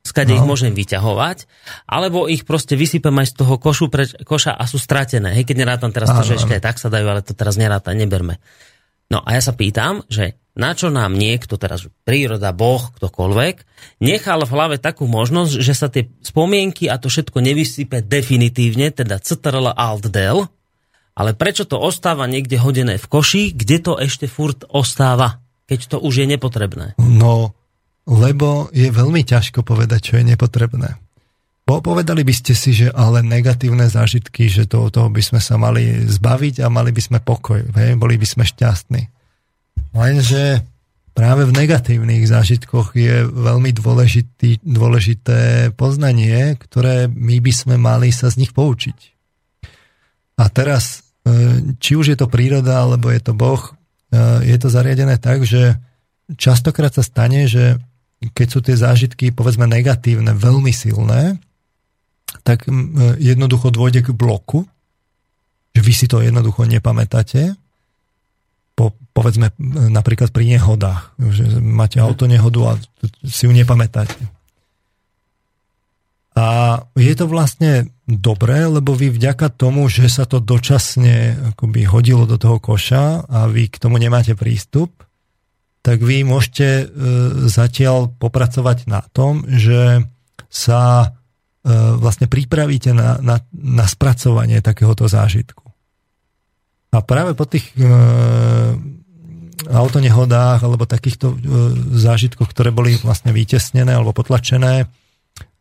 skade 0.05 0.37
no. 0.37 0.39
ich 0.39 0.45
môžem 0.45 0.77
vyťahovať, 0.77 1.49
alebo 1.89 2.29
ich 2.29 2.45
proste 2.45 2.77
vysypem 2.77 3.17
aj 3.17 3.33
z 3.33 3.35
toho 3.41 3.57
košu 3.57 3.89
preč, 3.89 4.13
koša 4.29 4.53
a 4.53 4.69
sú 4.69 4.77
stratené. 4.77 5.41
Hej, 5.41 5.49
keď 5.49 5.57
nerátam 5.65 5.89
teraz 5.89 6.13
to, 6.13 6.21
že 6.21 6.37
ešte 6.37 6.53
aj 6.61 6.63
tak 6.63 6.77
sa 6.77 6.93
dajú, 6.93 7.09
ale 7.09 7.25
to 7.25 7.33
teraz 7.33 7.57
neráta, 7.57 7.97
neberme. 7.97 8.37
No 9.13 9.21
a 9.21 9.29
ja 9.37 9.43
sa 9.45 9.53
pýtam, 9.53 10.07
že 10.09 10.41
na 10.55 10.71
čo 10.71 10.87
nám 10.87 11.19
niekto, 11.19 11.59
teraz 11.59 11.83
príroda, 12.07 12.55
Boh, 12.55 12.79
ktokoľvek, 12.95 13.55
nechal 13.99 14.47
v 14.47 14.55
hlave 14.55 14.77
takú 14.79 15.11
možnosť, 15.11 15.53
že 15.59 15.75
sa 15.75 15.91
tie 15.91 16.07
spomienky 16.23 16.87
a 16.87 16.97
to 16.97 17.11
všetko 17.11 17.43
nevysype 17.43 18.07
definitívne, 18.07 18.95
teda 18.95 19.19
CTRL 19.19 19.75
Alt 19.75 20.15
Del, 20.15 20.47
ale 21.15 21.31
prečo 21.35 21.67
to 21.67 21.79
ostáva 21.79 22.27
niekde 22.31 22.59
hodené 22.59 22.99
v 22.99 23.07
koši, 23.07 23.51
kde 23.55 23.77
to 23.83 23.93
ešte 23.99 24.31
furt 24.31 24.63
ostáva, 24.71 25.43
keď 25.67 25.95
to 25.95 25.97
už 25.99 26.23
je 26.23 26.27
nepotrebné? 26.31 26.87
No, 27.03 27.55
lebo 28.07 28.71
je 28.71 28.91
veľmi 28.95 29.27
ťažko 29.27 29.67
povedať, 29.67 30.13
čo 30.13 30.15
je 30.23 30.35
nepotrebné. 30.35 31.03
Po, 31.65 31.81
povedali 31.81 32.21
by 32.29 32.35
ste 32.37 32.53
si, 32.53 32.77
že 32.77 32.93
ale 32.93 33.25
negatívne 33.25 33.89
zážitky, 33.89 34.53
že 34.53 34.69
to, 34.69 34.93
toho 34.93 35.09
by 35.09 35.25
sme 35.25 35.41
sa 35.41 35.57
mali 35.57 36.05
zbaviť 36.05 36.61
a 36.61 36.69
mali 36.69 36.93
by 36.93 37.01
sme 37.01 37.19
pokoj, 37.25 37.65
hej? 37.65 37.97
boli 37.97 38.21
by 38.21 38.27
sme 38.29 38.45
šťastní. 38.45 39.09
Lenže 39.97 40.61
práve 41.17 41.49
v 41.49 41.57
negatívnych 41.57 42.29
zážitkoch 42.29 42.93
je 42.93 43.25
veľmi 43.25 43.73
dôležitý, 43.73 44.61
dôležité 44.61 45.73
poznanie, 45.73 46.61
ktoré 46.61 47.09
my 47.09 47.41
by 47.41 47.53
sme 47.57 47.75
mali 47.81 48.13
sa 48.13 48.29
z 48.29 48.45
nich 48.45 48.53
poučiť. 48.53 48.99
A 50.37 50.45
teraz, 50.53 51.17
e, 51.25 51.73
či 51.81 51.97
už 51.97 52.13
je 52.13 52.19
to 52.21 52.29
príroda, 52.29 52.85
alebo 52.85 53.09
je 53.09 53.25
to 53.25 53.33
Boh, 53.33 53.63
e, 53.63 53.73
je 54.45 54.57
to 54.61 54.69
zariadené 54.69 55.17
tak, 55.17 55.49
že 55.49 55.81
častokrát 56.37 56.93
sa 56.93 57.01
stane, 57.01 57.49
že 57.49 57.81
keď 58.37 58.47
sú 58.53 58.61
tie 58.61 58.77
zážitky, 58.77 59.33
povedzme, 59.33 59.65
negatívne, 59.65 60.37
veľmi 60.37 60.75
silné, 60.75 61.41
tak 62.43 62.69
jednoducho 63.19 63.73
dôjde 63.73 64.05
k 64.05 64.17
bloku, 64.17 64.69
že 65.75 65.81
vy 65.83 65.93
si 65.97 66.07
to 66.07 66.23
jednoducho 66.23 66.67
nepamätáte, 66.69 67.57
po, 68.75 68.91
povedzme 69.15 69.55
napríklad 69.91 70.35
pri 70.35 70.59
nehodách, 70.59 71.15
že 71.19 71.63
máte 71.63 72.03
mhm. 72.03 72.05
auto 72.05 72.25
nehodu 72.27 72.61
a 72.69 72.73
si 73.23 73.47
ju 73.47 73.53
nepamätáte. 73.55 74.19
A 76.35 76.83
je 76.99 77.15
to 77.15 77.31
vlastne 77.31 77.95
dobré, 78.11 78.67
lebo 78.67 78.91
vy 78.91 79.07
vďaka 79.15 79.55
tomu, 79.55 79.87
že 79.87 80.11
sa 80.11 80.27
to 80.27 80.43
dočasne 80.43 81.55
akoby 81.55 81.87
hodilo 81.87 82.27
do 82.27 82.35
toho 82.35 82.59
koša 82.59 83.23
a 83.31 83.47
vy 83.47 83.71
k 83.71 83.79
tomu 83.79 84.03
nemáte 84.03 84.35
prístup, 84.35 85.07
tak 85.87 86.03
vy 86.03 86.27
môžete 86.27 86.67
e, 86.67 86.85
zatiaľ 87.47 88.11
popracovať 88.19 88.91
na 88.91 89.07
tom, 89.15 89.47
že 89.47 90.03
sa 90.51 91.15
E, 91.15 91.24
vlastne 91.73 92.29
pripravíte 92.29 92.93
na, 92.93 93.17
na, 93.25 93.41
na 93.57 93.89
spracovanie 93.89 94.61
takéhoto 94.61 95.09
zážitku. 95.09 95.65
A 96.93 97.01
práve 97.01 97.33
po 97.33 97.49
tých 97.49 97.73
e, 97.75 97.83
autonehodách 99.67 100.61
alebo 100.63 100.85
takýchto 100.85 101.35
e, 101.35 101.37
zážitkoch, 101.97 102.47
ktoré 102.53 102.69
boli 102.71 102.95
vlastne 103.01 103.33
vytesnené 103.33 103.97
alebo 103.97 104.13
potlačené, 104.13 104.87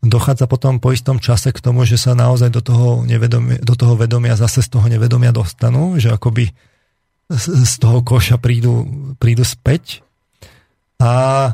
dochádza 0.04 0.44
potom 0.44 0.78
po 0.78 0.92
istom 0.92 1.16
čase 1.18 1.50
k 1.50 1.58
tomu, 1.58 1.88
že 1.88 1.96
sa 1.96 2.12
naozaj 2.12 2.52
do 2.52 2.60
toho, 2.60 3.02
nevedomia, 3.08 3.58
do 3.64 3.74
toho 3.74 3.96
vedomia, 3.96 4.38
zase 4.38 4.60
z 4.60 4.76
toho 4.76 4.86
nevedomia 4.86 5.32
dostanú, 5.32 5.96
že 5.96 6.12
akoby 6.12 6.52
z, 7.32 7.44
z 7.64 7.74
toho 7.80 8.04
koša 8.04 8.36
prídu, 8.36 8.84
prídu 9.16 9.42
späť. 9.42 10.04
A, 11.00 11.48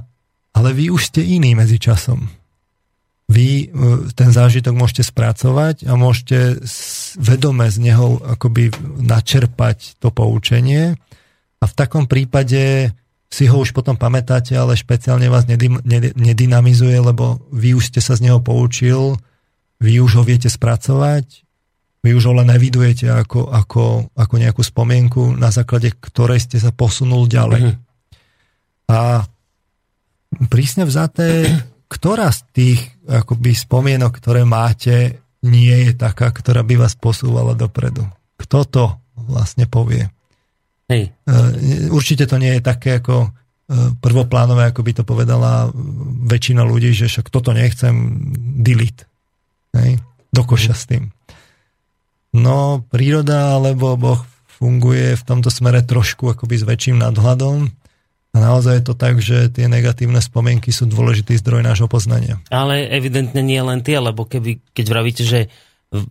ale 0.53 0.69
vy 0.75 0.91
už 0.91 1.15
ste 1.15 1.23
iní 1.23 1.55
medzi 1.55 1.79
časom 1.79 2.40
vy 3.31 3.49
e, 3.49 3.65
ten 4.19 4.35
zážitok 4.35 4.75
môžete 4.75 5.07
spracovať 5.07 5.87
a 5.87 5.95
môžete 5.95 6.59
vedome 7.23 7.71
z 7.71 7.79
neho 7.79 8.19
akoby 8.19 8.75
načerpať 8.99 10.03
to 10.03 10.11
poučenie 10.11 10.99
a 11.63 11.65
v 11.65 11.77
takom 11.79 12.11
prípade 12.11 12.91
si 13.31 13.47
ho 13.47 13.63
už 13.63 13.71
potom 13.71 13.95
pamätáte, 13.95 14.59
ale 14.59 14.75
špeciálne 14.75 15.31
vás 15.31 15.47
nedynamizuje, 15.47 16.99
lebo 16.99 17.39
vy 17.55 17.79
už 17.79 17.95
ste 17.95 18.03
sa 18.03 18.19
z 18.19 18.27
neho 18.27 18.43
poučil, 18.43 19.15
vy 19.79 20.03
už 20.03 20.19
ho 20.19 20.23
viete 20.27 20.51
spracovať, 20.51 21.47
vy 22.03 22.11
už 22.11 22.27
ho 22.27 22.35
len 22.35 22.51
nevidujete 22.51 23.07
ako, 23.07 23.55
ako, 23.55 24.11
ako 24.19 24.35
nejakú 24.35 24.67
spomienku, 24.67 25.39
na 25.39 25.55
základe 25.55 25.95
ktorej 25.95 26.43
ste 26.43 26.59
sa 26.59 26.75
posunul 26.75 27.31
ďalej. 27.31 27.71
Mm-hmm. 27.71 28.91
A 28.91 29.23
prísne 30.51 30.83
vzaté 30.83 31.47
ktorá 31.91 32.31
z 32.31 32.41
tých 32.55 32.81
akoby 33.11 33.51
spomienok, 33.51 34.23
ktoré 34.23 34.47
máte, 34.47 35.27
nie 35.43 35.91
je 35.91 35.93
taká, 35.99 36.31
ktorá 36.31 36.63
by 36.63 36.87
vás 36.87 36.95
posúvala 36.95 37.59
dopredu? 37.59 38.07
Kto 38.39 38.63
to 38.63 38.85
vlastne 39.19 39.67
povie? 39.67 40.07
Hej. 40.87 41.11
E, 41.11 41.91
určite 41.91 42.31
to 42.31 42.39
nie 42.39 42.59
je 42.59 42.63
také 42.63 43.03
ako 43.03 43.27
e, 43.27 43.29
prvoplánové, 43.99 44.71
ako 44.71 44.81
by 44.87 44.93
to 44.95 45.03
povedala 45.03 45.67
väčšina 46.31 46.63
ľudí, 46.63 46.95
že 46.95 47.11
však 47.11 47.27
toto 47.27 47.51
nechcem, 47.51 47.93
delete. 48.63 49.11
Hej? 49.75 49.99
Do 50.31 50.47
koša 50.47 50.75
s 50.79 50.87
tým. 50.87 51.11
No, 52.31 52.87
príroda 52.87 53.59
alebo 53.59 53.99
Boh 53.99 54.23
funguje 54.47 55.19
v 55.19 55.27
tomto 55.27 55.51
smere 55.51 55.83
trošku 55.83 56.31
akoby 56.31 56.55
s 56.55 56.65
väčším 56.69 57.03
nadhľadom 57.03 57.80
a 58.31 58.39
naozaj 58.39 58.79
je 58.79 58.85
to 58.87 58.95
tak, 58.95 59.19
že 59.19 59.51
tie 59.51 59.67
negatívne 59.67 60.23
spomienky 60.23 60.71
sú 60.71 60.87
dôležitý 60.87 61.35
zdroj 61.43 61.67
nášho 61.67 61.91
poznania. 61.91 62.39
Ale 62.47 62.87
evidentne 62.87 63.43
nie 63.43 63.59
len 63.59 63.83
tie, 63.83 63.99
lebo 63.99 64.23
keby, 64.23 64.71
keď 64.71 64.87
vravíte, 64.87 65.25
že 65.27 65.51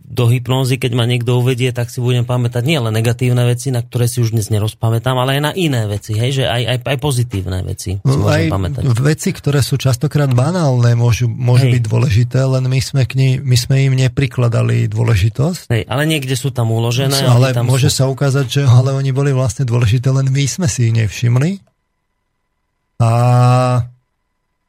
do 0.04 0.28
hypnózy, 0.28 0.76
keď 0.76 0.92
ma 0.92 1.08
niekto 1.08 1.40
uvedie, 1.40 1.72
tak 1.72 1.88
si 1.88 2.04
budem 2.04 2.28
pamätať 2.28 2.68
nie 2.68 2.76
len 2.76 2.92
negatívne 2.92 3.40
veci, 3.48 3.72
na 3.72 3.80
ktoré 3.80 4.12
si 4.12 4.20
už 4.20 4.36
dnes 4.36 4.52
nerozpamätám, 4.52 5.16
ale 5.16 5.40
aj 5.40 5.42
na 5.48 5.52
iné 5.56 5.88
veci, 5.88 6.12
hej, 6.12 6.36
že 6.36 6.44
aj, 6.44 6.62
aj, 6.68 6.78
aj 6.84 6.98
pozitívne 7.00 7.64
veci 7.64 7.96
si 7.96 8.04
no, 8.04 8.28
aj 8.28 8.52
pamätať. 8.52 8.84
Veci, 9.00 9.32
ktoré 9.32 9.64
sú 9.64 9.80
častokrát 9.80 10.28
banálne, 10.36 10.92
môžu, 10.92 11.32
môžu 11.32 11.72
byť 11.72 11.82
dôležité, 11.88 12.44
len 12.44 12.68
my 12.68 12.80
sme, 12.84 13.08
k 13.08 13.12
ní, 13.16 13.28
my 13.40 13.56
sme 13.56 13.88
im 13.88 13.96
neprikladali 13.96 14.84
dôležitosť. 14.84 15.72
Hej, 15.72 15.82
ale 15.88 16.02
niekde 16.04 16.36
sú 16.36 16.52
tam 16.52 16.76
uložené. 16.76 17.16
Ale 17.24 17.56
tam 17.56 17.64
môže 17.64 17.88
sú... 17.88 18.04
sa 18.04 18.12
ukázať, 18.12 18.46
že 18.52 18.62
ale 18.68 18.92
oni 18.92 19.16
boli 19.16 19.32
vlastne 19.32 19.64
dôležité, 19.64 20.12
len 20.12 20.28
my 20.28 20.44
sme 20.44 20.68
si 20.68 20.92
ich 20.92 20.94
nevšimli 20.94 21.69
a 23.00 23.10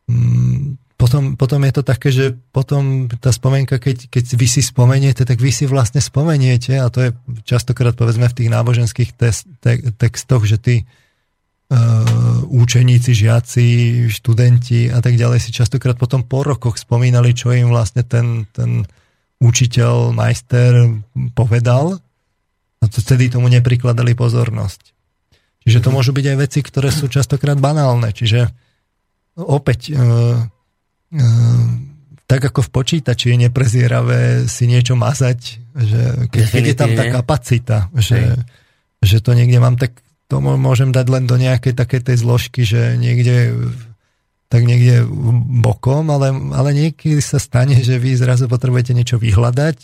mm, 0.07 0.79
potom, 0.95 1.33
potom 1.33 1.65
je 1.65 1.73
to 1.73 1.83
také, 1.83 2.09
že 2.13 2.37
potom 2.53 3.09
tá 3.09 3.33
spomienka, 3.33 3.81
keď, 3.81 4.05
keď 4.07 4.25
vy 4.37 4.47
si 4.47 4.61
spomeniete, 4.61 5.25
tak 5.25 5.41
vy 5.41 5.49
si 5.49 5.65
vlastne 5.65 5.97
spomeniete 5.97 6.77
a 6.77 6.93
to 6.93 7.09
je 7.09 7.09
častokrát 7.41 7.97
povedzme 7.97 8.29
v 8.29 8.37
tých 8.37 8.53
náboženských 8.53 9.11
test, 9.17 9.49
te, 9.65 9.81
textoch, 9.97 10.45
že 10.45 10.61
tí 10.61 10.75
uh, 10.85 12.45
účeníci, 12.45 13.17
žiaci, 13.17 13.67
študenti 14.13 14.93
a 14.93 15.01
tak 15.01 15.17
ďalej 15.17 15.41
si 15.41 15.49
častokrát 15.49 15.97
potom 15.97 16.21
po 16.21 16.45
rokoch 16.45 16.77
spomínali, 16.77 17.33
čo 17.33 17.49
im 17.49 17.73
vlastne 17.73 18.05
ten, 18.05 18.45
ten 18.53 18.85
učiteľ, 19.41 20.13
majster 20.13 21.01
povedal 21.33 21.97
a 22.77 22.85
to 22.85 23.01
vtedy 23.01 23.33
tomu 23.33 23.49
neprikladali 23.49 24.13
pozornosť. 24.13 24.90
Čiže 25.61 25.79
to 25.85 25.89
môžu 25.93 26.11
byť 26.11 26.25
aj 26.33 26.37
veci, 26.41 26.59
ktoré 26.65 26.89
sú 26.89 27.05
častokrát 27.05 27.57
banálne. 27.61 28.09
Čiže 28.09 28.49
opäť, 29.37 29.93
e, 29.93 29.95
e, 29.95 31.27
tak 32.25 32.41
ako 32.49 32.65
v 32.65 32.73
počítači 32.73 33.35
je 33.35 33.37
neprezieravé 33.47 34.49
si 34.49 34.65
niečo 34.65 34.97
mazať, 34.97 35.39
že 35.77 36.01
keď, 36.33 36.43
keď 36.49 36.63
je 36.65 36.75
tam 36.75 36.91
tá 36.97 37.05
kapacita, 37.13 37.77
že, 37.93 38.41
že 39.05 39.21
to 39.21 39.37
niekde 39.37 39.61
mám, 39.61 39.77
tak 39.77 40.01
to 40.31 40.39
môžem 40.39 40.95
dať 40.95 41.05
len 41.11 41.23
do 41.27 41.35
nejakej 41.35 41.75
takej 41.75 42.01
tej 42.07 42.17
zložky, 42.23 42.63
že 42.63 42.95
niekde 42.95 43.51
tak 44.51 44.67
niekde 44.67 45.07
bokom, 45.63 46.11
ale, 46.11 46.31
ale 46.51 46.75
niekedy 46.75 47.23
sa 47.23 47.39
stane, 47.39 47.79
že 47.79 47.95
vy 47.95 48.19
zrazu 48.19 48.51
potrebujete 48.51 48.91
niečo 48.91 49.15
vyhľadať 49.15 49.77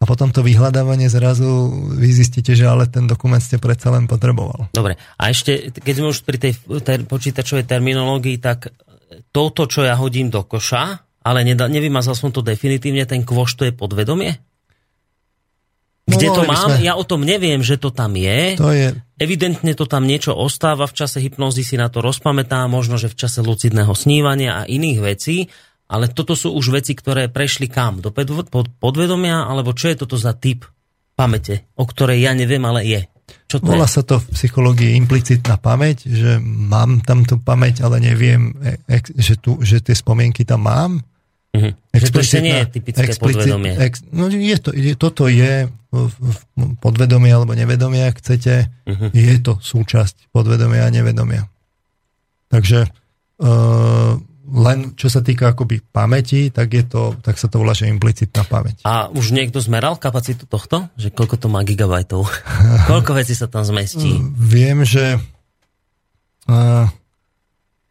a 0.00 0.04
potom 0.04 0.28
to 0.34 0.44
vyhľadávanie 0.44 1.06
zrazu 1.08 1.70
vy 1.94 2.10
zistíte, 2.12 2.52
že 2.52 2.66
ale 2.66 2.90
ten 2.90 3.06
dokument 3.06 3.40
ste 3.40 3.56
predsa 3.56 3.94
len 3.94 4.10
potreboval. 4.10 4.68
Dobre, 4.74 4.98
a 4.98 5.22
ešte, 5.30 5.70
keď 5.70 5.94
sme 5.96 6.06
už 6.10 6.26
pri 6.26 6.38
tej 6.38 6.52
ter- 6.82 7.06
počítačovej 7.06 7.64
terminológii, 7.64 8.36
tak 8.42 8.74
toto, 9.30 9.70
čo 9.70 9.86
ja 9.86 9.94
hodím 9.94 10.28
do 10.28 10.42
koša, 10.42 11.00
ale 11.24 11.40
nedá, 11.46 11.70
nevymazal 11.70 12.18
som 12.18 12.34
to 12.34 12.44
definitívne, 12.44 13.06
ten 13.08 13.24
kvoš 13.24 13.56
to 13.56 13.64
je 13.64 13.72
podvedomie? 13.72 14.36
Kde 16.04 16.28
no, 16.28 16.34
to 16.36 16.42
mám? 16.44 16.68
Sme... 16.76 16.84
Ja 16.84 17.00
o 17.00 17.04
tom 17.08 17.24
neviem, 17.24 17.64
že 17.64 17.80
to 17.80 17.88
tam 17.88 18.12
je. 18.12 18.60
To 18.60 18.76
je. 18.76 18.92
Evidentne 19.16 19.72
to 19.72 19.88
tam 19.88 20.04
niečo 20.04 20.36
ostáva, 20.36 20.84
v 20.84 20.96
čase 21.00 21.16
hypnózy 21.16 21.64
si 21.64 21.80
na 21.80 21.88
to 21.88 22.04
rozpamätá, 22.04 22.68
možno, 22.68 23.00
že 23.00 23.08
v 23.08 23.16
čase 23.16 23.40
lucidného 23.40 23.96
snívania 23.96 24.60
a 24.60 24.68
iných 24.68 25.00
vecí, 25.00 25.48
ale 25.88 26.08
toto 26.10 26.32
sú 26.32 26.56
už 26.56 26.80
veci, 26.80 26.96
ktoré 26.96 27.28
prešli 27.28 27.68
kam? 27.68 28.00
Do 28.00 28.10
podvedomia? 28.10 29.44
Alebo 29.44 29.76
čo 29.76 29.92
je 29.92 30.00
toto 30.00 30.16
za 30.16 30.32
typ 30.32 30.64
pamäte, 31.14 31.68
o 31.78 31.84
ktorej 31.84 32.24
ja 32.24 32.32
neviem, 32.32 32.62
ale 32.64 32.82
je? 32.82 33.00
Čo 33.48 33.60
to 33.60 33.72
Volá 33.72 33.88
je? 33.88 33.94
sa 34.00 34.02
to 34.04 34.20
v 34.20 34.26
psychológii 34.36 34.96
implicitná 34.96 35.56
pamäť, 35.60 36.08
že 36.08 36.40
mám 36.42 37.00
tam 37.04 37.24
tú 37.24 37.40
pamäť, 37.40 37.84
ale 37.84 38.00
neviem, 38.00 38.52
e, 38.60 39.00
že, 39.16 39.40
tu, 39.40 39.60
že 39.64 39.80
tie 39.80 39.96
spomienky 39.96 40.44
tam 40.44 40.68
mám. 40.68 40.92
Uh-huh. 41.54 41.70
Že 41.94 42.10
to 42.10 42.18
ešte 42.18 42.40
nie 42.42 42.56
je 42.58 42.66
typické 42.66 43.06
explicit, 43.06 43.46
podvedomie. 43.46 43.72
Ex, 43.78 44.02
no 44.10 44.26
je 44.26 44.56
to, 44.58 44.74
je, 44.74 44.92
toto 44.98 45.30
je 45.30 45.70
v 45.94 46.40
podvedomie 46.82 47.30
alebo 47.30 47.54
nevedomie, 47.54 48.10
ak 48.10 48.18
chcete, 48.18 48.66
uh-huh. 48.66 49.14
je 49.14 49.34
to 49.38 49.62
súčasť 49.62 50.34
podvedomia 50.34 50.90
a 50.90 50.90
nevedomia. 50.90 51.46
Takže 52.50 52.90
uh, 53.38 54.18
len 54.44 54.92
čo 54.92 55.08
sa 55.08 55.24
týka 55.24 55.56
akoby 55.56 55.80
pamäti, 55.88 56.52
tak, 56.52 56.68
je 56.72 56.84
to, 56.84 57.16
tak 57.24 57.40
sa 57.40 57.48
to 57.48 57.64
volá, 57.64 57.72
že 57.72 57.88
implicitná 57.88 58.44
pamäť. 58.44 58.84
A 58.84 59.08
už 59.08 59.32
niekto 59.32 59.62
zmeral 59.62 59.96
kapacitu 59.96 60.44
tohto? 60.44 60.92
Že 61.00 61.16
koľko 61.16 61.36
to 61.40 61.48
má 61.48 61.64
gigabajtov? 61.64 62.28
koľko 62.92 63.16
vecí 63.16 63.32
sa 63.32 63.48
tam 63.48 63.64
zmestí? 63.64 64.20
Viem, 64.36 64.84
že 64.84 65.16
uh, 66.52 66.86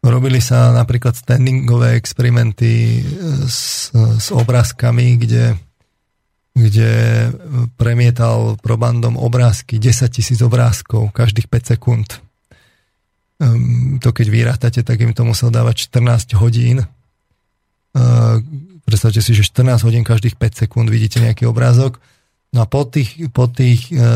Robili 0.04 0.36
sa 0.44 0.68
napríklad 0.76 1.16
standingové 1.16 1.96
experimenty 1.96 3.00
s, 3.48 3.88
s 3.96 4.28
obrázkami, 4.28 5.16
kde, 5.16 5.56
kde 6.52 6.92
premietal 7.80 8.60
probandom 8.60 9.16
obrázky, 9.16 9.80
10 9.80 10.12
tisíc 10.12 10.44
obrázkov 10.44 11.08
každých 11.16 11.48
5 11.48 11.72
sekúnd. 11.72 12.20
Um, 13.44 14.00
to 14.00 14.08
keď 14.16 14.26
vyrátate, 14.32 14.80
tak 14.80 15.04
im 15.04 15.12
to 15.12 15.28
musel 15.28 15.52
dávať 15.52 15.92
14 15.92 16.32
hodín. 16.40 16.88
Uh, 17.92 18.40
predstavte 18.88 19.20
si, 19.20 19.36
že 19.36 19.44
14 19.44 19.84
hodín 19.84 20.00
každých 20.00 20.40
5 20.40 20.64
sekúnd 20.64 20.88
vidíte 20.88 21.20
nejaký 21.20 21.44
obrázok 21.44 22.00
No 22.54 22.62
a 22.62 22.66
po 22.70 22.86
tých, 22.86 23.18
po 23.34 23.50
tých, 23.50 23.90
e, 23.90 24.06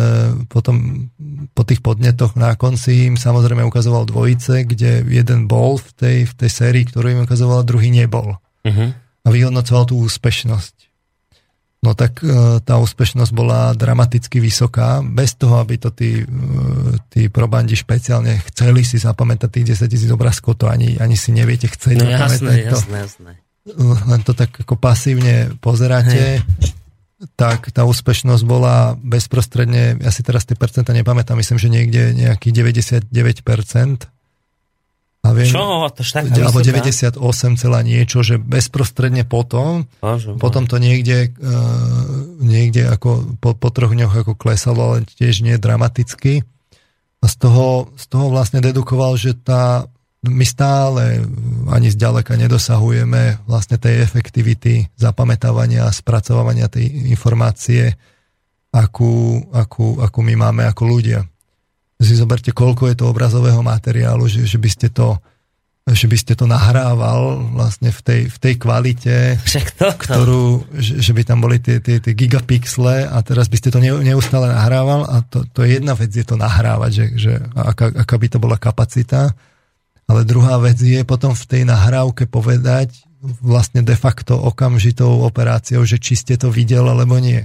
potom, 0.46 1.10
po 1.58 1.66
tých 1.66 1.82
podnetoch 1.82 2.38
na 2.38 2.54
konci 2.54 3.10
im 3.10 3.18
samozrejme 3.18 3.66
ukazoval 3.66 4.06
dvojice, 4.06 4.62
kde 4.62 5.02
jeden 5.10 5.50
bol 5.50 5.74
v 5.74 5.90
tej, 5.98 6.18
v 6.30 6.34
tej 6.38 6.50
sérii, 6.54 6.86
ktorú 6.86 7.18
im 7.18 7.26
ukazoval, 7.26 7.66
a 7.66 7.66
druhý 7.66 7.90
nebol. 7.90 8.38
Uh-huh. 8.62 8.94
A 8.94 9.28
vyhodnocoval 9.34 9.90
tú 9.90 9.98
úspešnosť. 10.06 10.77
No 11.78 11.94
tak 11.94 12.26
e, 12.26 12.58
tá 12.58 12.74
úspešnosť 12.82 13.30
bola 13.30 13.70
dramaticky 13.70 14.42
vysoká, 14.42 14.98
bez 14.98 15.38
toho, 15.38 15.62
aby 15.62 15.78
to 15.78 15.94
tí, 15.94 16.22
e, 16.22 16.26
tí 17.06 17.30
probandi 17.30 17.78
špeciálne 17.78 18.34
chceli 18.50 18.82
si 18.82 18.98
zapamätať 18.98 19.48
tých 19.48 19.78
10 19.78 19.86
tisíc 19.86 20.10
obrázkov, 20.10 20.58
to 20.58 20.66
ani, 20.66 20.98
ani 20.98 21.14
si 21.14 21.30
neviete 21.30 21.70
chcieť 21.70 21.96
no, 22.02 22.10
jasné, 22.10 22.66
to. 22.66 22.78
jasné, 22.82 22.96
jasné. 23.06 23.30
Len 23.78 24.20
to 24.26 24.32
tak 24.34 24.50
ako 24.64 24.74
pasívne 24.74 25.54
pozeráte. 25.62 26.42
Hej 26.42 26.76
tak 27.34 27.74
tá 27.74 27.82
úspešnosť 27.82 28.44
bola 28.46 28.94
bezprostredne, 28.94 29.98
ja 29.98 30.10
si 30.14 30.22
teraz 30.22 30.46
tie 30.46 30.54
percenta 30.54 30.94
nepamätám, 30.94 31.34
myslím, 31.34 31.58
že 31.58 31.66
niekde 31.66 32.14
nejaký 32.14 32.54
99%. 32.54 33.10
A 35.26 35.34
viem, 35.34 35.50
Čo? 35.50 35.90
To 36.30 36.46
alebo 36.46 36.62
98 36.62 37.18
celá 37.58 37.80
niečo, 37.82 38.22
že 38.22 38.38
bezprostredne 38.38 39.26
potom, 39.26 39.90
Bože, 39.98 40.38
potom 40.38 40.70
to 40.70 40.78
niekde, 40.78 41.34
uh, 41.42 42.38
niekde 42.38 42.86
ako 42.86 43.36
po, 43.42 43.58
po 43.58 43.68
troch 43.74 43.92
dňoch 43.92 44.14
ako 44.14 44.38
klesalo, 44.38 44.94
ale 44.94 44.98
tiež 45.04 45.42
nie 45.42 45.58
dramaticky. 45.58 46.46
A 47.18 47.26
z 47.26 47.34
toho, 47.34 47.90
z 47.98 48.04
toho 48.06 48.30
vlastne 48.30 48.62
dedukoval, 48.62 49.18
že 49.18 49.34
tá 49.34 49.90
my 50.22 50.46
stále 50.46 51.22
ani 51.70 51.94
zďaleka 51.94 52.34
nedosahujeme 52.34 53.46
vlastne 53.46 53.78
tej 53.78 54.02
efektivity 54.02 54.90
zapamätávania 54.98 55.86
a 55.86 55.94
spracovania 55.94 56.66
tej 56.66 56.90
informácie, 57.10 57.94
akú, 58.74 59.46
akú, 59.54 60.02
akú 60.02 60.20
my 60.26 60.34
máme 60.34 60.66
ako 60.66 60.82
ľudia. 60.90 61.22
Si 61.98 62.14
zoberte, 62.14 62.54
koľko 62.54 62.86
je 62.90 62.96
to 62.98 63.10
obrazového 63.10 63.58
materiálu, 63.60 64.30
že, 64.30 64.46
že 64.46 64.58
by 64.58 64.70
ste 64.70 64.88
to 64.90 65.18
že 65.88 66.04
by 66.04 66.20
ste 66.20 66.36
to 66.36 66.44
nahrával 66.44 67.48
vlastne 67.56 67.88
v 67.88 68.00
tej, 68.04 68.20
v 68.28 68.36
tej 68.36 68.54
kvalite, 68.60 69.40
to, 69.80 69.88
ktorú, 69.96 70.68
že, 70.76 71.00
že 71.00 71.16
by 71.16 71.24
tam 71.24 71.40
boli 71.40 71.64
tie, 71.64 71.80
tie, 71.80 71.96
tie 71.96 72.12
gigapixle 72.12 73.08
a 73.08 73.16
teraz 73.24 73.48
by 73.48 73.56
ste 73.56 73.72
to 73.72 73.80
neustále 73.80 74.52
nahrával 74.52 75.08
a 75.08 75.24
to, 75.24 75.48
to 75.48 75.64
je 75.64 75.80
jedna 75.80 75.96
vec, 75.96 76.12
je 76.12 76.28
to 76.28 76.36
nahrávať, 76.36 76.90
že, 76.92 77.04
že 77.16 77.32
aká, 77.56 77.88
aká 78.04 78.20
by 78.20 78.28
to 78.28 78.36
bola 78.36 78.60
kapacita 78.60 79.32
ale 80.08 80.24
druhá 80.24 80.56
vec 80.56 80.80
je 80.80 81.04
potom 81.04 81.36
v 81.36 81.44
tej 81.44 81.62
nahrávke 81.68 82.24
povedať 82.24 82.96
vlastne 83.44 83.84
de 83.84 83.92
facto 83.92 84.40
okamžitou 84.40 85.20
operáciou, 85.20 85.84
že 85.84 86.00
či 86.00 86.16
ste 86.16 86.40
to 86.40 86.48
videl 86.48 86.88
alebo 86.88 87.20
nie. 87.20 87.44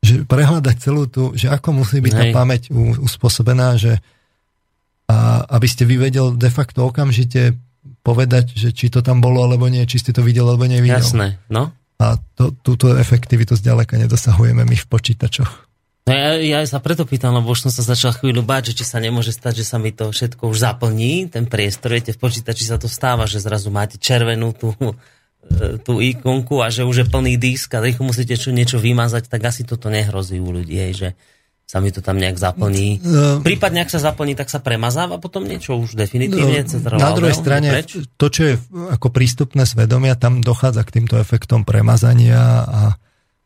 Že 0.00 0.24
prehľadať 0.24 0.76
celú 0.80 1.04
tú, 1.04 1.36
že 1.36 1.52
ako 1.52 1.84
musí 1.84 2.00
byť 2.00 2.12
Hej. 2.12 2.20
tá 2.20 2.24
pamäť 2.32 2.72
uspôsobená, 3.00 3.76
že 3.76 4.00
a 5.10 5.42
aby 5.58 5.66
ste 5.66 5.82
vyvedel 5.82 6.38
de 6.38 6.50
facto 6.54 6.86
okamžite 6.86 7.58
povedať, 8.06 8.54
že 8.54 8.70
či 8.70 8.88
to 8.88 9.02
tam 9.02 9.18
bolo 9.18 9.42
alebo 9.42 9.66
nie, 9.66 9.82
či 9.82 9.98
ste 9.98 10.14
to 10.14 10.22
videl 10.22 10.46
alebo 10.46 10.70
nevidel. 10.70 11.02
Jasné, 11.02 11.42
no. 11.50 11.74
A 12.00 12.16
to, 12.38 12.54
túto 12.64 12.94
efektivitu 12.96 13.58
zďaleka 13.58 13.98
nedosahujeme 13.98 14.62
my 14.64 14.76
v 14.78 14.86
počítačoch. 14.86 15.68
No 16.08 16.16
ja, 16.16 16.40
ja 16.40 16.60
sa 16.64 16.80
preto 16.80 17.04
pýtam, 17.04 17.36
lebo 17.36 17.52
už 17.52 17.68
som 17.68 17.72
sa 17.74 17.84
začal 17.84 18.16
chvíľu 18.16 18.40
báť, 18.40 18.72
že 18.72 18.82
či 18.82 18.84
sa 18.88 19.02
nemôže 19.02 19.36
stať, 19.36 19.60
že 19.60 19.68
sa 19.68 19.76
mi 19.76 19.92
to 19.92 20.08
všetko 20.08 20.48
už 20.48 20.56
zaplní, 20.56 21.28
ten 21.28 21.44
priestor, 21.44 21.92
viete, 21.92 22.16
v 22.16 22.22
počítači 22.22 22.64
sa 22.64 22.80
to 22.80 22.88
stáva, 22.88 23.28
že 23.28 23.42
zrazu 23.42 23.68
máte 23.68 24.00
červenú 24.00 24.56
tú, 24.56 24.72
tú 25.82 25.98
ikonku 26.00 26.62
a 26.62 26.70
že 26.72 26.86
už 26.86 27.04
je 27.04 27.06
plný 27.10 27.34
disk 27.36 27.74
a 27.76 27.82
rýchlo 27.82 28.08
musíte 28.08 28.38
čo, 28.38 28.54
niečo 28.54 28.78
vymazať, 28.78 29.28
tak 29.28 29.44
asi 29.44 29.66
toto 29.66 29.90
nehrozí 29.92 30.40
u 30.40 30.50
ľudí, 30.54 30.78
hej, 30.78 30.92
že 30.94 31.08
sa 31.70 31.78
mi 31.78 31.94
to 31.94 32.02
tam 32.02 32.18
nejak 32.18 32.34
zaplní. 32.34 32.98
No, 32.98 33.46
Prípadne, 33.46 33.86
ak 33.86 33.94
sa 33.94 34.02
zaplní, 34.02 34.34
tak 34.34 34.50
sa 34.50 34.58
premazáva 34.58 35.22
potom 35.22 35.46
niečo 35.46 35.78
už 35.78 35.94
definitívne. 35.94 36.66
No, 36.66 36.98
na 36.98 37.14
druhej 37.14 37.38
strane, 37.38 37.70
preč? 37.70 38.10
to, 38.18 38.26
čo 38.26 38.42
je 38.42 38.54
ako 38.90 39.14
prístupné 39.14 39.62
svedomia, 39.62 40.18
tam 40.18 40.42
dochádza 40.42 40.82
k 40.82 40.98
týmto 40.98 41.14
efektom 41.22 41.62
premazania 41.62 42.66
a 42.66 42.82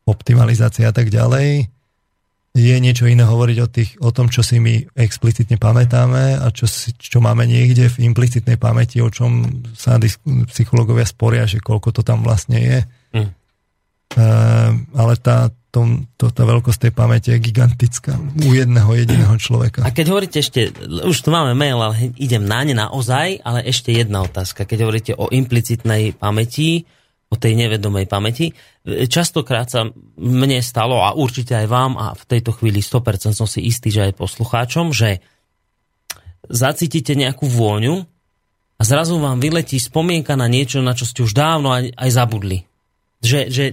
optimalizácia 0.09 0.89
a 0.89 0.95
tak 0.97 1.13
ďalej 1.13 1.74
je 2.55 2.77
niečo 2.79 3.11
iné 3.11 3.27
hovoriť 3.27 3.59
o, 3.59 3.67
tých, 3.67 3.91
o 3.99 4.15
tom, 4.15 4.31
čo 4.31 4.47
si 4.47 4.63
my 4.63 4.95
explicitne 4.95 5.59
pamätáme 5.59 6.39
a 6.39 6.47
čo, 6.55 6.71
si, 6.71 6.95
čo 6.95 7.19
máme 7.19 7.51
niekde 7.51 7.91
v 7.91 8.07
implicitnej 8.07 8.55
pamäti, 8.63 9.03
o 9.03 9.11
čom 9.11 9.43
sa 9.75 9.99
psychológovia 10.55 11.03
sporia, 11.03 11.51
že 11.51 11.59
koľko 11.59 11.91
to 11.91 12.03
tam 12.07 12.23
vlastne 12.23 12.59
je. 12.63 12.79
Mm. 13.11 13.31
Uh, 14.15 14.71
ale 14.95 15.19
tá, 15.19 15.51
to, 15.75 16.07
to, 16.15 16.31
tá 16.31 16.47
veľkosť 16.47 16.87
tej 16.87 16.93
pamäte 16.95 17.35
je 17.35 17.43
gigantická 17.43 18.15
u 18.47 18.55
jedného 18.55 18.87
jediného 18.95 19.35
človeka. 19.35 19.83
A 19.83 19.91
keď 19.91 20.15
hovoríte 20.15 20.39
ešte, 20.39 20.71
už 20.87 21.19
tu 21.19 21.35
máme 21.35 21.59
mail, 21.59 21.83
ale 21.83 22.15
idem 22.15 22.47
na 22.47 22.63
ne 22.63 22.79
naozaj, 22.79 23.43
ale 23.43 23.67
ešte 23.67 23.91
jedna 23.91 24.23
otázka. 24.23 24.71
Keď 24.71 24.79
hovoríte 24.87 25.13
o 25.19 25.27
implicitnej 25.35 26.15
pamäti, 26.15 26.87
o 27.33 27.37
tej 27.37 27.57
nevedomej 27.59 28.07
pamäti. 28.07 28.53
Častokrát 28.87 29.67
sa 29.67 29.89
mne 30.21 30.61
stalo, 30.61 31.03
a 31.03 31.17
určite 31.17 31.57
aj 31.57 31.67
vám, 31.67 31.93
a 31.97 32.13
v 32.15 32.25
tejto 32.29 32.55
chvíli 32.55 32.85
100% 32.85 33.35
som 33.35 33.49
si 33.49 33.65
istý, 33.65 33.91
že 33.91 34.13
aj 34.13 34.21
poslucháčom, 34.21 34.95
že 34.95 35.25
zacítite 36.47 37.17
nejakú 37.17 37.49
vôňu 37.49 38.05
a 38.77 38.83
zrazu 38.85 39.17
vám 39.17 39.41
vyletí 39.41 39.81
spomienka 39.81 40.37
na 40.37 40.47
niečo, 40.47 40.85
na 40.85 40.93
čo 40.93 41.09
ste 41.09 41.25
už 41.25 41.33
dávno 41.33 41.73
aj, 41.73 41.97
aj 41.97 42.11
zabudli. 42.13 42.69
Že, 43.25 43.41
že 43.49 43.65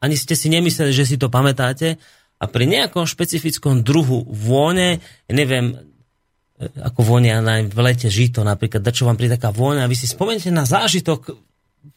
ani 0.00 0.16
ste 0.16 0.32
si 0.32 0.48
nemysleli, 0.48 0.92
že 0.92 1.04
si 1.04 1.16
to 1.20 1.28
pamätáte 1.28 2.00
a 2.40 2.44
pri 2.48 2.64
nejakom 2.64 3.04
špecifickom 3.04 3.84
druhu 3.84 4.24
vône, 4.28 5.04
neviem, 5.28 5.76
ako 6.60 7.00
vonia 7.02 7.42
v 7.66 7.78
lete 7.82 8.08
žito 8.08 8.46
napríklad, 8.46 8.86
čo 8.94 9.04
vám 9.04 9.18
pri 9.18 9.32
taká 9.36 9.50
vôňa 9.50 9.84
a 9.84 9.90
vy 9.90 9.96
si 9.98 10.06
spomente 10.06 10.48
na 10.48 10.62
zážitok 10.64 11.34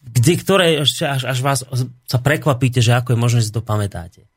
kde, 0.01 0.33
ktoré 0.39 0.65
až, 0.81 1.03
až 1.03 1.39
vás 1.43 1.63
sa 2.07 2.19
prekvapíte, 2.19 2.79
že 2.79 2.95
ako 2.95 3.13
je 3.13 3.19
možné, 3.19 3.37
že 3.43 3.49
si 3.51 3.55
to 3.55 3.63
pamätáte. 3.65 4.27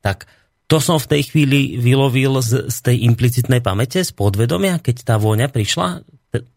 Tak 0.00 0.26
to 0.70 0.78
som 0.78 1.02
v 1.02 1.18
tej 1.18 1.22
chvíli 1.34 1.74
vylovil 1.76 2.38
z, 2.40 2.70
z 2.70 2.78
tej 2.80 2.96
implicitnej 3.10 3.58
pamäte, 3.58 4.00
z 4.00 4.14
podvedomia, 4.14 4.78
keď 4.78 5.02
tá 5.02 5.14
vôňa 5.18 5.50
prišla, 5.50 6.06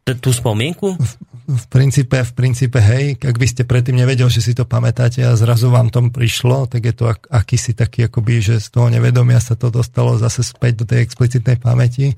tú 0.06 0.30
spomienku? 0.30 0.94
V, 1.02 1.14
v, 1.50 1.66
princípe, 1.66 2.22
v 2.22 2.34
princípe, 2.38 2.78
hej, 2.78 3.18
ak 3.18 3.36
by 3.42 3.48
ste 3.50 3.66
predtým 3.66 3.98
nevedel, 3.98 4.30
že 4.30 4.46
si 4.46 4.54
to 4.54 4.70
pamätáte 4.70 5.26
a 5.26 5.34
zrazu 5.34 5.74
vám 5.74 5.90
tom 5.90 6.14
prišlo, 6.14 6.70
tak 6.70 6.86
je 6.86 6.94
to 6.94 7.10
ak, 7.10 7.26
akýsi 7.26 7.74
taký, 7.74 8.06
akoby, 8.06 8.38
že 8.38 8.56
z 8.62 8.70
toho 8.70 8.94
nevedomia 8.94 9.42
sa 9.42 9.58
to 9.58 9.74
dostalo 9.74 10.14
zase 10.22 10.46
späť 10.46 10.86
do 10.86 10.86
tej 10.86 11.02
explicitnej 11.02 11.58
pamäti 11.58 12.14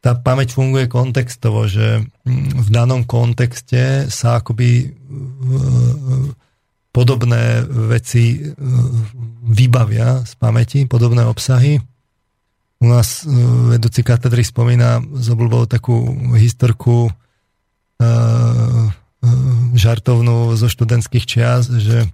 tá 0.00 0.14
pamäť 0.14 0.54
funguje 0.54 0.86
kontextovo, 0.86 1.66
že 1.66 2.04
mm, 2.04 2.62
v 2.62 2.68
danom 2.70 3.02
kontexte 3.02 4.06
sa 4.12 4.38
akoby 4.38 4.70
e, 4.84 4.86
podobné 6.92 7.64
veci 7.66 8.38
e, 8.38 8.54
vybavia 9.46 10.22
z 10.22 10.32
pamäti, 10.38 10.86
podobné 10.86 11.24
obsahy. 11.26 11.80
U 12.78 12.86
nás 12.86 13.24
e, 13.24 13.32
vedúci 13.74 14.04
katedry 14.04 14.44
spomína 14.44 15.02
z 15.16 15.26
obľubou 15.32 15.66
takú 15.66 16.06
historku 16.36 17.10
žartovnú 19.72 20.52
zo 20.52 20.68
študentských 20.68 21.24
čias, 21.24 21.72
že 21.72 22.04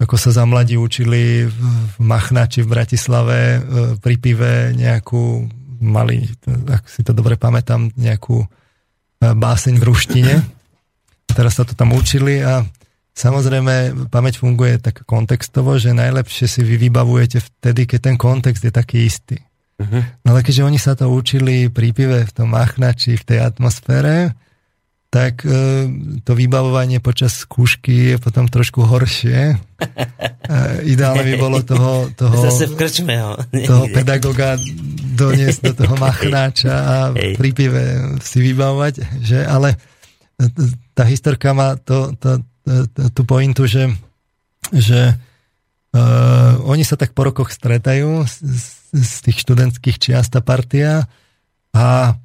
ako 0.00 0.16
sa 0.16 0.32
za 0.32 0.48
mladí 0.48 0.80
učili 0.80 1.44
v 1.44 1.60
Machnači 2.00 2.64
v 2.64 2.72
Bratislave 2.72 3.60
pri 4.00 4.14
pive 4.16 4.72
nejakú 4.72 5.52
mali, 5.82 6.30
ak 6.70 6.86
si 6.86 7.02
to 7.02 7.10
dobre 7.10 7.34
pamätám, 7.34 7.90
nejakú 7.98 8.40
e, 8.40 8.46
báseň 9.20 9.74
v 9.82 9.84
ruštine. 9.84 10.34
Teraz 11.26 11.58
sa 11.58 11.66
to 11.66 11.74
tam 11.74 11.92
učili 11.92 12.40
a 12.40 12.62
samozrejme 13.12 14.06
pamäť 14.08 14.38
funguje 14.38 14.78
tak 14.78 15.02
kontextovo, 15.04 15.76
že 15.76 15.92
najlepšie 15.92 16.46
si 16.46 16.60
vy 16.62 16.88
vybavujete 16.88 17.42
vtedy, 17.42 17.90
keď 17.90 18.00
ten 18.12 18.16
kontext 18.16 18.62
je 18.62 18.72
taký 18.72 19.04
istý. 19.04 19.36
Uh-huh. 19.82 20.02
No 20.22 20.36
ale 20.36 20.46
keďže 20.46 20.62
oni 20.62 20.78
sa 20.78 20.94
to 20.94 21.10
učili 21.10 21.66
pri 21.66 21.90
pive 21.90 22.22
v 22.22 22.32
tom 22.32 22.54
machnači, 22.54 23.18
v 23.18 23.26
tej 23.26 23.38
atmosfére, 23.42 24.38
tak 25.12 25.44
e, 25.44 25.52
to 26.24 26.32
vybavovanie 26.32 26.96
počas 27.04 27.44
skúšky 27.44 28.16
je 28.16 28.16
potom 28.16 28.48
trošku 28.48 28.80
horšie. 28.80 29.52
E, 29.52 29.56
ideálne 30.88 31.20
by 31.20 31.34
bolo 31.36 31.60
toho, 31.60 32.08
toho, 32.16 32.32
Zase 32.48 32.72
v 32.72 32.80
krčme, 32.80 33.20
ho. 33.20 33.36
toho 33.70 33.92
pedagoga 33.92 34.56
doniesť 35.12 35.60
do 35.68 35.72
toho 35.84 36.00
machnáča 36.00 36.72
a 36.72 36.96
pri 37.12 37.50
pive 37.52 37.84
si 38.24 38.40
vybavovať, 38.40 39.20
že? 39.20 39.44
Ale 39.44 39.76
tá 40.96 41.04
historka 41.04 41.52
má 41.52 41.76
to, 41.76 42.16
to, 42.16 42.40
to, 42.64 42.72
to, 42.96 43.02
tú 43.12 43.22
pointu, 43.28 43.68
že, 43.68 43.92
že 44.72 45.12
uh, 45.92 46.56
oni 46.64 46.88
sa 46.88 46.96
tak 46.96 47.12
po 47.12 47.28
rokoch 47.28 47.52
stretajú 47.52 48.24
z, 48.24 48.34
z 48.96 49.12
tých 49.28 49.44
študentských 49.44 50.00
čiast 50.00 50.32
tá 50.32 50.40
partia 50.40 51.04
a 51.76 52.16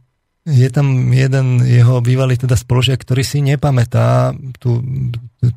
je 0.48 0.70
tam 0.72 1.12
jeden 1.12 1.60
jeho 1.68 2.00
bývalý 2.00 2.40
teda 2.40 2.56
spoložiak, 2.56 3.04
ktorý 3.04 3.20
si 3.20 3.44
nepamätá 3.44 4.32
tu, 4.64 4.80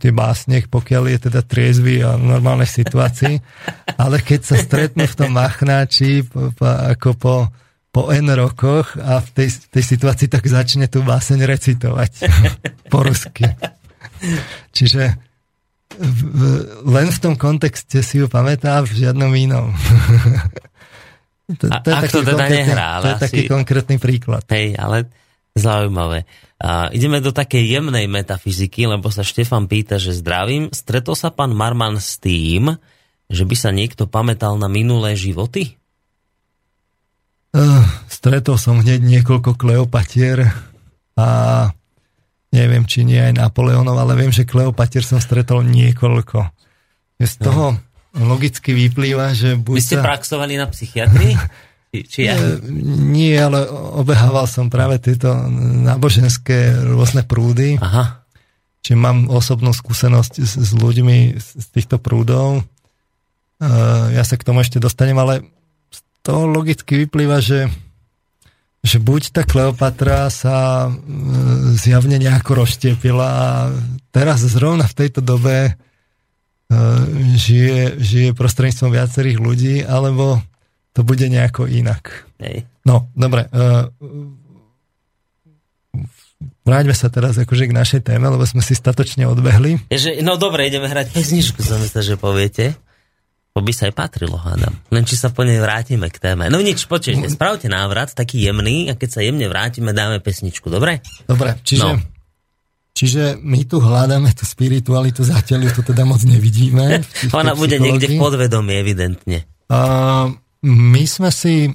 tie 0.02 0.10
básne, 0.10 0.66
pokiaľ 0.66 1.02
je 1.14 1.18
teda 1.30 1.46
triezvy 1.46 2.02
a 2.02 2.18
v 2.18 2.26
normálnej 2.26 2.66
situácii, 2.66 3.38
ale 4.02 4.18
keď 4.18 4.40
sa 4.42 4.56
stretnú 4.58 5.06
v 5.06 5.14
tom 5.14 5.30
machnáči 5.30 6.26
po, 6.26 6.50
po, 6.58 6.66
ako 6.66 7.08
po, 7.14 7.34
po 7.94 8.10
N 8.10 8.34
rokoch 8.34 8.98
a 8.98 9.22
v 9.22 9.28
tej, 9.30 9.48
tej 9.70 9.84
situácii 9.94 10.26
tak 10.26 10.42
začne 10.50 10.90
tú 10.90 11.06
báseň 11.06 11.38
recitovať 11.46 12.26
po 12.90 13.06
rusky. 13.06 13.46
Čiže 14.74 15.14
v, 16.00 16.20
len 16.86 17.08
v 17.14 17.18
tom 17.22 17.34
kontexte 17.38 18.02
si 18.02 18.18
ju 18.18 18.26
pamätá, 18.26 18.82
v 18.82 19.06
žiadnom 19.06 19.30
inom. 19.38 19.70
To, 21.58 21.66
to 21.66 21.88
je 21.90 21.94
ak 21.96 22.10
to 22.10 22.20
teda 22.22 22.46
nehrá, 22.46 22.88
To 23.02 23.08
je 23.16 23.22
taký 23.26 23.40
konkrétny 23.50 23.96
príklad. 23.98 24.44
Hej, 24.50 24.78
ale 24.78 25.10
zaujímavé. 25.56 26.28
A 26.60 26.92
ideme 26.92 27.18
do 27.24 27.32
takej 27.32 27.80
jemnej 27.80 28.06
metafyziky, 28.06 28.86
lebo 28.86 29.08
sa 29.08 29.24
Štefan 29.24 29.66
pýta, 29.66 29.96
že 29.96 30.14
zdravím. 30.14 30.70
Stretol 30.70 31.16
sa 31.16 31.32
pán 31.32 31.56
Marman 31.56 31.98
s 31.98 32.20
tým, 32.20 32.76
že 33.26 33.42
by 33.48 33.56
sa 33.56 33.70
niekto 33.72 34.06
pamätal 34.06 34.60
na 34.60 34.68
minulé 34.68 35.16
životy? 35.16 35.80
Uh, 37.50 37.82
stretol 38.06 38.54
som 38.60 38.78
hneď 38.78 39.02
niekoľko 39.02 39.58
Kleopatier 39.58 40.54
a 41.18 41.28
neviem, 42.54 42.86
či 42.86 43.02
nie 43.02 43.18
aj 43.18 43.42
Napoleonov, 43.42 43.98
ale 43.98 44.14
viem, 44.14 44.30
že 44.30 44.46
Kleopatier 44.46 45.02
som 45.02 45.18
stretol 45.18 45.66
niekoľko. 45.66 46.46
Z 47.18 47.32
toho... 47.42 47.74
No 47.74 47.89
logicky 48.16 48.74
vyplýva, 48.74 49.32
že 49.34 49.54
buď 49.54 49.76
Vy 49.78 49.82
ste 49.82 49.98
sa... 49.98 50.04
praxovali 50.04 50.58
na 50.58 50.66
psychiatrii? 50.66 51.34
Či, 51.90 51.98
či 52.06 52.20
ja? 52.26 52.38
Nie, 53.14 53.46
ale 53.46 53.66
obehával 53.70 54.46
som 54.50 54.70
práve 54.70 54.98
tieto 54.98 55.34
náboženské 55.86 56.86
rôzne 56.90 57.22
prúdy. 57.26 57.78
Aha. 57.78 58.26
Čiže 58.80 58.96
mám 58.96 59.28
osobnú 59.28 59.76
skúsenosť 59.76 60.32
s, 60.40 60.52
s 60.56 60.70
ľuďmi 60.72 61.36
z 61.36 61.66
týchto 61.70 62.00
prúdov. 62.00 62.64
Uh, 63.60 64.08
ja 64.16 64.24
sa 64.24 64.40
k 64.40 64.46
tomu 64.46 64.64
ešte 64.64 64.80
dostanem, 64.80 65.18
ale 65.20 65.44
z 65.92 66.00
toho 66.24 66.48
logicky 66.48 66.96
vyplýva, 67.04 67.44
že, 67.44 67.68
že 68.80 68.96
buď 68.96 69.36
tá 69.36 69.42
Kleopatra 69.44 70.32
sa 70.32 70.88
uh, 70.88 70.94
zjavne 71.76 72.16
nejako 72.16 72.64
rozštiepila 72.64 73.28
a 73.28 73.46
teraz 74.08 74.40
zrovna 74.48 74.88
v 74.88 74.96
tejto 74.96 75.20
dobe 75.20 75.76
žije, 77.34 77.98
žije 77.98 78.28
prostredníctvom 78.38 78.94
viacerých 78.94 79.38
ľudí, 79.42 79.82
alebo 79.82 80.38
to 80.94 81.02
bude 81.02 81.26
nejako 81.26 81.66
inak. 81.66 82.30
Hej. 82.38 82.66
No, 82.86 83.10
dobre. 83.14 83.50
Uh, 83.50 83.90
vráťme 86.62 86.94
sa 86.94 87.10
teraz 87.10 87.34
akože 87.34 87.66
k 87.66 87.74
našej 87.74 88.00
téme, 88.06 88.30
lebo 88.30 88.46
sme 88.46 88.62
si 88.62 88.78
statočne 88.78 89.26
odbehli. 89.26 89.82
Ježe, 89.90 90.22
no 90.22 90.38
dobre, 90.38 90.70
ideme 90.70 90.86
hrať 90.86 91.10
pesničku, 91.10 91.58
som 91.62 91.82
myslel, 91.82 92.14
že 92.14 92.16
poviete. 92.16 92.64
To 93.50 93.66
by 93.66 93.74
sa 93.74 93.90
aj 93.90 93.94
patrilo, 93.98 94.38
hádam. 94.38 94.78
Len 94.94 95.02
či 95.02 95.18
sa 95.18 95.34
po 95.34 95.42
nej 95.42 95.58
vrátime 95.58 96.06
k 96.06 96.22
téme. 96.22 96.46
No 96.54 96.62
nič, 96.62 96.86
počujte, 96.86 97.26
spravte 97.26 97.66
návrat, 97.66 98.14
taký 98.14 98.46
jemný, 98.46 98.86
a 98.86 98.94
keď 98.94 99.08
sa 99.10 99.20
jemne 99.26 99.50
vrátime, 99.50 99.90
dáme 99.90 100.22
pesničku, 100.22 100.70
dobre? 100.70 101.02
Dobre, 101.26 101.58
čiže... 101.66 101.82
No 101.82 101.98
Čiže 103.00 103.40
my 103.40 103.64
tu 103.64 103.80
hľadáme 103.80 104.28
tú 104.36 104.44
spiritualitu, 104.44 105.24
zatiaľ 105.24 105.72
ju 105.72 105.80
tu 105.80 105.82
teda 105.88 106.04
moc 106.04 106.20
nevidíme. 106.20 107.00
Ona 107.32 107.56
bude 107.56 107.80
niekde 107.80 108.12
v 108.12 108.20
podvedomí, 108.20 108.76
evidentne. 108.76 109.48
A 109.72 110.28
my 110.60 111.02
sme 111.08 111.32
si, 111.32 111.72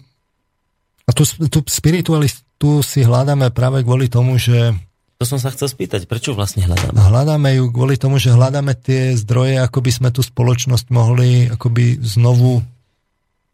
a 1.01 1.11
tú, 1.17 1.25
tú 1.49 1.65
spiritualitu 1.65 2.85
si 2.85 3.01
hľadáme 3.01 3.49
práve 3.49 3.81
kvôli 3.81 4.05
tomu, 4.05 4.37
že 4.37 4.77
to 5.17 5.23
som 5.25 5.41
sa 5.41 5.49
chcel 5.49 5.65
spýtať, 5.65 6.05
prečo 6.05 6.37
vlastne 6.37 6.67
hľadáme? 6.67 6.93
Hľadáme 6.93 7.49
ju 7.57 7.73
kvôli 7.73 7.97
tomu, 7.97 8.21
že 8.21 8.35
hľadáme 8.35 8.77
tie 8.77 9.17
zdroje, 9.17 9.57
ako 9.65 9.81
by 9.81 9.91
sme 9.95 10.09
tú 10.13 10.21
spoločnosť 10.21 10.93
mohli 10.93 11.49
akoby 11.49 12.05
znovu 12.05 12.61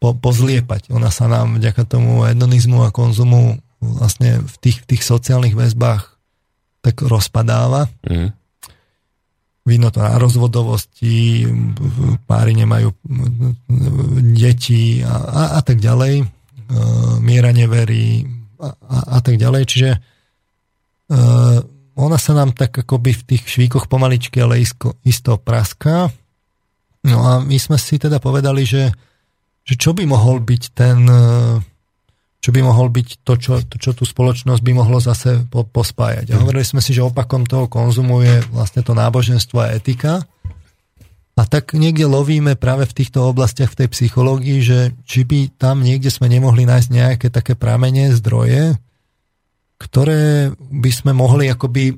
po, 0.02 0.12
pozliepať. 0.12 0.92
Ona 0.92 1.08
sa 1.08 1.32
nám 1.32 1.56
vďaka 1.62 1.88
tomu 1.88 2.28
hedonizmu 2.28 2.84
a 2.84 2.92
konzumu 2.92 3.64
vlastne 3.80 4.44
v 4.44 4.56
tých, 4.60 4.84
v 4.84 4.86
tých 4.92 5.04
sociálnych 5.08 5.56
väzbách 5.56 6.11
tak 6.82 7.06
rozpadáva. 7.06 7.88
Mm. 8.04 8.34
Vidno 9.62 9.94
to 9.94 10.02
na 10.02 10.18
rozvodovosti, 10.18 11.46
páry 12.26 12.58
nemajú 12.58 12.90
deti 14.34 15.06
a, 15.06 15.16
a, 15.22 15.44
a 15.58 15.62
tak 15.62 15.78
ďalej. 15.78 16.26
E, 16.26 16.26
miera 17.22 17.54
neverí 17.54 18.26
a, 18.58 18.74
a, 18.74 18.98
a 19.16 19.20
tak 19.22 19.38
ďalej. 19.38 19.64
Čiže 19.70 19.90
e, 19.94 20.00
ona 21.94 22.18
sa 22.18 22.34
nám 22.34 22.58
tak 22.58 22.74
akoby 22.74 23.14
v 23.14 23.26
tých 23.30 23.44
švíkoch 23.46 23.86
pomaličky, 23.86 24.42
ale 24.42 24.66
isto, 24.66 24.98
isto 25.06 25.38
praská. 25.38 26.10
No 27.06 27.18
a 27.22 27.38
my 27.38 27.58
sme 27.62 27.78
si 27.78 28.02
teda 28.02 28.18
povedali, 28.18 28.66
že, 28.66 28.90
že 29.62 29.78
čo 29.78 29.94
by 29.94 30.10
mohol 30.10 30.42
byť 30.42 30.64
ten 30.74 31.06
čo 32.42 32.50
by 32.50 32.66
mohol 32.66 32.90
byť 32.90 33.22
to, 33.22 33.34
čo, 33.38 33.54
to, 33.62 33.78
čo 33.78 33.94
tú 33.94 34.02
spoločnosť 34.02 34.66
by 34.66 34.72
mohlo 34.74 34.98
zase 34.98 35.46
po, 35.48 35.62
pospájať. 35.62 36.34
A 36.34 36.36
mhm. 36.36 36.42
hovorili 36.42 36.66
sme 36.66 36.82
si, 36.82 36.92
že 36.92 37.06
opakom 37.06 37.46
toho 37.46 37.70
konzumu 37.70 38.26
je 38.26 38.42
vlastne 38.50 38.82
to 38.82 38.98
náboženstvo 38.98 39.62
a 39.62 39.78
etika. 39.78 40.26
A 41.40 41.48
tak 41.48 41.74
niekde 41.74 42.06
lovíme 42.06 42.60
práve 42.60 42.86
v 42.86 42.98
týchto 43.02 43.24
oblastiach 43.32 43.72
v 43.72 43.86
tej 43.86 43.90
psychológii, 43.94 44.60
že 44.62 44.80
či 45.08 45.24
by 45.24 45.56
tam 45.56 45.82
niekde 45.82 46.12
sme 46.12 46.28
nemohli 46.28 46.68
nájsť 46.68 46.90
nejaké 46.92 47.28
také 47.32 47.56
pramene, 47.56 48.14
zdroje, 48.14 48.78
ktoré 49.80 50.54
by 50.54 50.92
sme 50.92 51.16
mohli 51.16 51.50
akoby 51.50 51.98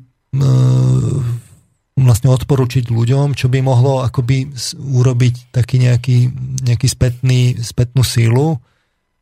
vlastne 1.93 2.29
odporučiť 2.33 2.89
ľuďom, 2.89 3.37
čo 3.37 3.51
by 3.51 3.59
mohlo 3.61 4.01
akoby 4.01 4.53
urobiť 4.73 5.53
taký 5.53 5.77
nejaký, 5.81 6.17
nejaký 6.65 6.87
spätný, 6.89 7.57
spätnú 7.59 8.01
sílu, 8.01 8.57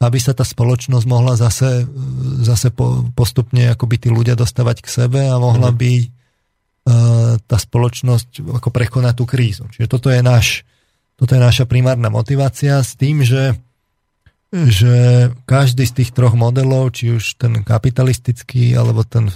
aby 0.01 0.17
sa 0.17 0.33
tá 0.33 0.41
spoločnosť 0.41 1.05
mohla 1.05 1.37
zase, 1.37 1.85
zase 2.41 2.73
postupne 3.13 3.69
akoby 3.69 4.01
tí 4.01 4.09
ľudia 4.09 4.33
dostávať 4.33 4.81
k 4.81 4.89
sebe 4.89 5.21
a 5.29 5.37
mohla 5.37 5.69
mhm. 5.69 5.77
by 5.77 5.93
uh, 6.01 7.33
tá 7.45 7.57
spoločnosť 7.61 8.41
ako 8.41 8.69
prekonať 8.73 9.13
tú 9.13 9.25
krízu. 9.29 9.69
Čiže 9.69 9.85
toto 9.85 10.09
je, 10.09 10.25
náš, 10.25 10.65
toto 11.13 11.37
je 11.37 11.41
naša 11.41 11.69
primárna 11.69 12.09
motivácia 12.09 12.81
s 12.81 12.97
tým, 12.97 13.21
že, 13.21 13.53
že 14.49 15.29
každý 15.45 15.85
z 15.85 16.01
tých 16.01 16.17
troch 16.17 16.33
modelov, 16.33 16.97
či 16.97 17.13
už 17.13 17.37
ten 17.37 17.61
kapitalistický, 17.61 18.73
alebo 18.73 19.05
ten 19.05 19.29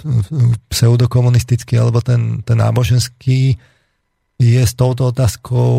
pseudokomunistický, 0.66 1.78
alebo 1.78 2.02
ten, 2.02 2.42
ten 2.42 2.58
náboženský, 2.58 3.54
je 4.36 4.62
s 4.66 4.74
touto 4.76 5.14
otázkou 5.14 5.70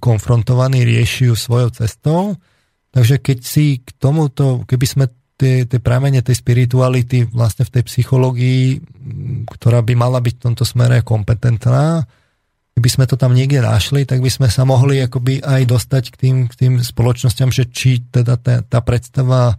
konfrontovaný, 0.00 0.86
rieši 0.86 1.28
ju 1.28 1.34
svojou 1.36 1.68
cestou 1.74 2.38
Takže 2.94 3.18
keď 3.18 3.38
si 3.42 3.82
k 3.82 3.90
tomuto, 3.98 4.62
keby 4.70 4.86
sme 4.86 5.04
tie, 5.34 5.66
tie 5.66 5.82
pramene 5.82 6.22
tej 6.22 6.38
spirituality 6.38 7.26
vlastne 7.26 7.66
v 7.66 7.74
tej 7.74 7.82
psychológii, 7.90 8.78
ktorá 9.50 9.82
by 9.82 9.94
mala 9.98 10.22
byť 10.22 10.34
v 10.38 10.44
tomto 10.46 10.62
smere 10.62 11.02
kompetentná, 11.02 12.06
keby 12.78 12.88
sme 12.90 13.04
to 13.10 13.18
tam 13.18 13.34
niekde 13.34 13.58
našli, 13.58 14.06
tak 14.06 14.22
by 14.22 14.30
sme 14.30 14.46
sa 14.46 14.62
mohli 14.62 15.02
akoby 15.02 15.42
aj 15.42 15.62
dostať 15.66 16.04
k 16.14 16.16
tým, 16.16 16.36
k 16.46 16.54
tým 16.54 16.72
spoločnosťam, 16.78 17.50
že 17.50 17.66
či 17.66 18.02
teda 18.06 18.38
tá, 18.38 18.62
tá 18.62 18.78
predstava 18.78 19.58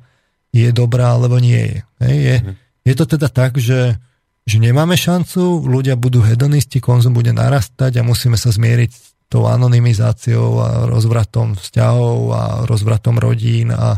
je 0.55 0.71
dobrá 0.71 1.19
alebo 1.19 1.35
nie 1.35 1.59
je. 1.59 1.77
Hej, 2.07 2.15
je, 2.15 2.35
mhm. 2.39 2.53
je 2.87 2.93
to 2.95 3.05
teda 3.11 3.27
tak, 3.27 3.59
že, 3.59 3.99
že 4.47 4.57
nemáme 4.63 4.95
šancu, 4.95 5.63
ľudia 5.67 5.99
budú 5.99 6.23
hedonisti, 6.23 6.79
konzum 6.79 7.11
bude 7.11 7.35
narastať 7.35 7.99
a 7.99 8.07
musíme 8.07 8.39
sa 8.39 8.47
zmieriť 8.47 9.14
tou 9.27 9.49
anonymizáciou 9.49 10.61
a 10.61 10.69
rozvratom 10.85 11.57
vzťahov 11.57 12.17
a 12.31 12.43
rozvratom 12.69 13.17
rodín 13.17 13.73
a, 13.73 13.97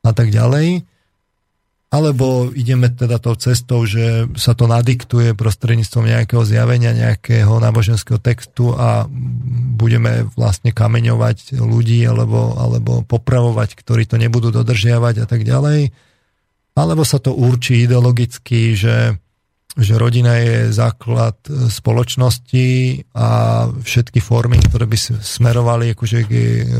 a 0.00 0.10
tak 0.12 0.32
ďalej. 0.32 0.84
Alebo 1.94 2.50
ideme 2.50 2.90
teda 2.90 3.22
tou 3.22 3.38
cestou, 3.38 3.86
že 3.86 4.26
sa 4.34 4.58
to 4.58 4.66
nadiktuje 4.66 5.30
prostredníctvom 5.38 6.10
nejakého 6.10 6.42
zjavenia, 6.42 6.90
nejakého 6.90 7.62
náboženského 7.62 8.18
textu 8.18 8.74
a 8.74 9.06
budeme 9.78 10.26
vlastne 10.34 10.74
kameňovať 10.74 11.54
ľudí 11.54 12.02
alebo, 12.02 12.58
alebo 12.58 13.06
popravovať, 13.06 13.78
ktorí 13.78 14.10
to 14.10 14.18
nebudú 14.18 14.50
dodržiavať 14.50 15.22
a 15.22 15.26
tak 15.30 15.46
ďalej. 15.46 15.94
Alebo 16.74 17.06
sa 17.06 17.22
to 17.22 17.30
určí 17.30 17.86
ideologicky, 17.86 18.74
že 18.74 19.14
že 19.74 19.98
rodina 19.98 20.38
je 20.38 20.70
základ 20.70 21.34
e, 21.50 21.66
spoločnosti 21.66 22.68
a 23.10 23.28
všetky 23.74 24.22
formy, 24.22 24.62
ktoré 24.62 24.86
by 24.86 24.98
smerovali 25.18 25.98
akože 25.98 26.18
k 26.30 26.32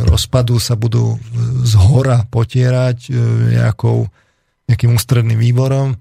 rozpadu, 0.06 0.62
sa 0.62 0.78
budú 0.78 1.18
z 1.66 1.74
hora 1.74 2.22
potierať 2.30 3.10
e, 3.10 3.12
nejakou, 3.58 4.06
nejakým 4.70 4.94
ústredným 4.94 5.42
výborom. 5.42 5.94
E, 5.94 5.96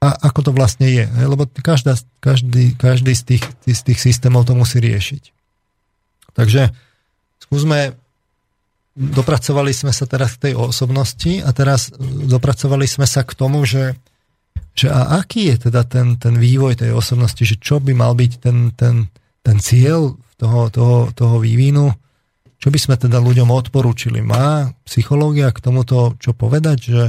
a 0.00 0.08
ako 0.30 0.40
to 0.46 0.50
vlastne 0.54 0.86
je. 0.86 1.04
Lebo 1.04 1.44
každá, 1.58 1.98
každý, 2.22 2.78
každý 2.78 3.12
z, 3.12 3.22
tých, 3.34 3.44
z 3.66 3.80
tých 3.82 3.98
systémov 3.98 4.46
to 4.46 4.54
musí 4.54 4.78
riešiť. 4.78 5.22
Takže 6.38 6.70
skúsme, 7.42 7.98
dopracovali 8.94 9.74
sme 9.74 9.90
sa 9.90 10.06
teraz 10.06 10.38
k 10.38 10.50
tej 10.50 10.54
osobnosti 10.54 11.42
a 11.42 11.50
teraz 11.50 11.90
dopracovali 12.00 12.86
sme 12.86 13.10
sa 13.10 13.26
k 13.26 13.32
tomu, 13.34 13.66
že, 13.66 13.98
že 14.74 14.88
a 14.88 15.20
aký 15.20 15.52
je 15.52 15.70
teda 15.70 15.84
ten, 15.84 16.16
ten 16.16 16.40
vývoj 16.40 16.80
tej 16.80 16.96
osobnosti, 16.96 17.42
že 17.42 17.60
čo 17.60 17.82
by 17.82 17.92
mal 17.92 18.16
byť 18.16 18.32
ten, 18.40 18.72
ten, 18.72 19.12
ten 19.44 19.56
cieľ 19.60 20.16
toho, 20.40 20.72
toho, 20.72 20.96
toho 21.12 21.36
vývinu, 21.36 21.92
čo 22.60 22.68
by 22.68 22.78
sme 22.80 22.96
teda 22.96 23.20
ľuďom 23.20 23.48
odporúčili. 23.48 24.20
Má 24.20 24.72
psychológia 24.84 25.48
k 25.52 25.64
tomuto 25.64 26.16
čo 26.20 26.36
povedať, 26.36 26.78
že, 26.80 27.04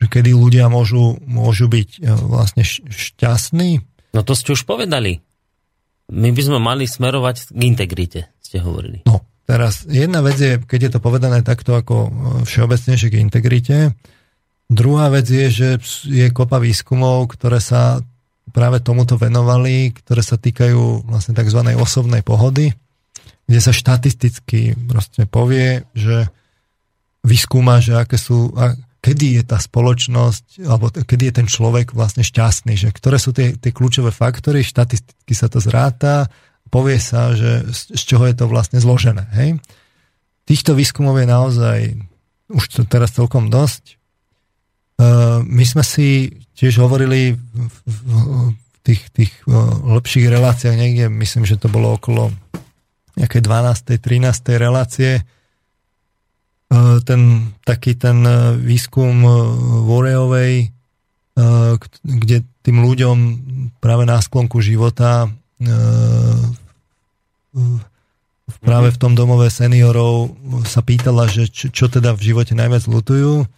že 0.00 0.06
kedy 0.08 0.32
ľudia 0.32 0.72
môžu, 0.72 1.20
môžu 1.24 1.68
byť 1.68 1.88
e, 1.96 2.08
vlastne 2.08 2.64
šťastní? 2.64 3.84
No 4.12 4.20
to 4.24 4.32
ste 4.32 4.56
už 4.56 4.64
povedali. 4.64 5.20
My 6.12 6.28
by 6.28 6.42
sme 6.44 6.58
mali 6.60 6.84
smerovať 6.84 7.56
k 7.56 7.60
integrite, 7.64 8.20
ste 8.40 8.60
hovorili. 8.60 9.04
No, 9.08 9.24
teraz 9.48 9.88
jedna 9.88 10.20
vec 10.20 10.36
je, 10.36 10.60
keď 10.60 10.80
je 10.88 10.90
to 10.96 11.00
povedané 11.00 11.44
takto 11.44 11.76
ako 11.76 11.94
e, 12.04 12.10
všeobecnejšie 12.48 13.08
k 13.12 13.20
integrite. 13.20 13.76
Druhá 14.72 15.12
vec 15.12 15.28
je, 15.28 15.46
že 15.52 15.68
je 16.08 16.32
kopa 16.32 16.56
výskumov, 16.56 17.36
ktoré 17.36 17.60
sa 17.60 18.00
práve 18.56 18.80
tomuto 18.80 19.20
venovali, 19.20 19.92
ktoré 19.92 20.24
sa 20.24 20.40
týkajú 20.40 21.04
vlastne 21.04 21.36
tzv. 21.36 21.60
osobnej 21.76 22.24
pohody, 22.24 22.72
kde 23.44 23.60
sa 23.60 23.76
štatisticky 23.76 24.72
proste 24.88 25.28
povie, 25.28 25.84
že 25.92 26.32
vyskúma, 27.20 27.84
že 27.84 28.00
aké 28.00 28.16
sú, 28.16 28.48
kedy 29.04 29.40
je 29.40 29.42
tá 29.44 29.60
spoločnosť, 29.60 30.64
alebo 30.64 30.88
kedy 30.88 31.22
je 31.28 31.34
ten 31.42 31.48
človek 31.52 31.92
vlastne 31.92 32.24
šťastný, 32.24 32.74
že 32.74 32.88
ktoré 32.90 33.20
sú 33.20 33.36
tie, 33.36 33.52
tie 33.60 33.76
kľúčové 33.76 34.08
faktory, 34.08 34.64
štatisticky 34.64 35.36
sa 35.36 35.52
to 35.52 35.60
zráta, 35.60 36.32
povie 36.72 36.96
sa, 36.96 37.36
že 37.36 37.68
z, 37.68 37.92
z 37.92 38.02
čoho 38.08 38.24
je 38.24 38.36
to 38.40 38.48
vlastne 38.48 38.80
zložené. 38.80 39.28
Hej? 39.36 39.60
Týchto 40.48 40.72
výskumov 40.72 41.20
je 41.20 41.28
naozaj 41.28 41.78
už 42.48 42.64
to 42.72 42.80
teraz 42.88 43.12
celkom 43.14 43.52
dosť. 43.52 44.01
Uh, 45.02 45.42
my 45.42 45.64
sme 45.66 45.82
si 45.82 46.30
tiež 46.54 46.78
hovorili 46.78 47.34
v, 47.34 47.96
tých, 48.86 49.02
tých 49.10 49.32
uh, 49.50 49.98
lepších 49.98 50.30
reláciách 50.30 50.76
niekde, 50.78 51.10
myslím, 51.10 51.42
že 51.42 51.58
to 51.58 51.66
bolo 51.66 51.98
okolo 51.98 52.30
nejakej 53.18 53.42
12. 53.42 53.98
13. 53.98 54.62
relácie, 54.62 55.26
Eh, 56.72 56.98
ten 57.04 57.52
taký 57.68 58.00
ten 58.00 58.24
eh, 58.24 58.56
výskum 58.56 59.12
eh, 59.28 59.34
Vorejovej, 59.84 60.54
kde 62.04 62.44
tým 62.60 62.84
ľuďom 62.84 63.16
práve 63.80 64.04
na 64.04 64.20
sklonku 64.20 64.60
života 64.60 65.32
práve 68.60 68.92
v 68.92 69.00
tom 69.00 69.16
domove 69.16 69.48
seniorov 69.48 70.36
sa 70.68 70.84
pýtala, 70.84 71.32
že 71.32 71.48
čo, 71.48 71.72
čo 71.72 71.88
teda 71.88 72.12
v 72.12 72.20
živote 72.20 72.52
najviac 72.52 72.84
lutujú. 72.84 73.48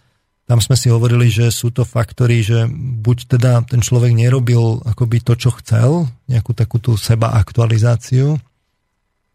Tam 0.45 0.61
sme 0.61 0.77
si 0.77 0.93
hovorili, 0.93 1.25
že 1.25 1.49
sú 1.49 1.73
to 1.73 1.81
faktory, 1.81 2.45
že 2.45 2.69
buď 2.69 3.17
teda 3.37 3.51
ten 3.65 3.81
človek 3.81 4.13
nerobil 4.13 4.77
akoby 4.85 5.25
to, 5.25 5.33
čo 5.33 5.49
chcel, 5.57 6.05
nejakú 6.29 6.53
takú 6.53 6.77
tú 6.77 6.93
seba 7.01 7.33
aktualizáciu 7.33 8.37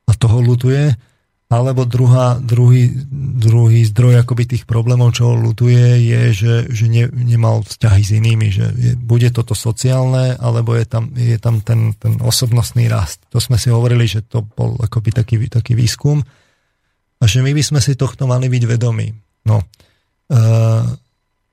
a 0.07 0.12
toho 0.15 0.39
lutuje, 0.39 0.95
alebo 1.51 1.82
druhá, 1.82 2.39
druhý, 2.39 2.95
druhý 3.11 3.82
zdroj 3.82 4.23
akoby 4.23 4.55
tých 4.55 4.65
problémov, 4.70 5.19
čo 5.19 5.35
lutuje, 5.35 5.99
je, 5.99 6.23
že, 6.31 6.55
že 6.70 6.87
ne, 6.87 7.11
nemal 7.11 7.66
vzťahy 7.66 8.03
s 8.07 8.11
inými, 8.15 8.49
že 8.55 8.70
je, 8.70 8.93
bude 8.95 9.27
toto 9.35 9.59
sociálne, 9.59 10.39
alebo 10.39 10.78
je 10.78 10.87
tam, 10.87 11.11
je 11.11 11.35
tam 11.43 11.59
ten, 11.59 11.91
ten 11.99 12.23
osobnostný 12.23 12.87
rast. 12.87 13.27
To 13.35 13.43
sme 13.43 13.59
si 13.59 13.66
hovorili, 13.66 14.07
že 14.07 14.23
to 14.23 14.47
bol 14.47 14.78
akoby 14.78 15.11
taký, 15.11 15.43
taký 15.51 15.74
výskum 15.74 16.23
a 17.19 17.24
že 17.27 17.43
my 17.43 17.51
by 17.51 17.62
sme 17.66 17.82
si 17.82 17.99
tohto 17.99 18.31
mali 18.31 18.47
byť 18.47 18.62
vedomí. 18.70 19.11
No. 19.43 19.66
Uh, 20.31 20.86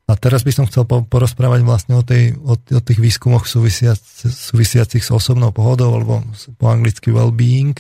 a 0.07 0.13
teraz 0.15 0.47
by 0.47 0.55
som 0.55 0.65
chcel 0.71 0.87
porozprávať 0.87 1.67
vlastne 1.67 1.99
o, 1.99 2.03
tej, 2.05 2.37
o, 2.39 2.55
o 2.55 2.79
tých 2.79 2.99
výskumoch 3.01 3.43
súvisiac, 3.43 3.99
súvisiacich 4.23 5.03
s 5.03 5.11
osobnou 5.11 5.51
pohodou, 5.51 5.91
alebo 5.99 6.23
po 6.55 6.65
anglicky 6.71 7.11
well-being, 7.11 7.75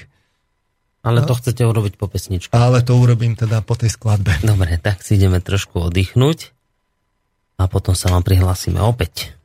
ale 1.07 1.23
to 1.23 1.39
chcete 1.39 1.63
urobiť 1.63 1.95
po 1.95 2.11
pesničke. 2.11 2.51
Ale 2.51 2.83
to 2.83 2.99
urobím 2.99 3.39
teda 3.39 3.63
po 3.63 3.79
tej 3.79 3.95
skladbe. 3.95 4.35
Dobre, 4.43 4.75
tak 4.75 4.99
si 4.99 5.15
ideme 5.15 5.39
trošku 5.39 5.87
oddychnúť 5.87 6.51
a 7.55 7.71
potom 7.71 7.95
sa 7.95 8.11
vám 8.11 8.27
prihlásime 8.27 8.83
opäť. 8.83 9.36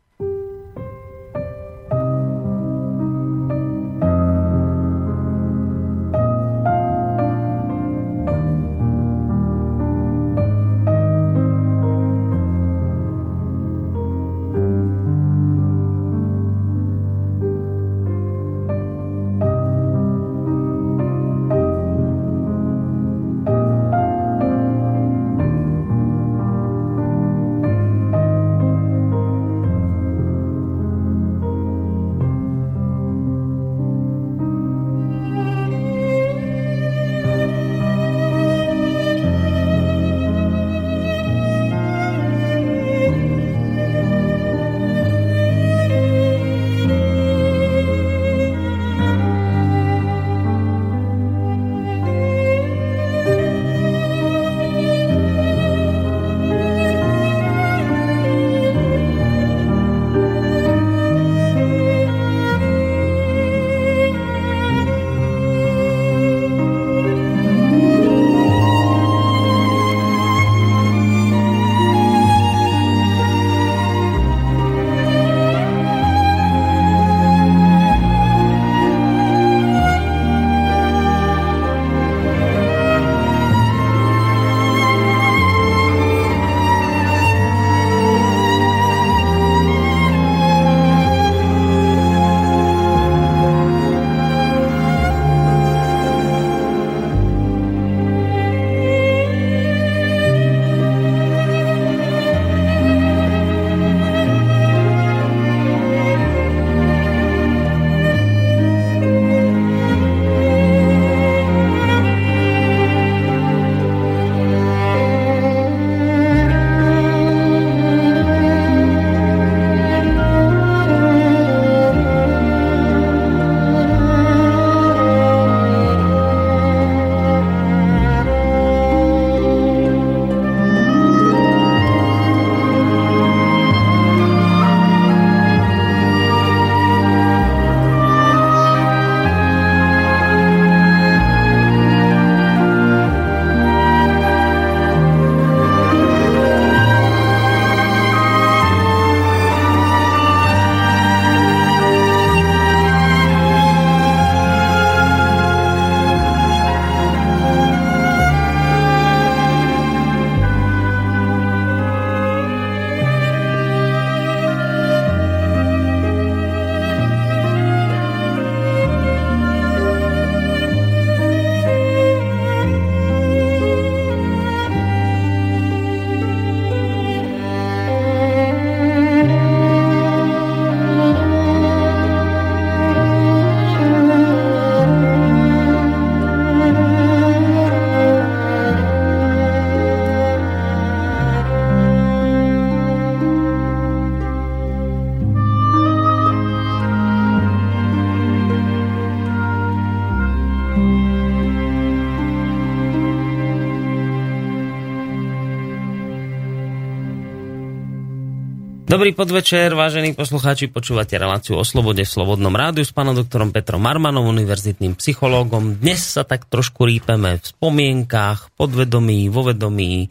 Podvečer, 209.12 209.76
vážení 209.76 210.16
poslucháči, 210.16 210.72
počúvate 210.72 211.20
reláciu 211.20 211.60
o 211.60 211.64
slobode 211.64 212.00
v 212.00 212.08
Slobodnom 212.08 212.52
rádiu 212.52 212.80
s 212.80 212.96
pánom 212.96 213.12
doktorom 213.12 213.52
Petrom 213.52 213.84
Marmanom, 213.84 214.24
univerzitným 214.24 214.96
psychológom. 214.96 215.76
Dnes 215.76 216.00
sa 216.00 216.24
tak 216.24 216.48
trošku 216.48 216.88
rípeme 216.88 217.36
v 217.36 217.44
spomienkách, 217.44 218.56
podvedomí, 218.56 219.28
vo 219.28 219.46
vedomí, 219.48 220.08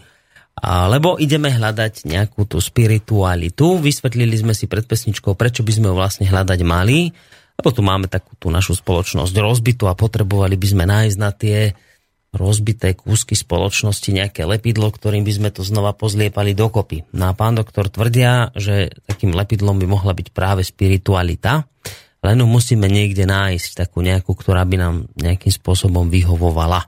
lebo 0.63 1.17
ideme 1.17 1.49
hľadať 1.49 2.05
nejakú 2.05 2.45
tú 2.45 2.61
spiritualitu. 2.61 3.81
Vysvetlili 3.81 4.37
sme 4.37 4.53
si 4.53 4.69
pred 4.69 4.85
pesničkou, 4.85 5.33
prečo 5.33 5.65
by 5.65 5.71
sme 5.73 5.87
ho 5.89 5.95
vlastne 5.97 6.29
hľadať 6.29 6.59
mali, 6.61 7.09
lebo 7.57 7.69
tu 7.73 7.81
máme 7.81 8.05
takú 8.05 8.37
tú 8.37 8.53
našu 8.53 8.77
spoločnosť 8.77 9.33
rozbitu 9.37 9.89
a 9.89 9.97
potrebovali 9.97 10.55
by 10.55 10.67
sme 10.69 10.85
nájsť 10.85 11.17
na 11.17 11.29
tie 11.33 11.73
rozbité 12.31 12.95
kúsky 12.95 13.35
spoločnosti, 13.35 14.07
nejaké 14.07 14.47
lepidlo, 14.47 14.87
ktorým 14.87 15.27
by 15.27 15.33
sme 15.35 15.49
to 15.51 15.67
znova 15.67 15.91
pozliepali 15.91 16.55
dokopy. 16.55 17.03
No 17.11 17.31
a 17.31 17.35
pán 17.35 17.59
doktor 17.59 17.91
tvrdia, 17.91 18.55
že 18.55 18.91
takým 19.03 19.35
lepidlom 19.35 19.75
by 19.83 19.87
mohla 19.87 20.15
byť 20.15 20.31
práve 20.31 20.63
spiritualita, 20.63 21.67
len 22.21 22.37
musíme 22.45 22.87
niekde 22.87 23.27
nájsť 23.27 23.83
takú 23.83 23.99
nejakú, 23.99 24.31
ktorá 24.31 24.63
by 24.63 24.75
nám 24.79 24.95
nejakým 25.19 25.51
spôsobom 25.51 26.07
vyhovovala. 26.07 26.87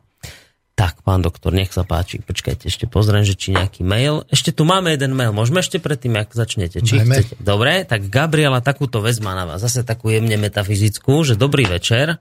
Tak, 0.74 1.06
pán 1.06 1.22
doktor, 1.22 1.54
nech 1.54 1.70
sa 1.70 1.86
páči. 1.86 2.18
Počkajte, 2.18 2.66
ešte 2.66 2.90
pozriem, 2.90 3.22
že 3.22 3.38
či 3.38 3.54
nejaký 3.54 3.86
mail. 3.86 4.26
Ešte 4.34 4.50
tu 4.50 4.66
máme 4.66 4.90
jeden 4.90 5.14
mail. 5.14 5.30
Môžeme 5.30 5.62
ešte 5.62 5.78
predtým, 5.78 6.18
ak 6.18 6.34
začnete. 6.34 6.82
Či 6.82 7.06
chcete? 7.06 7.38
Dobre, 7.38 7.86
tak 7.86 8.10
Gabriela 8.10 8.58
takúto 8.58 8.98
vec 8.98 9.22
má 9.22 9.38
na 9.38 9.46
vás. 9.46 9.62
Zase 9.62 9.86
takú 9.86 10.10
jemne 10.10 10.34
metafyzickú, 10.34 11.22
že 11.22 11.38
dobrý 11.38 11.70
večer. 11.70 12.18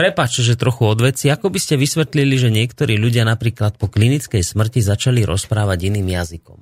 Prepačte, 0.00 0.40
že 0.40 0.56
trochu 0.56 0.88
odveci. 0.88 1.28
Ako 1.28 1.52
by 1.52 1.60
ste 1.60 1.76
vysvetlili, 1.76 2.40
že 2.40 2.48
niektorí 2.48 2.96
ľudia 2.96 3.28
napríklad 3.28 3.76
po 3.76 3.92
klinickej 3.92 4.40
smrti 4.40 4.80
začali 4.80 5.28
rozprávať 5.28 5.92
iným 5.92 6.16
jazykom? 6.16 6.56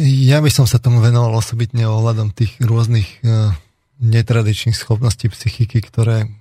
Ja 0.00 0.40
by 0.40 0.48
som 0.48 0.64
sa 0.64 0.80
tomu 0.80 1.04
venoval 1.04 1.36
osobitne 1.36 1.84
ohľadom 1.84 2.32
tých 2.32 2.56
rôznych 2.64 3.20
uh, 3.28 3.52
netradičných 4.00 4.72
schopností 4.72 5.28
psychiky, 5.28 5.84
ktoré 5.84 6.32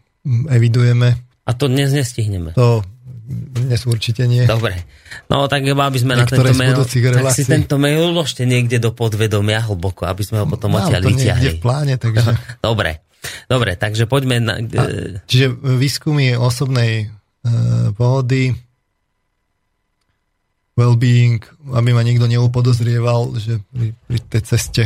evidujeme. 0.48 1.20
A 1.44 1.52
to 1.52 1.68
dnes 1.68 1.92
nestihneme. 1.92 2.56
To 2.56 2.80
dnes 3.28 3.84
určite 3.84 4.24
nie. 4.24 4.48
Dobre. 4.48 4.88
No 5.28 5.52
tak 5.52 5.68
aby 5.68 6.00
sme 6.00 6.16
na 6.16 6.24
tento 6.24 6.56
mail, 6.56 6.80
tak 6.80 7.36
si 7.36 7.44
tento 7.44 7.76
mail 7.76 8.08
uložte 8.08 8.48
niekde 8.48 8.80
do 8.80 8.96
podvedomia 8.96 9.68
hlboko, 9.68 10.08
aby 10.08 10.24
sme 10.24 10.40
ho 10.40 10.48
potom 10.48 10.80
odtiaľ 10.80 11.04
vyťahli. 11.04 11.60
v 11.60 11.64
pláne, 11.64 12.00
takže... 12.00 12.40
Dobre. 12.64 13.04
Dobre, 13.48 13.76
takže 13.80 14.08
poďme 14.08 14.38
na... 14.40 14.54
A, 14.60 14.84
čiže 15.28 15.52
výskumy 15.54 16.36
osobnej 16.36 17.10
uh, 17.10 17.92
pohody, 17.96 18.56
well-being, 20.74 21.44
aby 21.72 21.90
ma 21.94 22.02
nikto 22.02 22.26
neupodozrieval, 22.26 23.38
že 23.38 23.62
pri, 23.70 23.94
pri 24.10 24.20
tej 24.28 24.42
ceste 24.44 24.84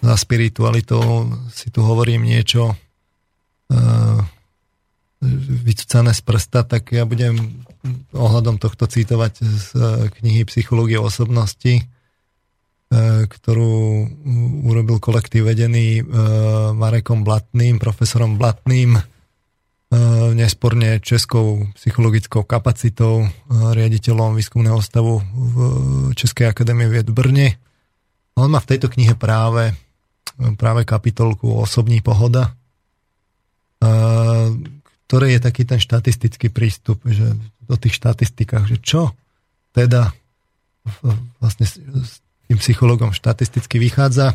za 0.00 0.14
spiritualitou 0.16 1.28
si 1.52 1.72
tu 1.72 1.80
hovorím 1.84 2.24
niečo 2.24 2.72
uh, 2.72 4.20
vycúcané 5.64 6.16
z 6.16 6.22
prsta, 6.24 6.64
tak 6.64 6.96
ja 6.96 7.04
budem 7.04 7.64
ohľadom 8.16 8.56
tohto 8.56 8.88
citovať 8.88 9.32
z 9.44 9.66
knihy 10.20 10.48
Psychológie 10.48 10.96
osobnosti, 10.96 11.84
E, 11.84 11.84
ktorú 13.30 14.02
urobil 14.66 14.98
kolektív 14.98 15.46
vedený 15.46 16.02
e, 16.02 16.04
Marekom 16.74 17.22
Blatným, 17.22 17.78
profesorom 17.78 18.34
Blatným, 18.34 18.98
e, 18.98 19.02
nesporne 20.34 20.98
českou 20.98 21.70
psychologickou 21.78 22.42
kapacitou, 22.42 23.30
riaditeľom 23.46 24.34
výskumného 24.34 24.82
stavu 24.82 25.22
v 25.22 25.56
Českej 26.18 26.50
akadémie 26.50 26.90
vied 26.90 27.06
v 27.06 27.14
Brne. 27.14 27.48
On 28.34 28.50
má 28.50 28.58
v 28.58 28.74
tejto 28.74 28.90
knihe 28.90 29.14
práve, 29.14 29.70
práve 30.58 30.82
kapitolku 30.82 31.46
Osobní 31.46 32.02
pohoda, 32.02 32.58
ktoré 35.10 35.36
je 35.36 35.40
taký 35.42 35.66
ten 35.66 35.82
štatistický 35.82 36.48
prístup, 36.54 37.02
že 37.04 37.34
do 37.66 37.74
tých 37.76 37.98
štatistikách, 37.98 38.64
že 38.70 38.78
čo 38.80 39.12
teda 39.74 40.14
vlastne 41.42 41.66
tým 42.50 42.58
psychologom 42.58 43.14
štatisticky 43.14 43.78
vychádza. 43.78 44.34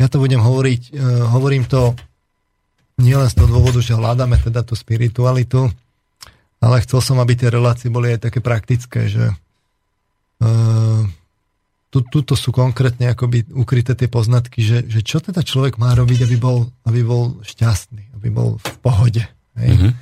Ja 0.00 0.08
to 0.08 0.16
budem 0.16 0.40
hovoriť, 0.40 0.82
e, 0.88 0.92
hovorím 1.28 1.68
to 1.68 1.92
nielen 2.96 3.28
z 3.28 3.36
toho 3.36 3.52
dôvodu, 3.52 3.76
že 3.84 3.92
hľadáme 3.92 4.40
teda 4.40 4.64
tú 4.64 4.72
spiritualitu, 4.72 5.68
ale 6.64 6.80
chcel 6.80 7.04
som, 7.04 7.20
aby 7.20 7.36
tie 7.36 7.52
relácie 7.52 7.92
boli 7.92 8.16
aj 8.16 8.30
také 8.30 8.38
praktické, 8.38 9.10
že 9.10 9.34
uh, 10.38 11.02
tu, 11.90 11.98
tuto 12.06 12.38
sú 12.38 12.54
konkrétne 12.54 13.10
akoby 13.10 13.50
ukryté 13.50 13.98
tie 13.98 14.06
poznatky, 14.06 14.62
že, 14.62 14.86
že 14.86 15.02
čo 15.02 15.18
teda 15.18 15.42
človek 15.42 15.82
má 15.82 15.90
robiť, 15.98 16.22
aby 16.22 16.36
bol, 16.38 16.70
aby 16.86 17.02
bol 17.02 17.42
šťastný, 17.42 18.14
aby 18.14 18.30
bol 18.30 18.62
v 18.62 18.76
pohode. 18.78 19.22
Hej? 19.58 19.70
Mm-hmm. 19.74 19.92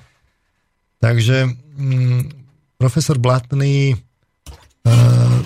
Takže 1.01 1.37
mm, 1.81 2.21
profesor 2.77 3.17
Blatný 3.17 3.97
uh, 3.97 5.40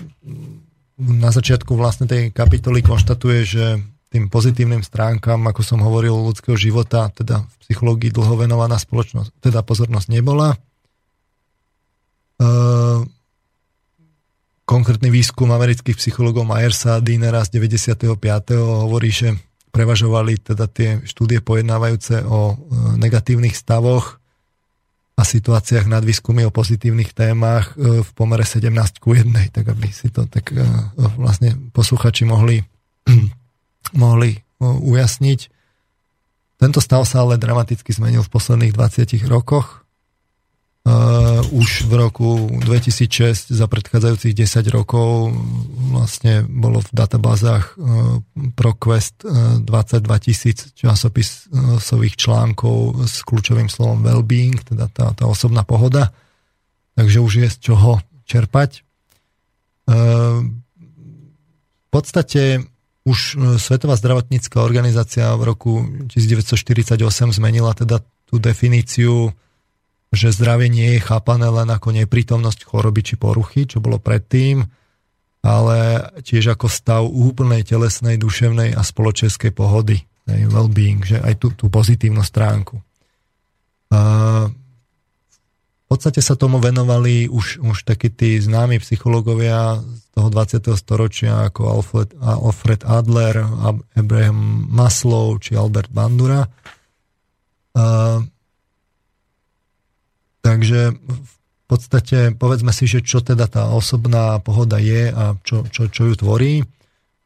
na 0.99 1.31
začiatku 1.35 1.75
vlastne 1.75 2.07
tej 2.07 2.31
kapitoly 2.31 2.79
konštatuje, 2.83 3.41
že 3.43 3.65
tým 4.15 4.31
pozitívnym 4.31 4.87
stránkam, 4.87 5.43
ako 5.51 5.67
som 5.67 5.83
hovoril, 5.83 6.15
ľudského 6.15 6.55
života, 6.55 7.11
teda 7.11 7.43
v 7.43 7.55
psychológii 7.67 8.15
dlho 8.15 8.39
venovaná 8.39 8.79
spoločnosť, 8.79 9.43
teda 9.43 9.67
pozornosť 9.67 10.07
nebola. 10.07 10.55
E, 10.55 10.57
konkrétny 14.63 15.11
výskum 15.11 15.51
amerických 15.51 15.99
psychológov 15.99 16.47
Myersa 16.47 17.03
Dinera 17.03 17.43
z 17.43 17.59
95. 17.59 18.15
hovorí, 18.87 19.11
že 19.11 19.35
prevažovali 19.75 20.39
teda 20.39 20.71
tie 20.71 21.03
štúdie 21.03 21.43
pojednávajúce 21.43 22.23
o 22.23 22.55
e, 22.55 22.57
negatívnych 23.03 23.59
stavoch 23.59 24.23
a 25.15 25.23
situáciách 25.23 25.87
nad 25.87 26.03
výskumy 26.03 26.43
o 26.43 26.51
pozitívnych 26.51 27.15
témach 27.15 27.79
e, 27.79 28.03
v 28.03 28.11
pomere 28.19 28.43
17 28.43 28.99
ku 28.99 29.15
1, 29.15 29.31
tak 29.55 29.71
aby 29.71 29.87
si 29.95 30.11
to 30.11 30.27
tak 30.27 30.51
e, 30.51 30.59
vlastne 31.15 31.55
posluchači 31.71 32.27
mohli, 32.27 32.67
mohli 33.95 34.31
e, 34.35 34.39
ujasniť. 34.67 35.41
Tento 36.59 36.83
stav 36.83 37.07
sa 37.07 37.23
ale 37.23 37.39
dramaticky 37.39 37.95
zmenil 37.95 38.27
v 38.27 38.33
posledných 38.33 38.75
20 38.75 39.31
rokoch 39.31 39.84
Uh, 40.85 41.41
už 41.57 41.89
v 41.89 41.97
roku 41.97 42.45
2006 42.61 43.57
za 43.57 43.65
predchádzajúcich 43.73 44.37
10 44.37 44.69
rokov 44.69 45.33
vlastne 45.97 46.45
bolo 46.45 46.85
v 46.85 46.91
databázach 46.93 47.73
uh, 47.81 48.21
ProQuest 48.53 49.25
uh, 49.25 49.65
22 49.65 50.05
tisíc 50.21 50.77
časopisových 50.77 52.21
článkov 52.21 53.01
s 53.09 53.25
kľúčovým 53.25 53.73
slovom 53.73 54.05
well-being, 54.05 54.61
teda 54.61 54.93
tá, 54.93 55.17
tá 55.17 55.25
osobná 55.25 55.65
pohoda. 55.65 56.13
Takže 57.01 57.19
už 57.25 57.33
je 57.33 57.49
z 57.49 57.57
čoho 57.65 58.05
čerpať. 58.29 58.85
Uh, 59.89 60.53
v 61.81 61.89
podstate 61.89 62.61
už 63.09 63.41
Svetová 63.57 63.97
zdravotnícká 63.97 64.61
organizácia 64.61 65.33
v 65.33 65.49
roku 65.49 65.73
1948 66.13 67.01
zmenila 67.33 67.73
teda 67.73 68.05
tú 68.29 68.37
definíciu 68.37 69.33
že 70.15 70.35
zdravie 70.35 70.71
nie 70.71 70.97
je 70.97 71.05
chápané 71.05 71.51
len 71.51 71.69
ako 71.69 71.93
neprítomnosť 71.93 72.65
choroby 72.65 73.03
či 73.03 73.15
poruchy, 73.21 73.69
čo 73.69 73.83
bolo 73.83 74.01
predtým, 74.01 74.65
ale 75.45 75.79
tiež 76.25 76.57
ako 76.57 76.73
stav 76.73 77.05
úplnej 77.05 77.67
telesnej, 77.69 78.17
duševnej 78.17 78.73
a 78.73 78.81
spoločenskej 78.81 79.53
pohody, 79.53 80.01
well-being, 80.25 81.05
že 81.05 81.21
aj 81.21 81.35
tú, 81.37 81.53
tú 81.53 81.69
pozitívnu 81.69 82.25
stránku. 82.25 82.81
A 83.93 84.01
v 85.85 85.87
podstate 85.87 86.25
sa 86.25 86.35
tomu 86.35 86.59
venovali 86.59 87.29
už, 87.29 87.61
už 87.61 87.85
takí 87.85 88.09
tí 88.09 88.41
známi 88.41 88.81
psychológovia 88.81 89.85
z 89.85 90.05
toho 90.17 90.29
20. 90.33 90.81
storočia 90.81 91.45
ako 91.53 91.61
Alfred, 91.69 92.11
Alfred 92.19 92.83
Adler, 92.89 93.45
Abraham 93.93 94.65
Maslow 94.73 95.37
či 95.39 95.55
Albert 95.55 95.93
Bandura. 95.93 96.49
A 97.77 97.85
Takže 100.45 100.93
v 100.93 101.65
podstate 101.65 102.37
povedzme 102.37 102.69
si, 102.77 102.85
že 102.85 103.01
čo 103.01 103.25
teda 103.25 103.49
tá 103.49 103.73
osobná 103.73 104.37
pohoda 104.45 104.77
je 104.77 105.09
a 105.09 105.33
čo, 105.41 105.65
čo, 105.73 105.89
čo 105.89 106.13
ju 106.13 106.15
tvorí. 106.21 106.61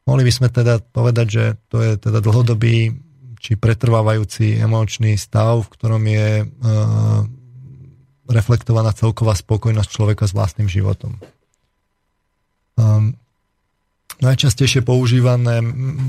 Mohli 0.07 0.23
by 0.23 0.31
sme 0.31 0.47
teda 0.47 0.79
povedať, 0.79 1.27
že 1.27 1.43
to 1.67 1.83
je 1.83 1.99
teda 1.99 2.23
dlhodobý 2.23 2.95
či 3.39 3.59
pretrvávajúci 3.59 4.59
emočný 4.59 5.19
stav, 5.19 5.67
v 5.67 5.71
ktorom 5.75 6.03
je 6.07 6.29
e, 6.41 6.45
reflektovaná 8.27 8.95
celková 8.95 9.35
spokojnosť 9.35 9.89
človeka 9.89 10.23
s 10.27 10.35
vlastným 10.35 10.69
životom. 10.71 11.19
Um, 12.79 13.17
najčastejšie 14.23 14.87
používané, 14.87 15.59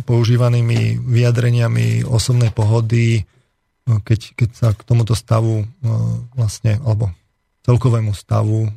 používanými 0.07 1.03
vyjadreniami 1.03 2.07
osobnej 2.07 2.55
pohody 2.55 3.27
keď, 3.85 4.21
keď 4.37 4.51
sa 4.55 4.69
k 4.73 4.83
tomuto 4.87 5.17
stavu 5.19 5.67
no, 5.83 6.25
vlastne, 6.37 6.79
alebo 6.85 7.11
celkovému 7.67 8.15
stavu 8.17 8.71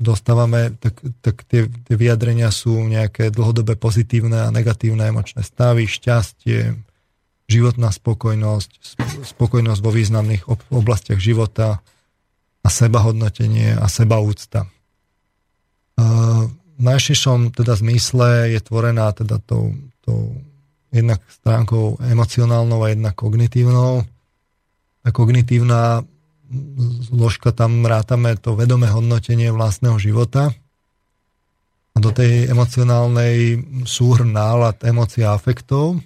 dostávame, 0.00 0.72
tak, 0.80 0.96
tak 1.20 1.44
tie, 1.44 1.68
tie 1.68 1.96
vyjadrenia 1.96 2.48
sú 2.48 2.72
nejaké 2.88 3.28
dlhodobé 3.28 3.76
pozitívne 3.76 4.48
a 4.48 4.52
negatívne 4.54 5.04
emočné 5.12 5.44
stavy, 5.44 5.84
šťastie, 5.84 6.72
životná 7.50 7.92
spokojnosť, 7.92 8.96
spokojnosť 9.28 9.80
vo 9.84 9.92
významných 9.92 10.42
oblastiach 10.72 11.20
života 11.20 11.84
a 12.64 12.68
sebahodnotenie 12.68 13.76
a 13.76 13.86
sebaúcta. 13.90 14.70
V 16.00 16.80
najširšom 16.80 17.52
teda 17.52 17.76
zmysle 17.76 18.56
je 18.56 18.60
tvorená 18.64 19.12
teda 19.12 19.36
tou, 19.44 19.76
tou 20.00 20.32
jednak 20.90 21.22
stránkou 21.30 22.02
emocionálnou 22.02 22.82
a 22.82 22.90
jednak 22.90 23.14
kognitívnou. 23.14 24.02
A 25.00 25.08
kognitívna 25.14 26.02
zložka 27.06 27.54
tam 27.54 27.86
rátame 27.86 28.34
to 28.36 28.58
vedomé 28.58 28.90
hodnotenie 28.90 29.54
vlastného 29.54 29.96
života. 30.02 30.50
A 31.94 31.98
do 31.98 32.10
tej 32.10 32.50
emocionálnej 32.50 33.62
súhrn 33.86 34.34
nálad, 34.34 34.82
emócií 34.82 35.22
a 35.26 35.34
afektov, 35.34 35.98
e, 35.98 36.00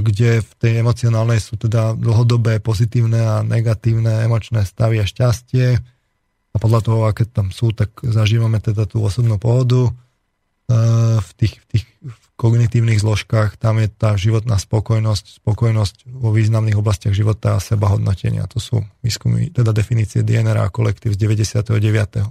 kde 0.00 0.40
v 0.44 0.50
tej 0.60 0.72
emocionálnej 0.80 1.40
sú 1.40 1.60
teda 1.60 1.96
dlhodobé 1.96 2.60
pozitívne 2.60 3.20
a 3.20 3.36
negatívne 3.44 4.24
emočné 4.24 4.64
stavy 4.64 5.00
a 5.00 5.08
šťastie. 5.08 5.66
A 6.54 6.56
podľa 6.56 6.80
toho, 6.84 7.00
aké 7.08 7.28
tam 7.28 7.52
sú, 7.52 7.72
tak 7.72 7.96
zažívame 8.00 8.60
teda 8.60 8.88
tú 8.88 9.04
osobnú 9.04 9.36
pohodu. 9.36 9.88
E, 9.88 9.92
v 11.20 11.30
tých, 11.36 11.60
v 11.60 11.66
tých 11.68 11.84
kognitívnych 12.34 12.98
zložkách, 12.98 13.54
tam 13.62 13.78
je 13.78 13.86
tá 13.86 14.18
životná 14.18 14.58
spokojnosť, 14.58 15.38
spokojnosť 15.38 16.10
vo 16.10 16.34
významných 16.34 16.74
oblastiach 16.74 17.14
života 17.14 17.54
a 17.54 17.62
sebahodnotenia. 17.62 18.50
To 18.50 18.58
sú 18.58 18.82
výskumy, 19.06 19.54
teda 19.54 19.70
definície 19.70 20.26
DNR 20.26 20.58
a 20.58 20.72
kolektív 20.72 21.14
z 21.14 21.18
99. 21.22 22.26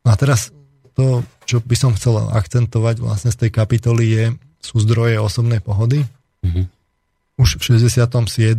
No 0.00 0.08
a 0.08 0.16
teraz 0.16 0.56
to, 0.96 1.20
čo 1.44 1.60
by 1.60 1.76
som 1.76 1.92
chcel 1.92 2.16
akcentovať 2.32 3.04
vlastne 3.04 3.28
z 3.28 3.46
tej 3.46 3.50
kapitoly 3.52 4.04
je, 4.08 4.24
sú 4.60 4.80
zdroje 4.80 5.20
osobnej 5.20 5.60
pohody. 5.60 6.04
Mm-hmm. 6.40 6.64
Už 7.40 7.60
v 7.60 7.62
67. 7.76 8.56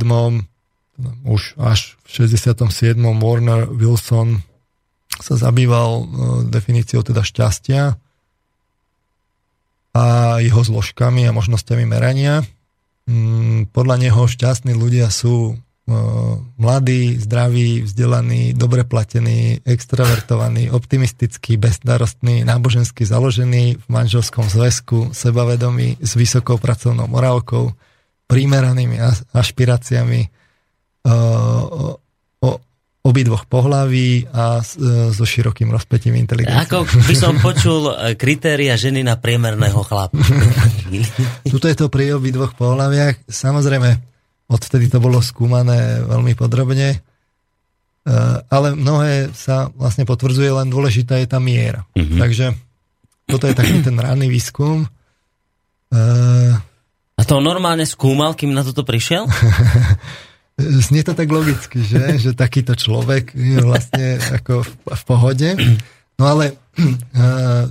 už 1.26 1.42
až 1.58 1.98
v 2.06 2.10
67. 2.30 2.98
Warner 3.02 3.66
Wilson 3.70 4.46
sa 5.22 5.38
zabýval 5.38 5.90
e, 6.02 6.06
definíciou 6.50 7.06
teda 7.06 7.22
šťastia 7.22 7.98
a 9.92 10.40
jeho 10.40 10.62
zložkami 10.64 11.28
a 11.28 11.36
možnosťami 11.36 11.84
merania. 11.84 12.44
Mm, 13.10 13.72
podľa 13.76 13.96
neho 14.00 14.24
šťastní 14.24 14.72
ľudia 14.72 15.12
sú 15.12 15.52
e, 15.52 15.56
mladí, 16.56 17.20
zdraví, 17.20 17.84
vzdelaní, 17.84 18.56
dobre 18.56 18.88
platení, 18.88 19.60
extravertovaní, 19.68 20.72
optimistickí, 20.72 21.60
bezstarostní, 21.60 22.48
nábožensky 22.48 23.04
založení, 23.04 23.76
v 23.76 23.86
manželskom 23.92 24.48
zväzku, 24.48 25.12
sebavedomí, 25.12 26.00
s 26.00 26.16
vysokou 26.16 26.56
pracovnou 26.56 27.12
morálkou, 27.12 27.76
primeranými 28.32 28.96
ašpiráciami, 29.36 30.22
e, 30.24 30.30
obidvoch 33.12 33.44
pohlaví 33.44 34.32
a 34.32 34.64
e, 34.64 35.12
so 35.12 35.28
širokým 35.28 35.68
rozpetím 35.68 36.16
inteligencie. 36.16 36.64
Ako 36.64 36.88
by 36.88 37.16
som 37.16 37.36
počul 37.44 37.92
e, 37.92 38.16
kritéria 38.16 38.80
ženy 38.80 39.04
na 39.04 39.20
priemerného 39.20 39.84
chlapa. 39.84 40.16
Tuto 41.52 41.68
je 41.68 41.76
to 41.76 41.92
pri 41.92 42.16
obidvoch 42.16 42.56
pohľaviach. 42.56 43.28
Samozrejme, 43.28 43.90
odtedy 44.48 44.88
to 44.88 45.04
bolo 45.04 45.20
skúmané 45.20 46.00
veľmi 46.08 46.32
podrobne, 46.40 46.90
e, 46.96 46.98
ale 48.48 48.68
mnohé 48.80 49.36
sa 49.36 49.68
vlastne 49.76 50.08
potvrdzuje, 50.08 50.48
len 50.48 50.72
dôležitá 50.72 51.20
je 51.20 51.28
tá 51.28 51.44
miera. 51.44 51.84
Mm-hmm. 52.00 52.20
Takže 52.20 52.46
toto 53.28 53.46
je 53.52 53.56
taký 53.56 53.84
ten 53.84 54.00
ranný 54.00 54.32
výskum. 54.32 54.88
A 55.92 57.22
to 57.28 57.44
normálne 57.44 57.84
skúmal, 57.84 58.32
kým 58.36 58.56
na 58.56 58.64
toto 58.64 58.88
prišiel? 58.88 59.28
Znie 60.62 61.02
to 61.04 61.18
tak 61.18 61.30
logicky, 61.32 61.82
že? 61.82 62.18
že 62.18 62.32
takýto 62.38 62.78
človek 62.78 63.34
je 63.34 63.60
vlastne 63.62 64.18
ako 64.18 64.62
v, 64.62 64.72
v 64.86 65.04
pohode. 65.04 65.50
No 66.22 66.24
ale 66.30 66.54
uh, 66.54 67.66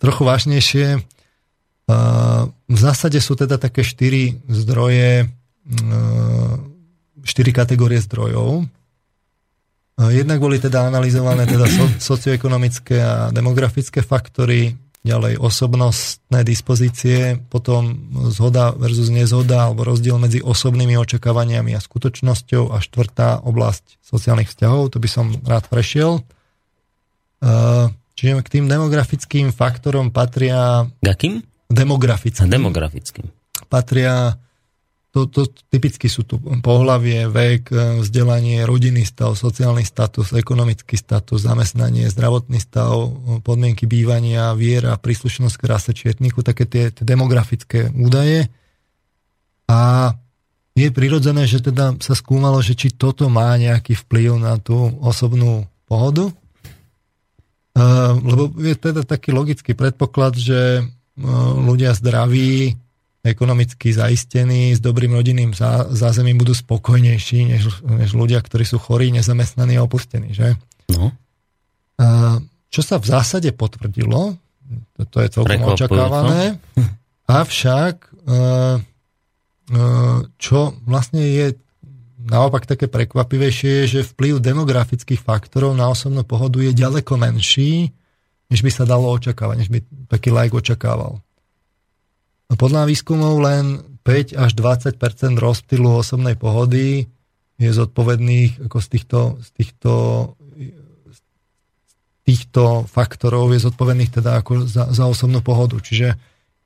trochu 0.00 0.22
vážnejšie, 0.24 0.86
uh, 0.96 2.42
v 2.48 2.78
zásade 2.78 3.20
sú 3.20 3.36
teda 3.36 3.60
také 3.60 3.84
štyri 3.84 4.40
zdroje, 4.48 5.28
uh, 5.28 6.54
štyri 7.20 7.52
kategórie 7.52 8.00
zdrojov. 8.00 8.64
Jednak 10.00 10.40
boli 10.40 10.56
teda 10.56 10.88
analyzované 10.88 11.44
teda 11.44 11.68
so, 11.68 11.84
socioekonomické 12.16 12.96
a 13.04 13.28
demografické 13.28 14.00
faktory, 14.00 14.72
ďalej 15.00 15.40
osobnostné 15.40 16.44
dispozície, 16.44 17.40
potom 17.48 18.12
zhoda 18.28 18.76
versus 18.76 19.08
nezhoda 19.08 19.72
alebo 19.72 19.88
rozdiel 19.88 20.20
medzi 20.20 20.44
osobnými 20.44 20.92
očakávaniami 21.00 21.72
a 21.72 21.80
skutočnosťou 21.80 22.68
a 22.68 22.84
štvrtá 22.84 23.40
oblasť 23.40 23.96
sociálnych 24.04 24.52
vzťahov, 24.52 24.92
to 24.92 25.00
by 25.00 25.08
som 25.08 25.32
rád 25.48 25.64
prešiel. 25.72 26.20
Čiže 28.12 28.44
k 28.44 28.52
tým 28.52 28.68
demografickým 28.68 29.48
faktorom 29.56 30.12
patria... 30.12 30.84
K 31.00 31.08
akým? 31.08 31.40
Demografickým. 31.72 32.52
demografickým. 32.52 33.26
Patria 33.72 34.36
to, 35.10 35.26
to 35.26 35.50
typicky 35.68 36.06
sú 36.06 36.22
tu 36.22 36.38
pohlavie, 36.62 37.26
vek, 37.26 37.62
e, 37.70 37.76
vzdelanie, 37.98 38.62
rodinný 38.62 39.02
stav, 39.02 39.34
sociálny 39.34 39.82
status, 39.82 40.30
ekonomický 40.30 40.94
status, 40.94 41.42
zamestnanie, 41.42 42.06
zdravotný 42.06 42.62
stav, 42.62 42.94
podmienky 43.42 43.90
bývania, 43.90 44.54
viera, 44.54 44.94
príslušnosť 44.94 45.56
k 45.58 45.64
rase 45.66 45.90
čietniku, 45.90 46.46
také 46.46 46.70
tie, 46.70 46.94
tie 46.94 47.02
demografické 47.02 47.90
údaje. 47.90 48.46
A 49.66 50.14
je 50.78 50.88
prirodzené, 50.94 51.50
že 51.50 51.58
teda 51.58 51.98
sa 51.98 52.14
skúmalo, 52.14 52.62
že 52.62 52.78
či 52.78 52.94
toto 52.94 53.26
má 53.26 53.58
nejaký 53.58 53.98
vplyv 54.06 54.38
na 54.38 54.62
tú 54.62 54.78
osobnú 55.02 55.66
pohodu. 55.90 56.30
Uh, 57.70 58.14
lebo 58.22 58.50
je 58.58 58.74
teda 58.74 59.06
taký 59.06 59.30
logický 59.30 59.78
predpoklad, 59.78 60.34
že 60.38 60.86
ľudia 61.58 61.92
zdraví 61.92 62.78
ekonomicky 63.20 63.92
zaistení, 63.92 64.72
s 64.72 64.80
dobrým 64.80 65.12
rodinným 65.12 65.52
zázemím 65.92 66.40
budú 66.40 66.56
spokojnejší 66.56 67.52
než, 67.52 67.84
než 67.84 68.16
ľudia, 68.16 68.40
ktorí 68.40 68.64
sú 68.64 68.80
chorí, 68.80 69.12
nezamestnaní 69.12 69.76
a 69.76 69.84
opustení. 69.84 70.32
Že? 70.32 70.56
No. 70.96 71.12
Čo 72.70 72.80
sa 72.80 72.96
v 72.96 73.06
zásade 73.06 73.52
potvrdilo, 73.52 74.40
to, 74.96 75.02
to 75.04 75.18
je 75.20 75.28
celkom 75.28 75.60
očakávané, 75.68 76.56
avšak 77.42 77.96
e, 78.06 78.10
e, 78.30 78.42
čo 80.38 80.58
vlastne 80.86 81.22
je 81.22 81.46
naopak 82.20 82.68
také 82.68 82.86
prekvapivejšie 82.86 83.70
je, 83.84 83.84
že 83.98 84.08
vplyv 84.14 84.38
demografických 84.38 85.18
faktorov 85.18 85.74
na 85.74 85.90
osobnú 85.90 86.22
pohodu 86.22 86.62
je 86.62 86.70
ďaleko 86.76 87.16
menší, 87.16 87.90
než 88.50 88.60
by 88.62 88.70
sa 88.70 88.84
dalo 88.86 89.10
očakávať, 89.10 89.56
než 89.66 89.70
by 89.72 89.78
taký 90.06 90.30
like 90.30 90.54
očakával. 90.54 91.18
Podľa 92.50 92.82
výskumov 92.90 93.38
len 93.42 93.78
5 94.02 94.34
až 94.34 94.50
20% 94.58 94.96
rozptylu 95.38 96.02
osobnej 96.02 96.34
pohody 96.34 97.06
je 97.60 97.70
zodpovedných 97.70 98.66
ako 98.66 98.78
z 98.80 98.86
týchto, 98.90 99.20
z 99.38 99.48
týchto, 99.54 99.92
z 101.12 101.20
týchto 102.26 102.88
faktorov 102.88 103.52
je 103.54 103.60
zodpovedných 103.62 104.10
teda 104.10 104.40
ako 104.40 104.66
za, 104.66 104.90
za 104.90 105.04
osobnú 105.06 105.44
pohodu. 105.44 105.78
Čiže 105.78 106.16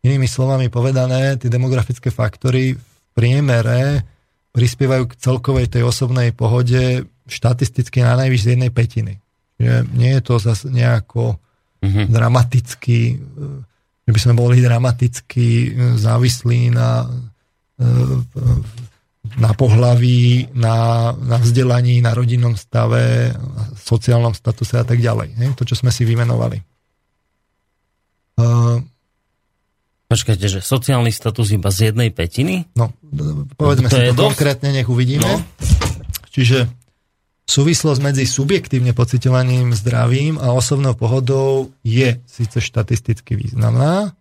inými 0.06 0.30
slovami 0.30 0.72
povedané, 0.72 1.36
tie 1.36 1.52
demografické 1.52 2.08
faktory 2.08 2.78
v 2.78 2.84
priemere 3.12 4.06
prispievajú 4.54 5.10
k 5.10 5.18
celkovej 5.18 5.66
tej 5.66 5.82
osobnej 5.82 6.30
pohode 6.30 7.10
štatisticky 7.26 8.06
na 8.06 8.14
najvyš 8.14 8.40
z 8.40 8.50
jednej 8.54 8.70
petiny. 8.70 9.18
Čiže 9.58 9.74
nie 9.98 10.14
je 10.14 10.22
to 10.22 10.34
zase 10.38 10.70
nejako 10.70 11.42
mm-hmm. 11.82 12.06
dramaticky 12.06 13.18
že 14.04 14.10
by 14.12 14.20
sme 14.20 14.34
boli 14.36 14.60
dramaticky 14.60 15.46
e, 15.46 15.68
závislí 15.96 16.68
na, 16.72 17.08
e, 17.80 17.86
na 19.40 19.50
pohlaví, 19.56 20.52
na, 20.52 21.10
na 21.16 21.36
vzdelaní, 21.40 22.04
na 22.04 22.12
rodinnom 22.12 22.52
stave, 22.52 23.32
sociálnom 23.80 24.36
statuse 24.36 24.76
a 24.76 24.84
tak 24.84 25.00
ďalej. 25.00 25.40
Ne? 25.40 25.56
To, 25.56 25.64
čo 25.64 25.74
sme 25.74 25.88
si 25.88 26.04
vymenovali. 26.04 26.60
Uh, 28.34 28.82
Počkajte, 30.04 30.46
že 30.46 30.60
sociálny 30.60 31.08
status 31.08 31.54
iba 31.56 31.72
z 31.72 31.90
jednej 31.90 32.12
petiny? 32.12 32.68
No, 32.76 32.92
povedzme 33.56 33.88
to 33.88 33.96
si 33.96 34.12
to 34.12 34.14
dosť... 34.14 34.28
konkrétne, 34.30 34.68
nech 34.70 34.86
uvidíme. 34.86 35.24
No. 35.24 35.40
Čiže 36.28 36.68
Súvislosť 37.44 38.00
medzi 38.00 38.24
subjektívne 38.24 38.96
pocitovaným 38.96 39.76
zdravím 39.76 40.40
a 40.40 40.56
osobnou 40.56 40.96
pohodou 40.96 41.68
je 41.84 42.16
síce 42.24 42.56
štatisticky 42.56 43.36
významná, 43.36 44.16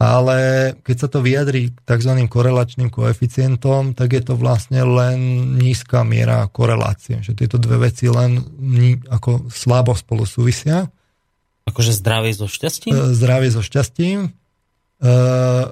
ale 0.00 0.38
keď 0.80 0.96
sa 0.96 1.08
to 1.12 1.20
vyjadrí 1.20 1.76
tzv. 1.84 2.12
korelačným 2.24 2.88
koeficientom, 2.88 3.92
tak 3.92 4.16
je 4.16 4.22
to 4.24 4.32
vlastne 4.32 4.80
len 4.80 5.16
nízka 5.60 6.08
miera 6.08 6.48
korelácie. 6.48 7.20
Že 7.20 7.32
tieto 7.36 7.56
dve 7.60 7.92
veci 7.92 8.08
len 8.08 8.40
ako 9.12 9.52
slabo 9.52 9.92
spolu 9.92 10.24
súvisia. 10.24 10.88
Akože 11.68 11.92
zdravie 11.92 12.32
so 12.32 12.48
šťastím? 12.48 12.96
E, 12.96 13.12
zdravie 13.12 13.52
so 13.52 13.60
šťastím. 13.60 14.32
E, 15.00 15.12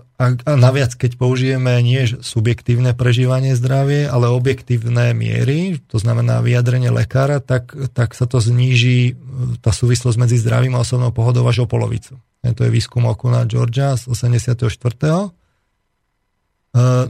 a, 0.01 0.25
a 0.33 0.53
naviac, 0.57 0.97
keď 0.97 1.21
použijeme 1.21 1.77
nie 1.85 2.09
subjektívne 2.09 2.97
prežívanie 2.97 3.53
zdravie, 3.53 4.09
ale 4.09 4.33
objektívne 4.33 5.13
miery, 5.13 5.85
to 5.85 6.01
znamená 6.01 6.41
vyjadrenie 6.41 6.89
lekára, 6.89 7.45
tak, 7.45 7.77
tak 7.93 8.17
sa 8.17 8.25
to 8.25 8.41
zníži, 8.41 9.13
e, 9.13 9.61
tá 9.61 9.69
súvislosť 9.69 10.17
medzi 10.17 10.41
zdravím 10.41 10.81
a 10.81 10.83
osobnou 10.83 11.13
pohodou 11.13 11.45
až 11.45 11.65
o 11.65 11.67
polovicu. 11.69 12.17
To 12.41 12.61
je 12.65 12.73
výskum 12.73 13.05
Okuna 13.05 13.45
Georgia 13.45 14.01
z 14.01 14.09
84. 14.09 14.65
Uh, 14.65 15.05
e, 15.13 15.31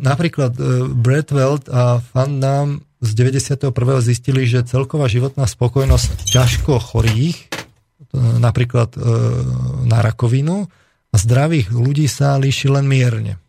napríklad 0.03 0.59
Bradwell 0.99 1.63
a 1.71 2.03
Van 2.03 2.43
Damme 2.43 2.83
z 2.99 3.15
91. 3.15 3.71
zistili, 4.03 4.43
že 4.43 4.67
celková 4.67 5.07
životná 5.07 5.47
spokojnosť 5.47 6.27
ťažko 6.27 6.83
chorých, 6.83 7.47
napríklad 8.43 8.99
na 9.87 10.03
rakovinu, 10.03 10.67
a 11.09 11.17
zdravých 11.17 11.73
ľudí 11.73 12.05
sa 12.07 12.37
líši 12.37 12.69
len 12.69 12.85
mierne. 12.85 13.41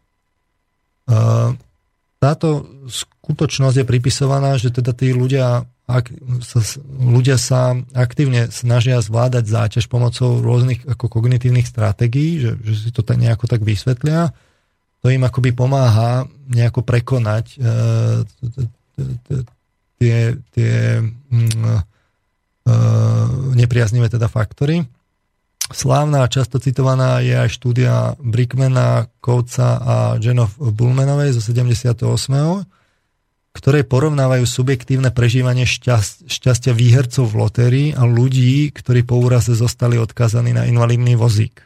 Táto 2.19 2.47
skutočnosť 2.87 3.83
je 3.83 3.85
pripisovaná, 3.85 4.55
že 4.59 4.71
teda 4.71 4.91
tí 4.95 5.11
ľudia 5.11 5.67
ak 5.89 6.13
sa, 6.45 6.61
ľudia 6.85 7.41
sa 7.41 7.73
aktívne 7.97 8.53
snažia 8.53 9.01
zvládať 9.01 9.49
záťaž 9.49 9.89
pomocou 9.89 10.37
rôznych 10.37 10.85
ako 10.85 11.09
kognitívnych 11.09 11.65
stratégií, 11.65 12.37
že, 12.37 12.61
že 12.61 12.73
si 12.77 12.89
to 12.93 13.01
tak 13.01 13.17
nejako 13.17 13.49
tak 13.49 13.65
vysvetlia, 13.65 14.29
to 15.01 15.09
im 15.09 15.25
akoby 15.25 15.49
pomáha 15.49 16.29
nejako 16.45 16.85
prekonať 16.85 17.57
e, 17.57 17.59
tie, 19.97 20.37
tie 20.53 20.75
mm, 21.01 21.57
e, 21.65 22.73
nepriaznivé 23.57 24.13
teda 24.13 24.29
faktory. 24.29 24.85
Slávna 25.69 26.25
a 26.25 26.31
často 26.31 26.57
citovaná 26.57 27.21
je 27.21 27.37
aj 27.37 27.49
štúdia 27.53 28.17
Brickmana, 28.17 29.05
Kovca 29.21 29.77
a 29.77 29.95
Jenov 30.17 30.57
Bullmanovej 30.57 31.37
zo 31.37 31.41
78 31.45 32.01
ktoré 33.49 33.81
porovnávajú 33.81 34.45
subjektívne 34.45 35.09
prežívanie 35.09 35.65
šťastia 35.65 36.71
výhercov 36.71 37.27
v 37.27 37.35
lotérii 37.35 37.87
a 37.97 38.05
ľudí, 38.05 38.69
ktorí 38.69 39.03
po 39.03 39.19
úraze 39.19 39.57
zostali 39.57 39.97
odkazaní 39.97 40.53
na 40.53 40.63
invalidný 40.69 41.17
vozík. 41.17 41.59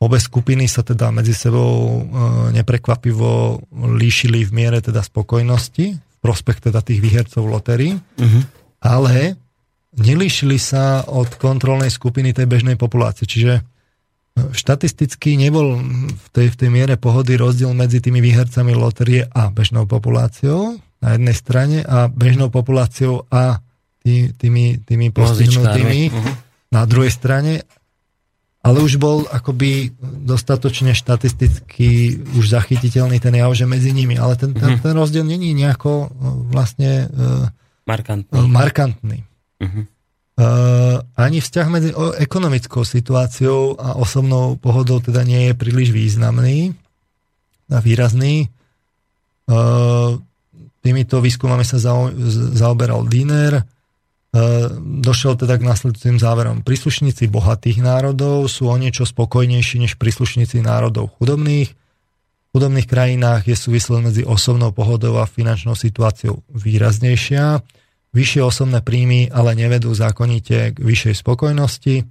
Obe 0.00 0.16
skupiny 0.16 0.64
sa 0.64 0.80
teda 0.80 1.12
medzi 1.12 1.36
sebou 1.36 1.76
e, 1.76 2.00
neprekvapivo 2.56 3.60
líšili 4.00 4.48
v 4.48 4.52
miere 4.56 4.80
teda 4.80 5.04
spokojnosti, 5.04 5.86
v 6.00 6.16
prospech 6.24 6.72
teda 6.72 6.80
tých 6.80 7.04
výhercov 7.04 7.44
v 7.44 7.52
lotérii, 7.52 7.92
uh-huh. 8.00 8.42
ale 8.80 9.36
nelíšili 9.96 10.58
sa 10.58 11.02
od 11.06 11.34
kontrolnej 11.40 11.90
skupiny 11.90 12.30
tej 12.30 12.46
bežnej 12.46 12.78
populácie. 12.78 13.26
Čiže 13.26 13.66
štatisticky 14.54 15.34
nebol 15.34 15.82
v 16.14 16.26
tej, 16.30 16.54
v 16.54 16.56
tej 16.56 16.70
miere 16.70 16.94
pohody 16.94 17.34
rozdiel 17.34 17.74
medzi 17.74 17.98
tými 17.98 18.22
výhercami 18.22 18.72
loterie 18.72 19.26
a 19.26 19.50
bežnou 19.50 19.84
populáciou 19.90 20.78
na 21.02 21.16
jednej 21.16 21.36
strane 21.36 21.78
a 21.82 22.06
bežnou 22.06 22.48
populáciou 22.52 23.26
a 23.28 23.58
tý, 24.00 24.32
tými, 24.32 24.80
tými 24.80 25.12
postihnutými 25.12 26.08
uh-huh. 26.08 26.32
na 26.72 26.82
druhej 26.88 27.12
strane. 27.12 27.66
Ale 28.60 28.84
už 28.84 29.00
bol 29.00 29.24
akoby 29.24 29.96
dostatočne 30.00 30.92
štatisticky 30.92 32.20
už 32.36 32.52
zachytiteľný 32.52 33.16
ten 33.16 33.32
jav, 33.32 33.48
že 33.56 33.64
medzi 33.64 33.88
nimi. 33.88 34.20
Ale 34.20 34.36
ten, 34.36 34.52
ten, 34.52 34.76
uh-huh. 34.76 34.84
ten 34.84 34.92
rozdiel 34.92 35.24
není 35.24 35.56
nejako 35.56 36.12
vlastne 36.52 37.08
markantný. 37.88 38.36
markantný. 38.44 39.18
Uh-huh. 39.60 39.84
Uh, 40.40 41.04
ani 41.20 41.44
vzťah 41.44 41.66
medzi 41.68 41.90
ekonomickou 42.16 42.80
situáciou 42.80 43.76
a 43.76 44.00
osobnou 44.00 44.56
pohodou 44.56 45.04
teda 45.04 45.20
nie 45.20 45.52
je 45.52 45.54
príliš 45.58 45.92
významný 45.92 46.72
a 47.68 47.76
výrazný. 47.84 48.48
Uh, 49.44 50.16
týmito 50.80 51.20
výskumami 51.20 51.60
sa 51.60 51.76
zaoberal 52.56 53.04
Diner. 53.04 53.68
Uh, 54.32 54.72
došiel 54.80 55.36
teda 55.36 55.60
k 55.60 55.66
následujúcim 55.68 56.16
záverom. 56.16 56.64
Príslušníci 56.64 57.28
bohatých 57.28 57.84
národov 57.84 58.48
sú 58.48 58.72
o 58.72 58.76
niečo 58.80 59.04
spokojnejší 59.04 59.84
než 59.84 60.00
príslušníci 60.00 60.64
národov 60.64 61.12
chudobných. 61.20 61.68
V 61.68 62.48
chudobných 62.56 62.88
krajinách 62.88 63.44
je 63.44 63.60
súvislosť 63.60 64.02
medzi 64.08 64.22
osobnou 64.24 64.72
pohodou 64.72 65.20
a 65.20 65.28
finančnou 65.28 65.76
situáciou 65.76 66.40
výraznejšia 66.48 67.60
Vyššie 68.10 68.42
osobné 68.42 68.82
príjmy 68.82 69.30
ale 69.30 69.54
nevedú 69.54 69.94
zákonite 69.94 70.74
k 70.74 70.78
vyššej 70.82 71.22
spokojnosti. 71.22 71.96
E, 72.00 72.04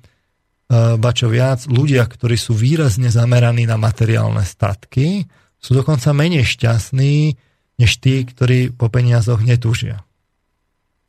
ba 0.96 1.12
čo 1.12 1.28
viac, 1.28 1.68
ľudia, 1.68 2.08
ktorí 2.08 2.40
sú 2.40 2.56
výrazne 2.56 3.12
zameraní 3.12 3.68
na 3.68 3.76
materiálne 3.76 4.48
statky, 4.48 5.28
sú 5.60 5.76
dokonca 5.76 6.16
menej 6.16 6.48
šťastní, 6.48 7.36
než 7.80 7.92
tí, 8.00 8.24
ktorí 8.24 8.72
po 8.72 8.88
peniazoch 8.88 9.44
netúžia. 9.44 10.04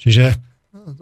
Čiže 0.02 0.38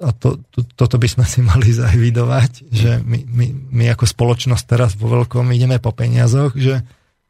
a 0.02 0.10
to, 0.12 0.40
to, 0.52 0.64
toto 0.76 0.96
by 1.00 1.08
sme 1.08 1.24
si 1.24 1.40
mali 1.40 1.72
zavidovať, 1.82 2.68
že 2.68 3.00
my, 3.00 3.24
my, 3.24 3.46
my 3.72 3.84
ako 3.96 4.04
spoločnosť 4.04 4.64
teraz 4.68 4.90
vo 4.98 5.08
veľkom 5.08 5.48
ideme 5.54 5.80
po 5.80 5.96
peniazoch, 5.96 6.52
že 6.56 6.84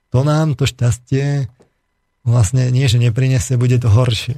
to 0.09 0.25
nám 0.25 0.57
to 0.57 0.65
šťastie 0.65 1.47
vlastne 2.25 2.69
nie, 2.69 2.85
že 2.89 3.01
neprinesie, 3.01 3.57
bude 3.57 3.81
to 3.81 3.89
horšie. 3.89 4.37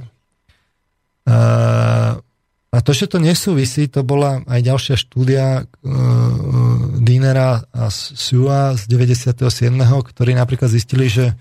A 2.71 2.77
to, 2.79 2.95
že 2.95 3.11
to 3.11 3.19
nesúvisí, 3.19 3.91
to 3.91 3.99
bola 4.01 4.47
aj 4.47 4.59
ďalšia 4.63 4.95
štúdia 4.95 5.67
uh, 5.67 5.67
Dinera 7.03 7.67
a 7.67 7.91
Sua 7.91 8.79
z 8.79 8.87
97., 8.87 9.35
ktorí 9.83 10.31
napríklad 10.31 10.71
zistili, 10.71 11.11
že 11.11 11.35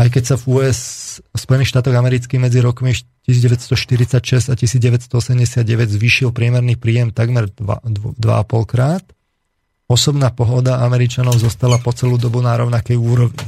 aj 0.00 0.08
keď 0.08 0.22
sa 0.24 0.36
v 0.40 0.44
US, 0.58 0.80
v 1.20 1.38
Spojených 1.38 1.70
štátoch 1.70 1.94
amerických 1.94 2.40
medzi 2.40 2.64
rokmi 2.64 2.96
1946 3.28 4.50
a 4.50 4.54
1989 4.56 5.12
zvýšil 6.00 6.32
priemerný 6.32 6.80
príjem 6.80 7.12
takmer 7.12 7.52
2,5 7.52 8.18
krát, 8.64 9.04
osobná 9.86 10.32
pohoda 10.32 10.80
Američanov 10.80 11.36
zostala 11.38 11.76
po 11.76 11.92
celú 11.92 12.16
dobu 12.16 12.40
na 12.40 12.56
rovnakej 12.56 12.96
úrovni. 12.96 13.46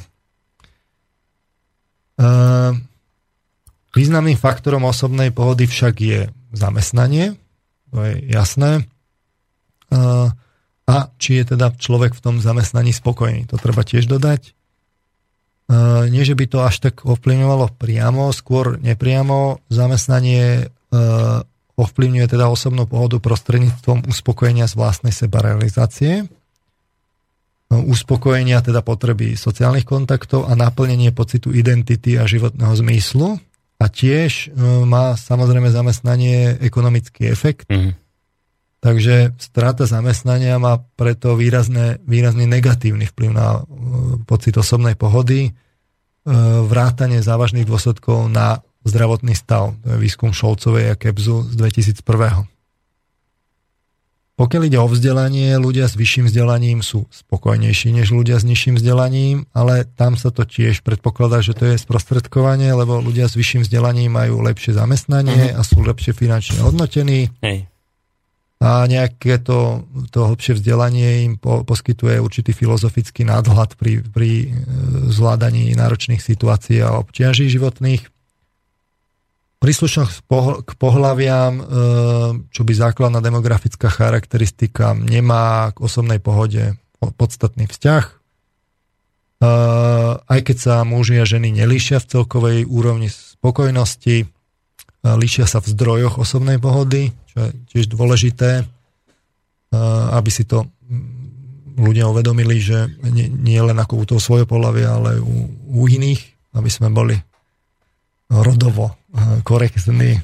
Uh, 2.21 2.77
Významným 3.97 4.37
faktorom 4.37 4.85
osobnej 4.85 5.33
pohody 5.33 5.65
však 5.65 5.95
je 5.97 6.29
zamestnanie, 6.53 7.41
to 7.89 8.05
je 8.05 8.29
jasné. 8.29 8.85
A 10.87 10.97
či 11.17 11.41
je 11.41 11.57
teda 11.57 11.73
človek 11.73 12.13
v 12.13 12.21
tom 12.21 12.37
zamestnaní 12.37 12.93
spokojný, 12.93 13.49
to 13.49 13.57
treba 13.57 13.81
tiež 13.81 14.05
dodať. 14.05 14.53
Nie, 16.13 16.23
že 16.29 16.37
by 16.37 16.45
to 16.47 16.63
až 16.63 16.79
tak 16.79 17.09
ovplyvňovalo 17.09 17.75
priamo, 17.75 18.31
skôr 18.37 18.77
nepriamo. 18.79 19.65
Zamestnanie 19.73 20.69
ovplyvňuje 21.75 22.27
teda 22.29 22.53
osobnú 22.53 22.85
pohodu 22.85 23.17
prostredníctvom 23.19 24.07
uspokojenia 24.07 24.69
z 24.69 24.77
vlastnej 24.77 25.11
sebarealizácie, 25.17 26.29
uspokojenia 27.73 28.63
teda 28.63 28.85
potreby 28.85 29.35
sociálnych 29.35 29.89
kontaktov 29.89 30.47
a 30.47 30.55
naplnenie 30.55 31.11
pocitu 31.11 31.51
identity 31.51 32.15
a 32.15 32.29
životného 32.29 32.77
zmyslu 32.79 33.43
a 33.77 33.87
tiež 33.93 34.49
e, 34.49 34.61
má 34.89 35.15
samozrejme 35.17 35.69
zamestnanie 35.69 36.57
ekonomický 36.65 37.29
efekt. 37.29 37.69
Mm-hmm. 37.69 37.93
Takže 38.81 39.37
strata 39.37 39.85
zamestnania 39.85 40.57
má 40.57 40.81
preto 40.97 41.35
výrazné, 41.37 42.01
výrazný 42.05 42.49
negatívny 42.49 43.05
vplyv 43.13 43.31
na 43.37 43.61
e, 43.61 43.63
pocit 44.25 44.57
osobnej 44.57 44.97
pohody, 44.97 45.51
e, 45.51 45.53
vrátanie 46.65 47.21
závažných 47.21 47.69
dôsledkov 47.69 48.33
na 48.33 48.65
zdravotný 48.87 49.37
stav. 49.37 49.77
To 49.85 49.97
je 49.97 49.99
výskum 50.01 50.33
Šolcovej 50.33 50.93
a 50.93 50.95
Kebzu 50.97 51.53
z 51.53 51.55
2001. 51.59 52.56
Pokiaľ 54.37 54.69
ide 54.69 54.77
o 54.77 54.85
vzdelanie, 54.85 55.57
ľudia 55.57 55.89
s 55.89 55.97
vyšším 55.97 56.29
vzdelaním 56.29 56.85
sú 56.85 57.09
spokojnejší 57.09 57.89
než 57.97 58.13
ľudia 58.13 58.37
s 58.37 58.45
nižším 58.45 58.77
vzdelaním, 58.77 59.49
ale 59.57 59.89
tam 59.97 60.21
sa 60.21 60.29
to 60.29 60.45
tiež 60.45 60.85
predpokladá, 60.85 61.41
že 61.41 61.57
to 61.57 61.65
je 61.65 61.81
sprostredkovanie, 61.81 62.69
lebo 62.77 63.01
ľudia 63.01 63.33
s 63.33 63.35
vyšším 63.35 63.65
vzdelaním 63.65 64.13
majú 64.13 64.45
lepšie 64.45 64.77
zamestnanie 64.77 65.57
uh-huh. 65.57 65.59
a 65.59 65.61
sú 65.65 65.81
lepšie 65.81 66.13
finančne 66.13 66.61
hodnotení. 66.61 67.33
Hej. 67.41 67.65
A 68.61 68.85
nejaké 68.89 69.41
to, 69.41 69.85
to 70.13 70.29
hlbšie 70.29 70.57
vzdelanie 70.57 71.29
im 71.29 71.41
po, 71.41 71.65
poskytuje 71.65 72.21
určitý 72.21 72.57
filozofický 72.57 73.25
nadhľad 73.25 73.77
pri, 73.77 74.01
pri 74.05 74.31
e, 74.33 74.47
zvládaní 75.13 75.77
náročných 75.77 76.21
situácií 76.21 76.81
a 76.81 77.01
obťaží 77.01 77.53
životných. 77.53 78.16
Príslušnosť 79.57 80.29
k 80.63 80.73
pohľaviam, 80.77 81.55
e, 81.57 81.65
čo 82.53 82.63
by 82.63 82.73
základná 82.77 83.25
demografická 83.25 83.89
charakteristika, 83.89 84.93
nemá 84.93 85.73
k 85.73 85.81
osobnej 85.81 86.21
pohode 86.21 86.77
podstatný 86.97 87.69
vzťah. 87.69 88.05
aj 90.27 90.41
keď 90.49 90.57
sa 90.57 90.75
muži 90.81 91.21
a 91.21 91.29
ženy 91.29 91.53
nelíšia 91.53 92.01
v 92.01 92.09
celkovej 92.09 92.59
úrovni 92.65 93.13
spokojnosti, 93.13 94.25
líšia 95.05 95.45
sa 95.45 95.61
v 95.61 95.71
zdrojoch 95.77 96.17
osobnej 96.17 96.57
pohody, 96.57 97.13
čo 97.31 97.45
je 97.45 97.51
tiež 97.69 97.93
dôležité, 97.93 98.65
aby 100.17 100.31
si 100.33 100.49
to 100.49 100.67
ľudia 101.77 102.09
uvedomili, 102.09 102.57
že 102.59 102.89
nie, 103.13 103.29
nie 103.29 103.61
len 103.61 103.77
ako 103.77 103.95
u 104.01 104.05
toho 104.09 104.21
svoje 104.21 104.49
pohľavia, 104.49 104.97
ale 104.97 105.21
u, 105.21 105.53
u 105.53 105.85
iných, 105.85 106.25
aby 106.57 106.71
sme 106.73 106.89
boli 106.89 107.21
rodovo 108.31 108.97
korektní. 109.47 110.21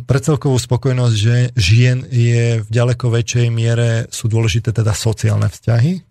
Pre 0.00 0.18
celkovú 0.18 0.58
spokojnosť 0.58 1.14
že 1.14 1.36
žien 1.54 2.02
je 2.10 2.66
v 2.66 2.68
ďaleko 2.68 3.14
väčšej 3.14 3.46
miere 3.54 4.10
sú 4.10 4.26
dôležité 4.26 4.74
teda 4.74 4.90
sociálne 4.90 5.46
vzťahy, 5.46 6.02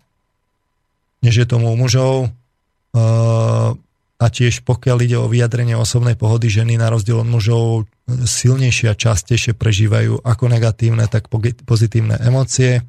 než 1.20 1.34
je 1.36 1.46
tomu 1.46 1.68
u 1.68 1.76
mužov. 1.76 2.32
A 4.20 4.26
tiež 4.28 4.64
pokiaľ 4.64 4.98
ide 5.04 5.16
o 5.20 5.28
vyjadrenie 5.28 5.76
osobnej 5.76 6.16
pohody, 6.16 6.48
ženy 6.52 6.76
na 6.80 6.88
rozdiel 6.88 7.20
od 7.20 7.28
mužov 7.28 7.88
silnejšie 8.08 8.92
a 8.92 8.98
častejšie 8.98 9.52
prežívajú 9.56 10.24
ako 10.24 10.44
negatívne, 10.48 11.04
tak 11.08 11.28
pozitívne 11.64 12.20
emócie. 12.20 12.84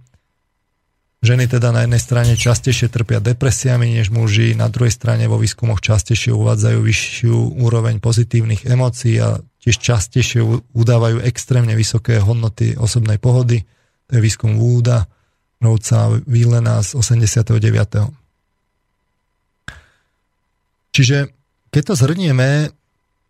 Ženy 1.21 1.53
teda 1.53 1.69
na 1.69 1.85
jednej 1.85 2.01
strane 2.01 2.33
častejšie 2.33 2.89
trpia 2.89 3.21
depresiami 3.21 3.93
než 3.93 4.09
muži, 4.09 4.57
na 4.57 4.73
druhej 4.73 4.89
strane 4.89 5.29
vo 5.29 5.37
výskumoch 5.37 5.77
častejšie 5.77 6.33
uvádzajú 6.33 6.81
vyššiu 6.81 7.61
úroveň 7.61 8.01
pozitívnych 8.01 8.65
emócií 8.65 9.21
a 9.21 9.37
tiež 9.61 9.77
častejšie 9.77 10.41
udávajú 10.73 11.21
extrémne 11.21 11.77
vysoké 11.77 12.17
hodnoty 12.17 12.73
osobnej 12.73 13.21
pohody. 13.21 13.61
To 14.09 14.17
je 14.17 14.21
výskum 14.25 14.57
Wooda, 14.57 15.05
Rovca 15.61 16.09
Wielen'a 16.25 16.81
z 16.81 16.97
89. 16.97 18.09
Čiže 20.89 21.29
keď 21.69 21.83
to 21.85 21.93
zhrnieme, 22.01 22.73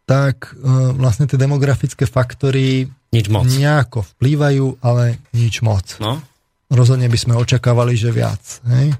tak 0.07 0.55
uh, 0.55 0.95
vlastne 0.95 1.27
tie 1.27 1.35
demografické 1.35 2.07
faktory 2.07 2.87
nič 3.11 3.27
moc. 3.27 3.51
nejako 3.51 4.07
vplývajú, 4.15 4.79
ale 4.79 5.19
nič 5.35 5.59
moc. 5.59 5.99
No. 5.99 6.23
Rozhodne 6.71 7.11
by 7.11 7.19
sme 7.19 7.33
očakávali, 7.35 7.99
že 7.99 8.15
viac. 8.15 8.39
Hej? 8.63 8.95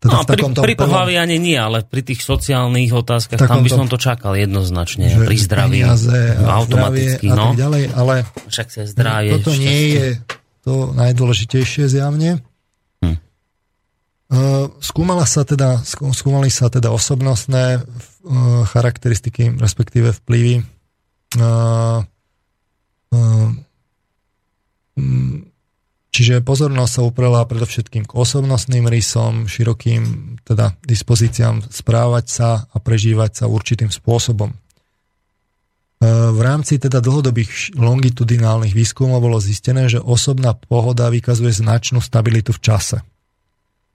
Teda 0.00 0.16
no, 0.16 0.24
pri, 0.24 0.40
pri 0.56 0.74
pohľavi 0.80 1.14
ani 1.20 1.36
nie, 1.36 1.60
ale 1.60 1.84
pri 1.84 2.00
tých 2.00 2.24
sociálnych 2.24 2.88
otázkach 2.88 3.36
tam 3.36 3.60
by 3.60 3.68
som 3.68 3.84
to 3.84 4.00
čakal 4.00 4.32
jednoznačne. 4.32 5.12
Pri 5.12 5.36
zdraví, 5.36 5.84
automaticky. 5.84 7.28
A 7.28 7.36
no. 7.36 7.52
ďalej, 7.52 7.92
ale 7.92 8.24
Však 8.48 8.66
sa 8.72 8.88
zdravie, 8.88 9.36
toto 9.36 9.52
šťastie. 9.52 9.60
nie 9.60 9.80
je 9.92 10.06
to 10.64 10.96
najdôležitejšie 10.96 11.84
zjavne. 11.92 12.40
Uh, 14.30 14.70
skúmala 14.78 15.26
sa 15.26 15.42
teda, 15.42 15.82
skúmali 16.14 16.54
sa 16.54 16.70
teda 16.70 16.94
osobnostné 16.94 17.82
uh, 17.82 18.62
charakteristiky, 18.62 19.50
respektíve 19.58 20.14
vplyvy. 20.22 20.62
Čiže 26.10 26.42
pozornosť 26.42 26.92
sa 26.92 27.06
uprela 27.06 27.46
predovšetkým 27.46 28.02
k 28.02 28.12
osobnostným 28.18 28.90
rysom, 28.90 29.46
širokým 29.46 30.36
teda 30.42 30.74
dispozíciám 30.82 31.70
správať 31.70 32.26
sa 32.26 32.66
a 32.66 32.76
prežívať 32.82 33.30
sa 33.40 33.44
určitým 33.46 33.94
spôsobom. 33.94 34.50
V 36.00 36.40
rámci 36.40 36.80
teda 36.80 36.98
dlhodobých 37.04 37.76
longitudinálnych 37.78 38.74
výskumov 38.74 39.20
bolo 39.20 39.38
zistené, 39.38 39.86
že 39.86 40.00
osobná 40.00 40.56
pohoda 40.56 41.12
vykazuje 41.12 41.52
značnú 41.52 42.02
stabilitu 42.02 42.56
v 42.56 42.62
čase. 42.64 42.98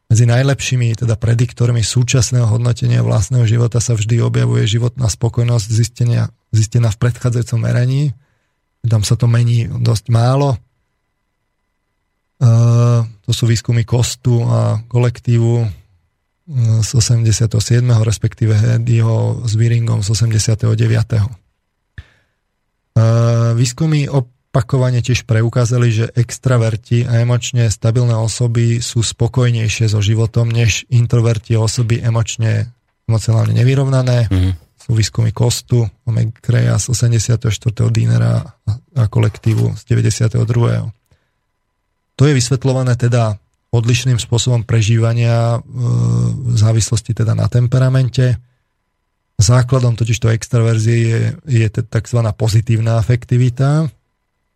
Medzi 0.05 0.29
najlepšími 0.29 1.01
teda 1.01 1.17
prediktormi 1.17 1.81
súčasného 1.81 2.45
hodnotenia 2.45 3.01
vlastného 3.01 3.49
života 3.49 3.81
sa 3.81 3.97
vždy 3.97 4.21
objavuje 4.21 4.69
životná 4.69 5.09
spokojnosť 5.09 5.67
zistená 6.53 6.89
v 6.93 7.01
predchádzajúcom 7.01 7.59
meraní. 7.59 8.13
Tam 8.85 9.01
sa 9.01 9.17
to 9.17 9.25
mení 9.25 9.65
dosť 9.65 10.13
málo. 10.13 10.61
E, 12.45 12.49
to 13.25 13.31
sú 13.33 13.49
výskumy 13.49 13.81
Kostu 13.81 14.45
a 14.45 14.85
kolektívu 14.85 15.65
z 16.85 16.89
87. 16.93 17.49
respektíve 18.05 18.53
Hedyho 18.53 19.41
s 19.49 19.57
Viringom 19.57 20.05
z 20.05 20.13
89. 20.13 20.69
Výskumy 23.57 24.05
opakovane 24.07 25.01
tiež 25.01 25.25
preukázali, 25.25 25.89
že 25.89 26.05
extraverti 26.13 27.09
a 27.09 27.25
emočne 27.25 27.65
stabilné 27.67 28.13
osoby 28.13 28.77
sú 28.77 29.01
spokojnejšie 29.01 29.89
so 29.89 30.05
životom, 30.05 30.47
než 30.53 30.85
introverti 30.93 31.57
a 31.57 31.65
osoby 31.65 31.99
emočne 31.99 32.69
emocionálne 33.09 33.57
nevyrovnané. 33.57 34.29
Mm-hmm. 34.29 34.53
Sú 34.85 34.93
výskumy 34.93 35.33
Kostu, 35.33 35.89
McCreya 36.05 36.77
z 36.77 36.93
84. 36.93 37.41
Dinera 37.89 38.45
a 38.93 39.03
kolektívu 39.09 39.73
z 39.73 39.81
92. 39.89 40.93
To 42.15 42.23
je 42.23 42.33
vysvetľované 42.35 42.95
teda 42.95 43.35
odlišným 43.75 44.15
spôsobom 44.15 44.63
prežívania 44.63 45.59
e, 45.59 45.67
v 46.31 46.55
závislosti 46.55 47.11
teda 47.11 47.35
na 47.35 47.51
temperamente. 47.51 48.39
Základom 49.35 49.99
totižto 49.99 50.31
extraverzie 50.31 50.97
je, 51.03 51.21
je 51.43 51.67
tzv. 51.67 52.19
pozitívna 52.39 52.95
afektivita, 53.03 53.91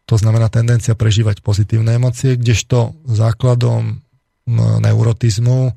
to 0.07 0.15
znamená 0.15 0.48
tendencia 0.48 0.95
prežívať 0.95 1.44
pozitívne 1.44 1.99
emócie, 1.99 2.40
kdežto 2.40 2.95
základom 3.06 4.02
neurotizmu 4.81 5.69
e, 5.69 5.73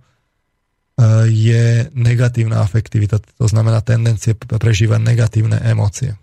je 1.28 1.90
negatívna 1.92 2.62
afektivita, 2.62 3.20
to 3.20 3.46
znamená 3.50 3.82
tendencie 3.82 4.38
prežívať 4.38 5.02
negatívne 5.02 5.58
emócie. 5.66 6.14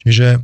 Čiže 0.00 0.38
e, 0.38 0.40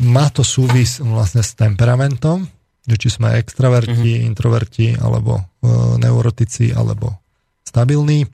má 0.00 0.32
to 0.32 0.40
súvis 0.40 0.98
vlastne 1.04 1.44
s 1.44 1.52
temperamentom, 1.52 2.48
či 2.88 3.08
sme 3.12 3.36
extraverti, 3.38 4.18
uh-huh. 4.18 4.26
introverti, 4.26 4.96
alebo 4.96 5.38
e, 5.38 5.42
neurotici, 6.00 6.72
alebo 6.72 7.20
stabilní. 7.62 8.26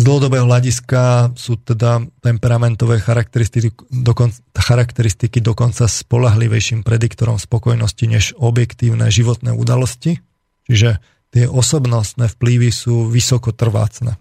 Z 0.00 0.02
dlhodobého 0.08 0.48
hľadiska 0.48 1.36
sú 1.36 1.60
teda 1.60 2.00
temperamentové 2.24 3.04
charakteristiky, 3.04 3.68
dokon, 3.92 4.32
charakteristiky 4.56 5.44
dokonca 5.44 5.84
spolahlivejším 5.84 6.80
prediktorom 6.80 7.36
spokojnosti 7.36 8.04
než 8.08 8.24
objektívne 8.40 9.12
životné 9.12 9.52
udalosti. 9.52 10.24
Čiže 10.64 11.04
tie 11.36 11.44
osobnostné 11.44 12.32
vplyvy 12.32 12.72
sú 12.72 13.12
vysoko 13.12 13.52
trvácne. 13.52 14.16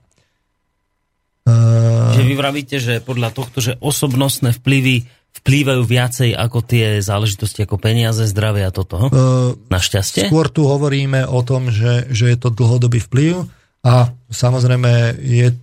Že 2.13 2.23
vy 2.27 2.35
vravíte, 2.35 2.77
že 2.77 2.99
podľa 2.99 3.31
tohto, 3.31 3.63
že 3.63 3.79
osobnostné 3.79 4.53
vplyvy 4.59 5.07
vplývajú 5.29 5.81
viacej 5.85 6.29
ako 6.35 6.59
tie 6.65 6.99
záležitosti 6.99 7.63
ako 7.63 7.79
peniaze, 7.79 8.25
zdravie 8.27 8.67
a 8.67 8.73
toto? 8.73 9.09
Uh, 9.09 9.55
Našťastie? 9.71 10.27
Skôr 10.27 10.51
tu 10.51 10.67
hovoríme 10.67 11.23
o 11.29 11.39
tom, 11.45 11.71
že, 11.71 12.09
že 12.11 12.33
je 12.33 12.37
to 12.37 12.51
dlhodobý 12.51 12.99
vplyv 12.99 13.47
a 13.85 14.11
samozrejme 14.27 15.15
je 15.21 15.55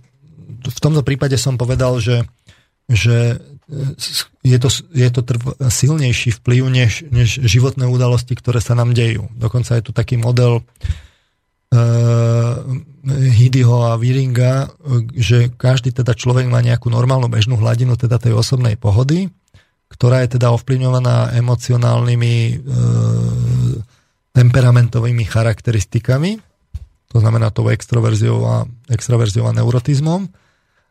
v 0.67 0.79
tomto 0.81 1.05
prípade 1.05 1.37
som 1.37 1.55
povedal, 1.55 2.01
že, 2.01 2.25
že 2.89 3.39
je 4.43 4.57
to, 4.57 4.69
je 4.95 5.09
to 5.11 5.21
trv, 5.23 5.43
silnejší 5.59 6.31
vplyv 6.39 6.63
než, 6.71 6.91
než 7.11 7.39
životné 7.43 7.85
udalosti, 7.87 8.33
ktoré 8.35 8.63
sa 8.63 8.73
nám 8.73 8.95
dejú. 8.95 9.27
Dokonca 9.35 9.75
je 9.75 9.83
tu 9.83 9.91
taký 9.91 10.15
model 10.15 10.63
uh, 10.63 12.55
Hidyho 13.07 13.91
a 13.91 13.99
Viringa, 13.99 14.71
že 15.15 15.51
každý 15.51 15.91
teda 15.95 16.15
človek 16.15 16.47
má 16.47 16.59
nejakú 16.63 16.91
normálnu 16.91 17.27
bežnú 17.31 17.59
hladinu 17.59 17.95
teda 17.99 18.19
tej 18.19 18.35
osobnej 18.35 18.79
pohody, 18.79 19.31
ktorá 19.97 20.21
je 20.23 20.37
teda 20.37 20.53
ovplyvňovaná 20.53 21.33
emocionálnymi 21.35 22.35
uh, 22.37 22.57
temperamentovými 24.37 25.25
charakteristikami, 25.25 26.37
to 27.09 27.17
znamená 27.17 27.49
tou 27.49 27.65
extroverziou 27.73 28.45
a, 28.45 28.55
extroverziou 28.93 29.49
a 29.49 29.55
neurotizmom 29.57 30.29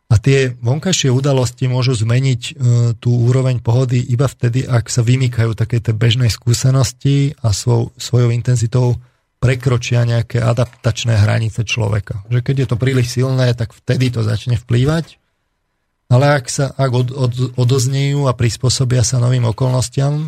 a 0.07 0.15
tie 0.15 0.55
vonkajšie 0.63 1.11
udalosti 1.11 1.67
môžu 1.67 1.91
zmeniť 1.91 2.41
e, 2.41 2.51
tú 2.95 3.11
úroveň 3.27 3.59
pohody 3.59 3.99
iba 3.99 4.23
vtedy, 4.23 4.63
ak 4.63 4.87
sa 4.87 5.03
vymýkajú 5.03 5.51
také 5.51 5.83
tie 5.83 5.91
bežnej 5.91 6.31
skúsenosti 6.31 7.35
a 7.43 7.51
svoj, 7.51 7.91
svojou 7.99 8.31
intenzitou 8.31 8.95
prekročia 9.43 10.07
nejaké 10.07 10.39
adaptačné 10.39 11.19
hranice 11.19 11.67
človeka. 11.67 12.23
Že 12.31 12.39
keď 12.39 12.55
je 12.55 12.67
to 12.71 12.77
príliš 12.79 13.07
silné, 13.19 13.51
tak 13.51 13.75
vtedy 13.75 14.07
to 14.09 14.23
začne 14.23 14.55
vplývať. 14.55 15.19
Ale 16.07 16.39
ak 16.39 16.45
sa 16.47 16.71
ak 16.71 16.91
od, 16.91 17.07
od, 17.11 17.33
odoznejú 17.59 18.31
a 18.31 18.33
prispôsobia 18.37 19.03
sa 19.03 19.19
novým 19.19 19.43
okolnostiam, 19.43 20.23
e, 20.23 20.27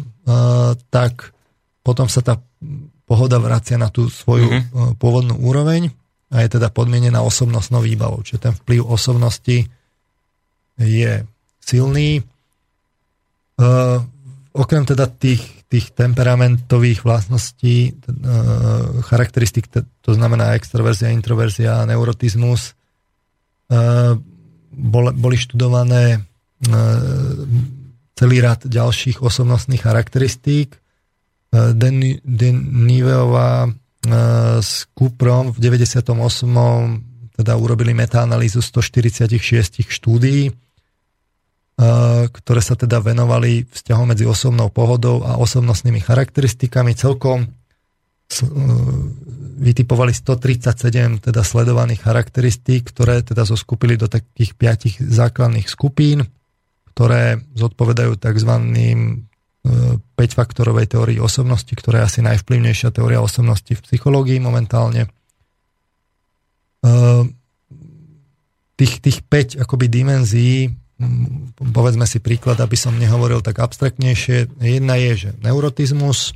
tak 0.91 1.31
potom 1.79 2.11
sa 2.11 2.19
tá 2.19 2.35
pohoda 3.07 3.39
vracia 3.39 3.79
na 3.79 3.89
tú 3.89 4.11
svoju 4.11 4.45
mm-hmm. 4.45 5.01
pôvodnú 5.01 5.39
úroveň 5.39 5.89
a 6.29 6.45
je 6.45 6.59
teda 6.59 6.69
podmienená 6.69 7.25
osobnostnou 7.25 7.81
výbavou. 7.81 8.21
Čiže 8.21 8.39
ten 8.39 8.53
vplyv 8.53 8.85
osobnosti 8.85 9.65
je 10.77 11.11
silný. 11.57 12.21
Uh, 13.57 14.05
okrem 14.53 14.85
teda 14.85 15.09
tých, 15.09 15.41
tých 15.65 15.89
temperamentových 15.89 17.01
vlastností, 17.01 17.97
charakteristik, 19.09 19.73
to 19.73 20.11
znamená 20.13 20.53
extroverzia, 20.53 21.13
introverzia, 21.13 21.85
neurotizmus, 21.89 22.77
boli 24.71 25.37
študované 25.37 26.23
celý 28.19 28.37
rad 28.43 28.67
ďalších 28.67 29.23
osobnostných 29.23 29.81
charakteristík. 29.83 30.75
Deniveová 32.23 33.71
s 34.59 34.85
Kuprom 34.95 35.51
v 35.51 35.57
98. 35.59 36.11
teda 37.39 37.53
urobili 37.55 37.95
metaanalýzu 37.95 38.59
146 38.59 39.87
štúdií, 39.87 40.51
ktoré 42.31 42.61
sa 42.61 42.75
teda 42.75 42.99
venovali 42.99 43.63
vzťahom 43.63 44.11
medzi 44.11 44.27
osobnou 44.27 44.67
pohodou 44.67 45.23
a 45.23 45.39
osobnostnými 45.39 46.03
charakteristikami. 46.03 46.91
Celkom 46.95 47.47
vytipovali 49.59 50.15
137 50.15 51.19
teda 51.29 51.43
sledovaných 51.43 52.07
charakteristík, 52.07 52.89
ktoré 52.95 53.19
teda 53.21 53.43
zoskupili 53.43 53.99
do 53.99 54.07
takých 54.07 54.55
piatich 54.55 54.95
základných 54.97 55.67
skupín, 55.67 56.23
ktoré 56.95 57.43
zodpovedajú 57.53 58.15
tzv. 58.15 58.53
5-faktorovej 60.15 60.87
e, 60.87 60.91
teórii 60.95 61.19
osobnosti, 61.19 61.69
ktorá 61.75 62.03
je 62.03 62.07
asi 62.07 62.19
najvplyvnejšia 62.23 62.95
teória 62.95 63.19
osobnosti 63.19 63.75
v 63.75 63.83
psychológii 63.83 64.39
momentálne. 64.39 65.05
E, 65.05 65.09
tých, 68.79 69.03
tých 69.03 69.19
5 69.27 69.59
akoby 69.59 69.91
dimenzií, 69.91 70.71
povedzme 71.59 72.07
si 72.07 72.23
príklad, 72.23 72.59
aby 72.63 72.79
som 72.79 72.95
nehovoril 72.95 73.43
tak 73.43 73.59
abstraktnejšie. 73.59 74.59
Jedna 74.63 74.95
je, 74.95 75.11
že 75.27 75.29
neurotizmus, 75.43 76.31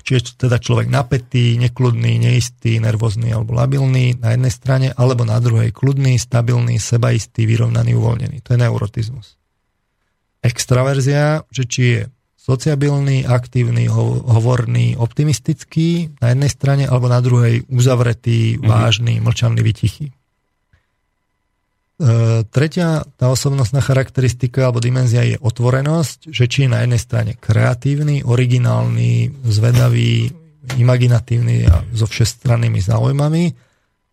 čiže 0.00 0.40
teda 0.40 0.56
človek 0.56 0.88
napätý, 0.88 1.60
nekludný, 1.60 2.16
neistý, 2.16 2.80
nervózny 2.80 3.28
alebo 3.28 3.52
labilný 3.52 4.16
na 4.16 4.32
jednej 4.32 4.52
strane, 4.52 4.88
alebo 4.96 5.28
na 5.28 5.36
druhej 5.36 5.68
kľudný, 5.68 6.16
stabilný, 6.16 6.80
sebaistý, 6.80 7.44
vyrovnaný, 7.44 7.92
uvoľnený. 7.92 8.40
To 8.48 8.56
je 8.56 8.58
neurotizmus. 8.58 9.36
Extraverzia, 10.40 11.44
že 11.52 11.64
či 11.68 11.82
je 11.84 12.00
sociabilný, 12.40 13.22
aktívny, 13.22 13.86
hovorný, 13.92 14.98
optimistický 14.98 16.10
na 16.18 16.34
jednej 16.34 16.50
strane, 16.50 16.84
alebo 16.88 17.06
na 17.06 17.22
druhej 17.22 17.68
uzavretý, 17.70 18.58
mm-hmm. 18.58 18.66
vážny, 18.66 19.14
mlčanlivý, 19.22 19.72
tichý. 19.76 20.10
E, 22.00 22.42
tretia, 22.48 23.04
tá 23.20 23.28
osobnostná 23.28 23.84
charakteristika 23.84 24.64
alebo 24.66 24.80
dimenzia 24.80 25.22
je 25.28 25.36
otvorenosť, 25.36 26.32
že 26.32 26.44
či 26.48 26.64
je 26.64 26.72
na 26.72 26.82
jednej 26.82 27.00
strane 27.00 27.32
kreatívny, 27.36 28.24
originálny, 28.24 29.44
zvedavý, 29.44 30.32
imaginatívny 30.80 31.68
a 31.68 31.84
so 31.92 32.08
všestrannými 32.08 32.80
záujmami, 32.80 33.44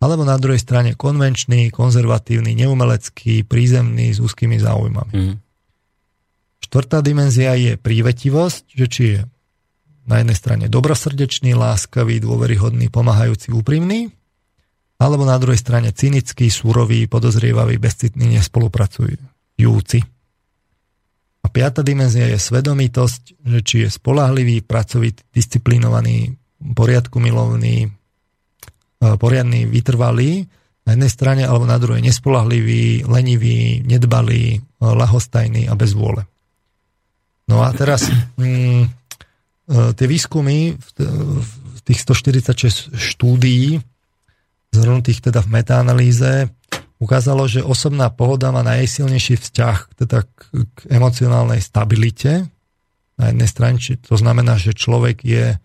alebo 0.00 0.24
na 0.24 0.36
druhej 0.36 0.60
strane 0.60 0.92
konvenčný, 0.96 1.72
konzervatívny, 1.72 2.52
neumelecký, 2.56 3.44
prízemný 3.48 4.12
s 4.12 4.20
úzkými 4.20 4.60
záujmami. 4.60 5.12
Mm. 5.12 5.34
Štvrtá 6.60 7.00
dimenzia 7.00 7.56
je 7.56 7.80
prívetivosť, 7.80 8.64
že 8.76 8.86
či 8.88 9.02
je 9.16 9.18
na 10.04 10.20
jednej 10.20 10.36
strane 10.36 10.64
dobrosrdečný, 10.68 11.56
láskavý, 11.56 12.20
dôveryhodný, 12.20 12.92
pomáhajúci, 12.92 13.52
úprimný, 13.52 14.12
alebo 15.00 15.24
na 15.24 15.40
druhej 15.40 15.56
strane 15.56 15.96
cynický, 15.96 16.52
súrový, 16.52 17.08
podozrievavý, 17.08 17.80
bezcitný, 17.80 18.36
nespolupracujúci. 18.36 19.98
A 21.40 21.46
piata 21.48 21.80
dimenzia 21.80 22.28
je 22.28 22.36
svedomitosť, 22.36 23.22
že 23.40 23.58
či 23.64 23.76
je 23.82 23.88
spolahlivý, 23.88 24.60
pracovitý, 24.60 25.24
disciplinovaný, 25.32 26.36
poriadku 26.76 27.16
milovný, 27.16 27.88
e, 27.88 27.90
poriadný, 29.16 29.64
vytrvalý 29.64 30.44
na 30.84 30.92
jednej 30.92 31.08
strane, 31.08 31.42
alebo 31.48 31.64
na 31.64 31.80
druhej 31.80 32.04
nespolahlivý, 32.04 33.08
lenivý, 33.08 33.80
nedbalý, 33.80 34.44
e, 34.52 34.58
lahostajný 34.84 35.64
a 35.64 35.74
bez 35.80 35.96
vôle. 35.96 36.28
No 37.48 37.64
a 37.64 37.72
teraz 37.72 38.04
mm, 38.36 38.84
e, 38.84 38.86
tie 39.96 40.06
výskumy 40.06 40.76
v 40.76 41.80
tých 41.88 42.04
146 42.04 42.92
štúdií 42.92 43.80
zhrnutých 44.70 45.30
teda 45.30 45.42
v 45.42 45.60
metaanalýze, 45.60 46.50
ukázalo, 47.00 47.48
že 47.48 47.64
osobná 47.64 48.12
pohoda 48.12 48.52
má 48.52 48.60
najsilnejší 48.62 49.40
vzťah 49.40 49.76
teda 49.98 50.22
k, 50.28 50.40
k 50.76 50.78
emocionálnej 50.92 51.58
stabilite 51.64 52.46
na 53.16 53.32
jednej 53.32 53.48
strane, 53.48 53.76
to 53.80 54.16
znamená, 54.16 54.56
že 54.56 54.72
človek 54.72 55.20
je 55.24 55.60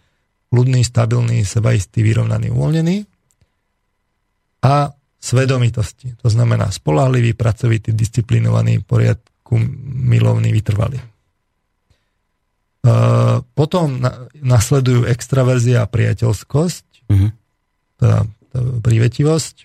ľudný, 0.51 0.83
stabilný, 0.83 1.43
sebaistý, 1.47 2.03
vyrovnaný, 2.03 2.51
uvoľnený 2.51 3.07
a 4.63 4.91
svedomitosti. 5.19 6.13
To 6.21 6.29
znamená 6.29 6.69
spolahlivý, 6.69 7.33
pracovitý, 7.33 7.91
disciplinovaný, 7.91 8.83
poriadku, 8.83 9.57
milovný, 10.05 10.53
vytrvalý. 10.53 10.99
E, 11.01 11.07
potom 13.41 14.05
nasledujú 14.37 15.09
extraverzia 15.09 15.81
a 15.81 15.89
priateľskosť, 15.89 16.85
mm-hmm. 17.09 17.29
teda 17.99 18.17
prívetivosť. 18.81 19.55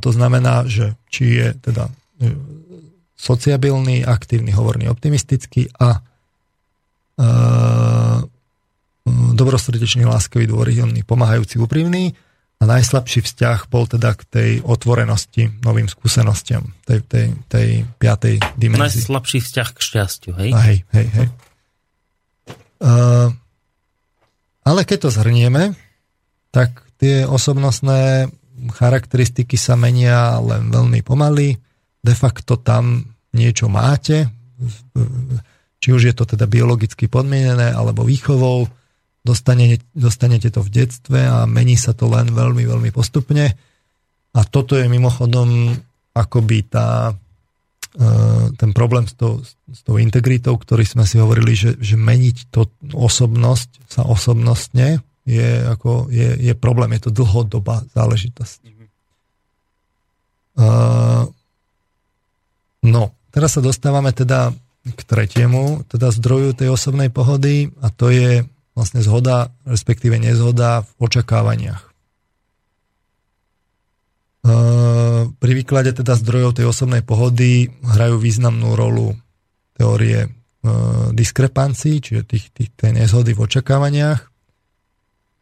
To 0.00 0.10
znamená, 0.14 0.64
že 0.70 0.94
či 1.10 1.42
je 1.42 1.48
teda 1.58 1.90
e, 1.90 2.30
sociabilný, 3.18 4.06
aktívny, 4.06 4.54
hovorný, 4.54 4.86
optimistický 4.86 5.66
a 5.76 6.00
dobrosrdečný, 9.34 10.06
láskavý, 10.06 10.46
dôryhodný, 10.46 11.02
pomáhajúci, 11.02 11.58
úprimný. 11.58 12.14
A 12.58 12.66
najslabší 12.66 13.22
vzťah 13.22 13.70
bol 13.70 13.86
teda 13.86 14.18
k 14.18 14.22
tej 14.26 14.50
otvorenosti, 14.66 15.46
novým 15.62 15.86
skúsenostiam, 15.86 16.74
tej, 16.82 17.06
tej, 17.06 17.26
tej 17.46 17.86
piatej 18.02 18.42
dimenzii. 18.58 19.06
Najslabší 19.06 19.38
vzťah 19.46 19.68
k 19.70 19.78
šťastiu, 19.78 20.32
hej? 20.42 20.50
A 20.50 20.58
hej, 20.66 20.78
hej, 20.90 21.06
hej. 21.06 21.28
Uh, 22.82 23.30
ale 24.66 24.82
keď 24.82 25.06
to 25.06 25.14
zhrnieme, 25.14 25.78
tak 26.50 26.82
tie 26.98 27.24
osobnostné 27.24 28.28
charakteristiky 28.74 29.54
sa 29.54 29.78
menia 29.78 30.42
len 30.42 30.68
veľmi 30.68 31.00
pomaly. 31.06 31.54
De 32.02 32.14
facto 32.14 32.58
tam 32.58 33.06
niečo 33.30 33.70
máte, 33.70 34.26
či 35.78 35.88
už 35.94 36.10
je 36.10 36.14
to 36.14 36.26
teda 36.26 36.50
biologicky 36.50 37.06
podmienené 37.06 37.70
alebo 37.70 38.02
výchovou, 38.02 38.66
dostanete, 39.22 39.86
dostanete 39.94 40.50
to 40.50 40.58
v 40.66 40.72
detstve 40.74 41.20
a 41.22 41.46
mení 41.46 41.78
sa 41.78 41.94
to 41.94 42.10
len 42.10 42.34
veľmi, 42.34 42.66
veľmi 42.66 42.90
postupne. 42.90 43.54
A 44.34 44.40
toto 44.42 44.74
je 44.74 44.90
mimochodom 44.90 45.78
akoby 46.18 46.66
tá, 46.66 47.14
e, 47.94 48.04
ten 48.58 48.70
problém 48.74 49.06
s 49.06 49.14
tou, 49.14 49.38
s 49.46 49.80
tou 49.86 50.02
integritou, 50.02 50.58
ktorý 50.58 50.82
sme 50.82 51.06
si 51.06 51.22
hovorili, 51.22 51.54
že, 51.54 51.78
že 51.78 51.94
meniť 51.94 52.50
to 52.50 52.66
osobnosť 52.90 53.86
sa 53.86 54.02
osobnostne 54.02 54.98
je, 55.28 55.48
ako, 55.68 56.08
je, 56.08 56.40
je 56.40 56.54
problém, 56.56 56.96
je 56.96 57.04
to 57.04 57.12
dlhodobá 57.12 57.84
záležitosť. 57.92 58.80
Uh, 60.58 61.28
no, 62.82 63.14
teraz 63.30 63.54
sa 63.54 63.62
dostávame 63.62 64.10
teda 64.16 64.56
k 64.88 65.00
tretiemu, 65.04 65.84
teda 65.86 66.08
zdroju 66.10 66.56
tej 66.56 66.72
osobnej 66.72 67.12
pohody 67.12 67.68
a 67.84 67.92
to 67.92 68.08
je 68.08 68.48
vlastne 68.72 69.04
zhoda, 69.04 69.52
respektíve 69.68 70.16
nezhoda 70.16 70.82
v 70.82 70.90
očakávaniach. 71.04 71.82
Uh, 74.48 75.28
pri 75.36 75.52
výklade 75.52 75.92
teda 75.92 76.16
zdrojov 76.16 76.56
tej 76.56 76.66
osobnej 76.72 77.04
pohody 77.04 77.68
hrajú 77.84 78.16
významnú 78.16 78.74
rolu 78.74 79.12
teórie 79.76 80.24
uh, 80.24 81.12
diskrepancií, 81.12 82.00
čiže 82.00 82.22
tých, 82.24 82.46
tých, 82.56 82.70
tej 82.72 82.96
nezhody 82.96 83.36
v 83.36 83.44
očakávaniach 83.44 84.37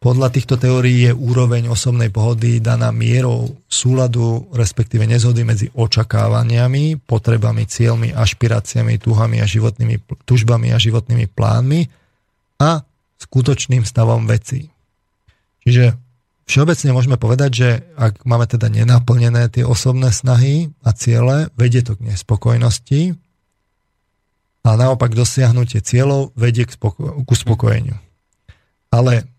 podľa 0.06 0.30
týchto 0.30 0.54
teórií 0.54 1.10
je 1.10 1.12
úroveň 1.18 1.66
osobnej 1.66 2.14
pohody 2.14 2.62
daná 2.62 2.94
mierou 2.94 3.58
súladu, 3.66 4.46
respektíve 4.54 5.02
nezhody 5.02 5.42
medzi 5.42 5.66
očakávaniami, 5.74 7.02
potrebami, 7.02 7.66
cieľmi, 7.66 8.14
ašpiráciami, 8.14 9.02
túhami 9.02 9.42
a 9.42 9.50
životnými, 9.50 10.06
tužbami 10.22 10.70
a 10.70 10.78
životnými 10.78 11.26
plánmi 11.26 11.90
a 12.62 12.86
skutočným 13.18 13.82
stavom 13.82 14.30
vecí. 14.30 14.70
Čiže 15.66 15.98
všeobecne 16.46 16.94
môžeme 16.94 17.18
povedať, 17.18 17.50
že 17.50 17.68
ak 17.98 18.22
máme 18.30 18.46
teda 18.46 18.70
nenaplnené 18.70 19.50
tie 19.50 19.66
osobné 19.66 20.14
snahy 20.14 20.70
a 20.86 20.94
ciele, 20.94 21.50
vedie 21.58 21.82
to 21.82 21.98
k 21.98 22.14
nespokojnosti 22.14 23.18
a 24.62 24.70
naopak 24.70 25.18
dosiahnutie 25.18 25.82
cieľov 25.82 26.30
vedie 26.38 26.62
k, 26.62 26.78
spoko- 26.78 27.26
k 27.26 27.26
uspokojeniu. 27.26 27.98
Ale 28.94 29.34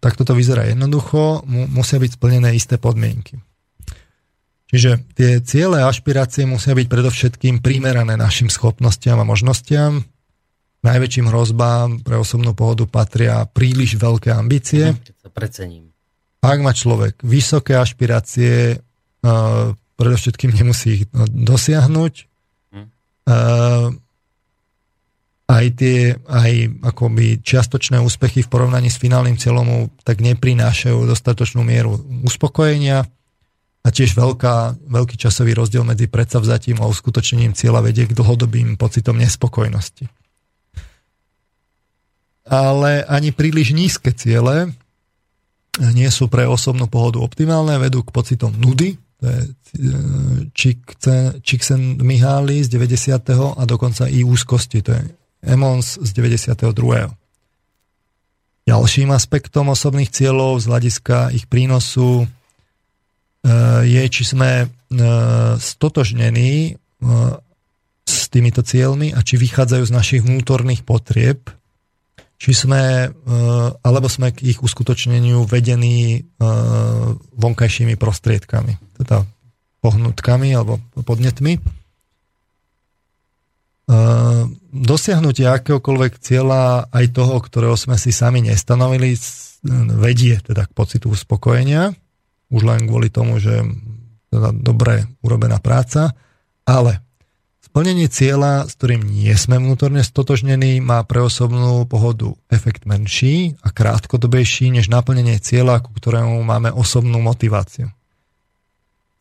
tak 0.00 0.16
toto 0.16 0.36
vyzerá 0.36 0.68
jednoducho, 0.68 1.44
mu, 1.48 1.68
musia 1.68 2.00
byť 2.00 2.10
splnené 2.16 2.52
isté 2.56 2.76
podmienky. 2.76 3.40
Čiže 4.68 5.06
tie 5.14 5.38
ciele 5.44 5.84
a 5.84 5.88
ašpirácie 5.88 6.48
musia 6.50 6.74
byť 6.74 6.86
predovšetkým 6.90 7.62
primerané 7.62 8.18
našim 8.18 8.50
schopnostiam 8.50 9.22
a 9.22 9.28
možnostiam. 9.28 10.02
najväčším 10.84 11.32
hrozbám 11.32 12.04
pre 12.04 12.20
osobnú 12.20 12.52
pohodu 12.52 12.84
patria 12.84 13.48
príliš 13.48 13.96
veľké 13.96 14.34
ambície. 14.34 14.92
Mhm, 14.92 15.00
keď 15.00 15.16
sa 15.16 15.28
precením. 15.30 15.84
Ak 16.44 16.60
má 16.60 16.76
človek 16.76 17.24
vysoké 17.24 17.72
ašpirácie, 17.80 18.76
uh, 18.76 19.72
predovšetkým 19.96 20.52
nemusí 20.52 20.88
ich 21.00 21.04
dosiahnuť. 21.32 22.14
Uh, 23.24 23.96
aj 25.44 25.66
tie 25.76 26.16
aj 26.24 26.80
akoby 26.80 27.44
čiastočné 27.44 28.00
úspechy 28.00 28.40
v 28.40 28.48
porovnaní 28.48 28.88
s 28.88 28.96
finálnym 28.96 29.36
cieľom 29.36 29.92
tak 30.00 30.24
neprinášajú 30.24 31.04
dostatočnú 31.04 31.60
mieru 31.60 32.00
uspokojenia 32.24 33.04
a 33.84 33.88
tiež 33.92 34.16
veľká, 34.16 34.80
veľký 34.88 35.20
časový 35.20 35.52
rozdiel 35.52 35.84
medzi 35.84 36.08
predsavzatím 36.08 36.80
a 36.80 36.88
uskutočnením 36.88 37.52
cieľa 37.52 37.84
vedie 37.84 38.08
k 38.08 38.16
dlhodobým 38.16 38.80
pocitom 38.80 39.20
nespokojnosti. 39.20 40.08
Ale 42.48 43.04
ani 43.04 43.36
príliš 43.36 43.76
nízke 43.76 44.16
ciele 44.16 44.72
nie 45.92 46.08
sú 46.08 46.32
pre 46.32 46.48
osobnú 46.48 46.88
pohodu 46.88 47.20
optimálne, 47.20 47.76
vedú 47.76 48.00
k 48.00 48.14
pocitom 48.14 48.56
nudy, 48.56 48.96
to 49.20 49.24
je 49.26 49.40
e, 50.52 51.40
Čiksen 51.40 51.82
Mihály 52.00 52.64
z 52.64 52.68
90. 52.72 53.58
a 53.58 53.62
dokonca 53.64 54.08
i 54.08 54.22
úzkosti, 54.24 54.80
to 54.84 54.92
je 54.94 55.02
Emons 55.44 56.00
z 56.00 56.10
92. 56.16 56.64
Ďalším 58.64 59.12
aspektom 59.12 59.68
osobných 59.70 60.08
cieľov 60.08 60.60
z 60.60 60.64
hľadiska 60.72 61.36
ich 61.36 61.44
prínosu 61.46 62.24
Eh, 63.44 63.82
je, 63.84 64.02
či 64.08 64.24
sme 64.24 64.50
eh, 64.64 64.68
stotožnení 65.60 66.72
eh, 66.72 67.32
s 68.08 68.32
týmito 68.32 68.64
cieľmi 68.64 69.12
a 69.12 69.20
či 69.20 69.36
vychádzajú 69.36 69.84
z 69.84 69.92
našich 69.92 70.22
vnútorných 70.24 70.80
potrieb, 70.84 71.52
či 72.34 72.52
sme, 72.52 73.08
alebo 73.80 74.10
sme 74.10 74.28
k 74.34 74.44
ich 74.52 74.60
uskutočneniu 74.60 75.48
vedení 75.48 76.28
vonkajšími 77.32 77.96
prostriedkami, 77.96 79.00
teda 79.00 79.24
pohnutkami 79.80 80.52
alebo 80.52 80.76
podnetmi. 80.92 81.56
Dosiahnutie 84.74 85.44
akéhokoľvek 85.44 86.16
cieľa, 86.16 86.88
aj 86.88 87.04
toho, 87.12 87.36
ktorého 87.40 87.76
sme 87.76 88.00
si 88.00 88.16
sami 88.16 88.40
nestanovili, 88.40 89.12
vedie 90.00 90.40
teda 90.40 90.68
k 90.68 90.72
pocitu 90.72 91.12
uspokojenia 91.12 91.92
už 92.52 92.62
len 92.64 92.84
kvôli 92.84 93.08
tomu, 93.08 93.40
že 93.40 93.64
teda 94.28 94.52
dobre 94.52 95.08
urobená 95.24 95.58
práca, 95.58 96.12
ale 96.68 97.00
splnenie 97.64 98.06
cieľa, 98.06 98.70
s 98.70 98.78
ktorým 98.78 99.02
nie 99.02 99.34
sme 99.34 99.58
vnútorne 99.58 100.04
stotožnení, 100.06 100.78
má 100.78 101.02
pre 101.02 101.24
osobnú 101.24 101.82
pohodu 101.90 102.36
efekt 102.52 102.86
menší 102.86 103.58
a 103.64 103.74
krátkodobejší 103.74 104.70
než 104.70 104.86
naplnenie 104.92 105.42
cieľa, 105.42 105.82
ku 105.82 105.90
ktorému 105.90 106.38
máme 106.46 106.70
osobnú 106.70 107.18
motiváciu. 107.18 107.90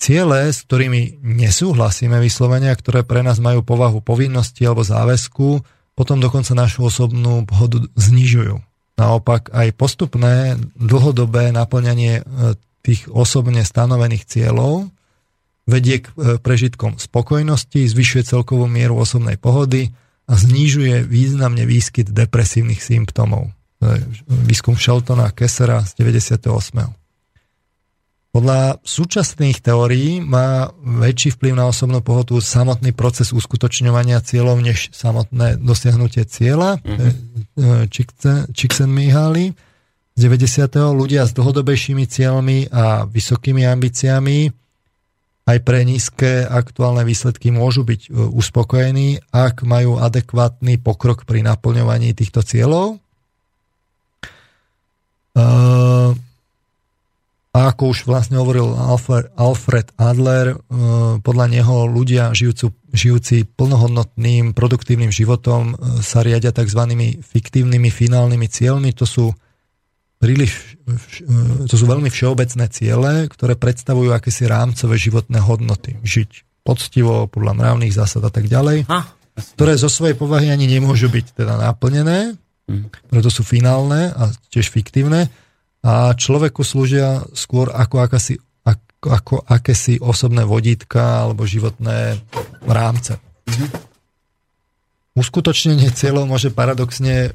Ciele, 0.03 0.51
s 0.51 0.67
ktorými 0.67 1.23
nesúhlasíme 1.23 2.19
vyslovenia, 2.19 2.75
ktoré 2.75 3.07
pre 3.07 3.23
nás 3.23 3.39
majú 3.39 3.63
povahu 3.63 4.03
povinnosti 4.03 4.67
alebo 4.67 4.84
záväzku, 4.84 5.63
potom 5.95 6.19
dokonca 6.19 6.51
našu 6.51 6.91
osobnú 6.91 7.47
pohodu 7.47 7.80
znižujú. 7.95 8.59
Naopak 8.99 9.55
aj 9.55 9.71
postupné 9.80 10.59
dlhodobé 10.75 11.55
naplňanie 11.55 12.19
e, 12.19 12.23
tých 12.84 13.07
osobne 13.07 13.63
stanovených 13.63 14.27
cieľov 14.27 14.91
vedie 15.63 16.03
k 16.03 16.11
e, 16.11 16.35
prežitkom 16.35 16.99
spokojnosti, 16.99 17.88
zvyšuje 17.88 18.27
celkovú 18.27 18.67
mieru 18.67 18.99
osobnej 18.99 19.39
pohody 19.39 19.95
a 20.27 20.35
znižuje 20.35 21.07
významne 21.07 21.63
výskyt 21.63 22.11
depresívnych 22.11 22.84
symptómov. 22.84 23.55
Výskum 24.27 24.75
Sheltona 24.75 25.31
a 25.31 25.35
Kessera 25.35 25.80
z 25.88 25.95
98. 25.95 27.02
Podľa 28.34 28.81
súčasných 28.81 29.61
teórií 29.61 30.18
má 30.18 30.73
väčší 30.81 31.38
vplyv 31.38 31.53
na 31.53 31.69
osobnú 31.69 32.01
pohodu 32.01 32.34
samotný 32.41 32.89
proces 32.89 33.30
uskutočňovania 33.30 34.26
cieľov, 34.26 34.57
než 34.57 34.89
samotné 34.89 35.61
dosiahnutie 35.61 36.26
cieľa. 36.26 36.81
Mm-hmm. 36.81 37.93
Csikszentmihalyi 38.49 39.53
z 40.18 40.19
90. 40.19 40.65
ľudia 40.97 41.30
s 41.30 41.31
dlhodobejšími 41.38 42.10
cieľmi 42.10 42.73
a 42.73 43.05
vysokými 43.05 43.69
ambíciami 43.69 44.49
aj 45.43 45.57
pre 45.61 45.84
nízke 45.84 46.47
aktuálne 46.47 47.03
výsledky 47.03 47.51
môžu 47.51 47.84
byť 47.84 48.01
e, 48.07 48.10
uspokojení, 48.15 49.19
ak 49.30 49.68
majú 49.68 49.99
adekvátny 49.99 50.80
pokrok 50.80 51.27
pri 51.27 51.43
naplňovaní 51.43 52.15
týchto 52.15 52.39
cieľov. 52.47 52.95
E, 52.95 52.97
a 57.53 57.69
ako 57.69 57.93
už 57.93 58.09
vlastne 58.09 58.41
hovoril 58.41 58.73
Alfred 58.73 59.93
Adler, 59.93 60.47
e, 60.51 60.55
podľa 61.21 61.45
neho 61.53 61.85
ľudia 61.85 62.34
žijúci, 62.34 62.73
žijúci 62.89 63.45
plnohodnotným, 63.45 64.57
produktívnym 64.57 65.13
životom 65.13 65.77
sa 66.01 66.25
riadia 66.25 66.49
tzv. 66.49 66.81
fiktívnymi 67.21 67.93
finálnymi 67.93 68.47
cieľmi. 68.49 68.89
To 68.97 69.05
sú 69.05 69.25
príliš, 70.17 70.81
to 71.69 71.75
sú 71.77 71.85
veľmi 71.85 72.09
všeobecné 72.09 72.65
ciele, 72.73 73.30
ktoré 73.30 73.53
predstavujú 73.53 74.15
akési 74.17 74.49
rámcové 74.49 74.97
životné 74.97 75.38
hodnoty. 75.38 76.01
Žiť 76.01 76.63
poctivo, 76.65 77.30
podľa 77.30 77.53
mravných 77.53 77.93
zásad 77.93 78.23
a 78.23 78.31
tak 78.34 78.49
ďalej, 78.49 78.89
ktoré 79.59 79.77
zo 79.77 79.91
svojej 79.91 80.17
povahy 80.17 80.49
ani 80.49 80.65
nemôžu 80.65 81.11
byť 81.11 81.38
teda 81.38 81.59
naplnené, 81.59 82.34
mm. 82.65 83.13
preto 83.13 83.30
sú 83.30 83.45
finálne 83.45 84.09
a 84.15 84.31
tiež 84.49 84.71
fiktívne 84.71 85.27
a 85.84 86.15
človeku 86.15 86.64
slúžia 86.64 87.27
skôr 87.35 87.68
ako 87.68 88.07
akási, 88.07 88.39
ako, 88.64 89.07
ako 89.11 89.35
akési 89.43 89.99
osobné 89.99 90.47
vodítka 90.47 91.27
alebo 91.27 91.43
životné 91.43 92.23
rámce. 92.64 93.19
Mm-hmm. 93.19 93.69
Uskutočnenie 95.14 95.93
cieľov 95.93 96.26
môže 96.26 96.49
paradoxne 96.49 97.30
e, 97.30 97.31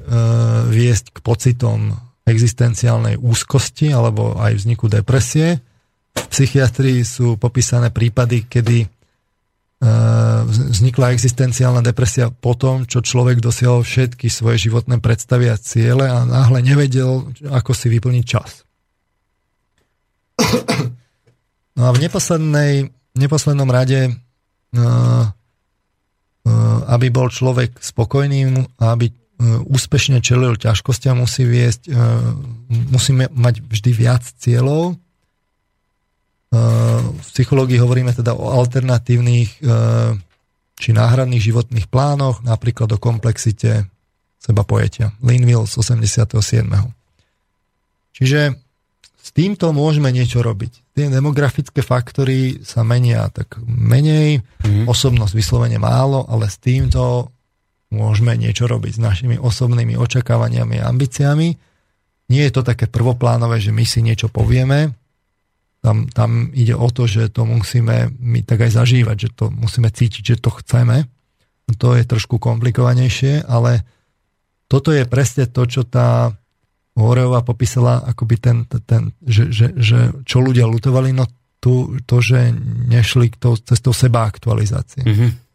viesť 0.67 1.15
k 1.15 1.17
pocitom 1.23 1.95
existenciálnej 2.27 3.15
úzkosti 3.15 3.95
alebo 3.95 4.35
aj 4.35 4.59
vzniku 4.59 4.91
depresie. 4.91 5.63
V 6.11 6.27
psychiatrii 6.27 7.05
sú 7.07 7.39
popísané 7.39 7.93
prípady, 7.93 8.49
kedy 8.51 8.83
vznikla 9.79 11.15
existenciálna 11.15 11.79
depresia 11.79 12.27
po 12.27 12.51
tom, 12.51 12.83
čo 12.83 12.99
človek 12.99 13.39
dosiahol 13.39 13.87
všetky 13.87 14.27
svoje 14.27 14.67
životné 14.67 14.99
predstavy 14.99 15.47
a 15.47 15.55
ciele 15.55 16.03
a 16.03 16.27
náhle 16.27 16.59
nevedel, 16.59 17.31
ako 17.47 17.71
si 17.71 17.87
vyplniť 17.87 18.25
čas. 18.27 18.67
No 21.79 21.87
a 21.87 21.95
v 21.95 22.03
neposlednej, 22.03 22.91
neposlednom 23.15 23.71
rade, 23.71 24.11
e, 24.11 24.11
e, 24.75 24.81
aby 26.91 27.07
bol 27.07 27.31
človek 27.31 27.79
spokojný 27.79 28.67
a 28.83 28.99
aby 28.99 29.15
úspešne 29.47 30.19
čelil 30.19 30.59
ťažkostiam, 30.59 31.23
musí 31.23 31.47
viesť, 31.47 31.87
musíme 32.67 33.31
mať 33.31 33.63
vždy 33.63 33.91
viac 33.95 34.19
cieľov. 34.35 34.99
E, 36.49 36.57
v 37.13 37.27
psychológii 37.33 37.77
hovoríme 37.77 38.11
teda 38.13 38.33
o 38.35 38.51
alternatívnych 38.51 39.61
či 40.79 40.95
náhradných 40.95 41.43
životných 41.43 41.91
plánoch, 41.91 42.39
napríklad 42.41 42.87
o 42.95 42.97
komplexite 42.97 43.91
seba 44.39 44.63
pojetia. 44.63 45.11
Linville 45.19 45.67
z 45.67 45.75
87. 45.75 46.31
Čiže 48.15 48.55
s 49.19 49.29
týmto 49.35 49.75
môžeme 49.75 50.09
niečo 50.15 50.39
robiť. 50.39 50.95
Tie 50.95 51.11
demografické 51.11 51.83
faktory 51.83 52.63
sa 52.63 52.87
menia 52.87 53.27
tak 53.29 53.59
menej, 53.67 54.39
mm-hmm. 54.39 54.87
osobnosť 54.87 55.33
vyslovene 55.35 55.77
málo, 55.77 56.23
ale 56.31 56.47
s 56.47 56.57
týmto 56.57 57.29
môžeme 57.91 58.39
niečo 58.39 58.65
robiť 58.65 58.97
s 58.97 59.03
našimi 59.03 59.35
osobnými 59.35 59.99
očakávaniami 59.99 60.79
a 60.79 60.87
ambíciami. 60.87 61.47
Nie 62.31 62.43
je 62.47 62.53
to 62.55 62.63
také 62.63 62.87
prvoplánové, 62.87 63.59
že 63.59 63.75
my 63.75 63.83
si 63.83 63.99
niečo 63.99 64.31
povieme. 64.31 64.95
Tam, 65.79 66.11
tam 66.11 66.51
ide 66.51 66.75
o 66.75 66.87
to, 66.91 67.07
že 67.07 67.31
to 67.31 67.47
musíme 67.47 68.11
my 68.19 68.39
tak 68.43 68.67
aj 68.67 68.83
zažívať, 68.83 69.17
že 69.17 69.29
to 69.31 69.45
musíme 69.47 69.87
cítiť, 69.87 70.35
že 70.35 70.41
to 70.43 70.51
chceme. 70.59 71.07
To 71.79 71.95
je 71.95 72.03
trošku 72.03 72.41
komplikovanejšie, 72.41 73.47
ale 73.47 73.87
toto 74.67 74.91
je 74.91 75.07
presne 75.07 75.47
to, 75.47 75.63
čo 75.69 75.87
tá 75.87 76.33
Horeová 76.99 77.47
popísala, 77.47 78.03
akoby 78.03 78.35
ten, 78.41 78.57
ten 78.83 79.15
že, 79.23 79.53
že, 79.53 79.71
že 79.77 80.11
čo 80.27 80.43
ľudia 80.43 80.67
lutovali, 80.67 81.15
no 81.15 81.23
tu, 81.63 81.95
to, 82.03 82.19
že 82.19 82.51
nešli 82.91 83.31
to, 83.39 83.55
cestou 83.55 83.95
seba 83.95 84.27
aktualizácie. 84.27 85.05
Mm-hmm 85.07 85.49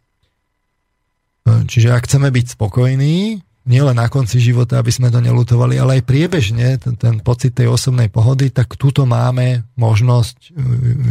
Čiže 1.44 1.92
ak 1.92 2.08
chceme 2.08 2.32
byť 2.32 2.56
spokojní, 2.56 3.44
nielen 3.64 3.96
na 3.96 4.12
konci 4.12 4.40
života, 4.40 4.76
aby 4.76 4.92
sme 4.92 5.08
to 5.08 5.24
nelutovali, 5.24 5.80
ale 5.80 6.00
aj 6.00 6.08
priebežne, 6.08 6.76
ten, 6.76 6.94
ten 7.00 7.20
pocit 7.24 7.56
tej 7.56 7.72
osobnej 7.72 8.12
pohody, 8.12 8.52
tak 8.52 8.76
túto 8.76 9.08
máme 9.08 9.64
možnosť 9.80 10.36
e, 10.48 10.50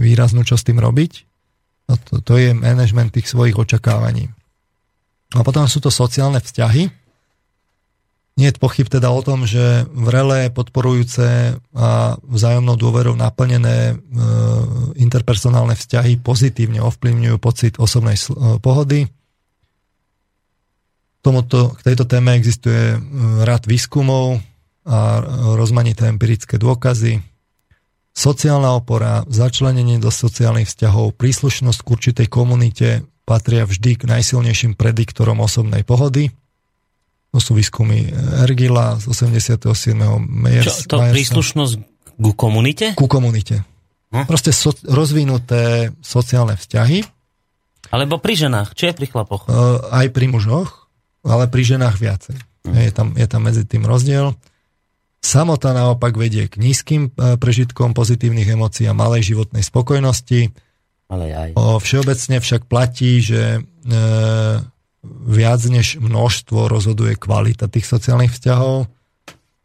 výraznú, 0.05 0.45
čo 0.45 0.57
s 0.57 0.65
tým 0.65 0.77
robiť. 0.77 1.11
No 1.89 1.97
to, 1.97 2.21
to 2.21 2.33
je 2.37 2.53
management 2.53 3.17
tých 3.17 3.27
svojich 3.27 3.57
očakávaní. 3.57 4.29
A 5.33 5.41
potom 5.41 5.65
sú 5.65 5.81
to 5.81 5.89
sociálne 5.89 6.37
vzťahy, 6.37 6.93
nie 8.33 8.49
je 8.49 8.57
pochyb 8.57 8.89
teda 8.89 9.13
o 9.13 9.21
tom, 9.21 9.45
že 9.45 9.85
vrelé, 9.93 10.49
podporujúce 10.49 11.53
a 11.77 12.17
vzájomnou 12.17 12.73
dôverou 12.81 13.13
naplnené 13.13 13.93
e, 13.93 13.95
interpersonálne 14.97 15.77
vzťahy 15.77 16.17
pozitívne 16.17 16.81
ovplyvňujú 16.81 17.37
pocit 17.37 17.77
osobnej 17.77 18.17
e, 18.17 18.57
pohody. 18.57 19.05
Tomuto, 21.23 21.71
k 21.79 21.81
tejto 21.87 22.03
téme 22.03 22.35
existuje 22.35 22.93
e, 22.93 22.97
rad 23.47 23.63
výskumov 23.63 24.43
a 24.83 25.23
rozmanité 25.55 26.11
empirické 26.11 26.59
dôkazy. 26.59 27.23
Sociálna 28.11 28.75
opora, 28.75 29.23
začlenenie 29.31 29.95
do 30.03 30.11
sociálnych 30.11 30.67
vzťahov, 30.67 31.15
príslušnosť 31.15 31.79
k 31.79 31.87
určitej 31.87 32.27
komunite 32.27 32.87
patria 33.23 33.63
vždy 33.63 33.95
k 33.95 34.03
najsilnejším 34.03 34.75
prediktorom 34.75 35.39
osobnej 35.39 35.87
pohody– 35.87 36.29
to 37.33 37.41
sú 37.41 37.57
výskumy 37.57 38.13
Ergila 38.45 39.01
z 39.01 39.09
87. 39.09 39.57
Meyers, 40.21 40.85
Čo, 40.85 40.85
to 40.85 40.95
Meyersa. 41.01 41.13
príslušnosť 41.17 41.73
ku 42.21 42.31
komunite? 42.37 42.93
Ku 42.93 43.09
komunite. 43.09 43.65
Hm? 44.13 44.29
Proste 44.29 44.53
so, 44.53 44.69
rozvinuté 44.85 45.89
sociálne 46.05 46.53
vzťahy. 46.53 47.01
Alebo 47.89 48.21
pri 48.21 48.37
ženách, 48.37 48.77
či 48.77 48.93
je 48.93 48.93
pri 48.93 49.09
chlapoch? 49.09 49.49
Uh, 49.49 49.81
aj 49.89 50.13
pri 50.13 50.29
mužoch, 50.29 50.82
ale 51.23 51.47
pri 51.47 51.63
ženách 51.63 51.95
viacej. 51.97 52.37
Hm. 52.67 52.75
Je, 52.75 52.91
tam, 52.91 53.07
je 53.15 53.27
tam 53.27 53.41
medzi 53.43 53.63
tým 53.63 53.83
rozdiel. 53.87 54.35
Samota 55.23 55.71
naopak 55.71 56.19
vedie 56.19 56.51
k 56.51 56.59
nízkym 56.59 57.07
e, 57.15 57.39
prežitkom 57.39 57.95
pozitívnych 57.95 58.59
emócií 58.59 58.91
a 58.91 58.93
malej 58.95 59.31
životnej 59.31 59.63
spokojnosti. 59.63 60.51
Ale 61.07 61.31
aj. 61.31 61.49
O, 61.55 61.79
všeobecne 61.79 62.43
však 62.43 62.67
platí, 62.67 63.23
že 63.23 63.59
e, 63.59 63.59
viac 65.23 65.61
než 65.63 65.99
množstvo 66.03 66.67
rozhoduje 66.67 67.15
kvalita 67.15 67.71
tých 67.71 67.87
sociálnych 67.87 68.35
vzťahov. 68.35 68.91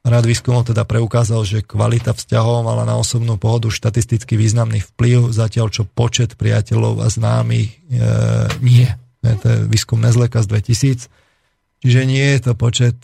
Rád 0.07 0.25
výskumov 0.31 0.71
teda 0.71 0.87
preukázal, 0.87 1.43
že 1.43 1.67
kvalita 1.67 2.15
vzťahov 2.15 2.63
mala 2.63 2.87
na 2.87 2.95
osobnú 2.95 3.35
pohodu 3.35 3.67
štatisticky 3.67 4.39
významný 4.39 4.79
vplyv, 4.95 5.35
zatiaľ 5.35 5.75
čo 5.75 5.83
počet 5.91 6.39
priateľov 6.39 7.03
a 7.03 7.11
známych 7.11 7.75
e, 7.75 8.07
nie. 8.63 8.87
To 9.27 9.47
je 9.47 9.59
výskum 9.67 9.99
Nezleka 9.99 10.39
z 10.47 10.55
2000. 10.55 11.28
Čiže 11.85 12.01
nie 12.09 12.27
je 12.37 12.41
to 12.43 12.53
počet 12.59 12.97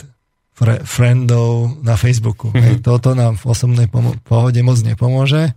fre- 0.54 0.82
friendov 0.82 1.78
na 1.82 1.94
Facebooku. 1.94 2.50
Mm-hmm. 2.50 2.82
Toto 2.82 3.14
nám 3.14 3.38
v 3.38 3.44
osobnej 3.46 3.86
pomo- 3.86 4.18
pohode 4.26 4.58
moc 4.66 4.78
nepomôže. 4.82 5.50
E, 5.50 5.52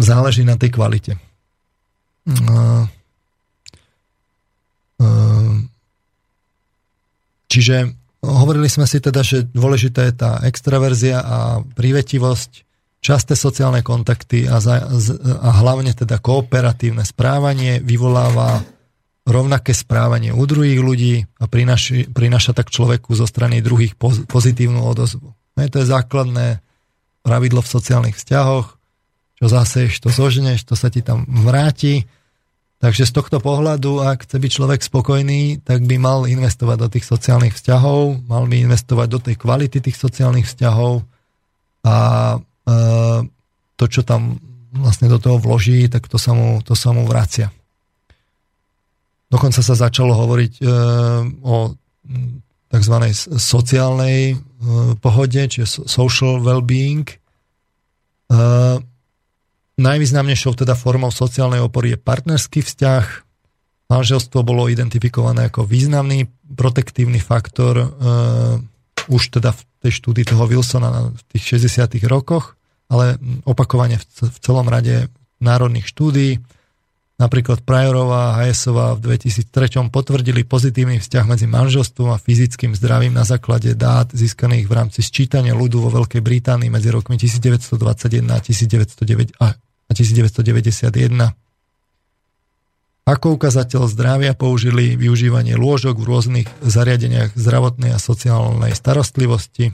záleží 0.00 0.42
na 0.42 0.56
tej 0.56 0.72
kvalite. 0.72 1.12
E, 2.24 2.32
Ehm, 5.04 5.68
čiže 7.50 7.92
hovorili 8.22 8.70
sme 8.70 8.88
si 8.88 9.02
teda, 9.02 9.20
že 9.20 9.44
dôležitá 9.44 10.06
je 10.08 10.14
tá 10.14 10.30
extraverzia 10.46 11.20
a 11.20 11.38
prívetivosť, 11.60 12.64
časté 13.04 13.36
sociálne 13.36 13.84
kontakty 13.84 14.48
a, 14.48 14.64
za, 14.64 14.80
a 15.20 15.50
hlavne 15.60 15.92
teda 15.92 16.16
kooperatívne 16.24 17.04
správanie 17.04 17.84
vyvoláva 17.84 18.64
rovnaké 19.24 19.72
správanie 19.72 20.36
u 20.36 20.44
druhých 20.44 20.80
ľudí 20.80 21.14
a 21.40 21.48
prinaši, 21.48 22.12
prinaša 22.12 22.52
tak 22.52 22.68
človeku 22.68 23.16
zo 23.16 23.24
strany 23.24 23.64
druhých 23.64 23.96
pozitívnu 24.28 24.84
odozvu. 24.84 25.32
No, 25.32 25.60
to 25.64 25.80
je 25.80 25.88
základné 25.88 26.60
pravidlo 27.24 27.64
v 27.64 27.72
sociálnych 27.72 28.20
vzťahoch, 28.20 28.76
čo 29.40 29.46
zase 29.48 29.88
to 29.96 30.12
zožneš, 30.12 30.68
to 30.68 30.76
sa 30.76 30.92
ti 30.92 31.00
tam 31.00 31.24
vráti 31.24 32.04
Takže 32.84 33.08
z 33.08 33.16
tohto 33.16 33.40
pohľadu, 33.40 34.04
ak 34.04 34.28
chce 34.28 34.36
byť 34.36 34.50
človek 34.60 34.80
spokojný, 34.84 35.64
tak 35.64 35.88
by 35.88 35.96
mal 35.96 36.28
investovať 36.28 36.76
do 36.84 36.88
tých 36.92 37.08
sociálnych 37.08 37.56
vzťahov, 37.56 38.28
mal 38.28 38.44
by 38.44 38.60
investovať 38.60 39.08
do 39.08 39.18
tej 39.24 39.40
kvality 39.40 39.80
tých 39.80 39.96
sociálnych 39.96 40.44
vzťahov 40.44 41.00
a 41.80 41.96
e, 42.36 42.38
to, 43.80 43.84
čo 43.88 44.04
tam 44.04 44.36
vlastne 44.76 45.08
do 45.08 45.16
toho 45.16 45.40
vloží, 45.40 45.88
tak 45.88 46.12
to 46.12 46.20
sa 46.20 46.36
mu, 46.36 46.60
to 46.60 46.76
sa 46.76 46.92
mu 46.92 47.08
vracia. 47.08 47.48
Dokonca 49.34 49.60
sa 49.66 49.74
začalo 49.74 50.14
hovoriť 50.14 50.52
e, 50.62 50.64
o 51.42 51.74
tzv. 52.70 52.96
sociálnej 53.34 54.18
e, 54.30 54.36
pohode, 55.02 55.42
čiže 55.50 55.90
social 55.90 56.38
well-being. 56.38 57.10
E, 57.10 57.16
Najvýznamnejšou 59.74 60.54
teda 60.54 60.78
formou 60.78 61.10
sociálnej 61.10 61.58
opory 61.58 61.94
je 61.94 61.98
partnerský 61.98 62.62
vzťah. 62.62 63.04
Manželstvo 63.90 64.46
bolo 64.46 64.70
identifikované 64.70 65.50
ako 65.50 65.66
významný 65.66 66.30
protektívny 66.54 67.18
faktor 67.18 67.74
uh, 67.82 67.90
už 69.10 69.34
teda 69.34 69.50
v 69.52 69.60
tej 69.84 69.92
štúdii 70.00 70.24
toho 70.24 70.46
Wilsona 70.46 70.88
na 70.88 71.02
tých 71.34 71.58
60. 71.58 72.00
rokoch, 72.06 72.54
ale 72.86 73.18
opakovane 73.44 73.98
v, 73.98 74.30
v 74.30 74.36
celom 74.40 74.64
rade 74.70 75.10
národných 75.42 75.90
štúdií. 75.90 76.40
Napríklad 77.14 77.62
Prajorová 77.62 78.34
a 78.34 78.42
Hayesová 78.42 78.98
v 78.98 79.14
2003 79.14 79.86
potvrdili 79.86 80.42
pozitívny 80.42 80.98
vzťah 80.98 81.24
medzi 81.30 81.46
manželstvom 81.46 82.10
a 82.10 82.18
fyzickým 82.18 82.74
zdravím 82.74 83.14
na 83.14 83.22
základe 83.22 83.70
dát 83.78 84.10
získaných 84.10 84.66
v 84.66 84.72
rámci 84.74 84.98
sčítania 84.98 85.54
ľudu 85.54 85.78
vo 85.78 85.94
Veľkej 85.94 86.18
Británii 86.18 86.74
medzi 86.74 86.90
rokmi 86.90 87.14
1921 87.14 88.34
a 88.34 88.42
1909 88.42 89.30
a 89.38 89.54
1991. 89.94 91.38
Ako 93.04 93.38
ukazateľ 93.38 93.86
zdravia 93.86 94.34
použili 94.34 94.98
využívanie 94.98 95.54
lôžok 95.54 96.02
v 96.02 96.08
rôznych 96.08 96.48
zariadeniach 96.66 97.38
zdravotnej 97.38 97.94
a 97.94 98.02
sociálnej 98.02 98.74
starostlivosti. 98.74 99.70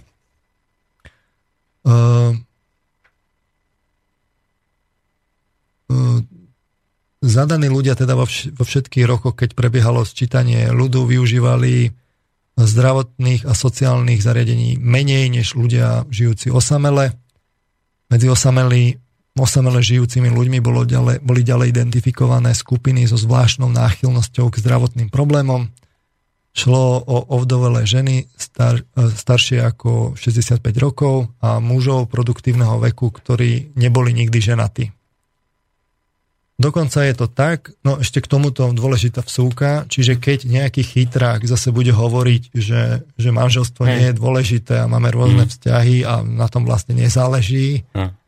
Uh, 1.88 2.36
uh, 5.88 6.20
zadaní 7.20 7.68
ľudia 7.68 7.97
teda 7.97 8.16
vo, 8.16 8.24
vš- 8.24 8.56
vo 8.56 8.64
všetkých 8.64 9.06
rokoch, 9.06 9.36
keď 9.36 9.52
prebiehalo 9.56 10.05
sčítanie 10.05 10.72
ľudu, 10.72 11.05
využívali 11.09 11.92
zdravotných 12.60 13.48
a 13.48 13.52
sociálnych 13.56 14.20
zariadení 14.20 14.76
menej 14.76 15.32
než 15.32 15.56
ľudia 15.56 16.05
žijúci 16.12 16.52
osamele. 16.52 17.16
Medzi 18.10 18.26
osamelí 18.28 19.01
osamele 19.38 19.80
žijúcimi 19.80 20.28
ľuďmi 20.28 20.59
bolo 20.60 20.84
ďalej, 20.84 21.24
boli 21.24 21.40
ďalej 21.40 21.72
identifikované 21.72 22.52
skupiny 22.52 23.09
so 23.09 23.16
zvláštnou 23.16 23.72
náchylnosťou 23.72 24.52
k 24.52 24.60
zdravotným 24.60 25.09
problémom. 25.09 25.72
Šlo 26.51 26.98
o 27.06 27.16
ovdovelé 27.30 27.86
ženy 27.86 28.26
star, 28.34 28.82
staršie 28.98 29.62
ako 29.62 30.18
65 30.18 30.60
rokov 30.82 31.30
a 31.38 31.62
mužov 31.62 32.10
produktívneho 32.10 32.82
veku, 32.82 33.14
ktorí 33.14 33.78
neboli 33.78 34.10
nikdy 34.10 34.38
ženatí. 34.42 34.90
Dokonca 36.61 37.09
je 37.09 37.15
to 37.16 37.24
tak, 37.24 37.73
no 37.81 37.97
ešte 38.05 38.20
k 38.20 38.28
tomuto 38.28 38.69
dôležitá 38.77 39.24
vsúka, 39.24 39.89
čiže 39.89 40.20
keď 40.20 40.45
nejaký 40.45 40.85
chytrák 40.85 41.49
zase 41.49 41.73
bude 41.73 41.89
hovoriť, 41.97 42.53
že, 42.53 43.09
že 43.16 43.28
manželstvo 43.32 43.89
hey. 43.89 43.97
nie 43.97 44.05
je 44.12 44.19
dôležité 44.20 44.85
a 44.85 44.91
máme 44.91 45.09
rôzne 45.09 45.49
hmm. 45.49 45.53
vzťahy 45.57 45.97
a 46.05 46.20
na 46.20 46.53
tom 46.53 46.69
vlastne 46.69 46.93
nezáleží, 46.93 47.89
hmm 47.97 48.20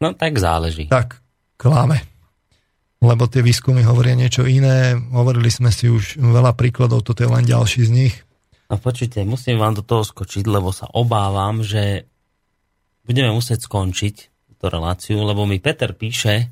No 0.00 0.16
tak 0.16 0.40
záleží. 0.40 0.88
Tak, 0.88 1.20
klame. 1.60 2.00
Lebo 3.04 3.28
tie 3.28 3.44
výskumy 3.44 3.84
hovoria 3.84 4.16
niečo 4.16 4.48
iné. 4.48 4.96
Hovorili 4.96 5.52
sme 5.52 5.68
si 5.68 5.92
už 5.92 6.16
veľa 6.16 6.56
príkladov, 6.56 7.04
toto 7.04 7.20
je 7.20 7.28
len 7.28 7.44
ďalší 7.44 7.84
z 7.84 7.90
nich. 7.92 8.14
A 8.72 8.80
počujte, 8.80 9.20
musím 9.28 9.60
vám 9.60 9.76
do 9.76 9.84
toho 9.84 10.00
skočiť, 10.00 10.44
lebo 10.48 10.72
sa 10.72 10.88
obávam, 10.88 11.60
že 11.60 12.08
budeme 13.04 13.28
musieť 13.28 13.68
skončiť 13.68 14.14
túto 14.48 14.66
reláciu, 14.72 15.20
lebo 15.20 15.44
mi 15.44 15.60
Peter 15.60 15.92
píše, 15.92 16.48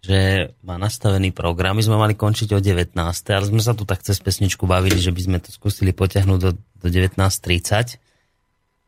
že 0.00 0.50
má 0.64 0.80
nastavený 0.80 1.36
program. 1.36 1.76
My 1.76 1.84
sme 1.84 2.00
mali 2.00 2.16
končiť 2.16 2.56
o 2.56 2.60
19. 2.60 2.96
ale 2.96 3.44
sme 3.44 3.60
sa 3.60 3.76
tu 3.76 3.84
tak 3.84 4.00
cez 4.00 4.16
pesničku 4.16 4.64
bavili, 4.64 4.96
že 4.96 5.12
by 5.12 5.20
sme 5.20 5.38
to 5.44 5.52
skúsili 5.52 5.92
potiahnuť 5.92 6.38
do, 6.40 6.56
do 6.56 6.88
19.30. 6.88 8.00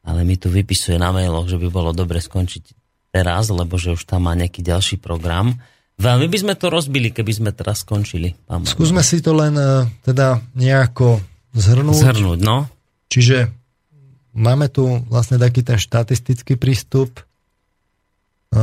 Ale 0.03 0.21
mi 0.25 0.41
tu 0.41 0.49
vypisuje 0.49 0.97
na 0.97 1.13
mailoch, 1.13 1.47
že 1.47 1.61
by 1.61 1.69
bolo 1.69 1.93
dobre 1.93 2.19
skončiť 2.19 2.65
teraz, 3.13 3.53
lebo 3.53 3.77
že 3.77 3.93
už 3.93 4.09
tam 4.09 4.27
má 4.27 4.33
nejaký 4.33 4.65
ďalší 4.65 4.97
program. 4.99 5.61
Veľmi 6.01 6.27
by 6.33 6.39
sme 6.41 6.55
to 6.57 6.73
rozbili, 6.73 7.13
keby 7.13 7.33
sme 7.37 7.51
teraz 7.53 7.85
skončili. 7.85 8.33
Pán 8.49 8.65
Skúsme 8.65 9.05
si 9.05 9.21
to 9.21 9.37
len 9.37 9.55
e, 9.55 9.87
teda 10.03 10.41
nejako 10.57 11.21
zhrnúť. 11.53 12.01
Zhrnúť, 12.01 12.41
no. 12.41 12.67
Čiže 13.13 13.53
máme 14.33 14.73
tu 14.73 14.89
vlastne 15.13 15.37
taký 15.37 15.61
ten 15.61 15.77
štatistický 15.77 16.57
prístup, 16.57 17.21
e, 18.51 18.63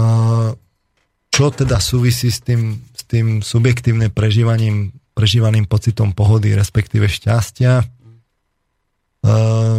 čo 1.39 1.55
teda 1.55 1.79
súvisí 1.79 2.27
s 2.27 2.43
tým, 2.43 2.83
s 2.91 3.07
tým 3.07 3.39
subjektívnym 3.39 4.11
prežívaním, 4.11 4.91
prežívaným 5.15 5.71
pocitom 5.71 6.11
pohody, 6.11 6.51
respektíve 6.51 7.07
šťastia. 7.07 7.79
E, 7.79 7.85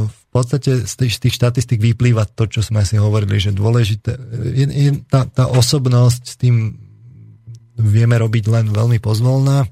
v 0.09 0.27
podstate 0.33 0.89
z 0.89 0.95
tých, 0.97 1.13
z 1.13 1.29
tých 1.29 1.35
štatistik 1.37 1.77
vyplýva 1.85 2.25
to, 2.33 2.49
čo 2.49 2.65
sme 2.65 2.81
si 2.81 2.97
hovorili, 2.97 3.37
že 3.37 3.53
dôležité, 3.53 4.17
je, 4.57 4.67
je, 4.73 4.91
tá, 5.05 5.29
tá 5.29 5.53
osobnosť 5.53 6.23
s 6.25 6.35
tým 6.41 6.81
vieme 7.77 8.17
robiť 8.17 8.45
len 8.49 8.73
veľmi 8.73 8.97
pozvolná. 8.97 9.69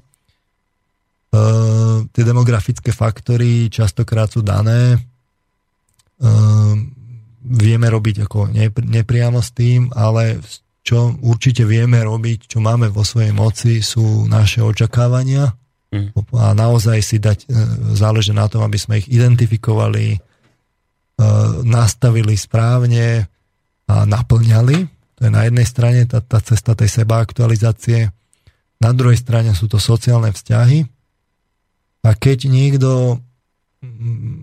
tie 2.13 2.23
demografické 2.25 2.93
faktory 2.93 3.65
častokrát 3.73 4.29
sú 4.29 4.45
dané. 4.45 4.97
Uh, 6.19 6.73
vieme 7.45 7.85
robiť 7.85 8.25
ako 8.25 8.49
nepriamo 8.81 9.41
s 9.41 9.53
tým, 9.53 9.93
ale 9.93 10.41
čo 10.83 11.13
určite 11.21 11.67
vieme 11.67 11.99
robiť, 12.01 12.49
čo 12.49 12.63
máme 12.63 12.89
vo 12.89 13.03
svojej 13.03 13.35
moci, 13.35 13.83
sú 13.83 14.25
naše 14.25 14.63
očakávania 14.63 15.51
mm. 15.91 16.15
a 16.33 16.55
naozaj 16.55 16.99
si 17.03 17.17
dať, 17.19 17.45
e, 17.45 17.47
záleží 17.93 18.31
na 18.31 18.47
tom, 18.47 18.63
aby 18.63 18.79
sme 18.79 19.03
ich 19.03 19.07
identifikovali, 19.11 20.15
e, 20.15 20.19
nastavili 21.67 22.33
správne 22.33 23.27
a 23.89 23.95
naplňali. 24.07 24.77
To 25.19 25.21
je 25.27 25.31
na 25.31 25.45
jednej 25.45 25.67
strane 25.67 26.01
tá, 26.07 26.23
tá 26.23 26.39
cesta 26.39 26.73
tej 26.73 27.03
seba 27.03 27.19
aktualizácie. 27.19 28.09
Na 28.79 28.95
druhej 28.95 29.19
strane 29.19 29.51
sú 29.51 29.67
to 29.67 29.77
sociálne 29.77 30.31
vzťahy. 30.31 30.87
A 32.07 32.15
keď 32.15 32.47
niekto 32.47 33.19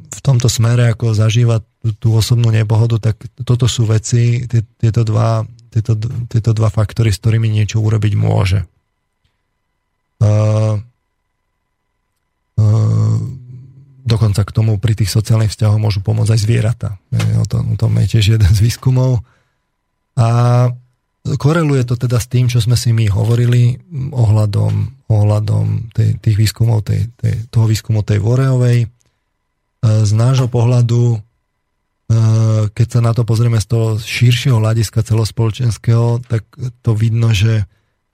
v 0.06 0.20
tomto 0.24 0.48
smere 0.48 0.92
ako 0.92 1.12
zažíva 1.12 1.60
tú, 1.80 1.92
tú 1.96 2.08
osobnú 2.16 2.48
nepohodu, 2.48 2.96
tak 3.00 3.20
toto 3.44 3.68
sú 3.68 3.84
veci, 3.84 4.48
tieto 4.80 5.04
dva 5.04 5.44
tieto, 5.76 5.92
tieto 6.32 6.56
dva 6.56 6.72
faktory, 6.72 7.12
s 7.12 7.20
ktorými 7.20 7.52
niečo 7.52 7.84
urobiť 7.84 8.12
môže. 8.16 8.64
Uh, 10.16 10.80
uh, 12.56 13.20
dokonca 14.08 14.40
k 14.40 14.54
tomu 14.56 14.80
pri 14.80 14.96
tých 14.96 15.12
sociálnych 15.12 15.52
vzťahoch 15.52 15.76
môžu 15.76 16.00
pomôcť 16.00 16.32
aj 16.32 16.40
zvieratá. 16.40 16.88
O 17.36 17.44
tom, 17.44 17.74
o 17.74 17.76
tom 17.76 17.92
je 18.00 18.16
tiež 18.16 18.40
jeden 18.40 18.52
z 18.54 18.60
výskumov. 18.64 19.20
A 20.16 20.28
koreluje 21.36 21.84
to 21.84 22.00
teda 22.00 22.16
s 22.16 22.30
tým, 22.30 22.48
čo 22.48 22.62
sme 22.62 22.78
si 22.78 22.96
my 22.96 23.10
hovorili 23.12 23.76
ohľadom, 24.14 25.04
ohľadom 25.12 25.92
tej, 25.92 26.16
tých 26.22 26.36
výskumov, 26.38 26.86
tej, 26.86 27.12
tej, 27.20 27.50
toho 27.52 27.66
výskumu 27.68 28.00
tej 28.00 28.22
Voreovej. 28.22 28.88
Z 29.82 30.12
nášho 30.16 30.48
pohľadu 30.48 31.20
keď 32.70 32.86
sa 32.86 33.00
na 33.02 33.10
to 33.10 33.26
pozrieme 33.26 33.58
z 33.58 33.66
toho 33.66 33.86
širšieho 33.98 34.62
hľadiska 34.62 35.02
celospoločenského, 35.02 36.22
tak 36.22 36.46
to 36.82 36.94
vidno, 36.94 37.34
že 37.34 37.66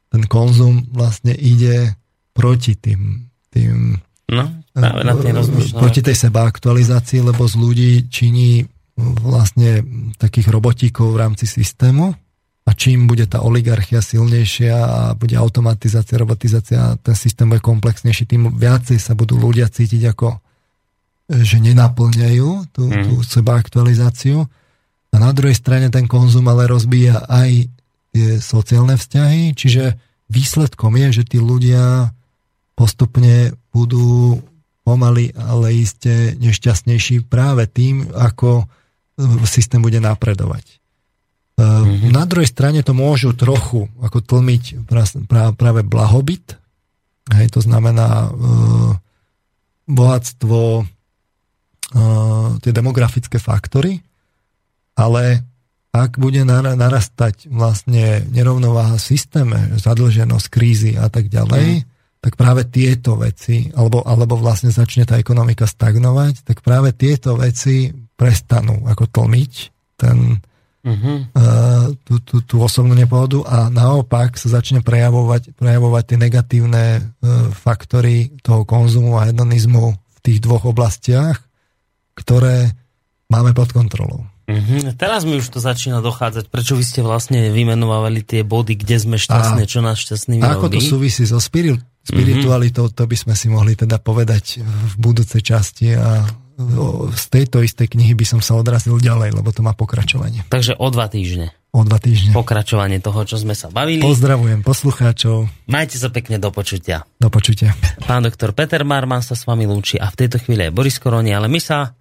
ten 0.09 0.25
konzum 0.29 0.89
vlastne 0.93 1.33
ide 1.37 1.97
proti 2.33 2.77
tým, 2.77 3.29
tým 3.53 4.01
no, 4.33 4.45
práve 4.73 5.03
na 5.05 5.13
eh, 5.13 5.77
proti 5.77 6.01
tej 6.01 6.17
seba 6.17 6.49
aktualizácii, 6.49 7.21
lebo 7.21 7.45
z 7.45 7.55
ľudí 7.57 7.93
činí 8.09 8.65
vlastne 8.97 9.85
takých 10.21 10.53
robotíkov 10.53 11.17
v 11.17 11.21
rámci 11.21 11.45
systému. 11.49 12.13
A 12.63 12.71
čím 12.79 13.11
bude 13.11 13.27
tá 13.27 13.43
oligarchia 13.43 13.99
silnejšia 13.99 14.77
a 14.79 15.01
bude 15.19 15.35
automatizácia, 15.35 16.15
robotizácia, 16.15 16.95
ten 17.03 17.17
systém 17.19 17.51
bude 17.51 17.59
komplexnejší, 17.59 18.23
tým 18.23 18.55
viacej 18.55 19.03
sa 19.03 19.19
budú 19.19 19.35
ľudia 19.35 19.67
cítiť 19.67 20.15
ako 20.15 20.39
že 21.41 21.57
nenaplňajú 21.57 22.49
tú, 22.77 22.85
mm. 22.93 23.05
tú 23.09 23.15
seba 23.25 23.57
aktualizáciu. 23.57 24.45
A 25.13 25.17
na 25.17 25.33
druhej 25.33 25.57
strane 25.57 25.89
ten 25.89 26.05
konzum 26.05 26.45
ale 26.53 26.69
rozbíja 26.69 27.25
aj 27.29 27.73
tie 28.13 28.29
sociálne 28.41 29.01
vzťahy, 29.01 29.57
čiže 29.57 29.97
výsledkom 30.29 30.93
je, 31.01 31.23
že 31.23 31.37
tí 31.37 31.39
ľudia 31.41 32.13
postupne 32.77 33.57
budú 33.73 34.41
pomaly, 34.85 35.33
ale 35.37 35.73
iste 35.73 36.37
nešťastnejší 36.37 37.25
práve 37.29 37.65
tým, 37.69 38.13
ako 38.13 38.69
systém 39.49 39.81
bude 39.81 40.01
napredovať. 40.01 40.83
Mm-hmm. 41.57 42.11
Na 42.11 42.25
druhej 42.25 42.49
strane 42.49 42.81
to 42.83 42.97
môžu 42.97 43.37
trochu 43.37 43.87
ako 44.01 44.25
tlmiť 44.25 44.89
práve 45.29 45.81
blahobyt, 45.85 46.59
hej, 47.31 47.47
to 47.53 47.61
znamená 47.63 48.27
e, 48.27 48.31
bohatstvo, 49.87 50.89
tie 52.63 52.73
demografické 52.73 53.37
faktory, 53.37 54.01
ale 54.97 55.45
ak 55.93 56.17
bude 56.17 56.41
narastať 56.49 57.53
vlastne 57.53 58.25
nerovnováha 58.33 58.97
v 58.97 59.07
systéme, 59.13 59.59
zadlženosť, 59.77 60.47
krízy 60.49 60.93
a 60.97 61.13
tak 61.13 61.29
ďalej, 61.29 61.85
mm. 61.85 61.87
tak 62.25 62.41
práve 62.41 62.65
tieto 62.65 63.21
veci, 63.21 63.69
alebo, 63.77 64.01
alebo 64.01 64.41
vlastne 64.41 64.73
začne 64.73 65.05
tá 65.05 65.21
ekonomika 65.21 65.69
stagnovať, 65.69 66.49
tak 66.49 66.65
práve 66.65 66.97
tieto 66.97 67.37
veci 67.37 67.93
prestanú 68.17 68.89
ako 68.89 69.05
tlmiť 69.05 69.53
ten, 70.01 70.41
mm-hmm. 70.81 71.17
uh, 71.37 71.93
tú, 72.09 72.25
tú, 72.25 72.41
tú 72.41 72.57
osobnú 72.65 72.97
nepohodu 72.97 73.45
a 73.45 73.69
naopak 73.69 74.41
sa 74.41 74.49
začne 74.49 74.81
prejavovať, 74.81 75.61
prejavovať 75.61 76.03
tie 76.09 76.19
negatívne 76.19 76.85
uh, 77.05 77.53
faktory 77.53 78.33
toho 78.41 78.65
konzumu 78.65 79.21
a 79.21 79.29
hedonizmu 79.29 79.93
v 79.93 80.19
tých 80.25 80.41
dvoch 80.41 80.65
oblastiach 80.73 81.52
ktoré 82.23 82.71
máme 83.27 83.53
pod 83.53 83.75
kontrolou. 83.75 84.25
Mm-hmm. 84.47 84.99
Teraz 84.99 85.23
mi 85.23 85.39
už 85.39 85.55
to 85.55 85.63
začína 85.63 86.03
dochádzať, 86.03 86.51
prečo 86.51 86.75
vy 86.75 86.85
ste 86.85 87.01
vlastne 87.01 87.55
vymenovali 87.55 88.27
tie 88.27 88.43
body, 88.43 88.75
kde 88.75 88.97
sme 88.99 89.17
šťastné, 89.17 89.65
čo 89.71 89.81
nás 89.81 90.03
šťastnými 90.03 90.43
Ako 90.43 90.67
robí? 90.67 90.83
to 90.83 90.99
súvisí 90.99 91.23
so 91.25 91.39
spirit, 91.39 91.79
spiritualitou, 92.03 92.91
mm-hmm. 92.91 92.99
to 92.99 93.05
by 93.07 93.17
sme 93.17 93.35
si 93.39 93.47
mohli 93.49 93.79
teda 93.79 94.03
povedať 94.03 94.61
v 94.63 94.95
budúcej 94.99 95.41
časti 95.41 95.95
a 95.95 96.27
z 97.17 97.25
tejto 97.33 97.65
istej 97.65 97.97
knihy 97.97 98.13
by 98.13 98.27
som 98.29 98.41
sa 98.45 98.59
odrazil 98.59 99.01
ďalej, 99.01 99.35
lebo 99.41 99.51
to 99.51 99.65
má 99.65 99.73
pokračovanie. 99.73 100.45
Takže 100.53 100.77
o 100.77 100.87
dva 100.93 101.09
týždne. 101.09 101.55
O 101.73 101.81
dva 101.89 101.97
týždne. 101.97 102.37
Pokračovanie 102.37 103.01
toho, 103.01 103.25
čo 103.25 103.41
sme 103.41 103.57
sa 103.57 103.73
bavili. 103.73 104.05
Pozdravujem 104.05 104.61
poslucháčov. 104.61 105.49
Majte 105.73 105.97
sa 105.97 106.13
pekne 106.13 106.37
do 106.37 106.53
počutia. 106.53 107.09
Do 107.17 107.33
počutia. 107.33 107.73
Pán 108.05 108.29
doktor 108.29 108.53
Peter 108.53 108.85
Marman 108.85 109.25
sa 109.25 109.33
s 109.33 109.49
vami 109.49 109.65
lúči 109.65 109.97
a 109.97 110.13
v 110.13 110.19
tejto 110.21 110.37
chvíli 110.37 110.69
aj 110.69 110.73
Boris 110.77 111.01
Koroni, 111.01 111.33
ale 111.33 111.49
my 111.49 111.57
sa 111.57 111.97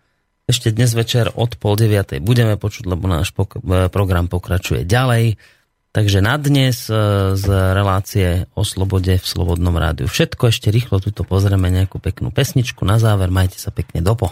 ešte 0.52 0.76
dnes 0.76 0.92
večer 0.92 1.32
od 1.34 1.56
pol 1.56 1.80
deviatej 1.80 2.20
budeme 2.20 2.60
počuť, 2.60 2.86
lebo 2.86 3.08
náš 3.08 3.32
pok- 3.32 3.58
e, 3.64 3.88
program 3.88 4.28
pokračuje 4.28 4.84
ďalej. 4.84 5.40
Takže 5.92 6.20
na 6.24 6.36
dnes 6.40 6.88
e, 6.88 6.96
z 7.36 7.46
relácie 7.52 8.48
o 8.56 8.64
slobode 8.64 9.16
v 9.20 9.26
Slobodnom 9.26 9.76
rádiu 9.76 10.08
všetko. 10.08 10.52
Ešte 10.52 10.72
rýchlo 10.72 11.00
tuto 11.00 11.24
pozrieme 11.24 11.72
nejakú 11.72 12.00
peknú 12.00 12.32
pesničku. 12.32 12.84
Na 12.84 13.00
záver 13.00 13.32
majte 13.32 13.60
sa 13.60 13.76
pekne 13.76 14.04
dopo. 14.04 14.32